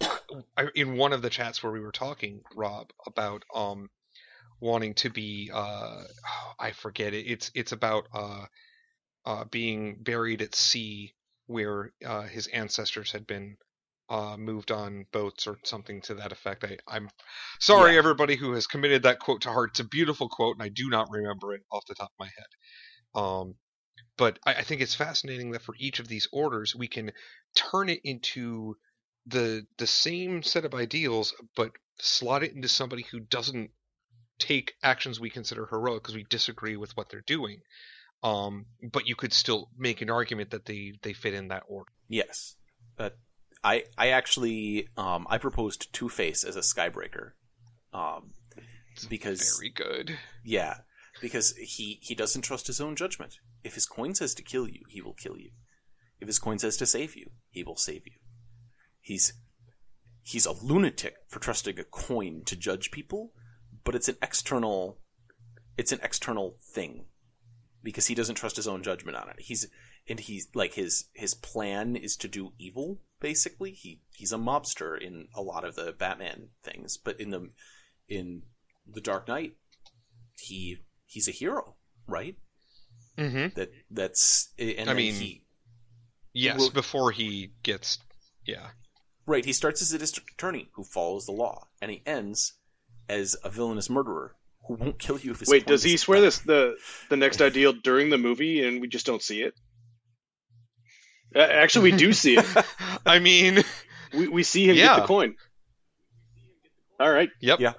in 0.74 0.96
one 0.96 1.12
of 1.12 1.22
the 1.22 1.30
chats 1.30 1.62
where 1.62 1.72
we 1.72 1.80
were 1.80 1.92
talking 1.92 2.40
rob 2.56 2.90
about 3.06 3.44
um 3.54 3.88
wanting 4.60 4.94
to 4.94 5.10
be 5.10 5.50
uh 5.54 6.02
i 6.58 6.72
forget 6.72 7.14
it 7.14 7.24
it's 7.26 7.50
it's 7.54 7.72
about 7.72 8.08
uh 8.12 8.44
uh 9.24 9.44
being 9.44 9.96
buried 10.00 10.42
at 10.42 10.54
sea 10.54 11.14
where 11.46 11.92
uh 12.04 12.22
his 12.22 12.46
ancestors 12.48 13.12
had 13.12 13.26
been 13.26 13.56
uh 14.08 14.36
moved 14.36 14.70
on 14.70 15.06
boats 15.12 15.46
or 15.46 15.58
something 15.64 16.00
to 16.02 16.14
that 16.14 16.32
effect. 16.32 16.64
I 16.64 16.78
i'm 16.88 17.08
sorry 17.60 17.96
Yeah. 17.96 17.98
everybody 17.98 18.36
who 18.36 18.52
has 18.52 18.66
committed 18.66 19.02
that 19.04 19.20
quote 19.20 19.42
to 19.42 19.50
heart. 19.50 19.70
It's 19.70 19.80
a 19.80 19.84
beautiful 19.84 20.28
quote 20.28 20.56
and 20.56 20.62
i 20.62 20.68
do 20.68 20.88
not 20.90 21.10
remember 21.10 21.54
it 21.54 21.62
off 21.72 21.84
the 21.88 21.94
top 21.94 22.10
of 22.18 22.20
my 22.20 22.26
head. 22.36 23.22
Um 23.22 23.54
but 24.18 24.38
I, 24.46 24.54
I 24.56 24.62
think 24.62 24.80
it's 24.82 24.94
fascinating 24.94 25.52
that 25.52 25.62
for 25.62 25.74
each 25.78 26.00
of 26.00 26.08
these 26.08 26.28
orders 26.32 26.74
we 26.74 26.88
can 26.88 27.12
turn 27.54 27.88
it 27.88 28.00
into 28.04 28.76
the 29.26 29.66
the 29.78 29.86
same 29.86 30.42
set 30.42 30.64
of 30.64 30.74
ideals 30.74 31.34
but 31.56 31.72
slot 32.00 32.42
it 32.44 32.52
into 32.54 32.68
somebody 32.68 33.02
who 33.10 33.20
doesn't 33.20 33.70
take 34.38 34.74
actions 34.82 35.20
we 35.20 35.30
consider 35.30 35.66
heroic 35.66 36.02
because 36.02 36.14
we 36.14 36.24
disagree 36.24 36.76
with 36.76 36.96
what 36.96 37.08
they're 37.10 37.22
doing 37.26 37.60
um 38.22 38.66
but 38.92 39.06
you 39.06 39.14
could 39.14 39.32
still 39.32 39.68
make 39.76 40.00
an 40.00 40.10
argument 40.10 40.50
that 40.50 40.64
they 40.64 40.92
they 41.02 41.12
fit 41.12 41.34
in 41.34 41.48
that 41.48 41.62
order 41.68 41.90
Yes. 42.08 42.56
Uh, 42.98 43.10
I 43.62 43.84
I 43.98 44.08
actually 44.08 44.88
um 44.96 45.26
I 45.28 45.38
proposed 45.38 45.92
Two 45.92 46.08
Face 46.08 46.44
as 46.44 46.56
a 46.56 46.60
Skybreaker. 46.60 47.32
Um 47.92 48.32
because 49.10 49.58
very 49.58 49.70
good 49.70 50.18
yeah, 50.44 50.78
because 51.20 51.54
he 51.56 51.98
he 52.02 52.14
doesn't 52.14 52.42
trust 52.42 52.66
his 52.66 52.80
own 52.80 52.96
judgment. 52.96 53.38
If 53.64 53.74
his 53.74 53.86
coin 53.86 54.14
says 54.14 54.34
to 54.34 54.42
kill 54.42 54.68
you, 54.68 54.82
he 54.88 55.02
will 55.02 55.14
kill 55.14 55.36
you. 55.36 55.50
If 56.20 56.28
his 56.28 56.38
coin 56.38 56.58
says 56.58 56.76
to 56.78 56.86
save 56.86 57.16
you, 57.16 57.30
he 57.50 57.62
will 57.62 57.76
save 57.76 58.06
you. 58.06 58.18
He's 59.00 59.34
he's 60.22 60.46
a 60.46 60.52
lunatic 60.52 61.16
for 61.28 61.40
trusting 61.40 61.78
a 61.78 61.84
coin 61.84 62.42
to 62.46 62.56
judge 62.56 62.90
people, 62.90 63.32
but 63.84 63.94
it's 63.94 64.08
an 64.08 64.16
external 64.22 64.98
it's 65.76 65.92
an 65.92 66.00
external 66.02 66.56
thing 66.62 67.06
because 67.86 68.06
he 68.08 68.16
doesn't 68.16 68.34
trust 68.34 68.56
his 68.56 68.66
own 68.66 68.82
judgment 68.82 69.16
on 69.16 69.28
it. 69.28 69.36
He's 69.38 69.64
and 70.08 70.18
he's 70.18 70.48
like 70.56 70.74
his 70.74 71.04
his 71.14 71.34
plan 71.34 71.94
is 71.94 72.16
to 72.16 72.26
do 72.26 72.52
evil 72.58 73.00
basically. 73.20 73.70
He 73.70 74.00
he's 74.12 74.32
a 74.32 74.38
mobster 74.38 75.00
in 75.00 75.28
a 75.36 75.40
lot 75.40 75.64
of 75.64 75.76
the 75.76 75.94
Batman 75.96 76.48
things, 76.64 76.96
but 76.96 77.20
in 77.20 77.30
the 77.30 77.50
in 78.08 78.42
the 78.92 79.00
Dark 79.00 79.28
Knight 79.28 79.52
he 80.36 80.78
he's 81.04 81.28
a 81.28 81.30
hero, 81.30 81.76
right? 82.08 82.34
mm-hmm. 83.16 83.54
That 83.54 83.70
that's 83.88 84.52
and 84.58 84.90
I 84.90 84.94
mean- 84.94 85.14
he 85.14 85.44
yes 86.32 86.58
Well- 86.58 86.70
before 86.70 87.12
he 87.12 87.52
gets 87.62 87.98
yeah 88.44 88.70
right 89.26 89.44
he 89.44 89.52
starts 89.52 89.80
as 89.80 89.92
a 89.92 89.98
district 89.98 90.32
attorney 90.32 90.70
who 90.74 90.82
follows 90.82 91.24
the 91.26 91.32
law, 91.32 91.68
and 91.80 91.92
he 91.92 92.02
ends 92.04 92.54
as 93.08 93.36
a 93.44 93.48
villainous 93.48 93.88
murderer 93.88 94.34
who 94.66 94.74
won't 94.74 94.98
kill 94.98 95.18
you 95.18 95.32
if 95.32 95.40
his 95.40 95.48
Wait, 95.48 95.66
does 95.66 95.82
he 95.82 95.96
swear 95.96 96.20
this 96.20 96.38
the 96.40 96.76
the 97.08 97.16
next 97.16 97.40
ideal 97.40 97.72
during 97.72 98.10
the 98.10 98.18
movie 98.18 98.66
and 98.66 98.80
we 98.80 98.88
just 98.88 99.06
don't 99.06 99.22
see 99.22 99.42
it? 99.42 99.54
Uh, 101.34 101.40
Actually, 101.40 101.90
we 101.92 101.96
do 101.98 102.12
see 102.12 102.36
it. 102.38 102.46
i 103.06 103.18
mean 103.18 103.62
We 104.14 104.28
we 104.28 104.42
see 104.42 104.68
him 104.68 104.76
get 104.76 104.96
the 105.00 105.06
coin. 105.06 105.34
All 106.98 107.10
right. 107.10 107.28
Yep. 107.40 107.60
Yeah. 107.60 107.72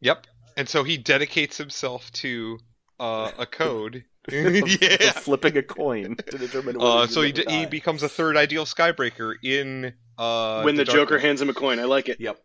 Yep. 0.00 0.26
And 0.56 0.68
so 0.68 0.82
he 0.84 0.96
dedicates 0.96 1.58
himself 1.58 2.10
to 2.12 2.58
uh, 2.98 3.32
a 3.38 3.46
code. 3.60 4.04
yeah. 4.32 5.08
of 5.08 5.16
flipping 5.16 5.56
a 5.56 5.62
coin 5.62 6.16
to 6.16 6.38
determine 6.38 6.76
Uh, 6.80 7.06
so 7.06 7.22
he, 7.22 7.30
d- 7.30 7.44
he 7.48 7.66
becomes 7.66 8.02
a 8.02 8.08
third 8.08 8.36
ideal 8.36 8.64
Skybreaker 8.64 9.34
in 9.42 9.92
uh, 10.18 10.62
when 10.62 10.74
the, 10.74 10.84
Dark 10.84 10.96
Joker 10.96 11.14
Knight. 11.16 11.24
hands 11.24 11.42
him 11.42 11.48
a 11.48 11.54
coin, 11.54 11.78
I 11.78 11.84
like 11.84 12.08
it. 12.08 12.18
Yep. 12.18 12.36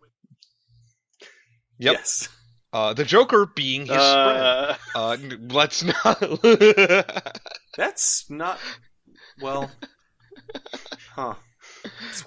Yep. 1.80 1.94
Yes. 1.94 2.30
Uh, 2.74 2.94
the 2.94 3.04
Joker 3.04 3.46
being 3.46 3.82
his 3.82 3.90
friend. 3.90 3.98
Uh, 3.98 4.76
Uh, 4.96 5.18
let's 5.50 5.84
not. 5.84 6.20
That's 7.78 8.30
not 8.30 8.60
well. 9.42 9.72
Huh. 11.16 11.36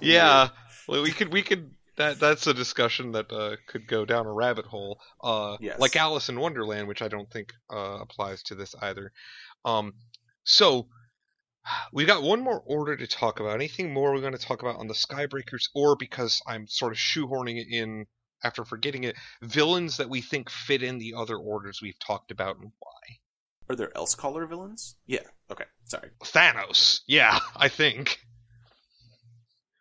Yeah, 0.01 0.49
well, 0.87 1.01
we 1.03 1.11
could 1.11 1.31
we 1.31 1.41
could 1.41 1.71
that 1.97 2.19
that's 2.19 2.45
a 2.47 2.53
discussion 2.53 3.13
that 3.13 3.31
uh, 3.31 3.55
could 3.67 3.87
go 3.87 4.03
down 4.05 4.25
a 4.25 4.33
rabbit 4.33 4.65
hole. 4.65 4.99
Uh, 5.23 5.57
Yes. 5.59 5.79
like 5.79 5.95
Alice 5.95 6.29
in 6.29 6.39
Wonderland, 6.39 6.87
which 6.87 7.01
I 7.01 7.07
don't 7.07 7.29
think 7.31 7.53
uh, 7.73 7.99
applies 8.01 8.43
to 8.43 8.55
this 8.55 8.75
either. 8.81 9.11
Um, 9.63 9.93
so 10.43 10.87
we 11.93 12.05
got 12.05 12.21
one 12.21 12.41
more 12.41 12.61
order 12.65 12.95
to 12.97 13.07
talk 13.07 13.39
about. 13.39 13.55
Anything 13.55 13.93
more 13.93 14.13
we're 14.13 14.21
going 14.21 14.33
to 14.33 14.39
talk 14.39 14.61
about 14.61 14.75
on 14.77 14.87
the 14.87 14.93
Skybreakers, 14.93 15.69
or 15.73 15.95
because 15.95 16.41
I'm 16.45 16.67
sort 16.67 16.91
of 16.91 16.97
shoehorning 16.99 17.59
it 17.59 17.67
in 17.71 18.05
after 18.43 18.63
forgetting 18.65 19.03
it, 19.03 19.15
villains 19.41 19.97
that 19.97 20.09
we 20.09 20.21
think 20.21 20.49
fit 20.49 20.83
in 20.83 20.97
the 20.99 21.13
other 21.15 21.37
orders 21.37 21.79
we've 21.81 21.99
talked 21.99 22.31
about 22.31 22.57
and 22.57 22.71
why. 22.79 22.89
Are 23.69 23.75
there 23.75 23.91
Elsecaller 23.95 24.47
villains? 24.47 24.95
Yeah. 25.07 25.21
Okay. 25.51 25.65
Sorry. 25.85 26.09
Thanos, 26.23 27.01
yeah, 27.07 27.39
I 27.55 27.67
think. 27.69 28.19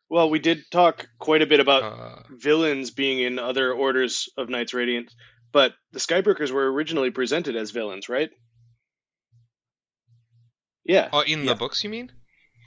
well, 0.08 0.30
we 0.30 0.38
did 0.38 0.62
talk 0.70 1.06
quite 1.18 1.42
a 1.42 1.46
bit 1.46 1.60
about 1.60 1.82
Uh, 1.82 2.22
villains 2.30 2.90
being 2.90 3.18
in 3.20 3.38
other 3.38 3.72
orders 3.72 4.28
of 4.38 4.48
Knights 4.48 4.72
Radiant, 4.74 5.12
but 5.52 5.74
the 5.92 5.98
Skybreakers 5.98 6.50
were 6.50 6.72
originally 6.72 7.10
presented 7.10 7.56
as 7.56 7.70
villains, 7.72 8.08
right? 8.08 8.30
Yeah. 10.84 11.08
uh, 11.12 11.24
in 11.26 11.40
Yeah. 11.44 11.52
the 11.52 11.54
books, 11.56 11.82
you 11.84 11.90
mean? 11.90 12.12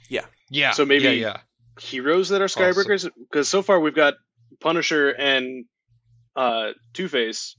Yeah. 0.08 0.26
Yeah. 0.50 0.72
So 0.72 0.84
maybe- 0.84 1.04
Yeah, 1.04 1.10
yeah. 1.10 1.40
Heroes 1.80 2.30
that 2.30 2.42
are 2.42 2.46
Skybreakers? 2.48 3.08
Because 3.16 3.48
so 3.48 3.62
far 3.62 3.78
we've 3.78 3.94
got 3.94 4.14
Punisher 4.60 5.10
and 5.10 5.66
uh, 6.36 6.72
Two 6.92 7.08
Face. 7.08 7.56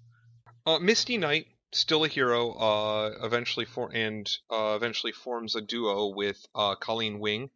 Uh, 0.65 0.79
Misty 0.79 1.17
Knight, 1.17 1.47
still 1.71 2.03
a 2.03 2.07
hero. 2.07 2.51
Uh, 2.51 3.11
eventually 3.23 3.65
for 3.65 3.89
and 3.93 4.29
uh, 4.49 4.73
eventually 4.75 5.11
forms 5.11 5.55
a 5.55 5.61
duo 5.61 6.13
with 6.15 6.37
uh, 6.55 6.75
Colleen 6.75 7.19
Wing. 7.19 7.49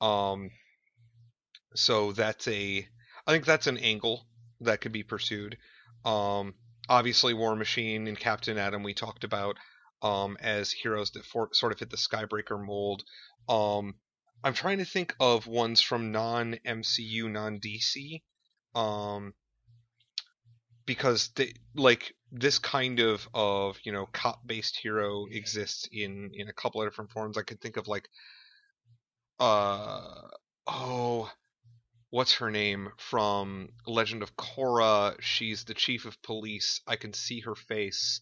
Um, 0.00 0.50
so 1.74 2.12
that's 2.12 2.46
a, 2.48 2.86
I 3.26 3.32
think 3.32 3.44
that's 3.44 3.66
an 3.66 3.78
angle 3.78 4.26
that 4.60 4.80
could 4.80 4.92
be 4.92 5.02
pursued. 5.02 5.56
Um, 6.04 6.54
obviously, 6.88 7.34
War 7.34 7.56
Machine 7.56 8.06
and 8.06 8.18
Captain 8.18 8.58
Atom 8.58 8.82
we 8.82 8.94
talked 8.94 9.24
about 9.24 9.56
um, 10.02 10.36
as 10.40 10.70
heroes 10.70 11.12
that 11.12 11.24
for, 11.24 11.48
sort 11.52 11.72
of 11.72 11.78
fit 11.78 11.90
the 11.90 11.96
Skybreaker 11.96 12.62
mold. 12.62 13.02
Um, 13.48 13.94
I'm 14.42 14.54
trying 14.54 14.78
to 14.78 14.84
think 14.84 15.14
of 15.18 15.46
ones 15.46 15.80
from 15.80 16.12
non 16.12 16.56
MCU, 16.66 17.30
non 17.30 17.58
DC. 17.60 18.22
Um, 18.74 19.32
because 20.86 21.28
they 21.36 21.52
like 21.74 22.14
this 22.32 22.58
kind 22.58 23.00
of 23.00 23.28
of 23.32 23.78
you 23.84 23.92
know 23.92 24.06
cop 24.12 24.46
based 24.46 24.76
hero 24.76 25.26
exists 25.30 25.88
in 25.92 26.30
in 26.34 26.48
a 26.48 26.52
couple 26.52 26.82
of 26.82 26.88
different 26.88 27.10
forms. 27.10 27.38
I 27.38 27.42
could 27.42 27.60
think 27.60 27.76
of 27.76 27.88
like 27.88 28.08
uh 29.40 30.28
oh 30.66 31.30
what's 32.10 32.34
her 32.34 32.50
name 32.50 32.90
from 32.96 33.68
Legend 33.86 34.22
of 34.22 34.36
Korra? 34.36 35.16
She's 35.20 35.64
the 35.64 35.74
chief 35.74 36.04
of 36.04 36.22
police. 36.22 36.80
I 36.86 36.96
can 36.96 37.12
see 37.12 37.40
her 37.40 37.54
face. 37.54 38.20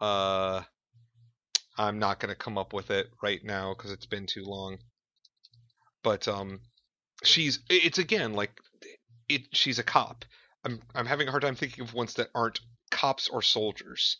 Uh 0.00 0.62
I'm 1.76 1.98
not 1.98 2.20
going 2.20 2.28
to 2.28 2.36
come 2.36 2.56
up 2.56 2.72
with 2.72 2.90
it 2.90 3.08
right 3.22 3.42
now 3.42 3.74
cuz 3.74 3.90
it's 3.90 4.06
been 4.06 4.26
too 4.26 4.44
long. 4.44 4.78
But 6.02 6.28
um 6.28 6.60
she's 7.22 7.60
it's 7.70 7.98
again 7.98 8.34
like 8.34 8.52
it 9.28 9.42
she's 9.52 9.78
a 9.78 9.82
cop. 9.82 10.24
I'm 10.64 10.82
I'm 10.94 11.06
having 11.06 11.28
a 11.28 11.30
hard 11.30 11.42
time 11.42 11.54
thinking 11.54 11.84
of 11.84 11.94
ones 11.94 12.14
that 12.14 12.30
aren't 12.34 12.60
cops 12.90 13.28
or 13.28 13.40
soldiers. 13.42 14.16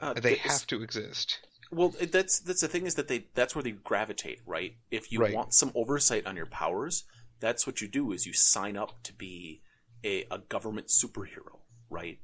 Uh, 0.00 0.14
They 0.16 0.34
th- 0.38 0.38
have 0.38 0.66
to 0.66 0.82
exist. 0.82 1.38
Well, 1.70 1.94
that's 2.12 2.38
that's 2.40 2.60
the 2.60 2.68
thing 2.68 2.86
is 2.86 2.94
that 2.94 3.08
they 3.08 3.26
that's 3.34 3.54
where 3.54 3.62
they 3.62 3.72
gravitate, 3.72 4.40
right? 4.46 4.76
If 4.90 5.10
you 5.10 5.20
Right. 5.20 5.32
want 5.32 5.54
some 5.54 5.72
oversight 5.74 6.26
on 6.26 6.36
your 6.36 6.46
powers, 6.46 7.04
that's 7.40 7.66
what 7.66 7.80
you 7.80 7.88
do 7.88 8.12
is 8.12 8.26
you 8.26 8.32
sign 8.32 8.76
up 8.76 9.02
to 9.04 9.12
be 9.12 9.62
a, 10.04 10.24
a 10.30 10.38
government 10.38 10.88
superhero, 10.88 11.60
right? 11.90 12.18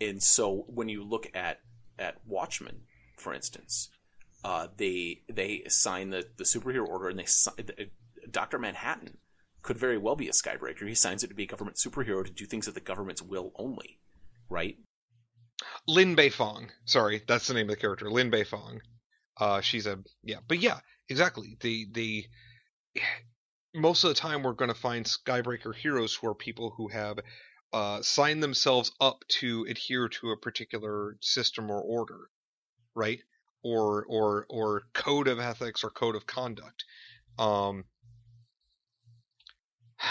And 0.00 0.22
so 0.22 0.64
when 0.68 0.88
you 0.88 1.04
look 1.04 1.28
at 1.34 1.60
at 1.98 2.16
Watchmen, 2.26 2.82
for 3.16 3.34
instance, 3.34 3.90
uh, 4.44 4.68
they 4.76 5.22
they 5.28 5.64
sign 5.68 6.10
the 6.10 6.26
the 6.36 6.44
superhero 6.44 6.86
order 6.88 7.08
and 7.08 7.18
they 7.18 7.26
sign, 7.26 7.54
Doctor 8.30 8.58
Manhattan 8.58 9.18
could 9.62 9.78
very 9.78 9.98
well 9.98 10.16
be 10.16 10.28
a 10.28 10.32
Skybreaker. 10.32 10.88
He 10.88 10.94
signs 10.94 11.22
it 11.22 11.28
to 11.28 11.34
be 11.34 11.44
a 11.44 11.46
government 11.46 11.76
superhero 11.76 12.24
to 12.24 12.30
do 12.30 12.46
things 12.46 12.68
at 12.68 12.74
the 12.74 12.80
government's 12.80 13.22
will 13.22 13.52
only, 13.56 13.98
right? 14.48 14.76
Lin 15.86 16.16
Beifong. 16.16 16.70
Sorry, 16.84 17.22
that's 17.26 17.46
the 17.46 17.54
name 17.54 17.68
of 17.68 17.76
the 17.76 17.80
character. 17.80 18.10
Lin 18.10 18.30
Beifong. 18.30 18.80
Uh, 19.36 19.60
she's 19.60 19.86
a 19.86 19.98
yeah, 20.22 20.38
but 20.46 20.58
yeah, 20.58 20.80
exactly. 21.08 21.56
The 21.60 21.86
the 21.92 22.26
most 23.74 24.04
of 24.04 24.08
the 24.08 24.14
time 24.14 24.42
we're 24.42 24.52
going 24.52 24.72
to 24.72 24.80
find 24.80 25.04
Skybreaker 25.04 25.74
heroes 25.74 26.14
who 26.14 26.28
are 26.28 26.34
people 26.34 26.70
who 26.76 26.88
have 26.88 27.18
uh, 27.72 28.02
signed 28.02 28.42
themselves 28.42 28.92
up 29.00 29.22
to 29.28 29.66
adhere 29.68 30.08
to 30.08 30.30
a 30.30 30.36
particular 30.36 31.16
system 31.20 31.70
or 31.70 31.80
order, 31.80 32.28
right? 32.94 33.20
or 33.62 34.04
or 34.08 34.46
or 34.48 34.82
code 34.92 35.28
of 35.28 35.38
ethics 35.38 35.84
or 35.84 35.90
code 35.90 36.16
of 36.16 36.26
conduct. 36.26 36.84
Um, 37.38 37.84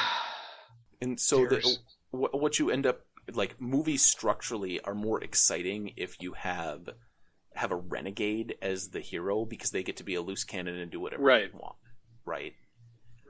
And 1.02 1.18
so 1.18 1.46
the, 1.46 1.78
what 2.12 2.60
you 2.60 2.70
end 2.70 2.86
up 2.86 3.06
like 3.34 3.62
movies 3.62 4.04
structurally 4.04 4.82
are 4.82 4.94
more 4.94 5.24
exciting 5.24 5.94
if 5.96 6.22
you 6.22 6.34
have 6.34 6.90
have 7.56 7.72
a 7.72 7.76
renegade 7.78 8.56
as 8.62 8.90
the 8.90 9.00
hero 9.00 9.46
because 9.46 9.72
they 9.72 9.82
get 9.82 9.96
to 9.98 10.04
be 10.04 10.16
a 10.16 10.22
loose 10.22 10.44
cannon 10.44 10.76
and 10.76 10.92
do 10.92 11.00
whatever 11.00 11.24
Right. 11.24 11.52
they 11.52 11.58
want. 11.58 11.76
Right. 12.26 12.54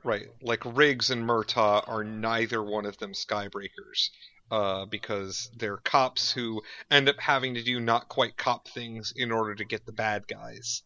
right, 0.04 0.28
like 0.42 0.64
Riggs 0.66 1.12
and 1.12 1.24
Murtaugh 1.24 1.88
are 1.88 2.04
neither 2.04 2.64
one 2.64 2.86
of 2.88 2.98
them 2.98 3.14
Skybreakers. 3.14 4.10
Uh, 4.52 4.88
because 4.88 5.52
they're 5.58 5.78
cops 5.78 6.32
who 6.32 6.64
end 6.90 7.08
up 7.08 7.20
having 7.20 7.54
to 7.54 7.62
do 7.64 7.80
not 7.80 8.10
quite 8.10 8.36
cop 8.36 8.68
things 8.68 9.14
in 9.16 9.32
order 9.32 9.54
to 9.54 9.64
get 9.64 9.86
the 9.86 9.92
bad 9.92 10.28
guys. 10.28 10.82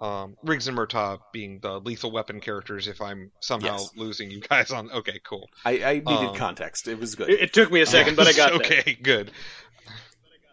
Um, 0.00 0.36
Riggs 0.42 0.66
and 0.68 0.76
Murtaugh 0.76 1.20
being 1.32 1.60
the 1.60 1.78
lethal 1.80 2.10
weapon 2.10 2.40
characters. 2.40 2.88
If 2.88 3.00
I'm 3.00 3.30
somehow 3.40 3.78
Yes. 3.78 3.90
losing 3.96 4.30
you 4.30 4.40
guys 4.40 4.70
on, 4.72 4.90
okay, 4.90 5.20
cool. 5.24 5.48
I, 5.64 5.82
I 5.84 5.92
needed 5.94 6.30
Um, 6.30 6.34
context. 6.34 6.88
It 6.88 6.98
was 6.98 7.14
good. 7.14 7.30
It, 7.30 7.40
it 7.40 7.52
took 7.52 7.70
me 7.70 7.80
a 7.80 7.86
second, 7.86 8.16
but 8.16 8.26
I 8.26 8.32
got 8.32 8.50
there. 8.58 8.78
okay, 8.80 8.94
good. 9.00 9.30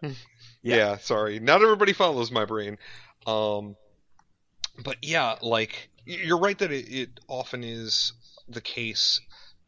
yeah. 0.63 0.97
sorry. 0.97 1.39
Not 1.39 1.61
everybody 1.61 1.93
follows 1.93 2.31
my 2.31 2.45
brain. 2.45 2.77
Um, 3.25 3.75
but 4.83 4.97
yeah, 5.01 5.35
like 5.41 5.89
you're 6.05 6.39
right 6.39 6.57
that 6.59 6.71
it, 6.71 6.85
it 6.93 7.09
often 7.27 7.63
is 7.63 8.13
the 8.47 8.61
case 8.61 9.21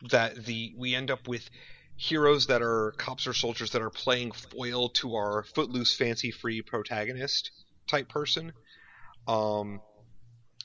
that 0.09 0.35
the 0.45 0.73
we 0.77 0.95
end 0.95 1.11
up 1.11 1.27
with 1.27 1.49
heroes 1.95 2.47
that 2.47 2.61
are 2.61 2.93
cops 2.97 3.27
or 3.27 3.33
soldiers 3.33 3.71
that 3.71 3.81
are 3.81 3.89
playing 3.89 4.31
foil 4.31 4.89
to 4.89 5.15
our 5.15 5.43
footloose, 5.55 5.95
fancy-free 5.95 6.61
protagonist 6.63 7.51
type 7.87 8.09
person. 8.09 8.51
Um, 9.27 9.81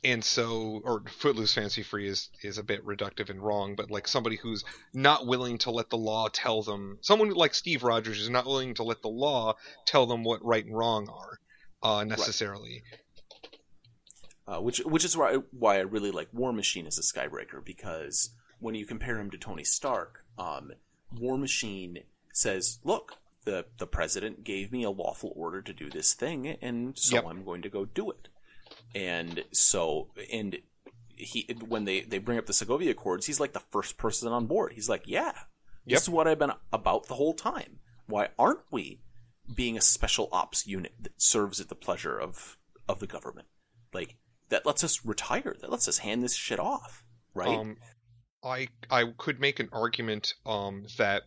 and 0.04 0.24
so, 0.24 0.80
or 0.84 1.02
footloose, 1.08 1.54
fancy-free 1.54 2.06
is 2.08 2.28
is 2.42 2.58
a 2.58 2.62
bit 2.62 2.84
reductive 2.86 3.30
and 3.30 3.42
wrong, 3.42 3.74
but 3.74 3.90
like 3.90 4.06
somebody 4.06 4.36
who's 4.36 4.64
not 4.94 5.26
willing 5.26 5.58
to 5.58 5.70
let 5.72 5.90
the 5.90 5.96
law 5.98 6.28
tell 6.32 6.62
them. 6.62 6.98
Someone 7.02 7.30
like 7.30 7.54
Steve 7.54 7.82
Rogers 7.82 8.20
is 8.20 8.30
not 8.30 8.46
willing 8.46 8.74
to 8.74 8.84
let 8.84 9.02
the 9.02 9.08
law 9.08 9.54
tell 9.86 10.06
them 10.06 10.22
what 10.24 10.44
right 10.44 10.64
and 10.64 10.76
wrong 10.76 11.08
are 11.08 11.38
uh, 11.82 12.04
necessarily. 12.04 12.82
uh, 14.46 14.60
which 14.60 14.78
which 14.84 15.04
is 15.04 15.16
why 15.16 15.34
why 15.50 15.76
I 15.76 15.80
really 15.80 16.10
like 16.10 16.28
War 16.32 16.52
Machine 16.52 16.86
as 16.86 16.98
a 16.98 17.02
Skybreaker 17.02 17.64
because 17.64 18.30
when 18.60 18.74
you 18.74 18.86
compare 18.86 19.18
him 19.18 19.30
to 19.30 19.38
Tony 19.38 19.64
Stark, 19.64 20.24
um, 20.38 20.72
War 21.12 21.36
Machine 21.36 22.04
says, 22.32 22.78
"Look, 22.84 23.14
the 23.44 23.66
the 23.78 23.86
president 23.86 24.44
gave 24.44 24.72
me 24.72 24.84
a 24.84 24.90
lawful 24.90 25.32
order 25.36 25.60
to 25.62 25.72
do 25.72 25.90
this 25.90 26.14
thing, 26.14 26.46
and 26.46 26.96
so 26.96 27.16
Yep. 27.16 27.24
I'm 27.26 27.44
going 27.44 27.62
to 27.62 27.68
go 27.68 27.84
do 27.84 28.10
it." 28.10 28.28
And 28.94 29.44
so, 29.52 30.08
and 30.32 30.58
he 31.14 31.46
when 31.66 31.84
they 31.84 32.00
they 32.00 32.18
bring 32.18 32.38
up 32.38 32.46
the 32.46 32.52
Sokovia 32.52 32.90
Accords, 32.90 33.26
he's 33.26 33.40
like 33.40 33.52
the 33.52 33.60
first 33.60 33.96
person 33.98 34.32
on 34.32 34.46
board. 34.46 34.72
He's 34.72 34.88
like, 34.88 35.02
"Yeah, 35.06 35.32
Yep. 35.84 35.96
this 35.96 36.02
is 36.02 36.08
what 36.10 36.26
I've 36.28 36.38
been 36.38 36.52
about 36.72 37.06
the 37.06 37.14
whole 37.14 37.34
time. 37.34 37.80
Why 38.06 38.28
aren't 38.38 38.60
we 38.70 39.00
being 39.54 39.76
a 39.76 39.80
special 39.82 40.28
ops 40.32 40.66
unit 40.66 40.92
that 41.00 41.20
serves 41.20 41.60
at 41.60 41.68
the 41.68 41.74
pleasure 41.74 42.18
of 42.18 42.56
of 42.88 43.00
the 43.00 43.06
government? 43.06 43.48
Like 43.92 44.16
that 44.48 44.64
lets 44.66 44.82
us 44.84 45.04
retire. 45.04 45.54
That 45.60 45.70
lets 45.70 45.88
us 45.88 45.98
hand 45.98 46.22
this 46.22 46.34
shit 46.34 46.58
off, 46.60 47.04
right? 47.34 47.48
Um, 47.58 47.76
I 48.42 48.68
I 48.90 49.12
could 49.18 49.40
make 49.40 49.60
an 49.60 49.68
argument 49.72 50.34
um, 50.46 50.86
that 50.96 51.24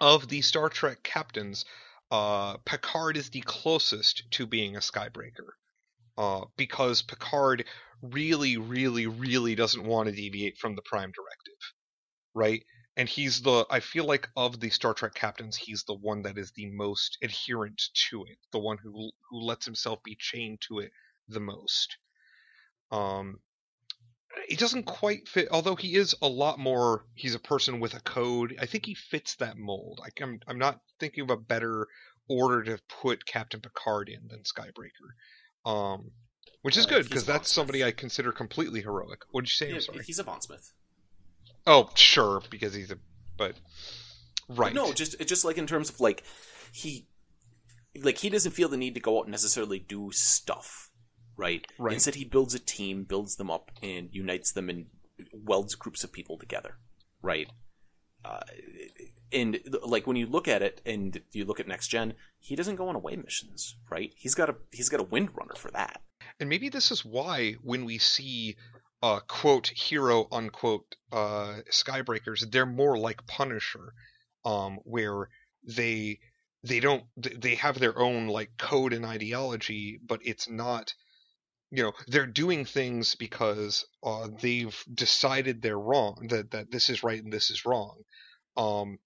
of 0.00 0.28
the 0.28 0.42
Star 0.42 0.68
Trek 0.68 1.02
captains, 1.02 1.64
uh, 2.10 2.56
Picard 2.64 3.16
is 3.16 3.30
the 3.30 3.40
closest 3.40 4.30
to 4.32 4.46
being 4.46 4.76
a 4.76 4.80
Skybreaker, 4.80 5.50
uh, 6.18 6.44
because 6.56 7.00
Picard 7.00 7.64
really, 8.02 8.56
really, 8.56 9.06
really 9.06 9.54
doesn't 9.54 9.86
want 9.86 10.08
to 10.08 10.14
deviate 10.14 10.58
from 10.58 10.74
the 10.74 10.82
Prime 10.82 11.12
Directive, 11.12 11.72
right? 12.34 12.62
And 12.96 13.08
he's 13.08 13.40
the 13.40 13.64
I 13.70 13.78
feel 13.78 14.04
like 14.04 14.28
of 14.36 14.58
the 14.58 14.70
Star 14.70 14.92
Trek 14.92 15.14
captains, 15.14 15.56
he's 15.56 15.84
the 15.84 15.94
one 15.94 16.22
that 16.22 16.36
is 16.36 16.50
the 16.56 16.66
most 16.66 17.18
adherent 17.22 17.80
to 18.10 18.24
it, 18.24 18.36
the 18.52 18.58
one 18.58 18.78
who 18.82 19.12
who 19.30 19.40
lets 19.40 19.64
himself 19.64 20.02
be 20.02 20.16
chained 20.18 20.60
to 20.62 20.80
it 20.80 20.90
the 21.28 21.40
most. 21.40 21.96
Um, 22.90 23.38
he 24.48 24.56
doesn't 24.56 24.84
quite 24.84 25.28
fit 25.28 25.48
although 25.50 25.74
he 25.74 25.96
is 25.96 26.14
a 26.22 26.28
lot 26.28 26.58
more 26.58 27.04
he's 27.14 27.34
a 27.34 27.40
person 27.40 27.80
with 27.80 27.94
a 27.94 28.00
code 28.00 28.54
i 28.60 28.66
think 28.66 28.86
he 28.86 28.94
fits 28.94 29.34
that 29.36 29.56
mold 29.56 30.00
I, 30.04 30.22
I'm, 30.22 30.38
I'm 30.46 30.58
not 30.58 30.80
thinking 31.00 31.24
of 31.24 31.30
a 31.30 31.36
better 31.36 31.88
order 32.28 32.62
to 32.64 32.78
put 33.02 33.26
captain 33.26 33.60
picard 33.60 34.08
in 34.08 34.28
than 34.28 34.42
skybreaker 34.42 35.10
um 35.64 36.10
which 36.62 36.76
is 36.76 36.86
Uh, 36.86 36.90
good 36.90 37.04
because 37.04 37.24
that's 37.24 37.52
somebody 37.52 37.82
i 37.84 37.90
consider 37.90 38.32
completely 38.32 38.80
heroic 38.82 39.20
what 39.30 39.42
did 39.44 39.48
you 39.50 39.52
say 39.66 39.68
Yeah, 39.68 39.74
i'm 39.76 39.80
sorry 39.80 40.04
he's 40.04 40.18
a 40.18 40.24
Bondsmith. 40.24 40.72
oh 41.66 41.90
sure 41.94 42.42
because 42.50 42.74
he's 42.74 42.90
a 42.90 42.98
but 43.36 43.54
right 44.48 44.74
No, 44.74 44.92
just 44.92 45.18
just 45.20 45.44
like 45.44 45.58
in 45.58 45.66
terms 45.66 45.90
of 45.90 46.00
like 46.00 46.24
he 46.72 47.06
like 48.02 48.18
he 48.18 48.30
doesn't 48.30 48.52
feel 48.52 48.68
the 48.68 48.76
need 48.76 48.94
to 48.94 49.00
go 49.00 49.18
out 49.18 49.22
and 49.24 49.30
necessarily 49.30 49.78
do 49.78 50.10
stuff, 50.12 50.90
right? 51.36 51.66
Right. 51.78 51.94
Instead, 51.94 52.14
he 52.16 52.24
builds 52.24 52.54
a 52.54 52.58
team, 52.58 53.04
builds 53.04 53.36
them 53.36 53.50
up, 53.50 53.70
and 53.82 54.08
unites 54.12 54.52
them 54.52 54.68
and 54.68 54.86
welds 55.32 55.74
groups 55.74 56.04
of 56.04 56.12
people 56.12 56.38
together, 56.38 56.78
right? 57.22 57.48
Uh, 58.28 58.40
and 59.32 59.58
like 59.82 60.06
when 60.06 60.16
you 60.16 60.26
look 60.26 60.48
at 60.48 60.62
it, 60.62 60.80
and 60.84 61.20
you 61.32 61.44
look 61.44 61.60
at 61.60 61.68
next 61.68 61.88
gen, 61.88 62.14
he 62.38 62.56
doesn't 62.56 62.76
go 62.76 62.88
on 62.88 62.94
away 62.94 63.16
missions, 63.16 63.76
right? 63.90 64.12
He's 64.16 64.34
got 64.34 64.50
a 64.50 64.56
he's 64.70 64.88
got 64.88 65.00
a 65.00 65.04
windrunner 65.04 65.56
for 65.56 65.70
that. 65.70 66.02
And 66.40 66.48
maybe 66.48 66.68
this 66.68 66.90
is 66.90 67.04
why 67.04 67.54
when 67.62 67.84
we 67.84 67.98
see 67.98 68.56
uh 69.02 69.20
quote 69.20 69.68
hero 69.68 70.28
unquote 70.32 70.96
uh 71.12 71.60
skybreakers, 71.70 72.50
they're 72.50 72.66
more 72.66 72.98
like 72.98 73.26
Punisher, 73.26 73.92
um, 74.44 74.78
where 74.84 75.28
they 75.62 76.18
they 76.62 76.80
don't 76.80 77.04
they 77.16 77.54
have 77.56 77.78
their 77.78 77.98
own 77.98 78.28
like 78.28 78.56
code 78.58 78.92
and 78.92 79.04
ideology, 79.04 80.00
but 80.04 80.20
it's 80.24 80.48
not 80.48 80.94
you 81.70 81.82
know 81.82 81.92
they're 82.06 82.26
doing 82.26 82.64
things 82.64 83.14
because 83.14 83.84
uh, 84.02 84.28
they've 84.40 84.76
decided 84.92 85.60
they're 85.60 85.78
wrong 85.78 86.26
that 86.30 86.50
that 86.52 86.70
this 86.70 86.88
is 86.88 87.02
right 87.02 87.22
and 87.22 87.32
this 87.32 87.50
is 87.50 87.64
wrong 87.66 87.96
um 88.56 88.98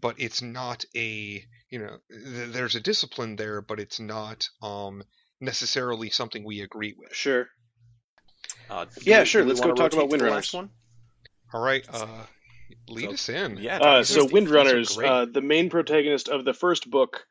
but 0.00 0.14
it's 0.18 0.40
not 0.42 0.84
a 0.96 1.44
you 1.70 1.78
know 1.78 1.98
th- 2.10 2.50
there's 2.52 2.74
a 2.76 2.80
discipline 2.80 3.36
there 3.36 3.60
but 3.60 3.78
it's 3.78 4.00
not 4.00 4.48
um 4.62 5.02
necessarily 5.40 6.08
something 6.08 6.44
we 6.44 6.60
agree 6.62 6.94
with 6.98 7.12
Sure. 7.14 7.46
Uh, 8.70 8.86
Yeah, 9.02 9.20
we- 9.20 9.26
sure, 9.26 9.44
let's 9.44 9.60
go 9.60 9.74
talk 9.74 9.92
about 9.92 10.04
rotate 10.04 10.20
Windrunners. 10.20 10.30
last 10.30 10.54
one? 10.54 10.70
all 11.52 11.60
right 11.62 11.84
uh 11.92 12.24
lead 12.88 13.06
So- 13.08 13.12
us 13.12 13.28
in 13.28 13.56
Yeah. 13.58 13.78
Uh, 13.78 14.02
so 14.04 14.26
Windrunners, 14.26 14.96
uh, 15.02 15.26
the 15.26 15.42
main 15.42 15.68
protagonist 15.68 16.28
of 16.28 16.44
the 16.44 16.54
first 16.54 16.90
book, 16.90 17.26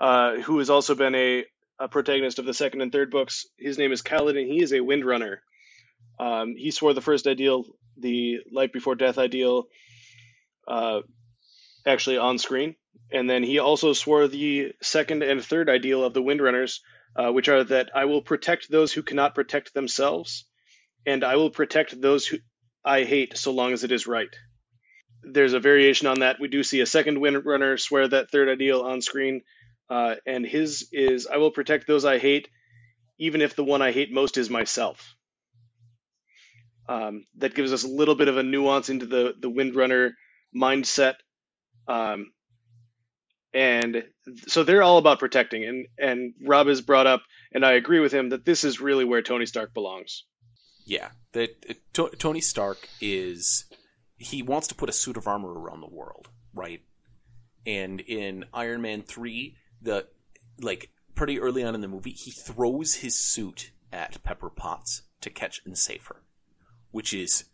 uh, 0.00 0.36
who 0.42 0.58
has 0.58 0.70
also 0.70 0.94
been 0.94 1.14
a, 1.14 1.44
a 1.78 1.88
protagonist 1.88 2.38
of 2.38 2.46
the 2.46 2.54
second 2.54 2.80
and 2.80 2.92
third 2.92 3.10
books, 3.10 3.46
his 3.58 3.78
name 3.78 3.92
is 3.92 4.02
Kaladin, 4.02 4.42
and 4.42 4.50
he 4.50 4.62
is 4.62 4.72
a 4.72 4.78
Windrunner. 4.78 5.38
Um, 6.18 6.54
he 6.56 6.70
swore 6.70 6.94
the 6.94 7.02
first 7.02 7.26
ideal, 7.26 7.64
the 7.98 8.38
life 8.52 8.72
before 8.72 8.94
death 8.94 9.18
ideal, 9.18 9.64
uh, 10.66 11.00
actually 11.86 12.18
on 12.18 12.38
screen, 12.38 12.76
and 13.12 13.28
then 13.28 13.42
he 13.42 13.58
also 13.58 13.92
swore 13.92 14.26
the 14.26 14.72
second 14.82 15.22
and 15.22 15.44
third 15.44 15.68
ideal 15.68 16.02
of 16.02 16.14
the 16.14 16.22
Windrunners, 16.22 16.80
uh, 17.16 17.30
which 17.30 17.48
are 17.48 17.64
that 17.64 17.90
I 17.94 18.06
will 18.06 18.22
protect 18.22 18.70
those 18.70 18.92
who 18.92 19.02
cannot 19.02 19.34
protect 19.34 19.74
themselves, 19.74 20.46
and 21.04 21.22
I 21.22 21.36
will 21.36 21.50
protect 21.50 22.00
those 22.00 22.26
who 22.26 22.38
I 22.84 23.04
hate 23.04 23.36
so 23.36 23.52
long 23.52 23.72
as 23.72 23.84
it 23.84 23.92
is 23.92 24.06
right 24.06 24.34
there's 25.26 25.54
a 25.54 25.60
variation 25.60 26.06
on 26.06 26.20
that. 26.20 26.40
We 26.40 26.48
do 26.48 26.62
see 26.62 26.80
a 26.80 26.86
second 26.86 27.18
Windrunner 27.18 27.78
swear 27.80 28.06
that 28.08 28.30
third 28.30 28.48
ideal 28.48 28.82
on 28.82 29.00
screen, 29.02 29.42
uh, 29.88 30.16
and 30.26 30.44
his 30.44 30.88
is 30.92 31.26
I 31.26 31.36
will 31.36 31.50
protect 31.50 31.86
those 31.86 32.04
I 32.04 32.18
hate, 32.18 32.48
even 33.18 33.40
if 33.40 33.56
the 33.56 33.64
one 33.64 33.82
I 33.82 33.92
hate 33.92 34.12
most 34.12 34.36
is 34.36 34.50
myself. 34.50 35.14
Um, 36.88 37.26
that 37.38 37.54
gives 37.54 37.72
us 37.72 37.82
a 37.82 37.88
little 37.88 38.14
bit 38.14 38.28
of 38.28 38.36
a 38.36 38.42
nuance 38.42 38.88
into 38.88 39.06
the 39.06 39.34
the 39.38 39.50
Windrunner 39.50 40.12
mindset, 40.54 41.14
um, 41.88 42.32
and 43.52 44.04
so 44.46 44.62
they're 44.62 44.84
all 44.84 44.98
about 44.98 45.18
protecting. 45.18 45.64
And 45.64 45.86
and 45.98 46.34
Rob 46.40 46.68
has 46.68 46.80
brought 46.80 47.08
up, 47.08 47.22
and 47.52 47.64
I 47.66 47.72
agree 47.72 47.98
with 47.98 48.12
him 48.12 48.28
that 48.28 48.44
this 48.44 48.62
is 48.62 48.80
really 48.80 49.04
where 49.04 49.22
Tony 49.22 49.46
Stark 49.46 49.74
belongs. 49.74 50.24
Yeah, 50.84 51.08
that 51.32 51.50
To- 51.94 52.12
Tony 52.16 52.40
Stark 52.40 52.88
is 53.00 53.64
he 54.18 54.42
wants 54.42 54.68
to 54.68 54.74
put 54.74 54.88
a 54.88 54.92
suit 54.92 55.16
of 55.16 55.26
armor 55.26 55.52
around 55.52 55.80
the 55.80 55.92
world, 55.92 56.28
right? 56.54 56.80
And 57.66 58.00
in 58.00 58.44
Iron 58.54 58.80
Man 58.82 59.02
3, 59.02 59.56
the 59.80 60.06
like 60.60 60.90
pretty 61.14 61.38
early 61.40 61.62
on 61.62 61.74
in 61.74 61.80
the 61.80 61.88
movie, 61.88 62.12
he 62.12 62.30
throws 62.30 62.96
his 62.96 63.14
suit 63.14 63.70
at 63.92 64.22
Pepper 64.22 64.50
Potts 64.50 65.02
to 65.20 65.30
catch 65.30 65.60
and 65.64 65.76
save 65.76 66.06
her, 66.06 66.22
which 66.90 67.12
is 67.12 67.44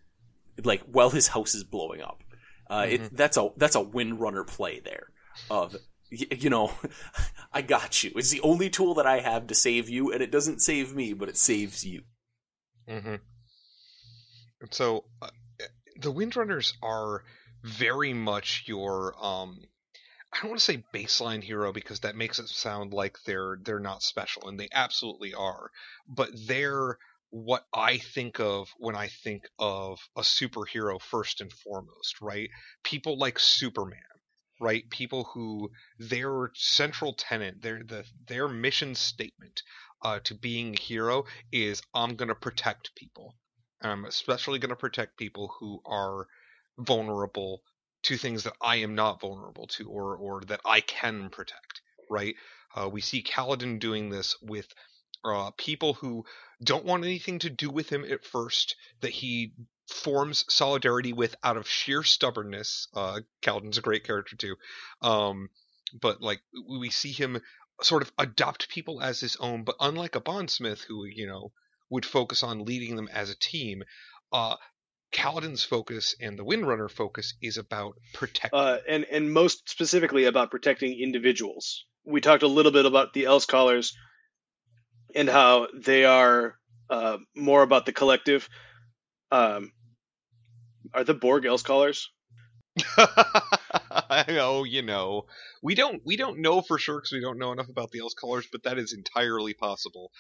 like 0.65 0.83
while 0.83 1.11
his 1.11 1.29
house 1.29 1.55
is 1.55 1.65
blowing 1.65 2.03
up. 2.03 2.23
Uh, 2.69 2.87
it, 2.89 3.17
that's 3.17 3.37
a 3.37 3.51
that's 3.57 3.77
a 3.77 3.83
Windrunner 3.83 4.47
play 4.47 4.81
there 4.81 5.09
of 5.51 5.77
y- 6.11 6.27
you 6.39 6.51
know, 6.51 6.73
I 7.53 7.63
got 7.63 8.03
you. 8.03 8.13
It's 8.17 8.31
the 8.31 8.41
only 8.41 8.71
tool 8.71 8.95
that 8.95 9.07
I 9.07 9.21
have 9.21 9.47
to 9.49 9.55
save 9.55 9.89
you, 9.89 10.13
and 10.13 10.23
it 10.23 10.31
doesn't 10.31 10.61
save 10.61 10.95
me, 10.95 11.13
but 11.13 11.29
it 11.29 11.37
saves 11.37 11.85
you. 11.85 12.03
Mm-hmm. 12.89 13.17
So 14.71 15.05
uh, 15.21 15.29
the 16.01 16.13
Windrunners 16.13 16.75
are 16.83 17.25
very 17.63 18.13
much 18.13 18.65
your 18.67 19.15
um 19.25 19.61
I 20.33 20.41
don't 20.41 20.51
want 20.51 20.61
to 20.61 20.65
say 20.65 20.85
baseline 20.93 21.43
hero 21.43 21.73
because 21.73 22.01
that 22.01 22.17
makes 22.17 22.39
it 22.39 22.49
sound 22.51 22.93
like 22.93 23.23
they're 23.25 23.57
they're 23.63 23.79
not 23.81 24.03
special 24.03 24.47
and 24.49 24.61
they 24.61 24.69
absolutely 24.73 25.33
are. 25.33 25.71
But 26.07 26.31
they're 26.47 26.99
what 27.31 27.67
I 27.73 27.97
think 27.99 28.39
of 28.41 28.69
when 28.77 28.95
I 28.95 29.09
think 29.09 29.49
of 29.59 30.01
a 30.17 30.21
superhero 30.21 31.01
first 31.01 31.41
and 31.41 31.51
foremost, 31.53 32.21
right? 32.21 32.51
People 32.83 33.17
like 33.17 33.39
Superman, 33.39 34.03
right? 34.61 34.89
People 34.91 35.25
who 35.33 35.71
their 35.99 36.51
central 36.55 37.15
tenet, 37.15 37.63
their 37.63 37.83
the 37.83 38.05
their 38.27 38.49
mission 38.49 38.95
statement 38.95 39.63
uh, 40.03 40.21
to 40.25 40.35
being 40.35 40.75
a 40.75 40.81
hero 40.81 41.25
is 41.53 41.81
I'm 41.95 42.17
gonna 42.17 42.35
protect 42.35 42.95
people. 42.97 43.35
I'm 43.81 44.05
especially 44.05 44.59
gonna 44.59 44.77
protect 44.77 45.17
people 45.17 45.55
who 45.59 45.81
are 45.87 46.27
vulnerable 46.79 47.63
to 48.05 48.17
things 48.17 48.45
that 48.45 48.57
I 48.61 48.77
am 48.77 48.95
not 48.95 49.21
vulnerable 49.21 49.67
to 49.69 49.89
or 49.89 50.17
or 50.17 50.43
that 50.43 50.61
I 50.65 50.81
can 50.81 51.31
protect, 51.31 51.83
right? 52.11 52.35
Uh, 52.75 52.89
we 52.89 53.01
see 53.01 53.23
Kaladin 53.23 53.79
doing 53.79 54.11
this 54.11 54.37
with 54.43 54.67
uh, 55.25 55.51
people 55.57 55.95
who 55.95 56.25
don't 56.63 56.85
want 56.85 57.05
anything 57.05 57.39
to 57.41 57.51
do 57.51 57.71
with 57.71 57.89
him 57.91 58.05
at 58.05 58.25
first, 58.25 58.77
that 59.01 59.11
he 59.11 59.53
forms 59.89 60.45
solidarity 60.49 61.13
with 61.13 61.37
out 61.45 61.57
of 61.57 61.69
sheer 61.69 62.03
stubbornness. 62.03 62.89
Uh, 62.95 63.21
Kaladin's 63.43 63.79
a 63.79 63.83
great 63.83 64.05
character 64.05 64.37
too, 64.37 64.57
um, 65.03 65.51
but 66.01 66.21
like 66.21 66.41
we 66.69 66.91
see 66.91 67.13
him 67.13 67.41
sort 67.83 68.03
of 68.03 68.13
adopt 68.19 68.69
people 68.69 69.01
as 69.03 69.21
his 69.21 69.37
own. 69.37 69.65
But 69.65 69.77
unlike 69.81 70.15
a 70.15 70.21
bondsmith 70.21 70.83
who 70.83 71.05
you 71.05 71.27
know 71.27 71.53
would 71.91 72.07
focus 72.07 72.43
on 72.43 72.65
leading 72.65 72.97
them 72.97 73.09
as 73.13 73.31
a 73.31 73.39
team, 73.39 73.85
uh, 74.33 74.57
Kaladin's 75.13 75.63
focus 75.63 76.15
and 76.21 76.39
the 76.39 76.45
Windrunner 76.45 76.91
focus 76.91 77.35
is 77.43 77.59
about 77.59 77.97
protecting. 78.15 78.59
uh, 78.59 78.79
and 78.89 79.05
and 79.05 79.33
most 79.33 79.69
specifically 79.69 80.25
about 80.25 80.51
protecting 80.51 80.99
individuals. 80.99 81.85
We 82.05 82.21
talked 82.21 82.43
a 82.43 82.49
little 82.49 82.73
bit 82.73 82.87
about 82.87 83.13
the 83.13 83.25
Elsecallers 83.25 83.93
and 85.15 85.29
how 85.29 85.69
they 85.75 86.05
are 86.05 86.57
uh, 86.91 87.19
more 87.37 87.63
about 87.63 87.87
the 87.87 87.93
collective. 87.93 88.49
Um, 89.31 89.73
are 90.93 91.05
the 91.05 91.15
Borg 91.15 91.45
Elsecallers? 91.45 92.07
oh, 92.99 94.65
you 94.65 94.83
know, 94.83 95.27
we 95.63 95.75
don't 95.75 96.01
we 96.05 96.17
don't 96.17 96.39
know 96.39 96.63
for 96.63 96.79
sure 96.79 96.97
because 96.97 97.13
we 97.13 97.21
don't 97.21 97.39
know 97.39 97.53
enough 97.53 97.69
about 97.69 97.91
the 97.91 98.01
Elsecallers, 98.01 98.47
but 98.51 98.63
that 98.65 98.79
is 98.79 98.93
entirely 98.93 99.55
possible. 99.55 100.11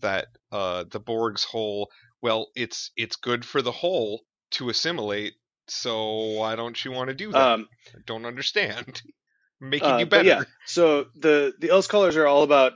That 0.00 0.28
uh, 0.50 0.84
the 0.90 1.00
Borg's 1.00 1.44
whole 1.44 1.90
well, 2.20 2.48
it's 2.54 2.90
it's 2.96 3.16
good 3.16 3.44
for 3.44 3.62
the 3.62 3.72
whole 3.72 4.22
to 4.52 4.68
assimilate. 4.68 5.34
So 5.68 6.34
why 6.38 6.56
don't 6.56 6.84
you 6.84 6.92
want 6.92 7.08
to 7.08 7.14
do 7.14 7.32
that? 7.32 7.40
Um, 7.40 7.68
I 7.94 7.98
don't 8.06 8.26
understand. 8.26 9.02
Making 9.60 9.88
uh, 9.88 9.98
you 9.98 10.06
better. 10.06 10.28
yeah, 10.28 10.42
so 10.66 11.06
the 11.14 11.54
the 11.60 11.68
Elsecallers 11.68 12.16
are 12.16 12.26
all 12.26 12.42
about 12.42 12.72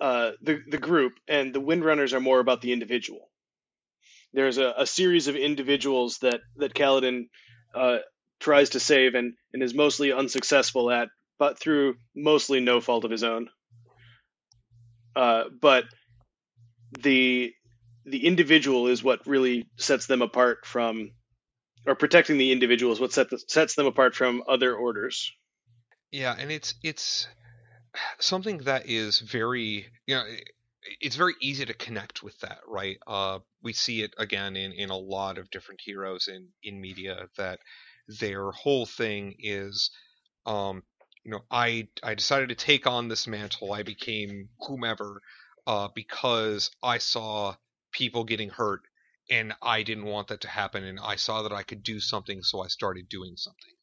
uh, 0.00 0.30
the 0.40 0.62
the 0.66 0.78
group, 0.78 1.12
and 1.28 1.54
the 1.54 1.60
Windrunners 1.60 2.14
are 2.14 2.20
more 2.20 2.40
about 2.40 2.62
the 2.62 2.72
individual. 2.72 3.28
There's 4.32 4.56
a, 4.56 4.72
a 4.78 4.86
series 4.86 5.28
of 5.28 5.36
individuals 5.36 6.18
that 6.18 6.40
that 6.56 6.72
Kaladin 6.72 7.28
uh, 7.74 7.98
tries 8.40 8.70
to 8.70 8.80
save 8.80 9.14
and, 9.14 9.34
and 9.52 9.62
is 9.62 9.74
mostly 9.74 10.12
unsuccessful 10.12 10.90
at, 10.90 11.08
but 11.38 11.58
through 11.58 11.96
mostly 12.14 12.60
no 12.60 12.80
fault 12.80 13.04
of 13.04 13.10
his 13.10 13.24
own. 13.24 13.48
Uh, 15.14 15.44
but 15.60 15.84
the 16.98 17.52
the 18.04 18.26
individual 18.26 18.88
is 18.88 19.02
what 19.02 19.26
really 19.26 19.66
sets 19.76 20.06
them 20.06 20.22
apart 20.22 20.66
from, 20.66 21.12
or 21.86 21.94
protecting 21.94 22.38
the 22.38 22.52
individual 22.52 22.92
is 22.92 23.00
what 23.00 23.12
set 23.12 23.30
the, 23.30 23.38
sets 23.48 23.74
them 23.74 23.86
apart 23.86 24.14
from 24.14 24.42
other 24.48 24.74
orders. 24.74 25.32
Yeah, 26.10 26.34
and 26.38 26.50
it's 26.50 26.74
it's 26.82 27.28
something 28.20 28.58
that 28.58 28.88
is 28.88 29.20
very 29.20 29.86
you 30.06 30.14
know 30.14 30.24
it's 31.00 31.16
very 31.16 31.34
easy 31.40 31.64
to 31.64 31.74
connect 31.74 32.22
with 32.22 32.38
that, 32.40 32.58
right? 32.66 32.98
Uh, 33.06 33.38
we 33.62 33.72
see 33.72 34.02
it 34.02 34.14
again 34.18 34.56
in 34.56 34.72
in 34.72 34.90
a 34.90 34.96
lot 34.96 35.38
of 35.38 35.50
different 35.50 35.80
heroes 35.82 36.28
in 36.28 36.48
in 36.62 36.80
media 36.80 37.28
that 37.36 37.60
their 38.20 38.50
whole 38.50 38.86
thing 38.86 39.34
is 39.38 39.90
um 40.46 40.82
you 41.24 41.30
know 41.30 41.40
i 41.50 41.86
i 42.02 42.14
decided 42.14 42.48
to 42.48 42.54
take 42.54 42.86
on 42.86 43.08
this 43.08 43.26
mantle 43.28 43.72
i 43.72 43.82
became 43.82 44.48
whomever 44.66 45.20
uh 45.68 45.88
because 45.94 46.70
i 46.82 46.98
saw 46.98 47.54
people 47.92 48.24
getting 48.24 48.50
hurt 48.50 48.80
and 49.30 49.52
i 49.62 49.82
didn't 49.82 50.04
want 50.04 50.28
that 50.28 50.40
to 50.40 50.48
happen 50.48 50.84
and 50.84 50.98
i 51.00 51.16
saw 51.16 51.42
that 51.42 51.52
i 51.52 51.62
could 51.62 51.82
do 51.82 52.00
something 52.00 52.42
so 52.42 52.60
i 52.60 52.66
started 52.66 53.08
doing 53.08 53.34
something 53.36 53.74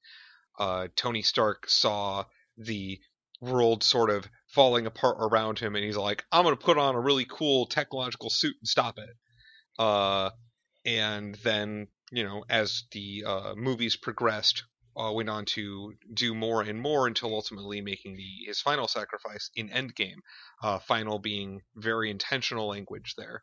uh 0.60 0.88
tony 0.96 1.22
stark 1.22 1.70
saw 1.70 2.24
the 2.58 3.00
world 3.42 3.84
sort 3.84 4.10
of 4.10 4.28
falling 4.48 4.86
apart 4.86 5.16
around 5.20 5.60
him 5.60 5.76
and 5.76 5.86
he's 5.86 5.96
like 5.96 6.26
i'm 6.32 6.44
going 6.44 6.56
to 6.56 6.62
put 6.64 6.78
on 6.78 6.96
a 6.96 7.00
really 7.00 7.26
cool 7.26 7.66
technological 7.66 8.30
suit 8.30 8.56
and 8.60 8.68
stop 8.68 8.98
it 8.98 9.16
uh 9.78 10.30
and 10.86 11.36
then 11.44 11.88
you 12.12 12.24
know, 12.24 12.44
as 12.50 12.84
the 12.92 13.24
uh, 13.26 13.54
movies 13.56 13.96
progressed, 13.96 14.64
uh, 14.98 15.12
went 15.12 15.30
on 15.30 15.46
to 15.46 15.94
do 16.14 16.34
more 16.34 16.62
and 16.62 16.82
more 16.82 17.08
until 17.08 17.34
ultimately 17.34 17.82
making 17.82 18.18
the 18.18 18.46
his 18.48 18.60
final 18.60 18.88
sacrifice 18.88 19.50
in 19.56 19.70
Endgame. 19.70 20.18
Uh, 20.62 20.80
final 20.80 21.20
being 21.20 21.62
very 21.76 22.10
intentional 22.10 22.68
language 22.68 23.14
there. 23.18 23.42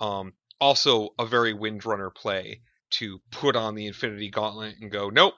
Um, 0.00 0.32
also, 0.60 1.10
a 1.18 1.26
very 1.26 1.54
Windrunner 1.54 2.14
play 2.14 2.62
to 2.90 3.20
put 3.30 3.56
on 3.56 3.74
the 3.74 3.86
Infinity 3.86 4.30
Gauntlet 4.30 4.76
and 4.80 4.90
go, 4.90 5.10
nope, 5.10 5.34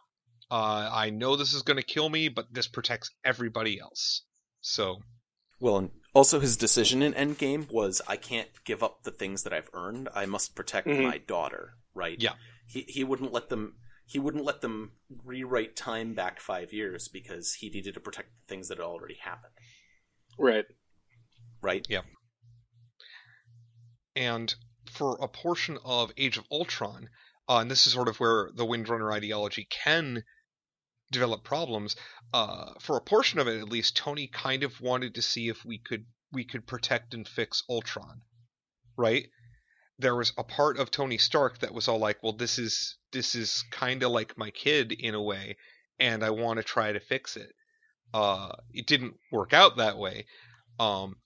uh, 0.51 0.89
I 0.93 1.11
know 1.11 1.37
this 1.37 1.53
is 1.53 1.63
going 1.63 1.77
to 1.77 1.83
kill 1.83 2.09
me, 2.09 2.29
but 2.29 2.47
this 2.53 2.69
protects 2.69 3.11
everybody 3.25 3.79
else. 3.81 4.23
So, 4.61 4.99
Well, 5.61 5.79
and 5.79 5.91
also 6.15 6.41
his 6.41 6.57
decision 6.57 7.03
in 7.03 7.13
Endgame 7.15 7.71
was 7.71 8.01
I 8.09 8.17
can't 8.17 8.49
give 8.65 8.83
up 8.83 9.03
the 9.03 9.11
things 9.11 9.43
that 9.45 9.53
I've 9.53 9.71
earned. 9.75 10.09
I 10.15 10.27
must 10.27 10.55
protect 10.55 10.89
Mhm. 10.89 11.03
my 11.03 11.19
daughter, 11.19 11.75
right? 11.95 12.21
Yeah. 12.21 12.35
He 12.67 12.83
he 12.83 13.05
wouldn't 13.05 13.33
let 13.33 13.49
them 13.49 13.77
he 14.07 14.19
wouldn't 14.19 14.45
let 14.45 14.61
them 14.61 14.93
rewrite 15.25 15.77
time 15.77 16.15
back 16.15 16.41
5 16.41 16.73
years 16.73 17.07
because 17.09 17.55
he 17.55 17.71
needed 17.71 17.95
to 17.95 18.01
protect 18.01 18.31
the 18.31 18.47
things 18.49 18.67
that 18.69 18.79
had 18.79 18.85
already 18.85 19.15
happened, 19.15 19.53
Right. 20.37 20.67
right? 21.63 21.87
And 24.17 24.55
for 24.91 25.19
a 25.21 25.29
portion 25.29 25.79
of 25.85 26.13
Age 26.17 26.39
of 26.39 26.47
Ultron, 26.51 27.09
uh, 27.49 27.59
and 27.59 27.71
this 27.71 27.87
is 27.87 27.93
sort 27.93 28.09
of 28.09 28.19
where 28.21 28.51
the 28.55 28.67
Windrunner 28.67 29.13
ideology 29.13 29.67
can 29.71 30.25
develop 31.11 31.45
problems. 31.45 31.97
Uh, 32.33 32.73
for 32.81 32.97
a 32.97 33.01
portion 33.03 33.39
of 33.39 33.49
it, 33.49 33.61
at 33.61 33.69
least, 33.69 33.97
Tony 33.97 34.29
kind 34.29 34.63
of 34.63 34.81
wanted 34.81 35.15
to 35.15 35.23
see 35.23 35.49
if 35.49 35.65
we 35.65 35.79
could 35.79 36.07
we 36.33 36.45
could 36.45 36.67
protect 36.67 37.13
and 37.13 37.27
fix 37.27 37.65
Ultron, 37.69 38.23
right? 38.97 39.29
There 39.99 40.15
was 40.15 40.33
a 40.39 40.45
part 40.45 40.79
of 40.79 40.91
Tony 40.91 41.19
Stark 41.19 41.59
that 41.59 41.75
was 41.75 41.89
all 41.89 41.99
like, 41.99 42.23
"Well, 42.23 42.33
this 42.33 42.59
is 42.59 42.97
this 43.13 43.35
is 43.35 43.65
kind 43.71 44.03
of 44.03 44.13
like 44.13 44.39
my 44.39 44.51
kid 44.51 44.93
in 44.93 45.15
a 45.15 45.23
way, 45.23 45.57
and 45.99 46.25
I 46.25 46.31
want 46.31 46.59
to 46.59 46.63
try 46.63 46.93
to 46.93 47.01
fix 47.01 47.37
it." 47.37 47.53
Uh, 48.15 48.53
it 48.73 48.87
didn't 48.87 49.15
work 49.31 49.53
out 49.53 49.77
that 49.77 49.99
way. 49.99 50.27
Um, 50.79 51.17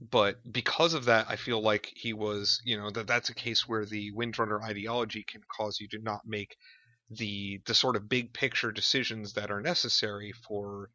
but 0.00 0.36
because 0.50 0.94
of 0.94 1.06
that, 1.06 1.26
I 1.28 1.36
feel 1.36 1.60
like 1.60 1.92
he 1.94 2.12
was, 2.12 2.60
you 2.64 2.78
know, 2.78 2.90
that 2.90 3.06
that's 3.06 3.28
a 3.28 3.34
case 3.34 3.68
where 3.68 3.84
the 3.84 4.12
Windrunner 4.12 4.62
ideology 4.62 5.24
can 5.24 5.42
cause 5.54 5.78
you 5.80 5.88
to 5.88 5.98
not 5.98 6.22
make 6.26 6.56
the 7.10 7.60
the 7.66 7.74
sort 7.74 7.96
of 7.96 8.08
big 8.08 8.32
picture 8.32 8.72
decisions 8.72 9.34
that 9.34 9.50
are 9.50 9.60
necessary 9.60 10.32
for 10.46 10.90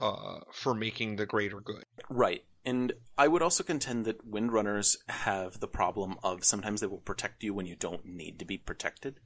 uh 0.00 0.40
for 0.52 0.74
making 0.74 1.16
the 1.16 1.24
greater 1.24 1.60
good. 1.60 1.84
Right. 2.08 2.44
And 2.64 2.92
I 3.16 3.28
would 3.28 3.40
also 3.40 3.64
contend 3.64 4.04
that 4.04 4.28
windrunners 4.28 4.98
have 5.08 5.60
the 5.60 5.68
problem 5.68 6.16
of 6.22 6.44
sometimes 6.44 6.80
they 6.80 6.86
will 6.86 6.98
protect 6.98 7.42
you 7.42 7.54
when 7.54 7.66
you 7.66 7.76
don't 7.76 8.04
need 8.04 8.38
to 8.38 8.44
be 8.44 8.58
protected. 8.58 9.20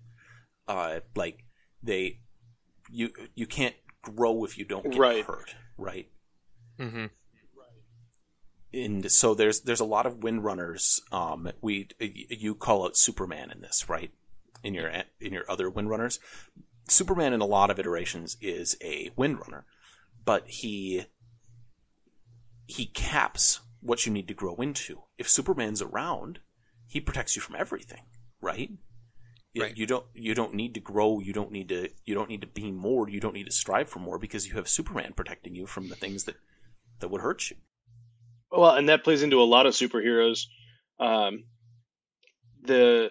Uh, 0.69 1.01
like 1.17 1.45
they, 1.83 2.21
you 2.91 3.11
you 3.35 3.47
can't 3.47 3.75
grow 4.03 4.45
if 4.45 4.57
you 4.57 4.65
don't 4.65 4.85
get 4.85 4.99
Right. 4.99 5.25
hurt, 5.25 5.57
right? 5.77 6.09
Mm-hmm. 6.79 7.07
And 8.75 9.11
so 9.11 9.35
there's 9.35 9.61
there's 9.61 9.81
a 9.81 9.85
lot 9.85 10.07
of 10.07 10.21
windrunners. 10.21 11.01
Um, 11.13 11.51
we 11.61 11.89
you 12.01 12.55
call 12.55 12.85
out 12.85 12.97
Superman 12.97 13.51
in 13.51 13.61
this, 13.61 13.89
right? 13.89 14.11
In 14.63 14.75
your 14.75 14.89
in 15.21 15.33
your 15.33 15.49
other 15.51 15.71
windrunners, 15.71 16.19
Superman 16.89 17.33
in 17.33 17.41
a 17.41 17.47
lot 17.47 17.71
of 17.71 17.79
iterations 17.79 18.37
is 18.41 18.77
a 18.83 19.11
windrunner, 19.17 19.63
but 20.25 20.49
he 20.49 21.05
he 22.67 22.87
caps 22.87 23.61
what 23.81 24.07
you 24.07 24.13
need 24.13 24.29
to 24.29 24.35
grow 24.35 24.57
into. 24.57 25.03
If 25.19 25.29
Superman's 25.29 25.83
around, 25.83 26.41
he 26.89 27.01
protects 27.01 27.37
you 27.37 27.43
from 27.43 27.57
everything, 27.57 28.03
right? 28.41 28.71
You- 28.71 28.79
Right. 29.63 29.77
You 29.77 29.87
don't 29.87 30.07
you 30.15 30.35
don't 30.35 30.55
need 30.55 30.75
to 30.75 30.81
grow. 30.81 31.21
You 31.21 31.33
don't 31.33 31.53
need 31.53 31.69
to 31.69 31.89
you 32.05 32.13
don't 32.13 32.29
need 32.29 32.41
to 32.41 32.47
be 32.49 32.73
more. 32.73 33.09
You 33.09 33.21
don't 33.21 33.35
need 33.35 33.47
to 33.47 33.53
strive 33.53 33.89
for 33.89 34.01
more 34.01 34.19
because 34.19 34.49
you 34.49 34.55
have 34.55 34.69
Superman 34.69 35.13
protecting 35.15 35.55
you 35.55 35.67
from 35.67 35.91
the 35.91 35.95
things 35.95 36.25
that 36.25 36.35
that 36.99 37.09
would 37.09 37.21
hurt 37.21 37.51
you. 37.51 37.57
Well, 38.57 38.75
and 38.75 38.89
that 38.89 39.05
plays 39.05 39.23
into 39.23 39.41
a 39.41 39.45
lot 39.45 39.67
of 39.67 39.75
superheroes. 39.75 40.47
Um, 41.01 41.45
the 42.63 43.11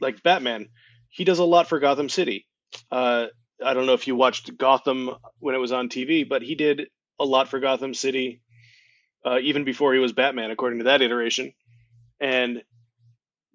like 0.00 0.22
Batman, 0.22 0.68
he 1.08 1.24
does 1.24 1.38
a 1.38 1.44
lot 1.44 1.68
for 1.68 1.78
Gotham 1.78 2.08
City. 2.08 2.46
Uh, 2.90 3.26
I 3.64 3.74
don't 3.74 3.86
know 3.86 3.94
if 3.94 4.06
you 4.06 4.16
watched 4.16 4.56
Gotham 4.58 5.10
when 5.38 5.54
it 5.54 5.58
was 5.58 5.72
on 5.72 5.88
TV, 5.88 6.28
but 6.28 6.42
he 6.42 6.56
did 6.56 6.88
a 7.20 7.24
lot 7.24 7.48
for 7.48 7.60
Gotham 7.60 7.94
City 7.94 8.42
uh, 9.24 9.38
even 9.40 9.64
before 9.64 9.94
he 9.94 10.00
was 10.00 10.12
Batman, 10.12 10.50
according 10.50 10.80
to 10.80 10.84
that 10.86 11.02
iteration. 11.02 11.52
And 12.20 12.62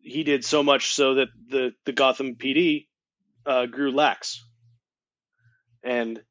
he 0.02 0.24
did 0.24 0.46
so 0.46 0.64
much 0.64 0.94
so 0.94 1.16
that 1.16 1.28
the 1.50 1.72
the 1.86 1.92
Gotham 1.92 2.36
PD 2.36 2.88
uh, 3.46 3.66
grew 3.66 3.92
lax. 3.92 4.46
And 5.84 6.22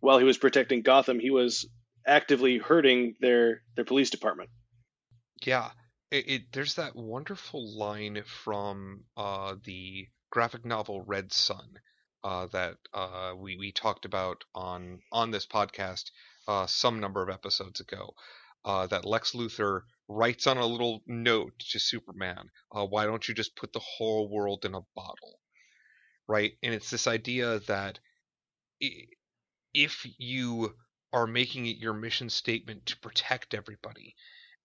while 0.00 0.18
he 0.18 0.24
was 0.24 0.38
protecting 0.38 0.82
Gotham, 0.82 1.18
he 1.18 1.30
was 1.30 1.68
actively 2.08 2.58
hurting 2.58 3.14
their 3.20 3.62
their 3.76 3.84
police 3.84 4.10
department. 4.10 4.50
Yeah, 5.44 5.70
it, 6.10 6.28
it 6.28 6.42
there's 6.52 6.74
that 6.74 6.96
wonderful 6.96 7.76
line 7.76 8.22
from 8.26 9.04
uh, 9.16 9.56
the 9.64 10.08
graphic 10.30 10.64
novel 10.64 11.02
Red 11.02 11.32
Sun 11.32 11.78
uh, 12.24 12.46
that 12.46 12.76
uh, 12.92 13.32
we 13.36 13.56
we 13.56 13.72
talked 13.72 14.04
about 14.04 14.44
on 14.54 15.00
on 15.12 15.30
this 15.30 15.46
podcast 15.46 16.10
uh, 16.46 16.66
some 16.66 17.00
number 17.00 17.22
of 17.22 17.28
episodes 17.28 17.80
ago. 17.80 18.14
Uh, 18.64 18.86
that 18.88 19.04
Lex 19.04 19.32
Luthor 19.32 19.82
writes 20.08 20.46
on 20.46 20.58
a 20.58 20.66
little 20.66 21.02
note 21.06 21.52
to 21.70 21.78
Superman, 21.78 22.50
uh, 22.72 22.84
"Why 22.84 23.06
don't 23.06 23.26
you 23.28 23.34
just 23.34 23.56
put 23.56 23.72
the 23.72 23.80
whole 23.80 24.28
world 24.28 24.64
in 24.64 24.74
a 24.74 24.80
bottle?" 24.96 25.38
Right, 26.26 26.52
and 26.62 26.74
it's 26.74 26.90
this 26.90 27.06
idea 27.06 27.60
that 27.60 28.00
if 29.72 30.06
you 30.18 30.74
are 31.12 31.26
making 31.26 31.66
it 31.66 31.76
your 31.76 31.94
mission 31.94 32.30
statement 32.30 32.86
to 32.86 32.98
protect 32.98 33.54
everybody, 33.54 34.14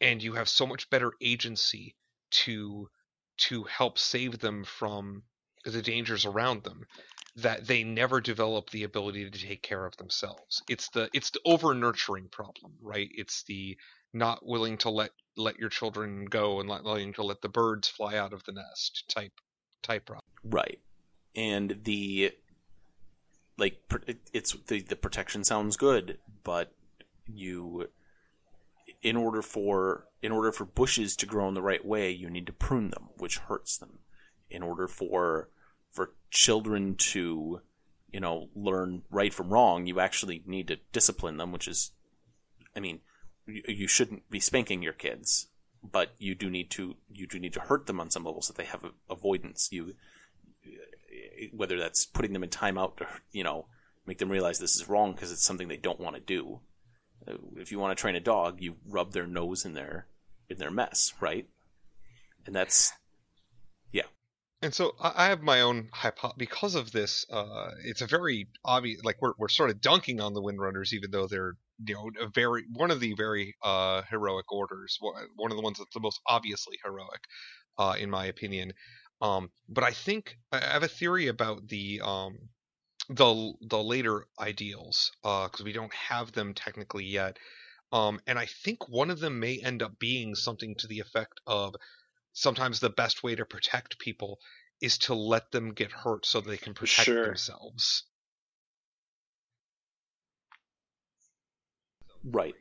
and 0.01 0.21
you 0.21 0.33
have 0.33 0.49
so 0.49 0.65
much 0.65 0.89
better 0.89 1.13
agency 1.21 1.95
to 2.31 2.89
to 3.35 3.63
help 3.63 3.97
save 3.97 4.39
them 4.39 4.63
from 4.63 5.23
the 5.65 5.81
dangers 5.81 6.25
around 6.25 6.63
them 6.63 6.85
that 7.35 7.65
they 7.65 7.83
never 7.83 8.21
develop 8.21 8.69
the 8.69 8.83
ability 8.83 9.29
to 9.29 9.39
take 9.39 9.63
care 9.63 9.85
of 9.85 9.97
themselves. 9.97 10.61
It's 10.69 10.89
the 10.89 11.09
it's 11.13 11.31
the 11.31 11.39
over 11.45 11.73
nurturing 11.73 12.29
problem 12.29 12.73
right? 12.81 13.09
It's 13.13 13.43
the 13.43 13.77
not 14.13 14.45
willing 14.45 14.77
to 14.79 14.89
let 14.89 15.11
let 15.35 15.57
your 15.57 15.69
children 15.69 16.25
go 16.25 16.59
and 16.59 16.69
not 16.69 16.83
willing 16.83 17.13
to 17.13 17.23
let 17.23 17.41
the 17.41 17.49
birds 17.49 17.87
fly 17.87 18.17
out 18.17 18.33
of 18.33 18.43
the 18.43 18.51
nest 18.51 19.05
type 19.09 19.33
type 19.81 20.05
problem. 20.05 20.23
Right. 20.43 20.79
And 21.35 21.79
the 21.83 22.31
like 23.57 23.77
it's 24.33 24.55
the 24.67 24.81
the 24.81 24.95
protection 24.95 25.43
sounds 25.43 25.77
good, 25.77 26.17
but 26.43 26.73
you 27.25 27.87
in 29.01 29.17
order 29.17 29.41
for 29.41 30.05
in 30.21 30.31
order 30.31 30.51
for 30.51 30.65
bushes 30.65 31.15
to 31.17 31.25
grow 31.25 31.47
in 31.47 31.53
the 31.53 31.61
right 31.61 31.85
way, 31.85 32.09
you 32.09 32.29
need 32.29 32.47
to 32.47 32.53
prune 32.53 32.89
them, 32.89 33.09
which 33.17 33.37
hurts 33.37 33.77
them. 33.77 33.99
In 34.49 34.63
order 34.63 34.87
for 34.87 35.49
for 35.91 36.13
children 36.31 36.95
to 36.95 37.61
you 38.11 38.19
know 38.19 38.49
learn 38.55 39.03
right 39.11 39.33
from 39.33 39.49
wrong, 39.49 39.85
you 39.85 39.99
actually 39.99 40.43
need 40.45 40.67
to 40.69 40.77
discipline 40.91 41.37
them, 41.37 41.51
which 41.51 41.67
is 41.67 41.91
I 42.75 42.79
mean, 42.79 43.01
you, 43.45 43.61
you 43.67 43.87
shouldn't 43.87 44.29
be 44.29 44.39
spanking 44.39 44.81
your 44.81 44.93
kids, 44.93 45.47
but 45.83 46.13
you 46.17 46.33
do 46.33 46.49
need 46.49 46.71
to 46.71 46.95
you 47.11 47.27
do 47.27 47.39
need 47.39 47.53
to 47.53 47.59
hurt 47.59 47.85
them 47.85 47.99
on 47.99 48.09
some 48.09 48.23
levels 48.23 48.47
that 48.47 48.57
they 48.57 48.65
have 48.65 48.85
avoidance. 49.09 49.69
You 49.71 49.95
whether 51.53 51.77
that's 51.77 52.05
putting 52.05 52.33
them 52.33 52.43
in 52.43 52.49
timeout 52.49 52.97
to 52.97 53.07
you 53.31 53.43
know 53.43 53.67
make 54.05 54.17
them 54.17 54.29
realize 54.29 54.59
this 54.59 54.75
is 54.75 54.89
wrong 54.89 55.13
because 55.13 55.31
it's 55.31 55.45
something 55.45 55.67
they 55.67 55.77
don't 55.77 55.99
want 55.99 56.15
to 56.15 56.21
do. 56.21 56.59
Uh, 57.27 57.35
If 57.55 57.71
you 57.71 57.79
want 57.79 57.97
to 57.97 58.01
train 58.01 58.15
a 58.15 58.19
dog, 58.19 58.61
you 58.61 58.75
rub 58.87 59.13
their 59.13 59.27
nose 59.27 59.65
in 59.65 59.73
their 59.73 60.07
in 60.49 60.57
their 60.57 60.71
mess, 60.71 61.13
right? 61.19 61.47
And 62.45 62.55
that's 62.55 62.91
yeah. 63.91 64.03
And 64.61 64.73
so 64.73 64.95
I 65.01 65.27
have 65.27 65.41
my 65.41 65.61
own 65.61 65.89
hypo 65.91 66.33
because 66.37 66.75
of 66.75 66.91
this. 66.91 67.25
Uh, 67.29 67.71
it's 67.83 68.01
a 68.01 68.07
very 68.07 68.47
obvious, 68.63 69.03
like 69.03 69.21
we're 69.21 69.33
we're 69.37 69.47
sort 69.47 69.69
of 69.69 69.81
dunking 69.81 70.19
on 70.19 70.33
the 70.33 70.41
Windrunners, 70.41 70.93
even 70.93 71.11
though 71.11 71.27
they're 71.27 71.55
you 71.85 71.95
know 71.95 72.09
a 72.21 72.27
very 72.27 72.63
one 72.73 72.91
of 72.91 72.99
the 72.99 73.13
very 73.13 73.55
uh, 73.63 74.01
heroic 74.09 74.51
orders, 74.51 74.99
one 75.35 75.51
of 75.51 75.57
the 75.57 75.63
ones 75.63 75.77
that's 75.79 75.93
the 75.93 75.99
most 75.99 76.19
obviously 76.27 76.77
heroic, 76.83 77.21
uh, 77.77 77.95
in 77.97 78.09
my 78.09 78.25
opinion. 78.25 78.73
Um, 79.21 79.51
but 79.69 79.83
I 79.83 79.91
think 79.91 80.37
I 80.51 80.57
I 80.57 80.73
have 80.73 80.83
a 80.83 80.87
theory 80.87 81.27
about 81.27 81.67
the 81.67 82.01
um, 82.03 82.49
the 83.09 83.53
the 83.61 83.81
later 83.83 84.25
ideals 84.39 85.11
because 85.21 85.61
we 85.63 85.73
don't 85.73 85.93
have 85.93 86.31
them 86.33 86.53
technically 86.53 87.05
yet. 87.05 87.37
Um, 87.91 88.19
and 88.25 88.39
I 88.39 88.47
think 88.47 88.89
one 88.89 89.11
of 89.11 89.19
them 89.19 89.39
may 89.39 89.59
end 89.59 89.83
up 89.83 89.99
being 89.99 90.33
something 90.35 90.75
to 90.79 90.87
the 90.87 90.99
effect 90.99 91.39
of 91.45 91.75
sometimes 92.33 92.79
the 92.79 92.89
best 92.89 93.21
way 93.23 93.35
to 93.35 93.45
protect 93.45 93.99
people 93.99 94.39
is 94.81 94.97
to 94.97 95.13
let 95.13 95.51
them 95.51 95.73
get 95.73 95.91
hurt 95.91 96.25
so 96.25 96.41
they 96.41 96.57
can 96.57 96.73
protect 96.73 97.05
Sure. 97.05 97.25
themselves. 97.27 98.03
right. 102.23 102.55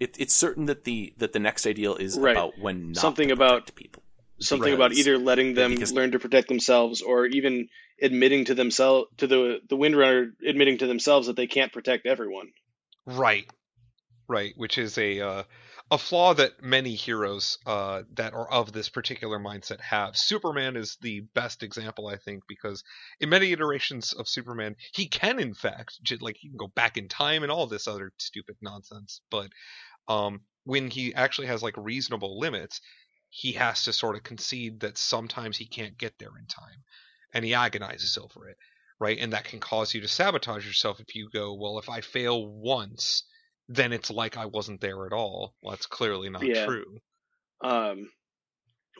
It, 0.00 0.14
it's 0.18 0.32
certain 0.34 0.66
that 0.66 0.84
the 0.84 1.12
that 1.18 1.32
the 1.32 1.40
next 1.40 1.66
ideal 1.66 1.96
is 1.96 2.16
Right. 2.16 2.32
about 2.36 2.56
when 2.58 2.92
not 2.92 3.00
Something 3.00 3.28
to 3.28 3.34
about- 3.34 3.62
protect 3.66 3.76
people. 3.76 4.02
Something 4.40 4.74
about 4.74 4.92
either 4.92 5.18
letting 5.18 5.54
them 5.54 5.72
because- 5.72 5.92
learn 5.92 6.12
to 6.12 6.18
protect 6.18 6.48
themselves 6.48 7.02
or 7.02 7.26
even 7.26 7.68
admitting 8.00 8.44
to 8.46 8.54
themselves 8.54 9.08
to 9.18 9.26
the 9.26 9.60
the 9.68 9.76
Windrunner 9.76 10.30
admitting 10.46 10.78
to 10.78 10.86
themselves 10.86 11.26
that 11.26 11.36
they 11.36 11.46
can't 11.46 11.72
protect 11.72 12.06
everyone. 12.06 12.52
Right. 13.06 13.50
Right, 14.28 14.52
which 14.56 14.76
is 14.76 14.98
a 14.98 15.20
uh, 15.20 15.42
a 15.90 15.96
flaw 15.96 16.34
that 16.34 16.62
many 16.62 16.94
heroes 16.94 17.58
uh, 17.64 18.02
that 18.14 18.34
are 18.34 18.50
of 18.50 18.72
this 18.72 18.90
particular 18.90 19.38
mindset 19.38 19.80
have. 19.80 20.18
Superman 20.18 20.76
is 20.76 20.98
the 21.00 21.20
best 21.34 21.62
example, 21.62 22.08
I 22.08 22.16
think, 22.16 22.42
because 22.46 22.84
in 23.20 23.30
many 23.30 23.52
iterations 23.52 24.12
of 24.12 24.28
Superman, 24.28 24.76
he 24.92 25.08
can 25.08 25.40
in 25.40 25.54
fact 25.54 25.98
like 26.20 26.36
he 26.38 26.48
can 26.48 26.58
go 26.58 26.68
back 26.68 26.98
in 26.98 27.08
time 27.08 27.42
and 27.42 27.50
all 27.50 27.66
this 27.66 27.88
other 27.88 28.12
stupid 28.18 28.56
nonsense. 28.60 29.22
But 29.30 29.48
um, 30.08 30.42
when 30.64 30.90
he 30.90 31.14
actually 31.14 31.46
has 31.46 31.62
like 31.62 31.76
reasonable 31.78 32.38
limits, 32.38 32.82
he 33.30 33.52
has 33.52 33.84
to 33.84 33.92
sort 33.92 34.16
of 34.16 34.22
concede 34.22 34.80
that 34.80 34.98
sometimes 34.98 35.56
he 35.56 35.66
can't 35.66 35.98
get 35.98 36.18
there 36.18 36.36
in 36.38 36.46
time, 36.46 36.84
and 37.32 37.44
he 37.44 37.54
agonizes 37.54 38.18
over 38.18 38.48
it. 38.48 38.56
Right, 39.00 39.18
and 39.20 39.32
that 39.32 39.44
can 39.44 39.60
cause 39.60 39.94
you 39.94 40.00
to 40.00 40.08
sabotage 40.08 40.66
yourself 40.66 40.98
if 40.98 41.14
you 41.14 41.30
go, 41.32 41.54
well, 41.54 41.78
if 41.78 41.88
I 41.88 42.00
fail 42.00 42.44
once, 42.48 43.22
then 43.68 43.92
it's 43.92 44.10
like 44.10 44.36
I 44.36 44.46
wasn't 44.46 44.80
there 44.80 45.06
at 45.06 45.12
all. 45.12 45.54
Well, 45.62 45.70
that's 45.70 45.86
clearly 45.86 46.30
not 46.30 46.42
Yeah. 46.42 46.66
true. 46.66 46.98
Um, 47.60 48.10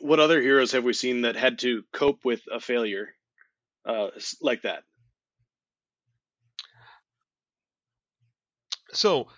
what 0.00 0.20
other 0.20 0.40
heroes 0.40 0.70
have 0.72 0.84
we 0.84 0.92
seen 0.92 1.22
that 1.22 1.34
had 1.34 1.58
to 1.60 1.82
cope 1.92 2.24
with 2.24 2.42
a 2.52 2.60
failure 2.60 3.08
uh, 3.84 4.10
like 4.40 4.62
that? 4.62 4.84
So, 8.92 9.28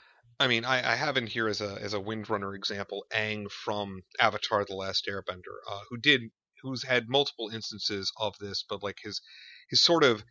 I 0.40 0.48
mean, 0.48 0.64
I, 0.64 0.92
I 0.92 0.94
have 0.96 1.18
in 1.18 1.26
here 1.26 1.48
as 1.48 1.60
a 1.60 1.74
as 1.82 1.92
a 1.92 2.00
Windrunner 2.00 2.56
example, 2.56 3.04
Aang 3.12 3.50
from 3.50 4.02
Avatar: 4.18 4.64
The 4.64 4.74
Last 4.74 5.06
Airbender, 5.06 5.58
uh, 5.68 5.82
who 5.90 5.98
did 5.98 6.22
who's 6.62 6.82
had 6.82 7.10
multiple 7.10 7.50
instances 7.50 8.10
of 8.16 8.38
this, 8.38 8.64
but 8.66 8.82
like 8.82 8.98
his 9.02 9.20
his 9.68 9.82
sort 9.82 10.02
of 10.02 10.24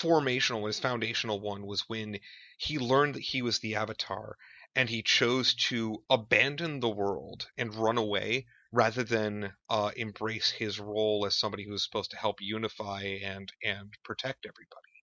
formational, 0.00 0.66
his 0.66 0.80
foundational 0.80 1.40
one 1.40 1.66
was 1.66 1.88
when 1.88 2.18
he 2.58 2.80
learned 2.80 3.14
that 3.14 3.22
he 3.22 3.42
was 3.42 3.60
the 3.60 3.76
Avatar, 3.76 4.36
and 4.74 4.90
he 4.90 5.02
chose 5.02 5.54
to 5.54 6.02
abandon 6.10 6.80
the 6.80 6.88
world 6.88 7.48
and 7.56 7.76
run 7.76 7.96
away 7.96 8.46
rather 8.72 9.04
than 9.04 9.52
uh, 9.70 9.92
embrace 9.96 10.50
his 10.50 10.80
role 10.80 11.24
as 11.26 11.38
somebody 11.38 11.64
who's 11.64 11.84
supposed 11.84 12.10
to 12.10 12.16
help 12.16 12.40
unify 12.40 13.02
and 13.22 13.52
and 13.62 13.94
protect 14.02 14.46
everybody. 14.46 15.02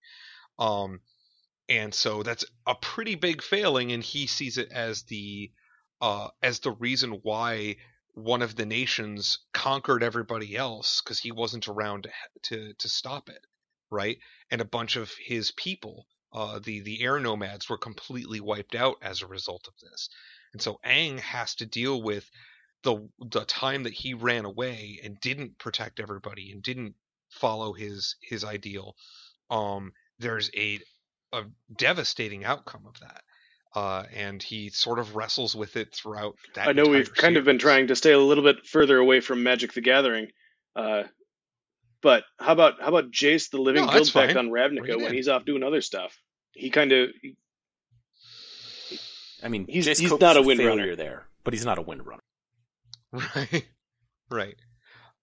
Um, 0.60 1.00
and 1.70 1.94
so 1.94 2.24
that's 2.24 2.46
a 2.68 2.76
pretty 2.76 3.16
big 3.16 3.42
failing, 3.42 3.92
and 3.92 4.04
he 4.04 4.28
sees 4.28 4.58
it 4.58 4.72
as 4.72 5.04
the 5.04 5.52
uh, 6.02 6.30
as 6.44 6.60
the 6.60 6.72
reason 6.72 7.20
why 7.24 7.78
one 8.14 8.42
of 8.42 8.56
the 8.56 8.66
nations 8.66 9.40
conquered 9.54 10.04
everybody 10.04 10.56
else 10.56 11.02
because 11.02 11.20
he 11.20 11.32
wasn't 11.32 11.68
around 11.68 12.04
to, 12.04 12.12
to 12.44 12.74
to 12.74 12.90
stop 12.90 13.30
it, 13.30 13.46
right? 13.90 14.18
And 14.52 14.62
a 14.62 14.66
bunch 14.66 14.96
of 14.96 15.12
his 15.20 15.52
people, 15.52 16.08
uh, 16.32 16.60
the 16.60 16.82
the 16.82 17.02
air 17.02 17.20
nomads, 17.20 17.68
were 17.68 17.78
completely 17.78 18.40
wiped 18.40 18.76
out 18.76 18.98
as 19.02 19.22
a 19.22 19.28
result 19.28 19.68
of 19.68 19.74
this. 19.82 20.10
And 20.54 20.62
so 20.62 20.80
Aang 20.86 21.20
has 21.20 21.56
to 21.56 21.66
deal 21.66 22.02
with 22.02 22.30
the 22.84 23.10
the 23.32 23.44
time 23.46 23.84
that 23.84 23.94
he 23.94 24.14
ran 24.14 24.46
away 24.46 25.00
and 25.04 25.20
didn't 25.20 25.58
protect 25.58 26.00
everybody 26.00 26.52
and 26.52 26.62
didn't 26.62 26.96
follow 27.30 27.74
his 27.74 28.16
his 28.22 28.44
ideal. 28.44 28.96
Um, 29.50 29.92
there's 30.20 30.50
a 30.56 30.80
a 31.36 31.46
devastating 31.76 32.44
outcome 32.46 32.86
of 32.88 33.00
that. 33.02 33.22
Uh, 33.76 34.06
and 34.14 34.42
he 34.42 34.70
sort 34.70 35.00
of 35.00 35.16
wrestles 35.18 35.54
with 35.56 35.76
it 35.76 35.94
throughout 35.94 36.36
that. 36.56 36.68
I 36.70 36.72
know 36.72 36.84
we've 36.88 37.02
entire 37.02 37.14
kind 37.16 37.36
of 37.38 37.44
been 37.44 37.60
trying 37.60 37.88
to 37.88 37.96
stay 37.96 38.14
a 38.14 38.20
little 38.20 38.44
bit 38.44 38.66
further 38.66 38.98
away 38.98 39.20
from 39.20 39.44
Magic 39.44 39.74
the 39.74 39.82
Gathering, 39.82 40.28
uh, 40.78 41.04
But 42.02 42.24
how 42.40 42.54
about 42.54 42.76
how 42.80 42.88
about 42.88 43.12
Jace 43.12 43.50
the 43.50 43.58
Living 43.58 43.86
No, 43.86 43.92
that's 43.92 44.12
Guildpact 44.12 44.28
fine. 44.28 44.38
on 44.38 44.50
Bring 44.50 44.78
Ravnica 44.78 44.96
when 44.98 45.08
in. 45.08 45.14
he's 45.14 45.28
off 45.28 45.44
doing 45.46 45.62
other 45.64 45.82
stuff? 45.82 46.18
He 46.54 46.70
kind 46.70 46.92
of 46.94 47.10
I 49.44 49.50
mean, 49.50 49.66
He's- 49.68 49.86
Jace 49.88 50.00
he's 50.00 50.20
not 50.20 50.38
a 50.38 50.40
a 50.40 50.44
windrunner. 50.44 50.58
failure 50.78 50.96
there, 50.96 51.28
but 51.44 51.54
he's 51.54 51.66
not 51.66 51.78
a 51.78 51.84
windrunner. 51.84 52.20
Right. 53.12 53.66
Right. 54.30 54.56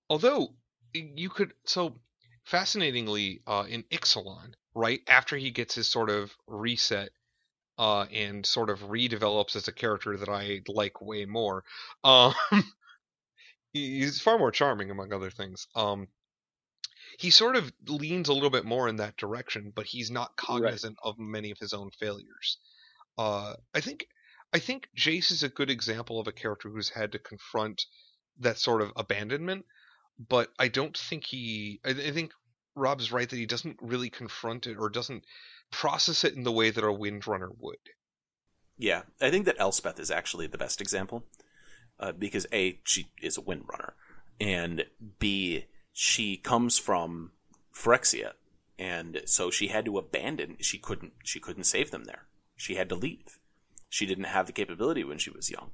Although 0.08 0.54
you 0.94 1.28
could 1.28 1.52
so 1.66 1.96
fascinatingly 2.44 3.42
uh 3.46 3.64
in 3.68 3.82
Ixalan, 3.84 4.54
right, 4.74 5.00
after 5.08 5.36
he 5.36 5.50
gets 5.50 5.74
his 5.74 5.88
sort 5.90 6.10
of 6.10 6.32
reset 6.46 7.10
uh 7.78 8.02
and 8.12 8.44
sort 8.46 8.70
of 8.70 8.80
redevelops 8.80 9.56
as 9.56 9.68
a 9.68 9.72
character 9.72 10.16
that 10.16 10.28
I 10.28 10.62
like 10.68 11.00
way 11.00 11.24
more. 11.24 11.64
Um 12.04 12.34
he's 13.72 14.20
far 14.20 14.38
more 14.38 14.50
charming 14.50 14.90
among 14.90 15.12
other 15.12 15.30
things. 15.30 15.66
Um 15.74 16.08
he 17.18 17.30
sort 17.30 17.56
of 17.56 17.72
leans 17.86 18.28
a 18.28 18.32
little 18.34 18.50
bit 18.50 18.64
more 18.64 18.88
in 18.88 18.96
that 18.96 19.16
direction, 19.16 19.70
but 19.74 19.86
he's 19.86 20.10
not 20.10 20.36
cognizant 20.36 20.96
of 21.02 21.18
many 21.18 21.50
of 21.50 21.58
his 21.58 21.72
own 21.72 21.90
failures. 21.90 22.58
Uh 23.18 23.54
I 23.74 23.80
think 23.80 24.06
I 24.52 24.58
think 24.58 24.88
Jace 24.96 25.30
is 25.32 25.42
a 25.42 25.48
good 25.48 25.70
example 25.70 26.20
of 26.20 26.26
a 26.28 26.32
character 26.32 26.68
who's 26.68 26.90
had 26.90 27.12
to 27.12 27.18
confront 27.18 27.86
that 28.38 28.58
sort 28.58 28.82
of 28.82 28.92
abandonment, 28.96 29.64
but 30.18 30.50
I 30.58 30.68
don't 30.68 30.96
think 30.96 31.24
he. 31.26 31.80
I, 31.84 31.90
I 31.90 32.10
think 32.12 32.32
Rob's 32.74 33.12
right 33.12 33.28
that 33.28 33.36
he 33.36 33.46
doesn't 33.46 33.78
really 33.80 34.10
confront 34.10 34.66
it 34.66 34.76
or 34.78 34.88
doesn't 34.88 35.24
process 35.70 36.24
it 36.24 36.34
in 36.34 36.42
the 36.42 36.52
way 36.52 36.70
that 36.70 36.84
a 36.84 36.88
Windrunner 36.88 37.50
would. 37.58 37.78
Yeah, 38.78 39.02
I 39.20 39.30
think 39.30 39.44
that 39.46 39.56
Elspeth 39.58 40.00
is 40.00 40.10
actually 40.10 40.46
the 40.46 40.58
best 40.58 40.80
example 40.80 41.24
uh, 42.00 42.12
because 42.12 42.46
a 42.52 42.80
she 42.84 43.06
is 43.20 43.38
a 43.38 43.42
windrunner, 43.42 43.92
and 44.40 44.84
b 45.18 45.66
she 45.92 46.36
comes 46.36 46.78
from 46.78 47.32
Phyrexia, 47.74 48.32
and 48.78 49.22
so 49.26 49.50
she 49.50 49.68
had 49.68 49.84
to 49.84 49.98
abandon. 49.98 50.56
She 50.60 50.78
couldn't. 50.78 51.12
She 51.24 51.38
couldn't 51.38 51.64
save 51.64 51.90
them 51.90 52.04
there. 52.04 52.26
She 52.56 52.74
had 52.74 52.88
to 52.88 52.94
leave. 52.94 53.38
She 53.88 54.06
didn't 54.06 54.24
have 54.24 54.46
the 54.46 54.52
capability 54.52 55.04
when 55.04 55.18
she 55.18 55.30
was 55.30 55.50
young, 55.50 55.70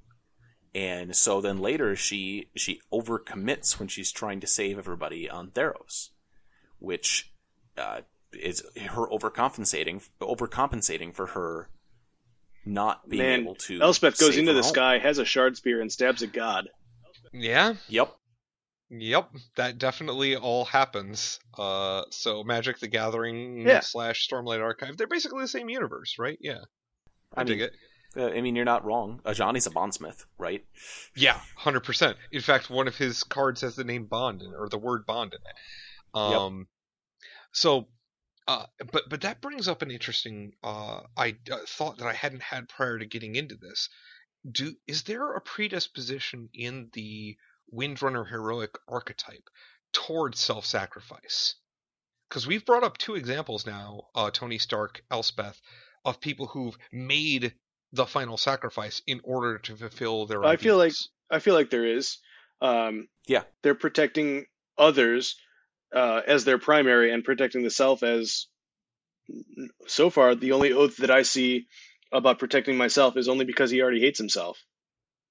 and 0.75 1.15
so 1.17 1.41
then 1.41 1.59
later 1.59 1.97
she 1.97 2.49
she 2.57 2.81
overcommits 2.93 3.79
when 3.79 3.89
she's 3.89 4.13
trying 4.13 4.41
to 4.41 4.47
save 4.47 4.79
everybody 4.79 5.29
on 5.29 5.51
Theros, 5.51 6.11
which 6.79 7.33
uh, 7.77 8.01
is 8.33 8.63
her 8.91 9.07
overcompensating 9.09 10.07
overcompensating 10.21 11.15
for 11.15 11.27
her 11.29 11.69
not 12.67 13.09
being 13.09 13.23
Man, 13.23 13.41
able 13.41 13.55
to. 13.55 13.81
Elspeth 13.81 14.19
goes 14.19 14.31
save 14.31 14.41
into 14.41 14.53
the 14.53 14.63
home. 14.63 14.71
sky, 14.71 14.99
has 14.99 15.19
a 15.19 15.25
shard 15.25 15.57
spear, 15.57 15.81
and 15.81 15.91
stabs 15.91 16.23
a 16.23 16.27
god. 16.27 16.69
Yeah, 17.33 17.75
Yep. 17.89 18.15
yep, 18.91 19.31
that 19.57 19.79
definitely 19.79 20.37
all 20.37 20.65
happens. 20.67 21.41
Uh, 21.57 22.03
so 22.11 22.43
Magic 22.45 22.79
the 22.79 22.89
Gathering 22.89 23.67
Yeah. 23.67 23.81
slash 23.81 24.29
Stormlight 24.29 24.61
Archive, 24.63 24.97
they're 24.97 25.07
basically 25.07 25.41
the 25.43 25.49
same 25.49 25.69
universe, 25.71 26.17
right? 26.19 26.39
Yeah, 26.41 26.61
I, 27.35 27.41
I 27.43 27.45
dig 27.45 27.59
mean- 27.59 27.67
it. 27.69 27.73
Uh, 28.17 28.29
I 28.29 28.41
mean, 28.41 28.57
you're 28.57 28.65
not 28.65 28.85
wrong. 28.85 29.21
Uh, 29.25 29.35
Johnny's 29.35 29.67
a 29.67 29.71
bondsmith, 29.71 30.25
right? 30.39 30.65
Yeah, 31.15 31.39
hundred 31.57 31.85
percent. 31.85 32.17
In 32.33 32.41
fact, 32.41 32.71
one 32.71 32.89
of 32.89 32.97
his 32.97 33.23
cards 33.23 33.61
has 33.61 33.77
the 33.77 33.85
name 33.85 34.07
Bond 34.07 34.43
in, 34.43 34.55
or 34.55 34.69
the 34.69 34.79
word 34.79 35.05
Bond 35.07 35.35
in 35.35 35.41
it. 35.41 35.57
Um, 36.15 36.69
so, 37.53 37.89
uh, 38.47 38.65
but 38.93 39.05
but 39.11 39.21
that 39.23 39.43
brings 39.43 39.69
up 39.69 39.83
an 39.83 39.91
interesting 39.91 40.53
uh, 40.65 41.01
I 41.17 41.37
uh, 41.51 41.59
thought 41.67 41.99
that 41.99 42.09
I 42.09 42.15
hadn't 42.15 42.43
had 42.43 42.69
prior 42.69 42.99
to 42.99 43.07
getting 43.07 43.37
into 43.37 43.57
this. 43.57 43.89
Do 44.51 44.75
is 44.87 45.03
there 45.03 45.35
a 45.35 45.41
predisposition 45.41 46.49
in 46.55 46.89
the 46.95 47.37
Windrunner 47.73 48.29
heroic 48.29 48.71
archetype 48.89 49.51
towards 49.93 50.41
self-sacrifice? 50.41 51.57
Because 52.29 52.47
we've 52.47 52.65
brought 52.65 52.85
up 52.85 52.97
two 52.99 53.17
examples 53.17 53.67
now, 53.67 54.09
uh, 54.15 54.31
Tony 54.31 54.59
Stark, 54.59 55.03
Elspeth, 55.11 55.61
of 56.05 56.21
people 56.21 56.47
who've 56.47 56.77
made 56.93 57.55
the 57.93 58.07
final 58.07 58.37
sacrifice 58.37 59.03
in 59.07 59.21
order 59.25 59.59
to 59.59 59.77
fulfill 59.77 60.27
their. 60.27 60.45
I 60.45 60.57
feel 60.57 60.77
like- 60.77 60.93
I 61.31 61.39
feel 61.41 61.55
like 61.55 61.71
there 61.71 61.85
is. 61.87 62.19
Um, 62.61 63.09
Yeah. 63.27 63.45
they're 63.63 63.75
protecting 63.75 64.47
others 64.77 65.37
uh, 65.95 66.21
as 66.27 66.45
their 66.45 66.59
primary 66.59 67.13
and 67.13 67.25
protecting 67.25 67.63
the 67.63 67.71
self 67.71 68.03
as. 68.03 68.47
So 69.87 70.11
far, 70.11 70.35
the 70.35 70.53
only 70.53 70.73
oath 70.73 70.97
that 70.99 71.11
I 71.11 71.23
see 71.23 71.67
about 72.13 72.39
protecting 72.39 72.77
myself 72.77 73.17
is 73.17 73.29
only 73.29 73.45
because 73.45 73.71
he 73.71 73.83
already 73.83 74.01
hates 74.01 74.19
himself. 74.19 74.59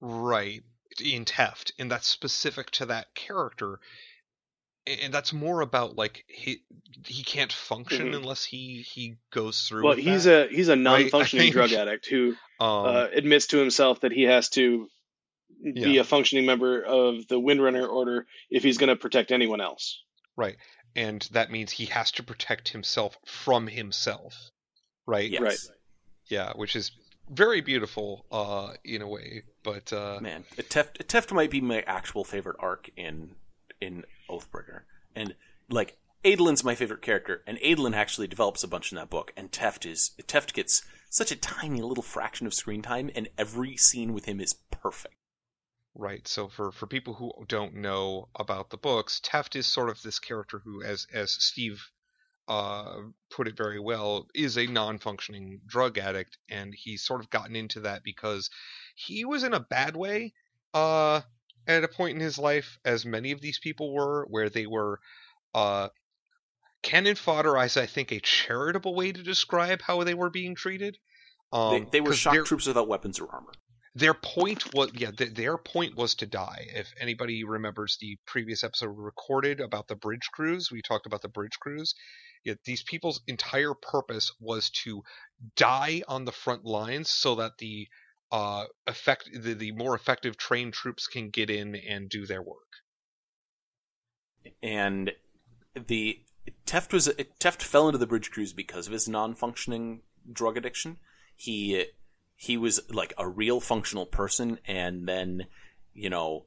Right. 0.00 0.62
In 1.00 1.24
Teft, 1.24 1.72
and 1.78 1.90
that's 1.90 2.06
specific 2.08 2.70
to 2.72 2.86
that 2.86 3.14
character. 3.14 3.80
A- 4.88 5.04
And 5.04 5.12
that's 5.14 5.32
more 5.32 5.60
about 5.60 5.96
like 5.96 6.24
he 6.28 6.62
he 7.06 7.22
can't 7.22 7.52
function 7.52 8.08
Mhm. 8.12 8.16
unless 8.16 8.44
he 8.44 8.82
he 8.82 9.16
goes 9.30 9.62
through. 9.62 9.84
Well, 9.84 9.94
he's 9.96 10.24
that. 10.24 10.50
a 10.50 10.54
he's 10.54 10.68
a 10.68 10.76
non-functioning 10.76 11.44
think- 11.44 11.52
drug 11.54 11.72
addict 11.72 12.06
who 12.06 12.34
um, 12.60 12.86
uh, 12.86 13.06
admits 13.12 13.46
to 13.48 13.58
himself 13.58 14.00
that 14.00 14.12
he 14.12 14.24
has 14.24 14.48
to 14.50 14.88
be 15.62 15.72
Yeah. 15.92 16.00
a 16.00 16.04
functioning 16.04 16.46
member 16.46 16.82
of 16.82 17.26
the 17.28 17.40
Windrunner 17.40 17.88
Order 17.88 18.26
if 18.50 18.62
he's 18.62 18.78
going 18.78 18.88
to 18.88 18.96
protect 18.96 19.30
anyone 19.32 19.60
else. 19.60 20.02
right, 20.36 20.56
and 20.96 21.22
that 21.32 21.50
means 21.50 21.70
he 21.72 21.86
has 21.86 22.10
to 22.12 22.22
protect 22.22 22.68
himself 22.68 23.16
from 23.26 23.66
himself. 23.66 24.34
Right. 25.06 25.30
Yes. 25.30 25.40
Right. 25.42 25.58
Yeah, 26.28 26.52
which 26.54 26.76
is 26.76 26.90
very 27.30 27.60
beautiful 27.60 28.24
uh 28.30 28.74
in 28.84 29.02
a 29.02 29.08
way, 29.08 29.42
but 29.62 29.92
uh 29.92 30.18
Man, 30.20 30.44
a 30.58 30.62
Teft, 30.62 30.96
Teft 31.06 31.32
might 31.32 31.50
be 31.50 31.60
my 31.60 31.82
actual 31.82 32.24
favorite 32.24 32.56
arc 32.58 32.90
in 32.96 33.34
in 33.80 34.04
Oathbringer, 34.28 34.82
and 35.14 35.34
like 35.68 35.98
Adolin's 36.24 36.64
my 36.64 36.74
favorite 36.74 37.02
character, 37.02 37.42
and 37.46 37.58
Adelin 37.58 37.94
actually 37.94 38.26
develops 38.26 38.64
a 38.64 38.68
bunch 38.68 38.90
in 38.92 38.96
that 38.96 39.10
book, 39.10 39.32
and 39.36 39.52
Teft 39.52 39.86
is 39.86 40.12
Teft 40.26 40.52
gets 40.52 40.82
such 41.10 41.30
a 41.30 41.36
tiny 41.36 41.80
little 41.80 42.02
fraction 42.02 42.46
of 42.46 42.54
screen 42.54 42.82
time, 42.82 43.10
and 43.14 43.28
every 43.38 43.76
scene 43.76 44.12
with 44.12 44.24
him 44.24 44.40
is 44.40 44.54
perfect. 44.70 45.14
Right. 45.94 46.26
So 46.28 46.48
for 46.48 46.70
for 46.72 46.86
people 46.86 47.14
who 47.14 47.32
don't 47.46 47.74
know 47.74 48.28
about 48.34 48.70
the 48.70 48.76
books, 48.76 49.20
Teft 49.20 49.56
is 49.56 49.66
sort 49.66 49.88
of 49.88 50.02
this 50.02 50.18
character 50.18 50.60
who, 50.64 50.82
as 50.82 51.06
as 51.12 51.32
Steve 51.32 51.80
uh, 52.46 53.00
put 53.30 53.48
it 53.48 53.56
very 53.56 53.78
well, 53.78 54.26
is 54.34 54.56
a 54.56 54.66
non-functioning 54.66 55.60
drug 55.66 55.98
addict, 55.98 56.38
and 56.48 56.74
he's 56.74 57.04
sort 57.04 57.20
of 57.20 57.30
gotten 57.30 57.56
into 57.56 57.80
that 57.80 58.02
because 58.02 58.50
he 58.96 59.24
was 59.24 59.44
in 59.44 59.52
a 59.54 59.60
bad 59.60 59.96
way 59.96 60.32
uh, 60.74 61.20
at 61.68 61.84
a 61.84 61.88
point 61.88 62.16
in 62.16 62.20
his 62.20 62.38
life, 62.38 62.78
as 62.84 63.04
many 63.04 63.30
of 63.32 63.40
these 63.40 63.58
people 63.58 63.92
were, 63.92 64.26
where 64.28 64.50
they 64.50 64.66
were 64.66 65.00
uh, 65.54 65.88
cannon 66.82 67.14
fodder, 67.14 67.56
as 67.56 67.76
I 67.76 67.86
think 67.86 68.10
a 68.10 68.20
charitable 68.20 68.94
way 68.94 69.12
to 69.12 69.22
describe 69.22 69.82
how 69.82 70.02
they 70.02 70.14
were 70.14 70.30
being 70.30 70.54
treated. 70.54 70.96
Um, 71.52 71.72
they, 71.72 71.90
they 71.92 72.00
were 72.00 72.14
shock 72.14 72.44
troops 72.44 72.66
without 72.66 72.88
weapons 72.88 73.20
or 73.20 73.28
armor. 73.30 73.52
their 73.94 74.12
point 74.12 74.74
was 74.74 74.90
yeah 74.94 75.10
th- 75.10 75.32
their 75.32 75.56
point 75.56 75.96
was 75.96 76.14
to 76.16 76.26
die 76.26 76.66
if 76.74 76.92
anybody 77.00 77.42
remembers 77.42 77.96
the 78.02 78.18
previous 78.26 78.62
episode 78.62 78.90
we 78.90 79.02
recorded 79.02 79.58
about 79.58 79.88
the 79.88 79.96
bridge 79.96 80.28
crews 80.30 80.70
we 80.70 80.82
talked 80.82 81.06
about 81.06 81.22
the 81.22 81.28
bridge 81.28 81.58
crews 81.58 81.94
yeah, 82.44 82.54
these 82.64 82.82
people's 82.82 83.20
entire 83.26 83.74
purpose 83.74 84.32
was 84.40 84.70
to 84.70 85.02
die 85.56 86.02
on 86.08 86.24
the 86.24 86.32
front 86.32 86.64
lines 86.64 87.10
so 87.10 87.36
that 87.36 87.58
the 87.58 87.88
uh 88.30 88.64
effect 88.86 89.30
the, 89.32 89.54
the 89.54 89.72
more 89.72 89.94
effective 89.94 90.36
trained 90.36 90.72
troops 90.72 91.06
can 91.06 91.30
get 91.30 91.48
in 91.50 91.74
and 91.74 92.08
do 92.08 92.26
their 92.26 92.42
work 92.42 92.68
and 94.62 95.12
the 95.74 96.20
Teft 96.66 96.92
was 96.92 97.08
Teft 97.38 97.62
fell 97.62 97.88
into 97.88 97.98
the 97.98 98.06
bridge 98.06 98.30
crews 98.30 98.52
because 98.52 98.86
of 98.86 98.92
his 98.92 99.08
non-functioning 99.08 100.02
drug 100.30 100.56
addiction. 100.56 100.98
He 101.36 101.86
he 102.34 102.56
was 102.56 102.80
like 102.90 103.12
a 103.18 103.28
real 103.28 103.60
functional 103.60 104.06
person, 104.06 104.58
and 104.66 105.08
then 105.08 105.46
you 105.92 106.10
know 106.10 106.46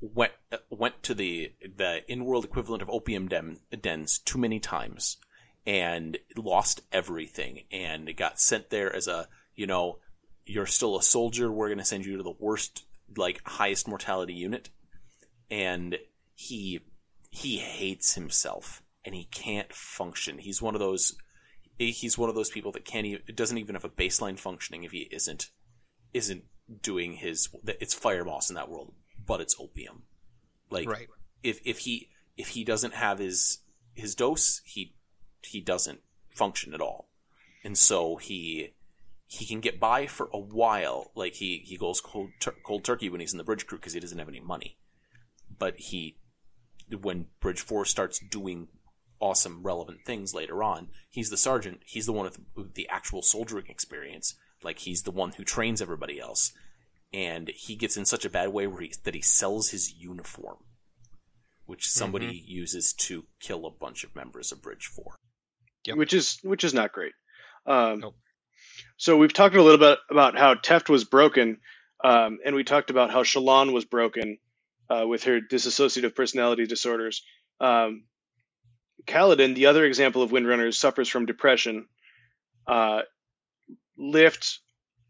went 0.00 0.32
went 0.70 1.02
to 1.04 1.14
the 1.14 1.52
the 1.62 2.00
in-world 2.10 2.44
equivalent 2.44 2.82
of 2.82 2.90
opium 2.90 3.28
den, 3.28 3.58
dens 3.80 4.18
too 4.18 4.38
many 4.38 4.60
times 4.60 5.16
and 5.66 6.18
lost 6.36 6.80
everything 6.92 7.64
and 7.70 8.16
got 8.16 8.40
sent 8.40 8.70
there 8.70 8.94
as 8.94 9.06
a 9.06 9.28
you 9.54 9.66
know 9.66 9.98
you're 10.48 10.66
still 10.66 10.98
a 10.98 11.02
soldier 11.02 11.52
we're 11.52 11.68
going 11.68 11.78
to 11.78 11.84
send 11.84 12.04
you 12.04 12.16
to 12.16 12.22
the 12.22 12.34
worst 12.38 12.84
like 13.16 13.40
highest 13.46 13.86
mortality 13.88 14.34
unit 14.34 14.70
and 15.50 15.98
he 16.34 16.80
he 17.30 17.58
hates 17.58 18.14
himself 18.14 18.82
and 19.04 19.14
he 19.14 19.24
can't 19.24 19.72
function. 19.72 20.38
He's 20.38 20.62
one 20.62 20.74
of 20.74 20.80
those 20.80 21.16
he's 21.78 22.18
one 22.18 22.28
of 22.28 22.34
those 22.34 22.50
people 22.50 22.72
that 22.72 22.84
can't 22.84 23.06
even 23.06 23.22
doesn't 23.34 23.58
even 23.58 23.74
have 23.74 23.84
a 23.84 23.88
baseline 23.88 24.38
functioning 24.38 24.84
if 24.84 24.92
he 24.92 25.08
isn't 25.10 25.50
isn't 26.12 26.44
doing 26.82 27.14
his 27.14 27.48
it's 27.66 27.94
fire 27.94 28.24
moss 28.24 28.50
in 28.50 28.56
that 28.56 28.68
world, 28.68 28.94
but 29.24 29.40
it's 29.40 29.56
opium. 29.58 30.02
Like 30.70 30.88
right 30.88 31.08
if 31.42 31.60
if 31.64 31.78
he 31.80 32.08
if 32.36 32.48
he 32.48 32.64
doesn't 32.64 32.94
have 32.94 33.18
his 33.18 33.60
his 33.94 34.14
dose, 34.14 34.60
he 34.64 34.94
he 35.42 35.60
doesn't 35.60 36.00
function 36.30 36.74
at 36.74 36.80
all. 36.80 37.10
And 37.64 37.76
so 37.76 38.16
he 38.16 38.74
he 39.30 39.44
can 39.46 39.60
get 39.60 39.78
by 39.78 40.06
for 40.06 40.30
a 40.32 40.38
while. 40.38 41.12
Like 41.14 41.34
he 41.34 41.58
he 41.58 41.76
goes 41.76 42.00
cold 42.00 42.30
tur- 42.40 42.56
cold 42.64 42.82
turkey 42.82 43.10
when 43.10 43.20
he's 43.20 43.32
in 43.32 43.38
the 43.38 43.44
bridge 43.44 43.66
crew 43.66 43.78
because 43.78 43.92
he 43.92 44.00
doesn't 44.00 44.18
have 44.18 44.28
any 44.28 44.40
money. 44.40 44.78
But 45.58 45.74
he 45.76 46.16
when 46.90 47.26
Bridge 47.40 47.60
Four 47.60 47.84
starts 47.84 48.18
doing 48.18 48.68
awesome, 49.20 49.62
relevant 49.62 49.98
things 50.06 50.32
later 50.34 50.62
on, 50.62 50.88
he's 51.10 51.28
the 51.28 51.36
sergeant. 51.36 51.80
He's 51.84 52.06
the 52.06 52.12
one 52.12 52.24
with 52.24 52.40
with 52.56 52.74
the 52.74 52.88
actual 52.88 53.20
soldiering 53.20 53.66
experience. 53.68 54.34
Like 54.62 54.78
he's 54.78 55.02
the 55.02 55.10
one 55.10 55.32
who 55.32 55.44
trains 55.44 55.82
everybody 55.82 56.18
else, 56.18 56.52
and 57.12 57.50
he 57.54 57.76
gets 57.76 57.98
in 57.98 58.06
such 58.06 58.24
a 58.24 58.30
bad 58.30 58.48
way 58.48 58.66
where 58.66 58.80
he, 58.80 58.94
that 59.04 59.14
he 59.14 59.20
sells 59.20 59.70
his 59.70 59.92
uniform, 59.92 60.56
which 61.66 61.90
somebody 61.90 62.42
uses 62.46 62.94
to 62.94 63.26
kill 63.40 63.66
a 63.66 63.70
bunch 63.70 64.04
of 64.04 64.16
members 64.16 64.52
of 64.52 64.62
Bridge 64.62 64.86
Four. 64.86 65.16
Yep. 65.84 65.96
which 65.98 66.14
is 66.14 66.38
which 66.42 66.64
is 66.64 66.72
not 66.72 66.92
great. 66.92 67.12
Um, 67.66 68.00
Nope. 68.00 68.16
So 69.00 69.16
we've 69.16 69.32
talked 69.32 69.54
a 69.54 69.62
little 69.62 69.78
bit 69.78 70.00
about 70.10 70.36
how 70.36 70.54
Teft 70.54 70.88
was 70.88 71.04
broken, 71.04 71.58
um, 72.02 72.38
and 72.44 72.56
we 72.56 72.64
talked 72.64 72.90
about 72.90 73.12
how 73.12 73.22
Shallan 73.22 73.72
was 73.72 73.84
broken 73.84 74.38
uh, 74.90 75.06
with 75.06 75.22
her 75.22 75.40
dissociative 75.40 76.16
personality 76.16 76.66
disorders. 76.66 77.22
Um, 77.60 78.06
Kaladin, 79.06 79.54
the 79.54 79.66
other 79.66 79.84
example 79.84 80.22
of 80.22 80.32
Windrunners, 80.32 80.74
suffers 80.74 81.08
from 81.08 81.26
depression. 81.26 81.86
Uh, 82.66 83.02
Lift, 83.96 84.58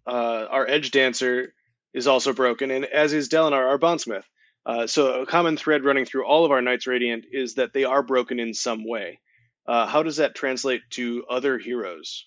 uh, 0.07 0.47
our 0.51 0.69
edge 0.69 0.91
dancer, 0.91 1.55
is 1.95 2.07
also 2.07 2.35
broken, 2.35 2.71
and 2.71 2.85
as 2.85 3.15
is 3.15 3.31
Dalinar, 3.31 3.67
our 3.69 3.79
bondsmith. 3.79 4.29
Uh, 4.67 4.87
so 4.87 5.23
a 5.23 5.27
common 5.27 5.57
thread 5.57 5.83
running 5.83 6.05
through 6.05 6.27
all 6.27 6.45
of 6.45 6.51
our 6.51 6.61
Knights 6.61 6.87
Radiant 6.87 7.25
is 7.33 7.55
that 7.55 7.73
they 7.73 7.85
are 7.85 8.03
broken 8.03 8.39
in 8.39 8.53
some 8.53 8.87
way. 8.87 9.19
Uh, 9.67 9.87
how 9.87 10.03
does 10.03 10.17
that 10.19 10.35
translate 10.35 10.83
to 10.91 11.25
other 11.31 11.57
heroes? 11.57 12.27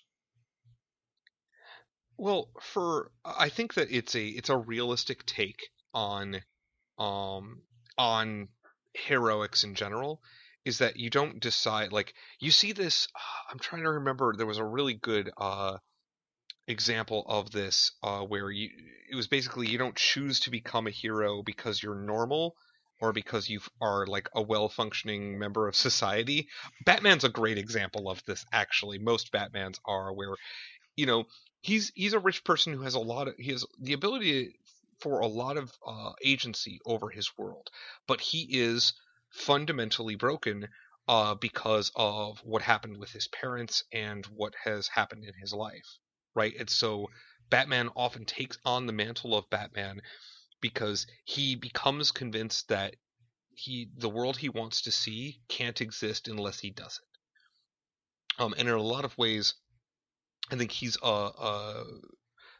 Well, 2.22 2.50
for 2.60 3.10
I 3.24 3.48
think 3.48 3.74
that 3.74 3.90
it's 3.90 4.14
a 4.14 4.24
it's 4.24 4.48
a 4.48 4.56
realistic 4.56 5.26
take 5.26 5.70
on 5.92 6.40
um 6.96 7.62
on 7.98 8.46
heroics 8.94 9.64
in 9.64 9.74
general 9.74 10.22
is 10.64 10.78
that 10.78 10.96
you 10.96 11.10
don't 11.10 11.40
decide 11.40 11.90
like 11.92 12.14
you 12.38 12.52
see 12.52 12.70
this 12.70 13.08
I'm 13.50 13.58
trying 13.58 13.82
to 13.82 13.90
remember 13.90 14.36
there 14.36 14.46
was 14.46 14.58
a 14.58 14.64
really 14.64 14.94
good 14.94 15.32
uh 15.36 15.78
example 16.68 17.24
of 17.26 17.50
this 17.50 17.90
uh 18.04 18.20
where 18.20 18.52
you 18.52 18.70
it 19.10 19.16
was 19.16 19.26
basically 19.26 19.66
you 19.68 19.78
don't 19.78 19.96
choose 19.96 20.38
to 20.40 20.50
become 20.50 20.86
a 20.86 20.90
hero 20.92 21.42
because 21.42 21.82
you're 21.82 21.96
normal 21.96 22.54
or 23.00 23.12
because 23.12 23.48
you 23.48 23.60
are 23.80 24.06
like 24.06 24.28
a 24.36 24.42
well 24.42 24.68
functioning 24.68 25.40
member 25.40 25.66
of 25.66 25.74
society. 25.74 26.48
Batman's 26.84 27.24
a 27.24 27.28
great 27.28 27.58
example 27.58 28.08
of 28.08 28.22
this 28.26 28.44
actually. 28.52 28.98
Most 28.98 29.32
Batmans 29.32 29.80
are 29.84 30.12
where 30.12 30.36
you 30.94 31.06
know 31.06 31.24
he's 31.62 31.92
he's 31.94 32.12
a 32.12 32.18
rich 32.18 32.44
person 32.44 32.72
who 32.72 32.82
has 32.82 32.94
a 32.94 33.00
lot 33.00 33.28
of 33.28 33.34
he 33.38 33.52
has 33.52 33.64
the 33.80 33.94
ability 33.94 34.54
for 35.00 35.20
a 35.20 35.26
lot 35.26 35.56
of 35.56 35.72
uh, 35.86 36.12
agency 36.22 36.80
over 36.84 37.08
his 37.08 37.30
world, 37.38 37.70
but 38.06 38.20
he 38.20 38.46
is 38.50 38.92
fundamentally 39.30 40.14
broken 40.14 40.68
uh, 41.08 41.34
because 41.34 41.90
of 41.96 42.38
what 42.44 42.62
happened 42.62 42.96
with 42.98 43.10
his 43.10 43.26
parents 43.28 43.82
and 43.92 44.24
what 44.26 44.54
has 44.64 44.86
happened 44.88 45.24
in 45.24 45.34
his 45.40 45.52
life, 45.52 45.98
right? 46.34 46.54
And 46.58 46.70
so 46.70 47.08
Batman 47.50 47.90
often 47.96 48.24
takes 48.24 48.58
on 48.64 48.86
the 48.86 48.92
mantle 48.92 49.36
of 49.36 49.50
Batman 49.50 50.00
because 50.60 51.06
he 51.24 51.56
becomes 51.56 52.12
convinced 52.12 52.68
that 52.68 52.94
he 53.54 53.90
the 53.96 54.08
world 54.08 54.36
he 54.36 54.48
wants 54.48 54.82
to 54.82 54.92
see 54.92 55.40
can't 55.48 55.80
exist 55.80 56.28
unless 56.28 56.60
he 56.60 56.70
does 56.70 57.00
it. 57.02 58.42
Um, 58.42 58.54
and 58.56 58.68
in 58.68 58.74
a 58.74 58.80
lot 58.80 59.04
of 59.04 59.18
ways, 59.18 59.54
I 60.50 60.56
think 60.56 60.70
he's 60.70 60.96
a, 61.02 61.06
a 61.06 61.84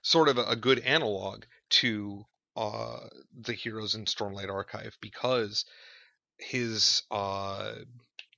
sort 0.02 0.28
of 0.28 0.38
a 0.38 0.56
good 0.56 0.80
analog 0.80 1.44
to 1.70 2.24
uh, 2.56 3.00
the 3.38 3.52
heroes 3.52 3.94
in 3.94 4.04
Stormlight 4.04 4.50
Archive 4.50 4.96
because 5.00 5.64
his 6.36 7.02
uh, 7.10 7.74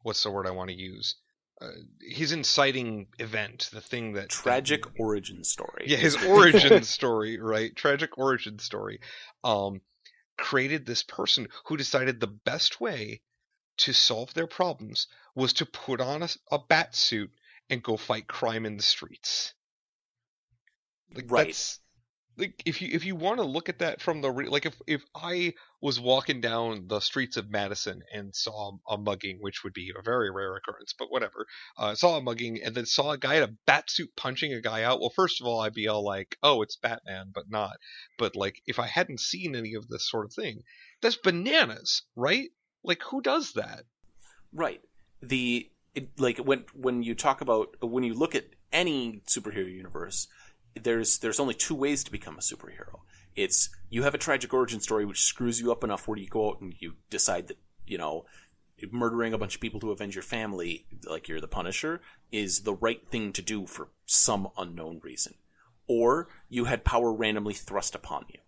what's 0.02 0.22
the 0.22 0.30
word 0.30 0.46
I 0.46 0.52
want 0.52 0.70
to 0.70 0.76
use? 0.76 1.16
Uh, 1.60 1.70
his 2.00 2.32
inciting 2.32 3.06
event, 3.18 3.70
the 3.72 3.80
thing 3.80 4.14
that 4.14 4.28
Tragic 4.28 4.82
origin 4.98 5.44
story. 5.44 5.84
yeah, 5.86 5.96
his 5.96 6.16
origin 6.24 6.82
story, 6.82 7.38
right? 7.38 7.74
Tragic 7.74 8.18
origin 8.18 8.58
story. 8.58 9.00
Um, 9.42 9.80
created 10.36 10.84
this 10.84 11.02
person 11.04 11.48
who 11.66 11.76
decided 11.76 12.18
the 12.18 12.26
best 12.26 12.80
way 12.80 13.20
to 13.76 13.92
solve 13.92 14.34
their 14.34 14.46
problems 14.46 15.06
was 15.34 15.52
to 15.54 15.66
put 15.66 16.00
on 16.00 16.22
a, 16.22 16.28
a 16.50 16.58
bat 16.58 16.94
suit 16.94 17.30
and 17.70 17.82
go 17.82 17.96
fight 17.96 18.26
crime 18.26 18.66
in 18.66 18.76
the 18.76 18.82
streets. 18.82 19.54
Like 21.14 21.30
Right. 21.30 21.46
that's 21.48 21.80
like 22.36 22.62
if 22.66 22.82
you 22.82 22.88
if 22.92 23.04
you 23.04 23.14
want 23.14 23.38
to 23.38 23.44
look 23.44 23.68
at 23.68 23.78
that 23.78 24.00
from 24.00 24.20
the 24.20 24.30
re- 24.30 24.48
like 24.48 24.66
if 24.66 24.74
if 24.86 25.04
I 25.14 25.54
was 25.80 26.00
walking 26.00 26.40
down 26.40 26.88
the 26.88 26.98
streets 27.00 27.36
of 27.36 27.48
Madison 27.50 28.02
and 28.12 28.34
saw 28.34 28.72
a 28.88 28.98
mugging, 28.98 29.38
which 29.40 29.62
would 29.62 29.72
be 29.72 29.92
a 29.96 30.02
very 30.02 30.30
rare 30.30 30.56
occurrence, 30.56 30.94
but 30.98 31.10
whatever, 31.12 31.46
uh, 31.78 31.94
saw 31.94 32.16
a 32.16 32.22
mugging 32.22 32.60
and 32.62 32.74
then 32.74 32.86
saw 32.86 33.12
a 33.12 33.18
guy 33.18 33.36
in 33.36 33.42
a 33.44 33.54
bat 33.66 33.88
suit 33.88 34.10
punching 34.16 34.52
a 34.52 34.60
guy 34.60 34.82
out. 34.82 35.00
Well, 35.00 35.12
first 35.14 35.40
of 35.40 35.46
all, 35.46 35.60
I'd 35.60 35.74
be 35.74 35.86
all 35.88 36.04
like, 36.04 36.36
"Oh, 36.42 36.62
it's 36.62 36.76
Batman," 36.76 37.30
but 37.32 37.48
not. 37.48 37.76
But 38.18 38.34
like, 38.34 38.60
if 38.66 38.78
I 38.80 38.86
hadn't 38.88 39.20
seen 39.20 39.54
any 39.54 39.74
of 39.74 39.86
this 39.88 40.08
sort 40.10 40.26
of 40.26 40.34
thing, 40.34 40.62
that's 41.02 41.16
bananas, 41.16 42.02
right? 42.16 42.50
Like, 42.82 43.02
who 43.02 43.22
does 43.22 43.52
that? 43.52 43.84
Right. 44.52 44.80
The 45.22 45.70
it, 45.94 46.08
like 46.18 46.38
when 46.38 46.64
when 46.74 47.02
you 47.02 47.14
talk 47.14 47.40
about 47.40 47.76
when 47.82 48.04
you 48.04 48.14
look 48.14 48.34
at 48.34 48.46
any 48.72 49.22
superhero 49.26 49.70
universe, 49.72 50.28
there's 50.80 51.18
there's 51.18 51.40
only 51.40 51.54
two 51.54 51.74
ways 51.74 52.04
to 52.04 52.10
become 52.12 52.36
a 52.36 52.40
superhero. 52.40 53.00
It's 53.36 53.70
you 53.90 54.02
have 54.04 54.14
a 54.14 54.18
tragic 54.18 54.52
origin 54.54 54.80
story 54.80 55.04
which 55.04 55.22
screws 55.24 55.60
you 55.60 55.70
up 55.72 55.84
enough 55.84 56.06
where 56.06 56.18
you 56.18 56.28
go 56.28 56.48
out 56.50 56.60
and 56.60 56.74
you 56.78 56.94
decide 57.10 57.48
that 57.48 57.58
you 57.86 57.98
know 57.98 58.24
murdering 58.90 59.32
a 59.32 59.38
bunch 59.38 59.54
of 59.54 59.60
people 59.60 59.80
to 59.80 59.92
avenge 59.92 60.14
your 60.16 60.22
family, 60.22 60.84
like 61.08 61.28
you're 61.28 61.40
the 61.40 61.48
Punisher, 61.48 62.00
is 62.32 62.62
the 62.62 62.74
right 62.74 63.06
thing 63.08 63.32
to 63.32 63.40
do 63.40 63.66
for 63.66 63.88
some 64.04 64.48
unknown 64.58 65.00
reason, 65.02 65.34
or 65.86 66.28
you 66.48 66.64
had 66.64 66.84
power 66.84 67.12
randomly 67.12 67.54
thrust 67.54 67.94
upon 67.94 68.24
you, 68.28 68.40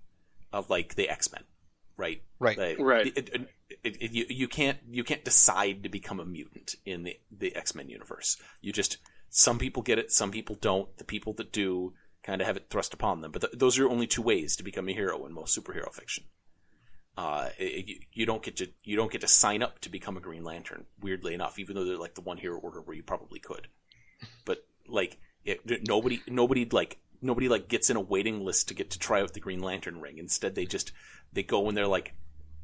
of 0.53 0.69
like 0.69 0.97
the 0.97 1.09
X 1.09 1.31
Men, 1.33 1.45
right? 1.97 2.23
Right. 2.39 2.59
Like, 2.59 2.79
Right. 2.79 3.07
it- 3.17 3.29
it- 3.33 3.49
it- 3.69 3.97
it- 4.01 4.13
you, 4.13 4.27
you 4.29 4.49
can't 4.49 4.79
you 4.89 5.05
can't 5.05 5.25
decide 5.25 5.83
to 5.83 5.89
become 5.89 6.21
a 6.21 6.25
mutant 6.25 6.75
in 6.85 7.03
the 7.05 7.19
the 7.31 7.55
X 7.55 7.75
Men 7.75 7.89
universe. 7.89 8.37
You 8.61 8.73
just 8.73 8.99
some 9.29 9.59
people 9.59 9.83
get 9.83 9.99
it, 9.99 10.13
some 10.13 10.31
people 10.31 10.57
don't. 10.61 10.97
The 10.99 11.05
people 11.05 11.33
that 11.35 11.53
do 11.53 11.95
kind 12.23 12.41
of 12.41 12.47
have 12.47 12.57
it 12.57 12.67
thrust 12.71 12.95
upon 12.95 13.21
them. 13.21 13.33
But 13.33 13.43
th- 13.43 13.53
those 13.57 13.79
are 13.79 13.89
only 13.89 14.07
two 14.07 14.23
ways 14.23 14.57
to 14.57 14.63
become 14.65 14.89
a 14.89 14.93
hero 14.93 15.25
in 15.27 15.33
most 15.33 15.57
superhero 15.59 15.93
fiction. 15.93 16.25
Uh, 17.17 17.49
it- 17.59 17.89
you, 17.89 17.97
you 18.13 18.27
don't 18.27 18.43
get 18.43 18.57
to 18.59 18.69
you 18.85 18.97
don't 18.97 19.11
get 19.13 19.21
to 19.23 19.29
sign 19.29 19.63
up 19.63 19.79
to 19.81 19.89
become 19.89 20.17
a 20.17 20.21
Green 20.21 20.45
Lantern. 20.45 20.87
Weirdly 21.01 21.35
enough, 21.35 21.59
even 21.59 21.75
though 21.75 21.85
they're 21.85 21.97
like 21.99 22.15
the 22.15 22.21
one 22.21 22.39
hero 22.39 22.59
order 22.59 22.81
where 22.81 22.97
you 22.97 23.03
probably 23.03 23.41
could, 23.41 23.69
but 24.45 24.65
like 24.87 25.19
it, 25.45 25.61
nobody 25.89 26.21
nobody 26.29 26.65
like 26.71 26.99
nobody 27.23 27.49
like 27.49 27.69
gets 27.69 27.89
in 27.91 27.97
a 27.97 28.01
waiting 28.01 28.45
list 28.45 28.69
to 28.69 28.75
get 28.75 28.91
to 28.91 28.99
try 28.99 29.23
out 29.23 29.33
the 29.33 29.41
Green 29.41 29.61
Lantern 29.61 30.01
ring. 30.01 30.19
Instead, 30.19 30.55
they 30.55 30.67
just 30.67 30.93
they 31.33 31.43
go 31.43 31.67
and 31.69 31.77
they're 31.77 31.87
like, 31.87 32.15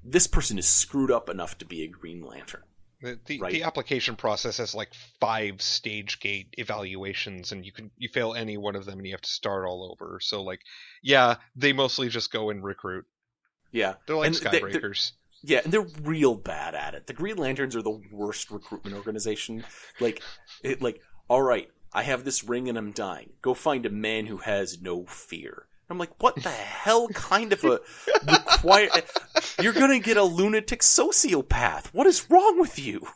this 0.05 0.27
person 0.27 0.59
is 0.59 0.69
screwed 0.69 1.11
up 1.11 1.29
enough 1.29 1.59
to 1.59 1.65
be 1.65 1.83
a 1.83 1.89
Green 1.89 2.23
Lantern. 2.25 2.63
The, 3.01 3.19
the, 3.27 3.41
Right. 3.41 3.53
the 3.53 3.65
application 3.65 4.15
process 4.15 4.59
has 4.59 4.75
like 4.75 4.91
five 5.21 5.61
stage 5.61 6.21
gate 6.21 6.55
evaluations, 6.59 7.51
and 7.53 7.65
you 7.67 7.73
can 7.73 7.91
you 7.97 8.09
fail 8.09 8.35
any 8.35 8.57
one 8.57 8.77
of 8.77 8.85
them, 8.85 8.99
and 8.99 9.07
you 9.07 9.13
have 9.13 9.21
to 9.23 9.29
start 9.31 9.67
all 9.67 9.91
over. 9.91 10.19
So 10.21 10.43
like, 10.43 10.61
yeah, 11.03 11.37
they 11.57 11.73
mostly 11.73 12.09
just 12.09 12.33
go 12.33 12.51
and 12.51 12.63
recruit. 12.63 13.05
Yeah, 13.73 13.95
They're 14.07 14.17
like 14.17 14.27
And 14.29 14.35
they- 14.37 14.61
skybreakers. 14.61 15.13
yeah, 15.43 15.61
and 15.65 15.73
they're 15.73 15.87
real 16.03 16.35
bad 16.37 16.75
at 16.77 16.95
it. 16.95 17.07
The 17.07 17.13
Green 17.15 17.37
Lanterns 17.37 17.75
are 17.75 17.83
the 17.83 18.01
worst 18.13 18.51
recruitment 18.51 18.95
organization. 18.97 19.65
Like, 19.99 20.23
it, 20.63 20.81
like, 20.83 21.01
all 21.29 21.43
right, 21.43 21.69
I 21.93 22.03
have 22.05 22.25
this 22.25 22.45
ring 22.45 22.69
and 22.69 22.77
I'm 22.79 22.93
dying. 22.93 23.33
Go 23.41 23.55
find 23.55 23.85
a 23.87 23.91
man 23.91 24.27
who 24.27 24.37
has 24.39 24.81
no 24.81 25.07
fear. 25.07 25.67
I'm 25.93 25.99
like, 25.99 26.21
what 26.21 26.35
the 26.37 26.49
hell 26.49 27.09
kind 27.09 27.53
of 27.53 27.63
a 27.65 27.81
require? 28.27 28.89
You're 29.61 29.73
gonna 29.73 30.01
get 30.01 30.17
a 30.17 30.25
lunatic 30.25 30.81
sociopath. 30.81 31.87
What 31.93 32.07
is 32.07 32.31
wrong 32.31 32.59
with 32.59 32.79
you? 32.79 33.07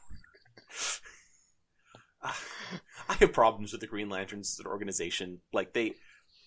Ah, 2.22 2.40
I 3.08 3.14
have 3.14 3.32
problems 3.32 3.72
with 3.72 3.80
the 3.80 3.86
Green 3.86 4.08
Lanterns 4.08 4.54
as 4.54 4.64
an 4.64 4.70
organization. 4.70 5.40
Like 5.52 5.72
they, 5.72 5.94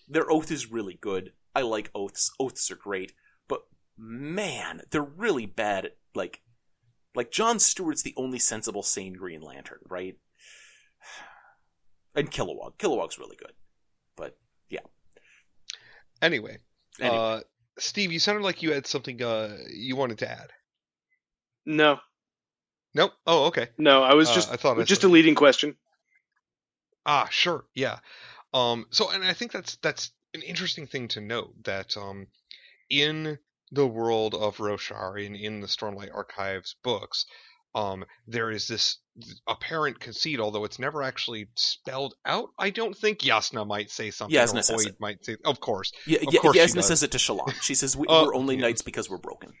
their 0.08 0.30
oath 0.30 0.50
is 0.50 0.70
really 0.70 0.98
good. 1.00 1.32
I 1.54 1.62
like 1.62 1.90
oaths. 1.94 2.30
Oaths 2.38 2.70
are 2.70 2.76
great, 2.76 3.12
but 3.48 3.62
man, 3.98 4.82
they're 4.90 5.02
really 5.02 5.46
bad. 5.46 5.86
At, 5.86 5.96
like, 6.14 6.42
like 7.14 7.32
John 7.32 7.58
Stewart's 7.58 8.02
the 8.02 8.14
only 8.16 8.38
sensible, 8.38 8.82
sane 8.82 9.14
Green 9.14 9.40
Lantern, 9.40 9.80
right? 9.88 10.16
And 12.14 12.30
Kilowog. 12.30 12.76
Kilowog's 12.78 13.18
really 13.18 13.36
good, 13.36 13.52
but 14.16 14.36
Anyway, 16.22 16.58
anyway. 17.00 17.16
uh, 17.16 17.40
Steve, 17.78 18.12
you 18.12 18.18
sounded 18.18 18.42
like 18.44 18.62
you 18.62 18.72
had 18.72 18.86
something 18.86 19.22
uh, 19.22 19.56
you 19.72 19.96
wanted 19.96 20.18
to 20.18 20.30
add. 20.30 20.50
No, 21.66 21.98
Nope. 22.94 23.12
Oh, 23.26 23.44
okay. 23.46 23.68
no. 23.78 24.02
I 24.02 24.14
was 24.14 24.28
Uh, 24.30 24.34
just 24.34 24.50
I 24.50 24.56
thought 24.56 24.78
I 24.78 24.82
just 24.82 25.02
saw- 25.02 25.08
a 25.08 25.10
leading 25.10 25.34
question. 25.34 25.76
Ah, 27.06 27.28
sure, 27.30 27.64
yeah. 27.74 27.98
Um, 28.52 28.86
so, 28.90 29.10
and 29.10 29.24
I 29.24 29.32
think 29.32 29.52
that's 29.52 29.76
that's 29.76 30.10
an 30.34 30.42
interesting 30.42 30.86
thing 30.86 31.08
to 31.08 31.20
note 31.20 31.54
that 31.64 31.96
um, 31.96 32.26
in 32.90 33.38
the 33.70 33.86
world 33.86 34.34
of 34.34 34.58
Roshar, 34.58 35.24
in 35.24 35.34
in 35.36 35.60
the 35.60 35.66
Stormlight 35.68 36.12
Archives 36.14 36.74
books, 36.82 37.26
um, 37.74 38.04
there 38.26 38.50
is 38.50 38.66
this 38.66 38.98
apparent 39.46 40.00
conceit, 40.00 40.40
although 40.40 40.64
it's 40.64 40.78
never 40.78 41.02
actually 41.02 41.48
spelled 41.54 42.14
out. 42.24 42.48
I 42.58 42.70
don't 42.70 42.96
think 42.96 43.18
Jasnah 43.20 43.66
might 43.66 43.90
say 43.90 44.10
something. 44.10 44.36
Jasnah 44.36 44.60
or 44.60 44.62
says 44.62 44.86
Oid 44.86 44.88
it. 44.88 44.96
might 45.00 45.24
say, 45.24 45.36
of 45.44 45.60
course, 45.60 45.92
Yeah, 46.06 46.18
Of 46.26 46.32
yeah, 46.34 46.40
course 46.40 46.56
Jasnah 46.56 46.82
says 46.82 47.02
it 47.02 47.12
to 47.12 47.18
Shallan. 47.18 47.52
She 47.62 47.74
says 47.74 47.96
we, 47.96 48.06
Oh, 48.08 48.26
we're 48.26 48.34
only 48.34 48.56
yeah. 48.56 48.62
knights 48.62 48.82
because 48.82 49.08
we're 49.10 49.18
broken. 49.18 49.52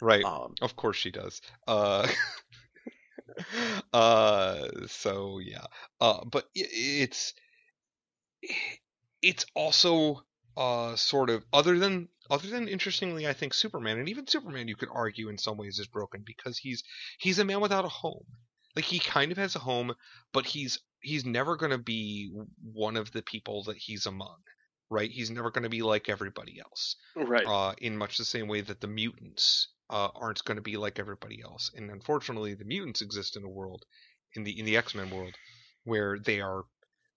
right. 0.00 0.24
Um, 0.24 0.54
Of 0.60 0.76
course 0.76 0.96
she 0.96 1.10
does. 1.10 1.40
Uh, 1.68 2.08
uh, 3.92 4.66
so 4.86 5.38
yeah. 5.38 5.64
Uh, 6.00 6.24
but 6.24 6.46
it's 6.54 7.34
it's 9.22 9.46
also 9.54 10.22
uh 10.56 10.96
sort 10.96 11.30
of 11.30 11.44
other 11.52 11.78
than 11.78 12.08
other 12.30 12.48
than 12.48 12.68
interestingly, 12.68 13.26
I 13.26 13.32
think 13.32 13.54
Superman 13.54 13.98
and 13.98 14.08
even 14.08 14.26
Superman 14.26 14.68
you 14.68 14.76
could 14.76 14.88
argue 14.92 15.28
in 15.28 15.38
some 15.38 15.56
ways 15.56 15.78
is 15.78 15.86
broken 15.86 16.22
because 16.24 16.58
he's 16.58 16.82
he's 17.18 17.38
a 17.38 17.44
man 17.44 17.60
without 17.60 17.84
a 17.84 17.88
home. 17.88 18.24
Like 18.74 18.86
he 18.86 18.98
kind 18.98 19.32
of 19.32 19.38
has 19.38 19.54
a 19.56 19.60
home, 19.60 19.94
but 20.32 20.46
he's 20.46 20.78
he's 21.00 21.24
never 21.24 21.56
going 21.56 21.72
to 21.72 21.78
be 21.78 22.32
one 22.62 22.96
of 22.96 23.12
the 23.12 23.22
people 23.22 23.64
that 23.64 23.76
he's 23.76 24.06
among. 24.06 24.38
Right? 24.88 25.10
He's 25.10 25.30
never 25.30 25.50
going 25.50 25.62
to 25.64 25.70
be 25.70 25.80
like 25.82 26.08
everybody 26.10 26.60
else 26.60 26.96
Right. 27.16 27.46
uh, 27.46 27.74
in 27.78 27.96
much 27.96 28.18
the 28.18 28.26
same 28.26 28.46
way 28.46 28.60
that 28.60 28.80
the 28.82 28.86
mutants 28.86 29.68
uh, 29.88 30.08
aren't 30.14 30.44
going 30.44 30.56
to 30.56 30.62
be 30.62 30.76
like 30.76 30.98
everybody 30.98 31.40
else. 31.42 31.70
And 31.74 31.90
unfortunately, 31.90 32.52
the 32.54 32.66
mutants 32.66 33.00
exist 33.00 33.36
in 33.36 33.42
a 33.42 33.48
world, 33.48 33.84
in 34.34 34.44
the 34.44 34.58
in 34.58 34.66
the 34.66 34.76
X 34.76 34.94
Men 34.94 35.10
world, 35.10 35.34
where 35.84 36.18
they 36.18 36.40
are 36.40 36.64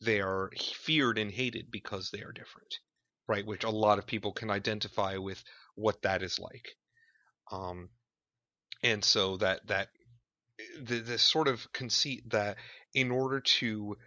they 0.01 0.19
are 0.21 0.51
feared 0.57 1.17
and 1.17 1.31
hated 1.31 1.69
because 1.71 2.11
they 2.11 2.19
are 2.21 2.31
different, 2.31 2.79
right? 3.27 3.45
Which 3.45 3.63
a 3.63 3.69
lot 3.69 3.99
of 3.99 4.07
people 4.07 4.31
can 4.31 4.49
identify 4.49 5.17
with 5.17 5.43
what 5.75 6.01
that 6.03 6.23
is 6.23 6.39
like. 6.39 6.75
Um, 7.51 7.89
and 8.83 9.03
so 9.03 9.37
that 9.37 9.67
that 9.67 9.89
the, 10.81 10.99
this 10.99 11.21
sort 11.21 11.47
of 11.47 11.71
conceit 11.73 12.29
that 12.31 12.57
in 12.93 13.11
order 13.11 13.41
to 13.41 13.97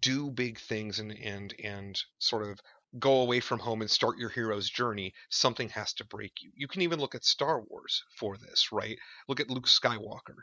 do 0.00 0.30
big 0.30 0.58
things 0.58 0.98
and 0.98 1.12
and 1.12 1.54
and 1.62 2.00
sort 2.18 2.48
of 2.48 2.60
go 2.98 3.20
away 3.20 3.40
from 3.40 3.58
home 3.58 3.82
and 3.82 3.90
start 3.90 4.18
your 4.18 4.30
hero's 4.30 4.70
journey, 4.70 5.12
something 5.28 5.68
has 5.70 5.92
to 5.94 6.04
break 6.06 6.32
you. 6.40 6.50
You 6.54 6.66
can 6.66 6.82
even 6.82 6.98
look 6.98 7.14
at 7.14 7.24
Star 7.24 7.60
Wars 7.60 8.02
for 8.18 8.36
this, 8.38 8.72
right? 8.72 8.96
Look 9.28 9.40
at 9.40 9.50
Luke 9.50 9.66
Skywalker. 9.66 10.36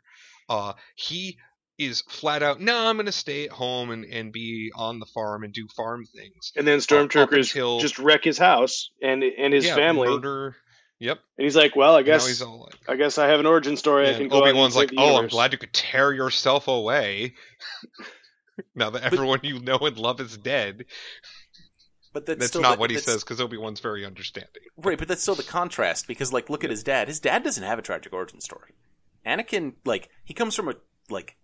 Uh, 0.50 0.74
he 0.96 1.40
is 1.78 2.02
flat 2.02 2.44
out, 2.44 2.62
no, 2.62 2.88
I'm 2.88 2.96
going 2.96 3.08
to 3.08 3.12
stay 3.12 3.46
at 3.46 3.52
home 3.52 3.90
and, 3.90 4.06
and 4.06 4.32
be 4.32 4.72
on 4.76 5.00
the 5.00 5.06
farm 5.08 5.44
and 5.44 5.54
do 5.54 5.68
farm 5.76 6.06
things. 6.06 6.52
And 6.56 6.68
then 6.68 6.76
uh, 6.76 6.78
up 6.78 6.84
stormtroopers 6.84 7.52
until- 7.54 7.80
just 7.80 8.00
wreck 8.00 8.24
his 8.24 8.38
house 8.38 8.92
and 9.02 9.24
and 9.24 9.54
his 9.54 9.66
yeah, 9.66 9.76
family. 9.76 10.10
Murder. 10.10 10.56
Yep. 11.00 11.20
And 11.38 11.44
he's 11.44 11.56
like, 11.56 11.76
"Well, 11.76 11.96
I 11.96 12.02
guess 12.04 12.26
he's 12.26 12.42
all 12.42 12.62
like, 12.62 12.80
I 12.88 12.96
guess 12.96 13.18
I 13.18 13.28
have 13.28 13.40
an 13.40 13.46
origin 13.46 13.76
story. 13.76 14.06
I 14.08 14.12
and 14.12 14.18
can 14.20 14.28
go 14.30 14.42
Obi-Wan's 14.42 14.74
save 14.74 14.80
like, 14.82 14.90
the 14.92 14.96
oh, 15.00 15.18
I'm 15.18 15.28
glad 15.28 15.52
you 15.52 15.58
could 15.58 15.74
tear 15.74 16.14
yourself 16.14 16.68
away. 16.70 17.34
now 18.76 18.90
that 18.92 19.04
everyone 19.04 19.40
you 19.44 19.60
know 19.60 19.78
and 19.80 19.98
love 19.98 20.22
is 20.22 20.38
dead. 20.38 20.86
but 22.14 22.26
that's, 22.26 22.40
That's 22.40 22.50
still 22.52 22.62
not 22.62 22.76
the- 22.76 22.80
what 22.80 22.90
he 22.90 22.96
that's- 22.96 23.12
says 23.12 23.24
because 23.24 23.42
Obi-Wan's 23.42 23.80
very 23.82 24.06
understanding. 24.06 24.62
Right, 24.78 24.98
but 24.98 25.08
that's 25.08 25.22
still 25.22 25.36
the 25.36 25.44
contrast 25.44 26.08
because, 26.08 26.32
like, 26.32 26.50
look 26.50 26.64
at 26.64 26.70
his 26.70 26.84
dad. 26.84 27.08
His 27.10 27.20
dad 27.20 27.44
doesn't 27.44 27.64
have 27.64 27.80
a 27.80 27.82
tragic 27.82 28.14
origin 28.14 28.40
story. 28.40 28.72
Anakin, 29.26 29.74
like, 29.84 30.10
he 30.24 30.34
comes 30.34 30.56
from 30.56 30.70
a 30.70 30.76
like, 31.10 31.36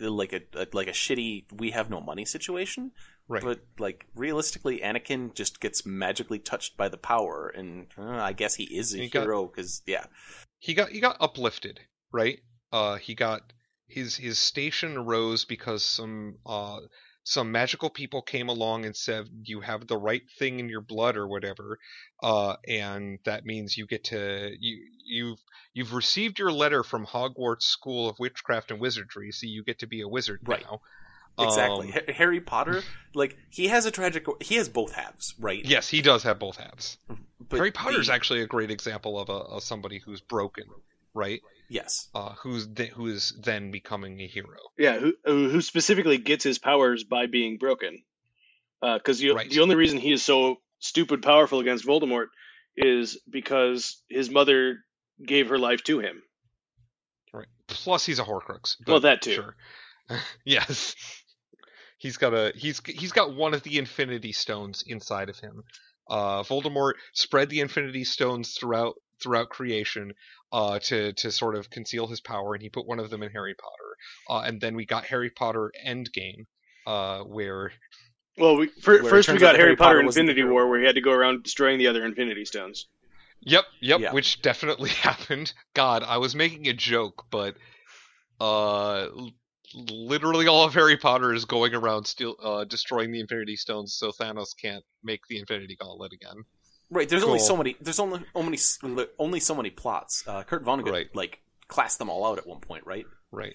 like 0.00 0.32
a, 0.32 0.40
a 0.54 0.66
like 0.72 0.88
a 0.88 0.92
shitty 0.92 1.44
"we 1.52 1.70
have 1.70 1.90
no 1.90 2.00
money" 2.00 2.24
situation. 2.24 2.92
Right. 3.28 3.42
But 3.42 3.60
like, 3.78 4.06
realistically, 4.14 4.80
Anakin 4.80 5.34
just 5.34 5.60
gets 5.60 5.84
magically 5.84 6.38
touched 6.38 6.76
by 6.76 6.88
the 6.88 6.96
power, 6.96 7.48
and 7.48 7.88
uh, 7.98 8.08
I 8.08 8.32
guess 8.32 8.54
he 8.54 8.64
is 8.64 8.94
a 8.94 8.98
He 8.98 9.08
hero 9.08 9.46
because, 9.46 9.82
yeah, 9.86 10.06
he 10.58 10.74
got 10.74 10.90
he 10.90 11.00
got 11.00 11.16
uplifted, 11.20 11.80
right? 12.12 12.38
Uh, 12.72 12.96
he 12.96 13.14
got 13.14 13.52
his 13.88 14.16
his 14.16 14.38
station 14.38 15.04
rose 15.04 15.44
because 15.44 15.82
some 15.84 16.36
uh 16.44 16.80
some 17.28 17.50
magical 17.50 17.90
people 17.90 18.22
came 18.22 18.48
along 18.48 18.84
and 18.84 18.94
said 18.94 19.26
you 19.42 19.60
have 19.60 19.88
the 19.88 19.96
right 19.96 20.22
thing 20.38 20.60
in 20.60 20.68
your 20.68 20.80
blood 20.80 21.16
or 21.16 21.26
whatever, 21.26 21.76
uh, 22.22 22.54
and 22.68 23.18
that 23.24 23.44
means 23.44 23.76
you 23.76 23.84
get 23.84 24.04
to 24.04 24.52
you 24.60 24.78
you've 25.04 25.38
you've 25.74 25.92
received 25.92 26.38
your 26.38 26.52
letter 26.52 26.84
from 26.84 27.04
Hogwarts 27.04 27.62
School 27.62 28.08
of 28.08 28.16
Witchcraft 28.20 28.70
and 28.70 28.78
Wizardry, 28.80 29.32
so 29.32 29.46
you 29.48 29.64
get 29.64 29.80
to 29.80 29.88
be 29.88 30.02
a 30.02 30.08
wizard 30.08 30.38
Right. 30.46 30.62
now. 30.62 30.80
exactly. 31.38 31.88
Um, 31.88 31.92
Ha- 31.94 32.12
Harry 32.14 32.40
Potter, 32.40 32.82
like, 33.12 33.36
he 33.50 33.66
has 33.66 33.86
a 33.86 33.90
tragic. 33.90 34.24
He 34.40 34.54
has 34.54 34.68
both 34.68 34.92
halves, 34.92 35.34
right? 35.40 35.64
yes, 35.64 35.88
he 35.88 36.02
does 36.02 36.22
have 36.22 36.38
both 36.38 36.56
halves. 36.58 36.96
But 37.48 37.56
Harry 37.56 37.72
Potter's 37.72 38.06
the- 38.06 38.12
actually 38.14 38.40
a 38.42 38.46
great 38.46 38.70
example 38.70 39.18
of 39.18 39.28
a 39.28 39.32
of 39.56 39.64
somebody 39.64 39.98
who's 39.98 40.20
broken, 40.20 40.64
right? 41.12 41.40
Yes. 41.68 42.08
Uh, 42.14 42.34
who's 42.42 42.66
th- 42.66 42.90
who 42.92 43.06
is 43.06 43.34
then 43.42 43.70
becoming 43.70 44.20
a 44.20 44.26
hero. 44.26 44.58
Yeah, 44.78 44.98
who 44.98 45.14
who 45.24 45.48
who 45.50 45.60
specifically 45.62 46.18
gets 46.18 46.44
his 46.44 46.58
powers 46.58 47.04
by 47.04 47.26
being 47.26 47.58
broken? 47.58 48.02
Because 48.80 49.24
Right. 49.24 49.50
the 49.50 49.60
only 49.60 49.74
reason 49.74 49.98
he 49.98 50.12
is 50.12 50.22
so 50.24 50.56
stupid 50.78 51.22
powerful 51.22 51.60
against 51.60 51.86
Voldemort 51.86 52.26
is 52.76 53.18
because 53.28 54.02
his 54.08 54.28
mother 54.30 54.78
gave 55.24 55.48
her 55.48 55.58
life 55.58 55.82
to 55.84 55.98
him. 55.98 56.22
Right. 57.32 57.48
Plus, 57.66 58.04
he's 58.04 58.18
a 58.18 58.24
Horcrux. 58.24 58.76
but 58.84 58.92
Well, 58.92 59.00
that 59.00 59.22
too. 59.22 59.32
Sure. 59.34 59.56
yes. 60.44 60.94
He's 61.98 62.18
got 62.18 62.34
a 62.34 62.52
he's 62.54 62.80
he's 62.84 63.12
got 63.12 63.34
one 63.34 63.54
of 63.54 63.62
the 63.62 63.78
Infinity 63.78 64.32
Stones 64.32 64.84
inside 64.86 65.30
of 65.30 65.38
him. 65.38 65.62
Uh, 66.08 66.42
Voldemort 66.42 66.92
spread 67.14 67.48
the 67.48 67.60
Infinity 67.60 68.04
Stones 68.04 68.52
throughout 68.52 68.94
throughout 69.20 69.48
creation 69.50 70.12
uh, 70.52 70.78
to 70.80 71.12
to 71.14 71.30
sort 71.32 71.56
of 71.56 71.70
conceal 71.70 72.06
his 72.06 72.20
power, 72.20 72.54
and 72.54 72.62
he 72.62 72.68
put 72.68 72.86
one 72.86 72.98
of 72.98 73.10
them 73.10 73.22
in 73.22 73.30
Harry 73.32 73.54
Potter. 73.54 73.96
Uh, 74.28 74.46
and 74.46 74.60
then 74.60 74.74
we 74.74 74.84
got 74.86 75.04
Harry 75.06 75.30
Potter 75.30 75.72
Endgame, 75.86 76.46
uh, 76.86 77.20
where 77.24 77.72
Well, 78.38 78.56
we, 78.56 78.68
fir- 78.68 79.02
Where 79.02 79.10
first 79.10 79.28
we 79.30 79.38
got 79.38 79.54
Harry 79.56 79.68
Harry 79.68 79.76
Potter, 79.76 79.98
Potter 79.98 80.06
Infinity. 80.08 80.44
War, 80.44 80.68
where 80.68 80.78
he 80.80 80.86
had 80.86 80.94
to 80.96 81.00
go 81.00 81.12
around 81.12 81.42
destroying 81.42 81.78
the 81.78 81.86
other 81.88 82.04
Infinity 82.04 82.44
Stones. 82.44 82.86
Yep, 83.42 83.64
yep, 83.80 84.00
Yeah. 84.00 84.12
which 84.12 84.42
definitely 84.42 84.90
happened. 85.08 85.52
God, 85.74 86.02
I 86.02 86.18
was 86.18 86.34
making 86.34 86.68
a 86.68 86.72
joke, 86.72 87.24
but 87.30 87.56
uh 88.40 89.08
literally 89.74 90.46
all 90.46 90.64
of 90.64 90.74
Harry 90.74 90.96
Potter 90.96 91.32
is 91.34 91.44
going 91.44 91.74
around 91.74 92.06
still 92.06 92.36
uh 92.42 92.64
destroying 92.64 93.10
the 93.12 93.20
Infinity 93.20 93.56
Stones 93.56 93.94
so 93.94 94.12
Thanos 94.12 94.50
can't 94.60 94.84
make 95.02 95.20
the 95.28 95.38
Infinity 95.38 95.76
Gauntlet 95.80 96.12
again. 96.12 96.44
Right. 96.90 97.08
There's 97.08 97.24
only 97.24 97.38
so 97.40 97.56
many. 97.56 97.76
There's 97.80 97.98
only 97.98 98.20
only 98.34 98.58
only 99.18 99.40
so 99.40 99.54
many 99.54 99.70
plots. 99.70 100.22
Uh, 100.26 100.42
Kurt 100.44 100.64
Vonnegut 100.64 100.92
Right. 100.92 101.14
like 101.14 101.40
classed 101.68 101.98
them 101.98 102.08
all 102.08 102.24
out 102.24 102.38
at 102.38 102.46
one 102.46 102.60
point, 102.60 102.86
right? 102.86 103.04
Right. 103.32 103.54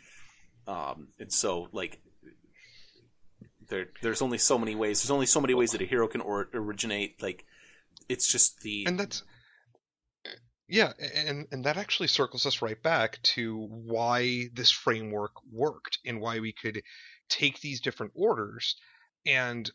Um, 0.67 1.07
and 1.19 1.31
so 1.31 1.69
like 1.71 2.01
there 3.69 3.87
there's 4.01 4.21
only 4.21 4.37
so 4.37 4.57
many 4.57 4.75
ways. 4.75 5.01
There's 5.01 5.11
only 5.11 5.25
so 5.25 5.39
many 5.41 5.53
ways 5.53 5.71
that 5.71 5.81
a 5.81 5.85
hero 5.85 6.07
can 6.07 6.21
or- 6.21 6.49
originate. 6.53 7.21
Like 7.21 7.45
it's 8.09 8.29
just 8.31 8.59
the 8.61 8.85
And 8.85 8.99
that's 8.99 9.23
yeah, 10.67 10.93
and 11.15 11.47
and 11.51 11.65
that 11.65 11.77
actually 11.77 12.07
circles 12.07 12.45
us 12.45 12.61
right 12.61 12.81
back 12.81 13.21
to 13.23 13.67
why 13.69 14.45
this 14.53 14.71
framework 14.71 15.31
worked 15.51 15.99
and 16.05 16.19
why 16.21 16.39
we 16.39 16.53
could 16.53 16.81
take 17.29 17.59
these 17.61 17.81
different 17.81 18.11
orders 18.15 18.75
and 19.25 19.69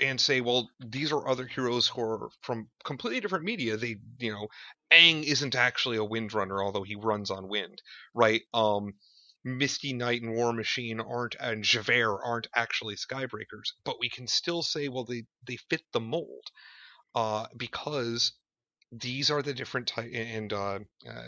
and 0.00 0.20
say, 0.20 0.40
well, 0.40 0.68
these 0.80 1.12
are 1.12 1.28
other 1.28 1.46
heroes 1.46 1.86
who 1.88 2.00
are 2.02 2.28
from 2.42 2.68
completely 2.84 3.20
different 3.20 3.44
media. 3.44 3.76
They, 3.76 3.96
you 4.18 4.32
know, 4.32 4.48
Aang 4.92 5.24
isn't 5.24 5.54
actually 5.54 5.96
a 5.96 6.04
Windrunner, 6.04 6.64
although 6.64 6.82
he 6.84 6.96
runs 6.96 7.30
on 7.30 7.48
wind, 7.48 7.82
right? 8.14 8.42
Um, 8.54 8.94
Misty 9.44 9.92
Knight 9.92 10.22
and 10.22 10.34
War 10.34 10.52
Machine 10.52 11.00
aren't, 11.00 11.36
and 11.38 11.62
Javert 11.62 12.20
aren't 12.24 12.48
actually 12.54 12.96
Skybreakers, 12.96 13.72
but 13.84 13.96
we 14.00 14.08
can 14.08 14.26
still 14.26 14.62
say, 14.62 14.88
well, 14.88 15.04
they 15.04 15.24
they 15.46 15.56
fit 15.70 15.82
the 15.92 16.00
mold, 16.00 16.46
uh, 17.14 17.46
because 17.56 18.32
these 18.92 19.30
are 19.30 19.42
the 19.42 19.54
different 19.54 19.88
type 19.88 20.10
and 20.14 20.52
uh, 20.52 20.78
uh, 21.08 21.22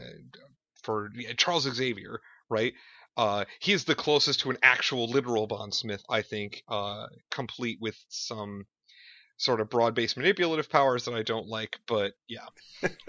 for 0.82 1.10
Charles 1.36 1.64
Xavier, 1.64 2.20
right? 2.48 2.72
Uh, 3.18 3.44
he 3.58 3.72
is 3.72 3.84
the 3.84 3.96
closest 3.96 4.40
to 4.40 4.50
an 4.50 4.58
actual 4.62 5.08
literal 5.08 5.48
bondsmith, 5.48 6.04
I 6.08 6.22
think, 6.22 6.62
uh, 6.68 7.08
complete 7.32 7.78
with 7.80 7.96
some 8.08 8.64
sort 9.38 9.60
of 9.60 9.68
broad-based 9.68 10.16
manipulative 10.16 10.70
powers 10.70 11.04
that 11.04 11.14
I 11.14 11.24
don't 11.24 11.48
like, 11.48 11.78
but 11.88 12.12
yeah. 12.28 12.46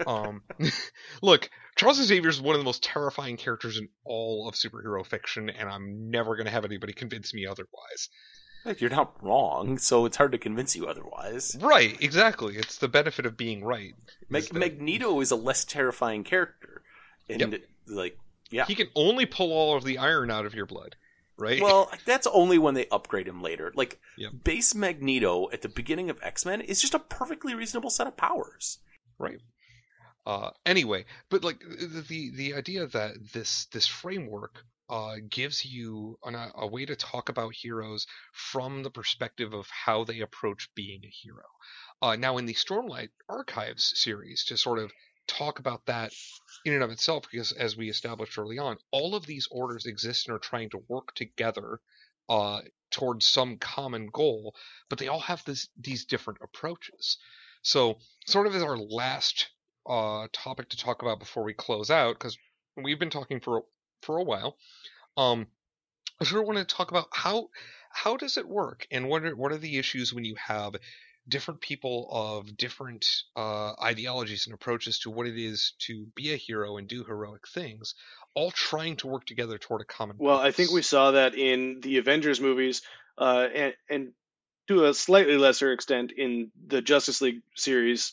um, 0.06 0.42
look, 1.22 1.48
Charles 1.76 2.02
Xavier 2.02 2.28
is 2.28 2.40
one 2.40 2.56
of 2.56 2.60
the 2.60 2.64
most 2.64 2.82
terrifying 2.82 3.36
characters 3.36 3.78
in 3.78 3.88
all 4.04 4.48
of 4.48 4.56
superhero 4.56 5.06
fiction, 5.06 5.48
and 5.48 5.68
I'm 5.68 6.10
never 6.10 6.34
going 6.34 6.46
to 6.46 6.52
have 6.52 6.64
anybody 6.64 6.92
convince 6.92 7.32
me 7.32 7.46
otherwise. 7.46 8.08
you're 8.78 8.90
not 8.90 9.22
wrong. 9.22 9.78
So 9.78 10.06
it's 10.06 10.16
hard 10.16 10.32
to 10.32 10.38
convince 10.38 10.74
you 10.74 10.86
otherwise. 10.86 11.56
Right, 11.60 11.96
exactly. 12.02 12.56
It's 12.56 12.78
the 12.78 12.88
benefit 12.88 13.26
of 13.26 13.36
being 13.36 13.62
right. 13.62 13.94
Mag- 14.28 14.52
Magneto 14.52 15.20
is 15.20 15.30
a 15.30 15.36
less 15.36 15.64
terrifying 15.64 16.24
character, 16.24 16.82
and 17.28 17.60
like 17.86 18.18
yeah. 18.50 18.66
He 18.66 18.74
can 18.74 18.88
only 18.94 19.26
pull 19.26 19.52
all 19.52 19.76
of 19.76 19.84
the 19.84 19.98
iron 19.98 20.30
out 20.30 20.46
of 20.46 20.54
your 20.54 20.66
blood, 20.66 20.96
right? 21.38 21.62
Well, 21.62 21.90
that's 22.04 22.26
only 22.26 22.58
when 22.58 22.74
they 22.74 22.86
upgrade 22.88 23.26
him 23.28 23.42
later. 23.42 23.72
Like 23.74 24.00
Yep. 24.18 24.32
base 24.44 24.74
Magneto 24.74 25.48
at 25.52 25.62
the 25.62 25.68
beginning 25.68 26.10
of 26.10 26.18
X 26.22 26.44
Men 26.44 26.60
is 26.60 26.80
just 26.80 26.94
a 26.94 26.98
perfectly 26.98 27.54
reasonable 27.54 27.90
set 27.90 28.06
of 28.06 28.16
powers. 28.16 28.78
right 29.18 29.38
uh 30.26 30.50
anyway 30.66 31.02
but 31.30 31.42
like 31.42 31.60
the 31.60 32.04
the, 32.06 32.30
the 32.36 32.54
idea 32.54 32.86
that 32.86 33.14
this 33.32 33.64
this 33.72 33.86
framework 33.86 34.64
uh, 34.90 35.16
gives 35.28 35.64
you 35.64 36.18
an, 36.24 36.34
a 36.56 36.66
way 36.66 36.84
to 36.84 36.96
talk 36.96 37.28
about 37.28 37.54
heroes 37.54 38.06
from 38.32 38.82
the 38.82 38.90
perspective 38.90 39.54
of 39.54 39.66
how 39.70 40.02
they 40.02 40.18
approach 40.20 40.68
being 40.74 41.00
a 41.04 41.08
hero. 41.08 41.44
Uh, 42.02 42.16
now, 42.16 42.38
in 42.38 42.46
the 42.46 42.54
Stormlight 42.54 43.10
Archives 43.28 43.92
series, 43.94 44.44
to 44.46 44.56
sort 44.56 44.80
of 44.80 44.90
talk 45.28 45.60
about 45.60 45.86
that 45.86 46.12
in 46.64 46.74
and 46.74 46.82
of 46.82 46.90
itself, 46.90 47.24
because 47.30 47.52
as 47.52 47.76
we 47.76 47.88
established 47.88 48.38
early 48.38 48.58
on, 48.58 48.78
all 48.90 49.14
of 49.14 49.26
these 49.26 49.48
orders 49.50 49.86
exist 49.86 50.28
and 50.28 50.36
are 50.36 50.40
trying 50.40 50.70
to 50.70 50.82
work 50.88 51.14
together 51.14 51.80
uh, 52.28 52.60
towards 52.90 53.26
some 53.26 53.56
common 53.56 54.08
goal, 54.12 54.54
but 54.88 54.98
they 54.98 55.08
all 55.08 55.20
have 55.20 55.44
this, 55.44 55.68
these 55.80 56.04
different 56.04 56.40
approaches. 56.42 57.18
So, 57.62 57.98
sort 58.26 58.46
of 58.46 58.54
as 58.54 58.62
our 58.62 58.78
last 58.78 59.50
uh, 59.88 60.28
topic 60.32 60.70
to 60.70 60.76
talk 60.76 61.02
about 61.02 61.18
before 61.18 61.44
we 61.44 61.54
close 61.54 61.90
out, 61.90 62.18
because 62.18 62.38
we've 62.76 62.98
been 62.98 63.10
talking 63.10 63.40
for 63.40 63.64
for 64.02 64.16
a 64.16 64.24
while. 64.24 64.56
Um, 65.16 65.46
I 66.20 66.24
sort 66.24 66.42
of 66.42 66.46
want 66.46 66.58
to 66.58 66.74
talk 66.74 66.90
about 66.90 67.08
how 67.12 67.48
how 67.90 68.16
does 68.16 68.38
it 68.38 68.48
work, 68.48 68.86
and 68.90 69.08
what 69.08 69.24
are 69.24 69.36
what 69.36 69.52
are 69.52 69.58
the 69.58 69.78
issues 69.78 70.14
when 70.14 70.24
you 70.24 70.36
have 70.36 70.74
different 71.30 71.60
people 71.60 72.08
of 72.10 72.56
different 72.56 73.06
uh, 73.36 73.72
ideologies 73.82 74.46
and 74.46 74.54
approaches 74.54 74.98
to 75.00 75.10
what 75.10 75.26
it 75.26 75.38
is 75.38 75.72
to 75.78 76.06
be 76.14 76.32
a 76.32 76.36
hero 76.36 76.76
and 76.76 76.88
do 76.88 77.04
heroic 77.04 77.48
things, 77.48 77.94
all 78.34 78.50
trying 78.50 78.96
to 78.96 79.06
work 79.06 79.24
together 79.24 79.56
toward 79.56 79.80
a 79.80 79.84
common. 79.84 80.16
Well, 80.18 80.38
I 80.38 80.50
think 80.50 80.70
we 80.70 80.82
saw 80.82 81.12
that 81.12 81.34
in 81.34 81.80
the 81.80 81.96
Avengers 81.98 82.40
movies, 82.40 82.82
uh, 83.16 83.46
and 83.54 83.74
and 83.88 84.12
to 84.68 84.86
a 84.86 84.94
slightly 84.94 85.36
lesser 85.38 85.72
extent 85.72 86.12
in 86.16 86.50
the 86.66 86.82
Justice 86.82 87.20
League 87.20 87.42
series 87.56 88.12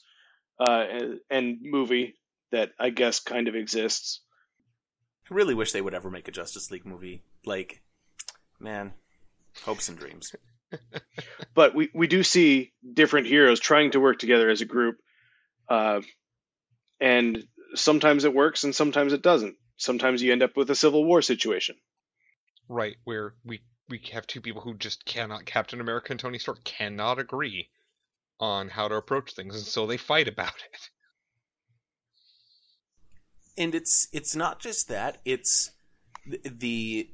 uh, 0.59 0.85
and, 0.89 1.19
and 1.29 1.57
movie 1.61 2.15
that 2.51 2.71
I 2.79 2.89
guess 2.89 3.19
kind 3.19 3.47
of 3.47 3.55
exists. 3.55 4.21
I 5.29 5.33
really 5.33 5.53
wish 5.53 5.71
they 5.71 5.81
would 5.81 5.93
ever 5.93 6.09
make 6.09 6.27
a 6.27 6.31
Justice 6.31 6.71
League 6.71 6.85
movie. 6.85 7.21
Like, 7.45 7.81
man, 8.59 8.93
hopes 9.65 9.89
and 9.89 9.97
dreams. 9.97 10.33
But 11.53 11.75
we, 11.75 11.89
we 11.93 12.07
do 12.07 12.23
see 12.23 12.73
different 12.93 13.27
heroes 13.27 13.59
trying 13.59 13.91
to 13.91 13.99
work 13.99 14.19
together 14.19 14.49
as 14.49 14.61
a 14.61 14.65
group. 14.65 14.97
Uh, 15.69 16.01
and 16.99 17.43
sometimes 17.75 18.23
it 18.23 18.33
works 18.33 18.63
and 18.63 18.75
sometimes 18.75 19.13
it 19.13 19.21
doesn't. 19.21 19.55
Sometimes 19.77 20.21
you 20.21 20.31
end 20.31 20.43
up 20.43 20.57
with 20.57 20.69
a 20.69 20.75
civil 20.75 21.05
war 21.05 21.21
situation. 21.21 21.75
Right, 22.67 22.97
where 23.03 23.35
we 23.45 23.61
we 23.89 24.01
have 24.11 24.27
two 24.27 24.41
people 24.41 24.61
who 24.61 24.73
just 24.73 25.05
cannot 25.05 25.45
Captain 25.45 25.79
America 25.79 26.11
and 26.11 26.19
Tony 26.19 26.39
Stark 26.39 26.63
cannot 26.63 27.19
agree 27.19 27.69
on 28.39 28.69
how 28.69 28.87
to 28.87 28.95
approach 28.95 29.33
things 29.33 29.55
and 29.55 29.63
so 29.63 29.87
they 29.87 29.97
fight 29.97 30.27
about 30.27 30.55
it. 30.73 30.89
And 33.57 33.73
it's 33.73 34.07
it's 34.11 34.35
not 34.35 34.59
just 34.59 34.89
that, 34.89 35.19
it's 35.25 35.71
the 36.25 37.09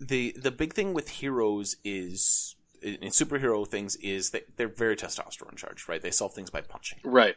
the 0.00 0.34
the 0.40 0.50
big 0.50 0.72
thing 0.72 0.94
with 0.94 1.08
heroes 1.08 1.76
is 1.84 2.56
in 2.82 3.10
superhero 3.10 3.66
things 3.66 3.96
is 3.96 4.30
that 4.30 4.56
they're 4.56 4.68
very 4.68 4.96
testosterone 4.96 5.56
charged, 5.56 5.88
right? 5.88 6.00
They 6.00 6.10
solve 6.10 6.32
things 6.32 6.50
by 6.50 6.62
punching. 6.62 7.00
Right. 7.04 7.36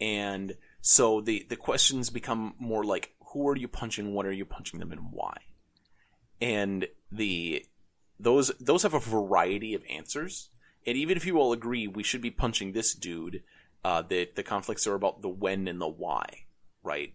And 0.00 0.54
so 0.82 1.20
the 1.20 1.46
the 1.48 1.56
questions 1.56 2.10
become 2.10 2.54
more 2.58 2.84
like 2.84 3.14
who 3.32 3.48
are 3.48 3.56
you 3.56 3.68
punching, 3.68 4.12
what 4.12 4.26
are 4.26 4.32
you 4.32 4.44
punching 4.44 4.80
them 4.80 4.92
and 4.92 5.10
why? 5.10 5.36
And 6.40 6.86
the 7.10 7.64
those 8.20 8.52
those 8.60 8.82
have 8.82 8.94
a 8.94 9.00
variety 9.00 9.74
of 9.74 9.82
answers. 9.88 10.50
And 10.86 10.96
even 10.98 11.16
if 11.16 11.24
you 11.24 11.38
all 11.38 11.52
agree 11.52 11.88
we 11.88 12.02
should 12.02 12.20
be 12.20 12.30
punching 12.30 12.72
this 12.72 12.94
dude, 12.94 13.42
uh, 13.82 14.02
the 14.02 14.28
the 14.34 14.42
conflicts 14.42 14.86
are 14.86 14.94
about 14.94 15.22
the 15.22 15.28
when 15.28 15.66
and 15.68 15.80
the 15.80 15.88
why, 15.88 16.26
right? 16.82 17.14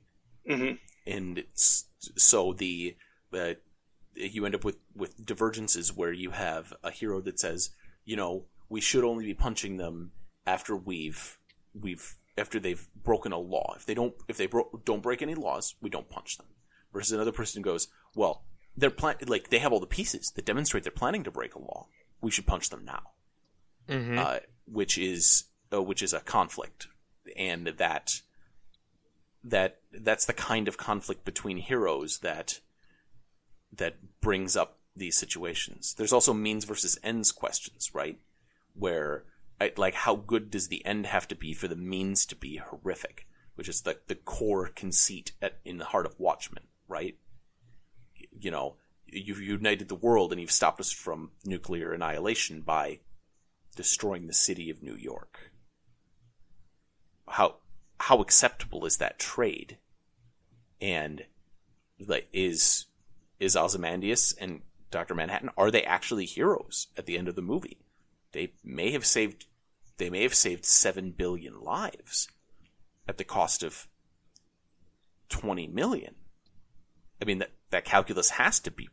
Mm-hmm. 0.49 0.75
And 1.05 1.43
so 1.53 2.53
the 2.53 2.97
the 3.31 3.57
you 4.19 4.45
end 4.45 4.55
up 4.55 4.63
with 4.63 4.77
with 4.95 5.25
divergences 5.25 5.95
where 5.95 6.11
you 6.11 6.31
have 6.31 6.73
a 6.83 6.91
hero 6.91 7.21
that 7.21 7.39
says, 7.39 7.71
you 8.05 8.15
know, 8.15 8.45
we 8.69 8.81
should 8.81 9.03
only 9.03 9.25
be 9.25 9.33
punching 9.33 9.77
them 9.77 10.11
after 10.45 10.75
we've 10.75 11.37
we've 11.73 12.15
after 12.37 12.59
they've 12.59 12.87
broken 12.95 13.31
a 13.31 13.37
law. 13.37 13.73
If 13.75 13.85
they 13.85 13.93
don't 13.93 14.13
if 14.27 14.37
they 14.37 14.47
bro- 14.47 14.81
don't 14.85 15.03
break 15.03 15.21
any 15.21 15.35
laws, 15.35 15.75
we 15.81 15.89
don't 15.89 16.09
punch 16.09 16.37
them. 16.37 16.47
Versus 16.93 17.11
another 17.11 17.31
person 17.31 17.61
goes, 17.61 17.87
well, 18.15 18.45
they're 18.75 18.89
plan- 18.89 19.17
like 19.27 19.49
they 19.49 19.59
have 19.59 19.71
all 19.71 19.79
the 19.79 19.85
pieces 19.87 20.31
that 20.35 20.45
demonstrate 20.45 20.83
they're 20.83 20.91
planning 20.91 21.23
to 21.23 21.31
break 21.31 21.55
a 21.55 21.59
law. 21.59 21.87
We 22.21 22.31
should 22.31 22.47
punch 22.47 22.69
them 22.69 22.85
now. 22.85 23.11
Mm-hmm. 23.87 24.19
Uh, 24.19 24.37
which 24.65 24.97
is 24.97 25.45
uh, 25.73 25.81
which 25.81 26.03
is 26.03 26.13
a 26.13 26.19
conflict, 26.19 26.87
and 27.35 27.67
that 27.67 28.21
that 29.43 29.79
that's 29.91 30.25
the 30.25 30.33
kind 30.33 30.67
of 30.67 30.77
conflict 30.77 31.25
between 31.25 31.57
heroes 31.57 32.19
that 32.19 32.59
that 33.71 33.95
brings 34.21 34.55
up 34.55 34.79
these 34.95 35.17
situations. 35.17 35.93
There's 35.97 36.13
also 36.13 36.33
means 36.33 36.65
versus 36.65 36.99
ends 37.03 37.31
questions, 37.31 37.93
right? 37.93 38.19
Where 38.73 39.25
like 39.77 39.93
how 39.93 40.15
good 40.15 40.51
does 40.51 40.67
the 40.67 40.85
end 40.85 41.05
have 41.05 41.27
to 41.27 41.35
be 41.35 41.53
for 41.53 41.67
the 41.67 41.75
means 41.75 42.25
to 42.27 42.35
be 42.35 42.57
horrific, 42.57 43.27
which 43.55 43.69
is 43.69 43.81
the 43.81 43.97
the 44.07 44.15
core 44.15 44.67
conceit 44.67 45.33
at, 45.41 45.57
in 45.65 45.77
the 45.77 45.85
heart 45.85 46.05
of 46.05 46.19
Watchmen, 46.19 46.63
right? 46.87 47.17
You 48.39 48.51
know, 48.51 48.75
you've 49.07 49.41
united 49.41 49.89
the 49.89 49.95
world 49.95 50.31
and 50.31 50.39
you've 50.39 50.51
stopped 50.51 50.79
us 50.79 50.91
from 50.91 51.31
nuclear 51.45 51.91
annihilation 51.91 52.61
by 52.61 52.99
destroying 53.75 54.27
the 54.27 54.33
city 54.33 54.69
of 54.69 54.83
New 54.83 54.95
York. 54.95 55.51
How 57.27 57.55
how 57.99 58.21
acceptable 58.21 58.85
is 58.85 58.97
that 58.97 59.19
trade? 59.19 59.77
And 60.81 61.25
like 61.99 62.29
is 62.31 62.85
is 63.39 63.55
Ozymandias 63.55 64.33
and 64.39 64.61
Dr. 64.91 65.15
Manhattan 65.15 65.49
are 65.57 65.71
they 65.71 65.83
actually 65.83 66.25
heroes 66.25 66.87
at 66.97 67.05
the 67.05 67.17
end 67.17 67.27
of 67.27 67.35
the 67.35 67.41
movie? 67.41 67.77
They 68.31 68.53
may 68.63 68.91
have 68.91 69.05
saved 69.05 69.45
they 69.97 70.09
may 70.09 70.23
have 70.23 70.35
saved 70.35 70.65
7 70.65 71.11
billion 71.11 71.59
lives 71.61 72.29
at 73.07 73.17
the 73.17 73.23
cost 73.23 73.63
of 73.63 73.87
20 75.29 75.67
million. 75.67 76.15
I 77.21 77.25
mean 77.25 77.39
that 77.39 77.51
that 77.71 77.85
calculus 77.85 78.31
has 78.31 78.59
to 78.61 78.71
be 78.71 78.89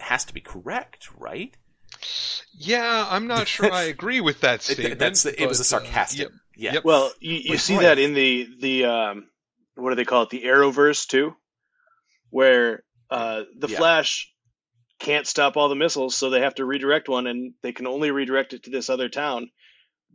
has 0.00 0.24
to 0.26 0.34
be 0.34 0.40
correct, 0.40 1.08
right? 1.16 1.56
Yeah, 2.52 3.06
I'm 3.08 3.26
not 3.26 3.48
sure 3.48 3.72
I 3.72 3.84
agree 3.84 4.20
with 4.20 4.40
that 4.40 4.62
statement. 4.62 4.98
That's 4.98 5.22
the, 5.22 5.40
it 5.40 5.48
was 5.48 5.58
a 5.58 5.62
but, 5.62 5.66
sarcastic. 5.66 6.26
Uh, 6.26 6.30
yep. 6.30 6.32
Yeah. 6.56 6.74
Yep. 6.74 6.84
Well, 6.84 7.12
you, 7.20 7.36
you 7.36 7.58
see 7.58 7.76
why? 7.76 7.82
that 7.84 7.98
in 7.98 8.14
the 8.14 8.48
the 8.60 8.84
um, 8.84 9.28
what 9.76 9.90
do 9.90 9.96
they 9.96 10.04
call 10.04 10.24
it? 10.24 10.30
The 10.30 10.42
Arrowverse 10.42 11.06
too, 11.06 11.36
where 12.30 12.82
uh, 13.10 13.42
the 13.58 13.68
Yeah. 13.68 13.76
Flash 13.78 14.32
can't 14.98 15.26
stop 15.26 15.56
all 15.56 15.68
the 15.68 15.74
missiles, 15.76 16.16
so 16.16 16.30
they 16.30 16.40
have 16.40 16.56
to 16.56 16.64
redirect 16.64 17.08
one, 17.08 17.26
and 17.26 17.54
they 17.62 17.72
can 17.72 17.86
only 17.86 18.10
redirect 18.10 18.52
it 18.52 18.64
to 18.64 18.70
this 18.70 18.90
other 18.90 19.08
town. 19.08 19.50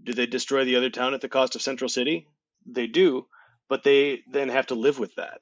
Do 0.04 0.14
they 0.14 0.26
destroy 0.26 0.66
the 0.66 0.76
other 0.76 0.90
town 0.90 1.14
at 1.14 1.22
the 1.22 1.30
cost 1.30 1.56
of 1.56 1.62
Central 1.62 1.88
City? 1.90 2.28
They 2.66 2.88
do, 2.88 3.28
but 3.70 3.84
they 3.84 4.22
then 4.30 4.50
have 4.50 4.68
to 4.68 4.76
live 4.76 5.00
with 5.00 5.16
that. 5.16 5.40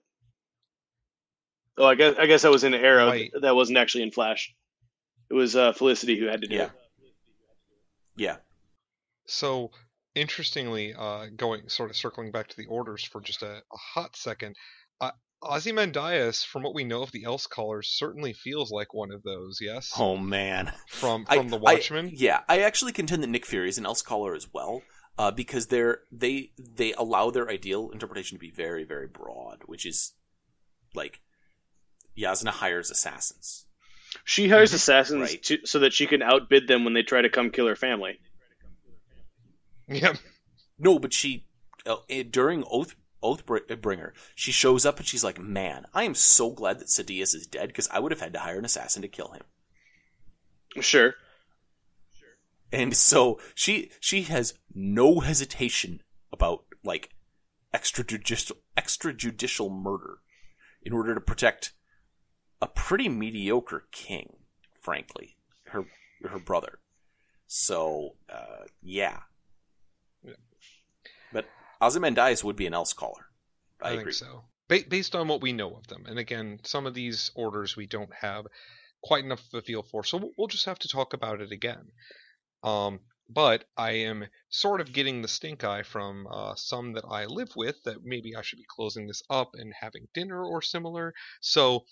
Oh, 1.77 1.85
I 1.85 1.95
guess 1.95 2.15
I 2.19 2.25
guess 2.27 2.41
that 2.43 2.51
was 2.51 2.63
in 2.63 2.73
Arrow. 2.73 3.07
Right. 3.07 3.31
That 3.41 3.55
wasn't 3.55 3.77
actually 3.79 4.03
in 4.03 4.11
Flash. 4.11 4.53
It 5.29 5.33
was 5.33 5.55
uh, 5.55 5.73
Felicity 5.73 6.19
who 6.19 6.25
had 6.25 6.41
to 6.41 6.47
do 6.47 6.55
Yeah. 6.55 6.65
it. 6.65 6.71
Yeah. 8.17 8.37
So 9.25 9.71
interestingly, 10.13 10.93
uh, 10.93 11.27
going 11.35 11.69
sort 11.69 11.89
of 11.89 11.95
circling 11.95 12.31
back 12.31 12.49
to 12.49 12.57
the 12.57 12.65
orders 12.65 13.03
for 13.05 13.21
just 13.21 13.41
a, 13.41 13.63
a 13.71 13.77
hot 13.77 14.15
second, 14.17 14.57
uh, 14.99 15.11
Ozymandias, 15.43 16.43
from 16.43 16.63
what 16.63 16.75
we 16.75 16.83
know 16.83 17.01
of 17.01 17.11
the 17.11 17.23
Elsecallers, 17.23 17.85
certainly 17.85 18.33
feels 18.33 18.71
like 18.71 18.93
one 18.93 19.11
of 19.11 19.23
those. 19.23 19.57
Yes, 19.61 19.91
Oh 19.97 20.17
man. 20.17 20.71
from 20.87 21.25
I- 21.27 21.37
from 21.37 21.49
the 21.49 21.57
I- 21.57 21.59
Watchmen. 21.59 22.11
yeah, 22.13 22.41
I 22.47 22.59
actually 22.61 22.91
contend 22.91 23.23
that 23.23 23.27
Nick 23.27 23.45
Fury 23.45 23.69
is 23.69 23.77
an 23.77 23.85
Elsecaller 23.85 24.35
as 24.35 24.47
well, 24.53 24.83
uh, 25.17 25.31
because 25.31 25.67
they're 25.67 26.01
they 26.11 26.51
they 26.59 26.93
allow 26.93 27.31
their 27.31 27.49
ideal 27.49 27.89
interpretation 27.91 28.35
to 28.35 28.39
be 28.39 28.51
very 28.51 28.83
very 28.83 29.07
broad, 29.07 29.61
which 29.65 29.85
is 29.85 30.13
like 30.93 31.21
Jasnah 32.17 32.49
hires 32.49 32.91
assassins. 32.91 33.65
She 34.25 34.49
hires 34.49 34.71
Mhm. 34.71 34.75
assassins 34.75 35.21
Right. 35.31 35.43
to, 35.43 35.65
so 35.65 35.79
that 35.79 35.93
she 35.93 36.05
can 36.05 36.21
outbid 36.21 36.67
them 36.67 36.83
when 36.83 36.93
they 36.93 37.01
try 37.03 37.21
to 37.21 37.29
come 37.29 37.49
kill 37.49 37.65
her 37.67 37.75
family. 37.77 38.19
Yeah, 39.87 40.13
No, 40.77 40.99
but 40.99 41.13
she 41.13 41.47
uh, 41.85 41.97
eh, 42.09 42.23
during 42.29 42.63
Oath 42.69 42.95
Oathbringer, 43.23 44.11
she 44.35 44.51
shows 44.51 44.85
up 44.85 44.97
and 44.97 45.07
she's 45.07 45.23
like, 45.23 45.39
"Man, 45.39 45.85
I 45.93 46.03
am 46.03 46.15
so 46.15 46.51
glad 46.51 46.79
that 46.79 46.87
Sadeas 46.87 47.35
is 47.35 47.47
dead 47.47 47.67
because 47.67 47.87
I 47.89 47.99
would 47.99 48.11
have 48.11 48.21
had 48.21 48.33
to 48.33 48.39
hire 48.39 48.59
an 48.59 48.65
assassin 48.65 49.01
to 49.01 49.07
kill 49.07 49.31
him." 49.31 49.43
Sure. 50.79 51.15
And 52.71 52.95
so 52.95 53.39
she 53.53 53.91
she 53.99 54.23
has 54.23 54.53
no 54.73 55.19
hesitation 55.19 56.01
about 56.31 56.63
like 56.83 57.09
extrajudicial 57.73 58.53
extrajudicial 58.77 59.71
murder 59.71 60.19
in 60.83 60.93
order 60.93 61.13
to 61.13 61.21
protect 61.21 61.73
a 62.61 62.67
pretty 62.67 63.09
mediocre 63.09 63.87
king, 63.91 64.37
frankly, 64.79 65.37
her 65.65 65.85
her 66.23 66.39
brother. 66.39 66.79
So 67.47 68.15
uh, 68.29 68.65
yeah. 68.81 69.19
Yeah. 70.23 70.33
but 71.33 71.45
Ozymandias 71.81 72.43
would 72.43 72.55
be 72.55 72.67
an 72.67 72.73
Elsecaller. 72.73 73.23
I, 73.81 73.87
I, 73.87 73.89
think 73.91 74.01
agree. 74.01 74.13
so. 74.13 74.43
ba- 74.69 74.85
based 74.87 75.15
on 75.15 75.27
what 75.27 75.41
we 75.41 75.51
know 75.53 75.71
of 75.75 75.87
them. 75.87 76.05
And 76.07 76.19
again, 76.19 76.59
some 76.63 76.85
of 76.85 76.93
these 76.93 77.31
orders 77.35 77.75
we 77.75 77.87
don't 77.87 78.13
have 78.21 78.45
quite 79.03 79.23
enough 79.25 79.41
of 79.53 79.59
a 79.59 79.61
feel 79.63 79.81
for, 79.83 80.03
so 80.03 80.17
we'll- 80.17 80.31
we'll 80.37 80.47
just 80.47 80.65
have 80.65 80.79
to 80.79 80.87
talk 80.87 81.13
about 81.13 81.41
it 81.41 81.51
again. 81.51 81.91
Um, 82.63 82.99
but 83.27 83.63
I 83.77 83.91
am 83.91 84.25
sort 84.49 84.81
of 84.81 84.91
getting 84.93 85.21
the 85.21 85.27
stink 85.27 85.63
eye 85.63 85.83
from 85.83 86.27
uh, 86.29 86.53
some 86.55 86.93
that 86.93 87.05
I 87.09 87.25
live 87.25 87.49
with 87.55 87.81
that 87.85 88.03
maybe 88.03 88.35
I 88.35 88.41
should 88.41 88.57
be 88.57 88.65
closing 88.69 89.07
this 89.07 89.23
up 89.29 89.51
and 89.53 89.73
having 89.79 90.07
dinner 90.13 90.43
or 90.43 90.61
similar. 90.61 91.13
So, 91.39 91.85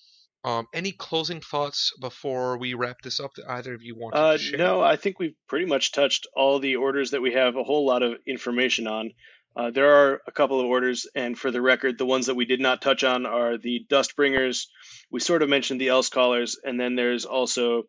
um, 0.44 0.68
any 0.74 0.92
closing 0.92 1.42
thoughts 1.42 1.92
before 2.00 2.58
we 2.58 2.74
wrap 2.74 2.98
this 3.02 3.20
up 3.20 3.32
that 3.36 3.50
either 3.50 3.74
of 3.74 3.82
you 3.82 3.96
want 3.98 4.16
Uh, 4.16 4.34
to 4.34 4.38
share? 4.38 4.58
no, 4.58 4.82
I 4.82 4.96
think 4.98 5.18
we've 5.18 5.36
pretty 5.48 5.66
much 5.66 5.92
touched 5.92 6.28
all 6.36 6.60
the 6.60 6.76
orders 6.76 7.12
that 7.12 7.22
we 7.22 7.34
have 7.34 7.56
a 7.56 7.64
whole 7.64 7.86
lot 7.86 8.04
of 8.04 8.20
information 8.28 8.86
on. 8.88 9.12
Uh, 9.60 9.72
there 9.72 9.94
are 9.94 10.22
a 10.26 10.32
couple 10.32 10.62
of 10.62 10.68
orders, 10.68 11.06
and 11.16 11.38
for 11.38 11.52
the 11.52 11.62
record, 11.62 11.98
the 11.98 12.06
ones 12.06 12.28
that 12.28 12.36
we 12.36 12.46
did 12.46 12.62
not 12.62 12.82
touch 12.82 13.04
on 13.04 13.26
are 13.26 13.58
the 13.58 13.86
Dustbringers. 13.90 14.68
We 15.12 15.20
sort 15.20 15.44
of 15.44 15.50
mentioned 15.50 15.82
the 15.82 15.88
Elsecallers, 15.88 16.56
and 16.64 16.80
then 16.80 16.96
there's 16.96 17.26
also 17.26 17.84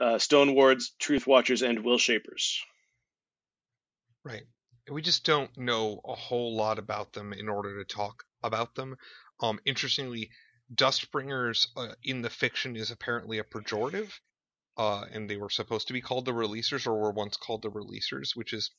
uh, 0.00 0.18
Stonewards, 0.18 0.94
Truth 0.98 1.26
Watchers, 1.26 1.60
and 1.60 1.80
Willshapers. 1.80 2.60
Right. 4.24 4.44
We 4.90 5.02
just 5.02 5.26
don't 5.26 5.54
know 5.58 6.00
a 6.02 6.14
whole 6.14 6.56
lot 6.56 6.78
about 6.78 7.12
them 7.12 7.34
in 7.34 7.46
order 7.46 7.84
to 7.84 7.94
talk 7.94 8.24
about 8.42 8.74
them. 8.74 8.96
Um, 9.38 9.60
interestingly, 9.66 10.30
Dustbringers 10.74 11.66
uh, 11.76 11.88
in 12.02 12.22
the 12.22 12.30
fiction 12.30 12.74
is 12.74 12.90
apparently 12.90 13.38
a 13.38 13.44
pejorative, 13.44 14.10
uh, 14.78 15.04
and 15.12 15.28
they 15.28 15.36
were 15.36 15.50
supposed 15.50 15.88
to 15.88 15.92
be 15.92 16.00
called 16.00 16.24
the 16.24 16.32
Releasers, 16.32 16.86
or 16.86 16.98
were 16.98 17.12
once 17.12 17.36
called 17.36 17.60
the 17.60 17.70
Releasers, 17.70 18.34
which 18.34 18.54
is, 18.54 18.70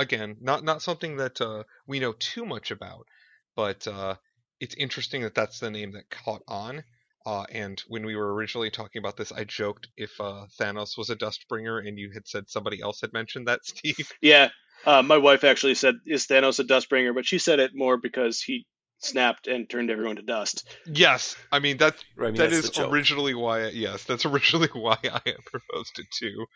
again, 0.00 0.36
not 0.40 0.64
not 0.64 0.82
something 0.82 1.16
that 1.18 1.40
uh, 1.40 1.64
we 1.86 2.00
know 2.00 2.14
too 2.18 2.44
much 2.44 2.70
about, 2.70 3.06
but 3.54 3.86
uh, 3.86 4.16
it's 4.58 4.74
interesting 4.74 5.22
that 5.22 5.34
that's 5.34 5.60
the 5.60 5.70
name 5.70 5.92
that 5.92 6.10
caught 6.10 6.42
on. 6.48 6.82
Uh, 7.26 7.44
and 7.52 7.82
when 7.86 8.04
we 8.06 8.16
were 8.16 8.34
originally 8.34 8.70
talking 8.70 8.98
about 8.98 9.16
this, 9.16 9.30
I 9.30 9.44
joked 9.44 9.88
if 9.96 10.10
uh, 10.18 10.46
Thanos 10.58 10.96
was 10.96 11.10
a 11.10 11.16
Dustbringer, 11.16 11.86
and 11.86 11.98
you 11.98 12.10
had 12.14 12.26
said 12.26 12.48
somebody 12.48 12.80
else 12.80 13.02
had 13.02 13.12
mentioned 13.12 13.46
that, 13.46 13.60
Steve. 13.64 14.10
Yeah, 14.22 14.48
uh, 14.86 15.02
my 15.02 15.18
wife 15.18 15.44
actually 15.44 15.74
said, 15.74 15.96
"Is 16.06 16.26
Thanos 16.26 16.58
a 16.58 16.64
Dustbringer?" 16.64 17.14
But 17.14 17.26
she 17.26 17.38
said 17.38 17.60
it 17.60 17.72
more 17.74 17.98
because 17.98 18.40
he 18.40 18.66
snapped 19.00 19.46
and 19.46 19.68
turned 19.68 19.90
everyone 19.90 20.16
to 20.16 20.22
dust. 20.22 20.68
Yes, 20.86 21.36
I 21.50 21.58
mean 21.58 21.78
that 21.78 21.96
Right, 22.16 22.28
I 22.28 22.30
mean, 22.30 22.38
that 22.38 22.50
that's 22.50 22.68
is 22.70 22.78
originally 22.78 23.34
why. 23.34 23.68
yes, 23.68 24.04
that's 24.04 24.24
originally 24.26 24.68
why 24.72 24.98
I 25.02 25.20
proposed 25.46 25.98
it 25.98 26.06
too. 26.18 26.46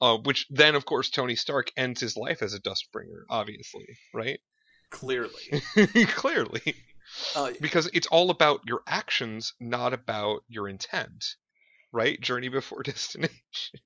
Uh, 0.00 0.18
which 0.18 0.46
then, 0.50 0.74
of 0.74 0.84
course, 0.84 1.10
Tony 1.10 1.36
Stark 1.36 1.70
ends 1.76 2.00
his 2.00 2.16
life 2.16 2.42
as 2.42 2.52
a 2.54 2.60
Dustbringer, 2.60 3.22
obviously, 3.30 3.86
right? 4.12 4.40
Clearly. 4.90 5.62
Clearly, 6.08 6.74
Uh, 7.36 7.52
because 7.60 7.88
it's 7.94 8.06
all 8.08 8.30
about 8.30 8.60
your 8.66 8.82
actions, 8.88 9.52
not 9.60 9.92
about 9.94 10.40
your 10.48 10.68
intent, 10.68 11.24
right? 11.92 12.20
Journey 12.20 12.48
before 12.48 12.82
destination. 12.84 13.80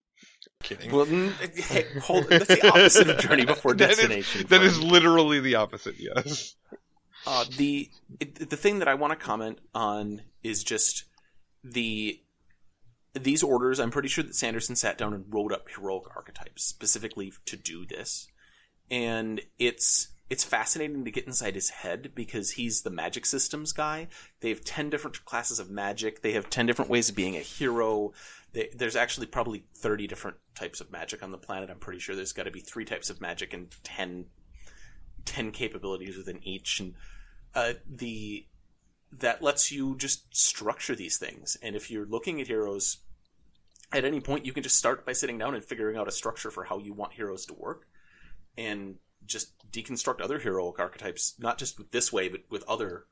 Kidding. 0.62 0.90
well, 0.90 1.04
hey, 1.04 1.84
hold 2.02 2.28
That's 2.28 2.46
the 2.48 2.66
opposite 2.66 3.08
of 3.10 3.18
Journey 3.18 3.44
Before 3.44 3.74
Destination. 3.74 4.46
that 4.48 4.62
is 4.62 4.76
friend. 4.76 4.90
literally 4.90 5.40
the 5.40 5.54
opposite. 5.56 5.94
Yes. 5.98 6.56
Uh, 7.28 7.44
the 7.58 7.90
the 8.20 8.56
thing 8.56 8.78
that 8.78 8.88
I 8.88 8.94
want 8.94 9.10
to 9.12 9.24
comment 9.24 9.58
on 9.74 10.22
is 10.42 10.64
just 10.64 11.04
the 11.62 12.22
these 13.12 13.42
orders. 13.42 13.78
I'm 13.78 13.90
pretty 13.90 14.08
sure 14.08 14.24
that 14.24 14.34
Sanderson 14.34 14.76
sat 14.76 14.96
down 14.96 15.12
and 15.12 15.26
wrote 15.28 15.52
up 15.52 15.68
heroic 15.68 16.04
archetypes 16.16 16.64
specifically 16.64 17.34
to 17.44 17.56
do 17.58 17.84
this, 17.84 18.28
and 18.90 19.42
it's 19.58 20.08
it's 20.30 20.42
fascinating 20.42 21.04
to 21.04 21.10
get 21.10 21.26
inside 21.26 21.54
his 21.54 21.68
head 21.68 22.12
because 22.14 22.52
he's 22.52 22.80
the 22.80 22.90
magic 22.90 23.26
systems 23.26 23.72
guy. 23.72 24.08
They 24.40 24.48
have 24.48 24.64
ten 24.64 24.88
different 24.88 25.22
classes 25.26 25.58
of 25.58 25.68
magic. 25.68 26.22
They 26.22 26.32
have 26.32 26.48
ten 26.48 26.64
different 26.64 26.90
ways 26.90 27.10
of 27.10 27.16
being 27.16 27.36
a 27.36 27.40
hero. 27.40 28.12
They, 28.54 28.70
there's 28.74 28.96
actually 28.96 29.26
probably 29.26 29.64
thirty 29.74 30.06
different 30.06 30.38
types 30.54 30.80
of 30.80 30.90
magic 30.90 31.22
on 31.22 31.30
the 31.30 31.36
planet. 31.36 31.68
I'm 31.68 31.78
pretty 31.78 32.00
sure 32.00 32.16
there's 32.16 32.32
got 32.32 32.44
to 32.44 32.50
be 32.50 32.60
three 32.60 32.86
types 32.86 33.10
of 33.10 33.20
magic 33.20 33.52
and 33.52 33.70
10, 33.84 34.26
10 35.26 35.50
capabilities 35.52 36.16
within 36.16 36.40
each, 36.42 36.80
and 36.80 36.94
uh, 37.58 37.74
the 37.88 38.46
that 39.10 39.42
lets 39.42 39.72
you 39.72 39.96
just 39.96 40.36
structure 40.36 40.94
these 40.94 41.16
things. 41.16 41.56
And 41.62 41.74
if 41.74 41.90
you're 41.90 42.06
looking 42.06 42.40
at 42.40 42.46
heroes, 42.46 42.98
at 43.92 44.04
any 44.04 44.20
point 44.20 44.46
you 44.46 44.52
can 44.52 44.62
just 44.62 44.76
start 44.76 45.04
by 45.06 45.12
sitting 45.12 45.38
down 45.38 45.54
and 45.54 45.64
figuring 45.64 45.96
out 45.96 46.08
a 46.08 46.12
structure 46.12 46.50
for 46.50 46.64
how 46.64 46.78
you 46.78 46.92
want 46.92 47.14
heroes 47.14 47.46
to 47.46 47.54
work, 47.54 47.86
and 48.56 48.96
just 49.26 49.52
deconstruct 49.72 50.20
other 50.20 50.38
heroic 50.38 50.78
archetypes, 50.78 51.34
not 51.38 51.58
just 51.58 51.78
with 51.78 51.90
this 51.90 52.12
way, 52.12 52.28
but 52.28 52.42
with 52.50 52.64
other. 52.68 53.04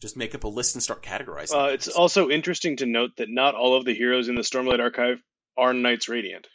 Just 0.00 0.16
make 0.16 0.34
up 0.34 0.44
a 0.44 0.48
list 0.48 0.74
and 0.74 0.82
start 0.82 1.02
categorizing. 1.02 1.54
Uh, 1.54 1.68
it's 1.72 1.88
also 1.88 2.28
interesting 2.28 2.76
to 2.78 2.86
note 2.86 3.12
that 3.16 3.30
not 3.30 3.54
all 3.54 3.76
of 3.76 3.84
the 3.84 3.94
heroes 3.94 4.28
in 4.28 4.34
the 4.34 4.42
Stormlight 4.42 4.80
Archive 4.80 5.22
are 5.56 5.72
Knights 5.72 6.08
Radiant. 6.08 6.48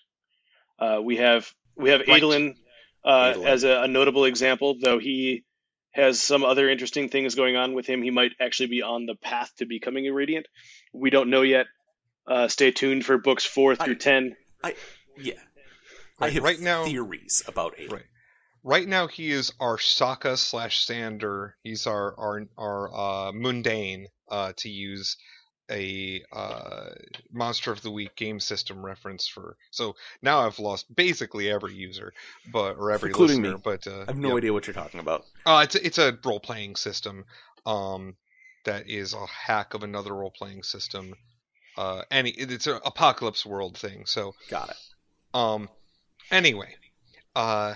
Uh, 0.78 1.00
we 1.02 1.18
have 1.18 1.52
we 1.76 1.90
have 1.90 2.02
Right. 2.02 2.22
Adolin, 2.22 2.56
uh, 3.04 3.34
Adolin. 3.34 3.46
as 3.46 3.64
a, 3.64 3.84
a 3.84 3.88
notable 3.88 4.26
example, 4.26 4.76
though 4.80 5.00
he 5.00 5.46
has 5.92 6.22
some 6.22 6.44
other 6.44 6.70
interesting 6.70 7.10
things 7.10 7.36
going 7.36 7.56
on 7.56 7.74
with 7.74 7.86
him. 7.88 8.02
He 8.02 8.12
might 8.12 8.32
actually 8.40 8.68
be 8.68 8.82
on 8.82 9.06
the 9.06 9.16
path 9.16 9.52
to 9.58 9.66
becoming 9.66 10.08
a 10.08 10.14
Radiant. 10.14 10.48
We 10.94 11.10
don't 11.10 11.30
know 11.30 11.42
yet. 11.42 11.66
Uh, 12.28 12.48
stay 12.48 12.72
tuned 12.72 13.06
for 13.06 13.18
books 13.18 13.44
four 13.46 13.76
through 13.76 13.94
I- 13.96 13.98
ten. 13.98 14.36
yeah. 15.18 15.34
I 16.22 16.26
Right, 16.26 16.34
have 16.34 16.44
right 16.44 16.60
now- 16.60 16.86
theories 16.86 17.44
about 17.48 17.76
Adolin. 17.78 17.92
Right. 17.92 18.06
Right 18.62 18.88
now, 18.88 19.08
he 19.08 19.32
is 19.32 19.54
our 19.60 19.78
Sokka 19.78 20.38
slash 20.38 20.86
Xander. 20.86 21.54
He's 21.64 21.88
our 21.88 22.14
our 22.20 22.46
our 22.58 22.94
uh, 22.94 23.32
mundane, 23.32 24.08
uh, 24.30 24.52
to 24.58 24.70
use 24.70 25.16
a 25.70 26.24
uh, 26.32 26.90
monster 27.32 27.72
of 27.72 27.82
the 27.82 27.92
week 27.92 28.16
game 28.16 28.40
system 28.40 28.84
reference 28.86 29.28
for. 29.28 29.58
So 29.72 29.96
now 30.22 30.40
I've 30.40 30.60
lost 30.60 30.94
basically 30.96 31.50
every 31.50 31.74
user, 31.74 32.14
but 32.52 32.78
or 32.78 32.92
every 32.92 33.10
Including 33.10 33.42
listener. 33.44 33.58
me. 33.58 33.62
But 33.64 33.88
uh, 33.88 34.02
I 34.02 34.06
have 34.12 34.18
no 34.18 34.30
yeah. 34.30 34.36
idea 34.36 34.54
what 34.54 34.68
you're 34.68 34.74
talking 34.74 35.00
about. 35.00 35.26
Uh, 35.46 35.62
it's 35.64 35.76
a, 35.76 35.86
it's 35.86 35.98
a 35.98 36.18
role 36.24 36.40
playing 36.40 36.76
system. 36.76 37.26
Um, 37.66 38.16
that 38.66 38.90
is 38.90 39.14
a 39.14 39.26
hack 39.26 39.74
of 39.74 39.84
another 39.84 40.14
role 40.14 40.32
playing 40.32 40.64
system. 40.64 41.14
Uh, 41.78 42.02
any 42.12 42.32
it's 42.32 42.68
an 42.68 42.80
apocalypse 42.86 43.46
world 43.46 43.78
thing. 43.78 44.06
So 44.06 44.34
Got 44.50 44.70
it. 44.72 44.78
um, 45.34 45.70
anyway, 46.32 46.76
uh, 47.36 47.76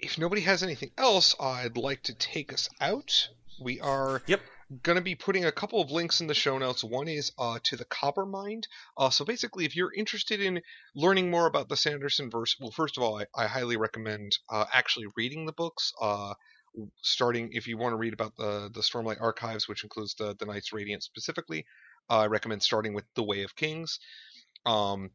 if 0.00 0.18
nobody 0.18 0.40
has 0.42 0.62
anything 0.62 0.90
else, 0.98 1.34
I'd 1.38 1.76
like 1.76 2.02
to 2.04 2.14
take 2.14 2.52
us 2.52 2.68
out. 2.80 3.28
We 3.60 3.80
are 3.80 4.22
Yep. 4.26 4.40
Going 4.82 4.96
to 4.96 5.02
be 5.02 5.14
putting 5.14 5.46
a 5.46 5.52
couple 5.52 5.80
of 5.80 5.90
links 5.90 6.20
in 6.20 6.26
the 6.26 6.34
show 6.34 6.58
notes. 6.58 6.84
One 6.84 7.08
is 7.08 7.32
uh, 7.38 7.58
to 7.64 7.76
the 7.76 7.86
Coppermind. 7.86 8.64
Uh, 8.98 9.08
so 9.08 9.24
basically, 9.24 9.64
if 9.64 9.74
you're 9.74 9.92
interested 9.94 10.42
in 10.42 10.60
learning 10.94 11.30
more 11.30 11.46
about 11.46 11.70
the 11.70 11.76
Sanderson 11.76 12.30
verse, 12.30 12.54
well, 12.60 12.70
first 12.70 12.98
of 12.98 13.02
all, 13.02 13.18
I, 13.18 13.26
I 13.34 13.46
highly 13.46 13.78
recommend 13.78 14.36
uh, 14.50 14.66
actually 14.70 15.06
reading 15.16 15.46
the 15.46 15.54
books. 15.54 15.92
Uh, 15.98 16.34
starting 17.02 17.50
if 17.52 17.66
you 17.66 17.78
want 17.78 17.92
to 17.92 17.96
read 17.96 18.12
about 18.12 18.36
the 18.36 18.70
the 18.72 18.80
Stormlight 18.80 19.20
Archives, 19.20 19.68
which 19.68 19.84
includes 19.84 20.14
the 20.14 20.34
the 20.38 20.44
Knights 20.44 20.72
Radiant 20.72 21.02
specifically, 21.02 21.64
I 22.08 22.26
recommend 22.26 22.62
starting 22.62 22.92
with 22.92 23.04
The 23.14 23.24
Way 23.24 23.44
of 23.44 23.56
Kings. 23.56 23.98
Um, 24.66 25.10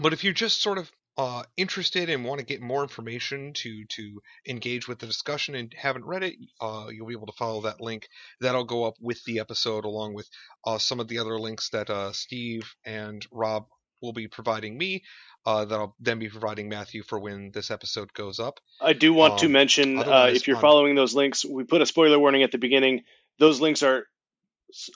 but 0.00 0.12
if 0.12 0.24
you're 0.24 0.32
just 0.32 0.60
sort 0.60 0.78
of 0.78 0.90
uh, 1.16 1.42
interested 1.56 2.10
and 2.10 2.24
want 2.24 2.40
to 2.40 2.44
get 2.46 2.60
more 2.60 2.82
information 2.82 3.52
to 3.54 3.84
to 3.86 4.20
engage 4.48 4.88
with 4.88 4.98
the 4.98 5.06
discussion 5.06 5.54
and 5.54 5.72
haven't 5.76 6.04
read 6.04 6.22
it, 6.24 6.34
uh, 6.60 6.86
you'll 6.90 7.06
be 7.06 7.14
able 7.14 7.26
to 7.26 7.32
follow 7.38 7.60
that 7.62 7.80
link. 7.80 8.08
That'll 8.40 8.64
go 8.64 8.84
up 8.84 8.94
with 9.00 9.22
the 9.24 9.38
episode, 9.38 9.84
along 9.84 10.14
with 10.14 10.28
uh, 10.66 10.78
some 10.78 10.98
of 11.00 11.06
the 11.08 11.18
other 11.18 11.38
links 11.38 11.68
that 11.70 11.88
uh, 11.90 12.12
Steve 12.12 12.74
and 12.84 13.24
Rob 13.30 13.66
will 14.02 14.12
be 14.12 14.26
providing 14.28 14.76
me. 14.76 15.02
Uh, 15.46 15.66
that 15.66 15.74
I'll 15.78 15.94
then 16.00 16.18
be 16.18 16.30
providing 16.30 16.70
Matthew 16.70 17.02
for 17.02 17.18
when 17.20 17.50
this 17.52 17.70
episode 17.70 18.12
goes 18.14 18.40
up. 18.40 18.60
I 18.80 18.94
do 18.94 19.12
want 19.12 19.38
to 19.40 19.46
Um, 19.46 19.52
mention, 19.52 19.98
uh, 19.98 20.30
if 20.32 20.46
you're 20.48 20.56
on- 20.56 20.62
following 20.62 20.94
those 20.94 21.14
links, 21.14 21.44
we 21.44 21.64
put 21.64 21.82
a 21.82 21.86
spoiler 21.86 22.18
warning 22.18 22.42
at 22.42 22.50
the 22.50 22.56
beginning. 22.56 23.04
Those 23.38 23.60
links 23.60 23.82
are, 23.82 24.06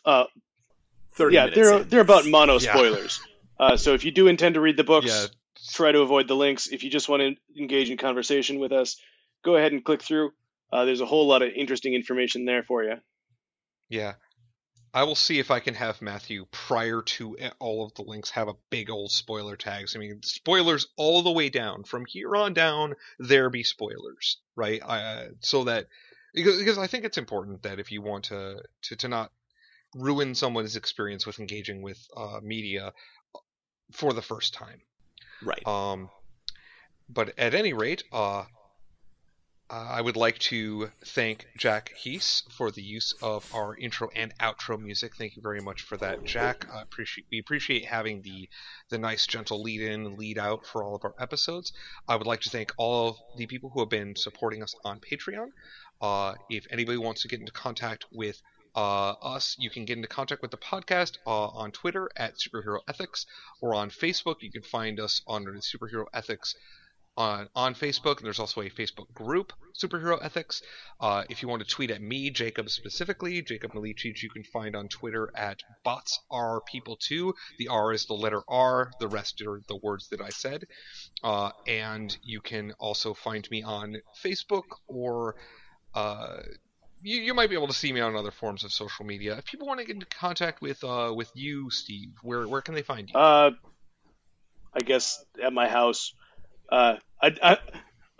uh, 0.06 0.24
Thirty 1.12 1.34
yeah, 1.34 1.48
they're 1.54 1.78
in. 1.82 1.88
they're 1.90 2.00
about 2.00 2.24
mono 2.26 2.54
Yeah. 2.58 2.72
spoilers. 2.72 3.20
Uh, 3.60 3.76
so 3.76 3.92
if 3.92 4.04
you 4.06 4.10
do 4.10 4.26
intend 4.28 4.54
to 4.54 4.60
read 4.60 4.76
the 4.78 4.84
books, 4.84 5.06
Yeah, 5.08 5.26
try 5.72 5.92
to 5.92 6.00
avoid 6.00 6.28
the 6.28 6.36
links. 6.36 6.68
If 6.68 6.82
you 6.84 6.90
just 6.90 7.08
want 7.08 7.22
to 7.22 7.60
engage 7.60 7.90
in 7.90 7.96
conversation 7.96 8.58
with 8.58 8.72
us, 8.72 8.96
go 9.44 9.56
ahead 9.56 9.72
and 9.72 9.84
click 9.84 10.02
through. 10.02 10.32
Uh, 10.72 10.84
there's 10.84 11.00
a 11.00 11.06
whole 11.06 11.26
lot 11.26 11.42
of 11.42 11.50
interesting 11.54 11.94
information 11.94 12.44
there 12.44 12.62
for 12.62 12.82
you. 12.82 12.96
Yeah. 13.88 14.14
I 14.92 15.04
will 15.04 15.14
see 15.14 15.38
if 15.38 15.50
I 15.50 15.60
can 15.60 15.74
have 15.74 16.00
Matthew, 16.00 16.46
prior 16.50 17.02
to 17.02 17.36
all 17.58 17.84
of 17.84 17.94
the 17.94 18.02
links, 18.02 18.30
have 18.30 18.48
a 18.48 18.56
big 18.70 18.90
old 18.90 19.12
spoiler 19.12 19.54
tags. 19.54 19.94
I 19.94 19.98
mean, 19.98 20.22
spoilers 20.22 20.88
all 20.96 21.22
the 21.22 21.30
way 21.30 21.50
down. 21.50 21.84
From 21.84 22.04
here 22.06 22.34
on 22.34 22.54
down, 22.54 22.94
there 23.18 23.50
be 23.50 23.62
spoilers, 23.62 24.38
right? 24.56 24.80
Uh, 24.82 25.26
so 25.40 25.64
that 25.64 25.86
because, 26.34 26.58
because 26.58 26.78
I 26.78 26.86
think 26.86 27.04
it's 27.04 27.18
important 27.18 27.62
that 27.62 27.78
if 27.78 27.92
you 27.92 28.00
want 28.00 28.24
to 28.24 28.62
to, 28.82 28.96
to 28.96 29.08
not 29.08 29.30
ruin 29.94 30.34
someone's 30.34 30.76
experience 30.76 31.26
with 31.26 31.38
engaging 31.38 31.82
with 31.82 31.98
uh, 32.16 32.40
media 32.42 32.92
for 33.92 34.12
the 34.12 34.22
first 34.22 34.54
time. 34.54 34.80
Right. 35.42 35.66
Um, 35.66 36.10
but 37.08 37.38
at 37.38 37.54
any 37.54 37.72
rate, 37.72 38.04
uh, 38.12 38.44
I 39.70 40.00
would 40.00 40.16
like 40.16 40.38
to 40.38 40.90
thank 41.04 41.46
Jack 41.58 41.92
Heese 42.02 42.50
for 42.50 42.70
the 42.70 42.82
use 42.82 43.14
of 43.20 43.54
our 43.54 43.76
intro 43.76 44.08
and 44.16 44.32
outro 44.38 44.80
music. 44.80 45.14
Thank 45.14 45.36
you 45.36 45.42
very 45.42 45.60
much 45.60 45.82
for 45.82 45.98
that, 45.98 46.24
Jack. 46.24 46.66
I 46.72 46.80
appreciate 46.80 47.26
we 47.30 47.38
appreciate 47.38 47.84
having 47.84 48.22
the 48.22 48.48
the 48.88 48.96
nice, 48.96 49.26
gentle 49.26 49.62
lead 49.62 49.82
in 49.82 50.06
and 50.06 50.18
lead 50.18 50.38
out 50.38 50.64
for 50.64 50.82
all 50.82 50.94
of 50.94 51.04
our 51.04 51.14
episodes. 51.18 51.74
I 52.08 52.16
would 52.16 52.26
like 52.26 52.40
to 52.42 52.50
thank 52.50 52.72
all 52.78 53.10
of 53.10 53.16
the 53.36 53.46
people 53.46 53.68
who 53.68 53.80
have 53.80 53.90
been 53.90 54.16
supporting 54.16 54.62
us 54.62 54.74
on 54.84 55.00
Patreon. 55.00 55.48
Uh, 56.00 56.34
if 56.48 56.66
anybody 56.70 56.96
wants 56.96 57.22
to 57.22 57.28
get 57.28 57.40
into 57.40 57.52
contact 57.52 58.06
with 58.10 58.40
uh, 58.78 59.16
us, 59.34 59.56
you 59.58 59.70
can 59.70 59.84
get 59.84 59.96
into 59.96 60.06
contact 60.06 60.40
with 60.40 60.52
the 60.52 60.56
podcast 60.56 61.16
uh, 61.26 61.48
on 61.48 61.72
Twitter 61.72 62.08
at 62.16 62.36
Superhero 62.36 62.78
Ethics 62.86 63.26
or 63.60 63.74
on 63.74 63.90
Facebook. 63.90 64.36
You 64.40 64.52
can 64.52 64.62
find 64.62 65.00
us 65.00 65.20
the 65.26 65.60
Superhero 65.60 66.04
Ethics 66.14 66.54
on, 67.16 67.48
on 67.56 67.74
Facebook. 67.74 68.18
And 68.18 68.26
there's 68.26 68.38
also 68.38 68.60
a 68.60 68.70
Facebook 68.70 69.12
group, 69.12 69.52
Superhero 69.76 70.24
Ethics. 70.24 70.62
Uh, 71.00 71.24
if 71.28 71.42
you 71.42 71.48
want 71.48 71.60
to 71.60 71.68
tweet 71.68 71.90
at 71.90 72.00
me, 72.00 72.30
Jacob 72.30 72.70
specifically, 72.70 73.42
Jacob 73.42 73.72
Milicic, 73.72 74.22
you 74.22 74.30
can 74.30 74.44
find 74.44 74.76
on 74.76 74.86
Twitter 74.86 75.32
at 75.34 75.58
bots 75.82 76.20
are 76.30 76.60
people 76.60 76.96
too. 76.96 77.34
The 77.58 77.66
R 77.66 77.92
is 77.92 78.06
the 78.06 78.14
letter 78.14 78.42
R. 78.46 78.92
The 79.00 79.08
rest 79.08 79.42
are 79.42 79.60
the 79.66 79.80
words 79.82 80.06
that 80.10 80.20
I 80.20 80.28
said. 80.28 80.62
Uh, 81.24 81.50
and 81.66 82.16
you 82.22 82.40
can 82.40 82.74
also 82.78 83.12
find 83.12 83.50
me 83.50 83.64
on 83.64 83.96
Facebook 84.24 84.66
or 84.86 85.34
uh, 85.94 86.42
you, 87.02 87.20
you 87.20 87.34
might 87.34 87.48
be 87.50 87.56
able 87.56 87.68
to 87.68 87.74
see 87.74 87.92
me 87.92 88.00
on 88.00 88.16
other 88.16 88.30
forms 88.30 88.64
of 88.64 88.72
social 88.72 89.04
media. 89.04 89.36
If 89.38 89.44
people 89.44 89.66
want 89.66 89.80
to 89.80 89.86
get 89.86 89.94
into 89.94 90.06
contact 90.06 90.60
with 90.60 90.82
uh, 90.84 91.12
with 91.14 91.30
you, 91.34 91.70
Steve, 91.70 92.10
where 92.22 92.46
where 92.48 92.60
can 92.60 92.74
they 92.74 92.82
find 92.82 93.08
you? 93.08 93.18
Uh, 93.18 93.50
I 94.74 94.80
guess 94.80 95.24
at 95.42 95.52
my 95.52 95.68
house. 95.68 96.12
Uh, 96.70 96.96
I, 97.22 97.34
I, 97.42 97.58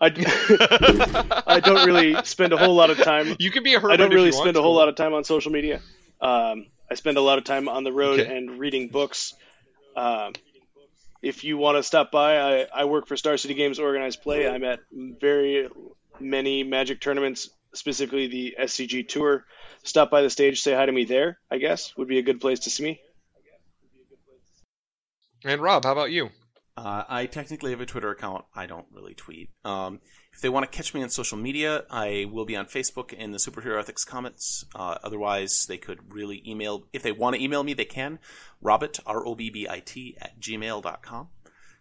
I, 0.01 1.43
I 1.47 1.61
don't 1.61 1.87
really 1.87 2.17
spend 2.25 2.53
a 2.53 2.57
whole 2.57 2.75
lot 2.75 2.91
of 2.91 2.99
time. 2.99 3.37
You 3.39 3.51
can 3.51 3.63
be 3.63 3.75
a 3.75 3.81
hermit. 3.81 3.95
I 3.95 3.97
don't 4.03 4.15
really 4.15 4.33
spend 4.33 4.57
a 4.57 4.63
whole 4.63 4.75
lot 4.75 4.89
of 4.89 4.95
time 4.95 5.13
on 5.13 5.25
social 5.25 5.53
media. 5.53 5.81
Um, 6.21 6.67
I 6.91 6.95
spend 6.95 7.19
a 7.19 7.21
lot 7.21 7.39
of 7.39 7.45
time 7.45 7.69
on 7.69 7.85
the 7.85 7.93
road 7.93 8.21
Okay. 8.21 8.37
and 8.37 8.59
reading 8.59 8.89
books. 8.89 9.35
Um, 9.97 10.33
if 11.21 11.45
you 11.45 11.59
want 11.59 11.77
to 11.77 11.83
stop 11.83 12.11
by, 12.11 12.39
I, 12.39 12.67
I 12.75 12.85
work 12.87 13.07
for 13.07 13.17
Star 13.17 13.37
City 13.37 13.55
Games 13.55 13.79
Organized 13.79 14.23
Play. 14.23 14.49
I'm 14.49 14.65
at 14.65 14.81
very 14.93 15.69
many 16.21 16.65
Magic 16.65 17.01
tournaments, 17.01 17.51
specifically 17.75 18.27
the 18.27 18.57
SCG 18.61 19.09
Tour. 19.09 19.45
Stop 19.83 20.11
by 20.11 20.23
the 20.23 20.31
stage, 20.31 20.61
say 20.61 20.75
hi 20.75 20.87
to 20.87 20.93
me 20.93 21.05
there. 21.05 21.39
I 21.51 21.59
guess 21.59 21.97
would 21.97 22.09
be 22.09 22.19
a 22.19 22.23
good 22.23 22.41
place 22.41 22.61
to 22.61 22.71
see 22.71 22.85
me. 22.85 23.01
And 25.45 25.61
Rob, 25.61 25.85
how 25.85 25.93
about 25.93 26.11
you? 26.11 26.31
Uh, 26.77 27.03
I 27.09 27.27
technically 27.27 27.73
have 27.73 27.81
a 27.81 27.87
Twitter 27.87 28.11
account. 28.11 28.45
I 28.55 28.67
don't 28.67 28.87
really 28.93 29.15
tweet. 29.15 29.51
Um, 29.65 30.01
if 30.33 30.41
they 30.41 30.49
want 30.49 30.71
to 30.71 30.77
catch 30.77 30.95
me 30.95 31.03
on 31.03 31.11
social 31.11 31.37
media, 31.37 31.85
I 31.91 32.27
will 32.31 32.45
be 32.45 32.55
on 32.55 32.67
Facebook 32.67 33.13
in 33.13 33.33
the 33.33 33.39
Superhero 33.39 33.81
Ethics 33.81 34.05
comments. 34.05 34.65
Uh, 34.77 34.97
otherwise, 35.03 35.67
they 35.67 35.77
could 35.77 36.13
really 36.13 36.41
email. 36.47 36.85
If 36.93 37.03
they 37.03 37.11
want 37.11 37.35
to 37.35 37.43
email 37.43 37.65
me, 37.65 37.75
they 37.75 37.85
can. 37.85 38.21
Robbit, 38.61 39.01
R 39.05 39.27
O 39.27 39.35
B 39.35 39.51
B 39.51 39.67
I 39.69 39.81
T, 39.81 40.17
at 40.21 40.39
gmail.com. 40.39 41.29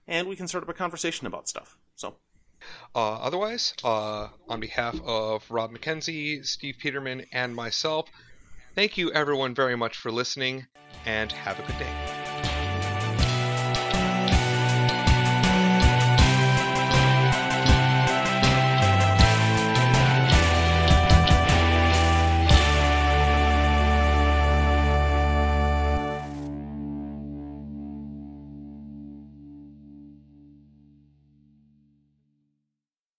And 0.08 0.28
we 0.28 0.36
can 0.36 0.48
start 0.48 0.64
up 0.64 0.70
a 0.70 0.74
conversation 0.74 1.28
about 1.28 1.48
stuff. 1.48 1.78
So, 1.96 2.18
Uh, 2.96 3.16
otherwise, 3.16 3.74
uh, 3.84 4.28
on 4.50 4.60
behalf 4.60 5.00
of 5.06 5.50
Rob 5.50 5.72
McKenzie, 5.72 6.46
Steve 6.46 6.78
Peterman, 6.80 7.26
and 7.32 7.56
myself, 7.56 8.10
thank 8.76 8.98
you 8.98 9.12
everyone 9.12 9.54
very 9.54 9.76
much 9.76 9.98
for 9.98 10.12
listening, 10.12 10.68
and 11.06 11.32
have 11.32 11.60
a 11.60 11.64
good 11.64 11.80
day. 11.80 12.17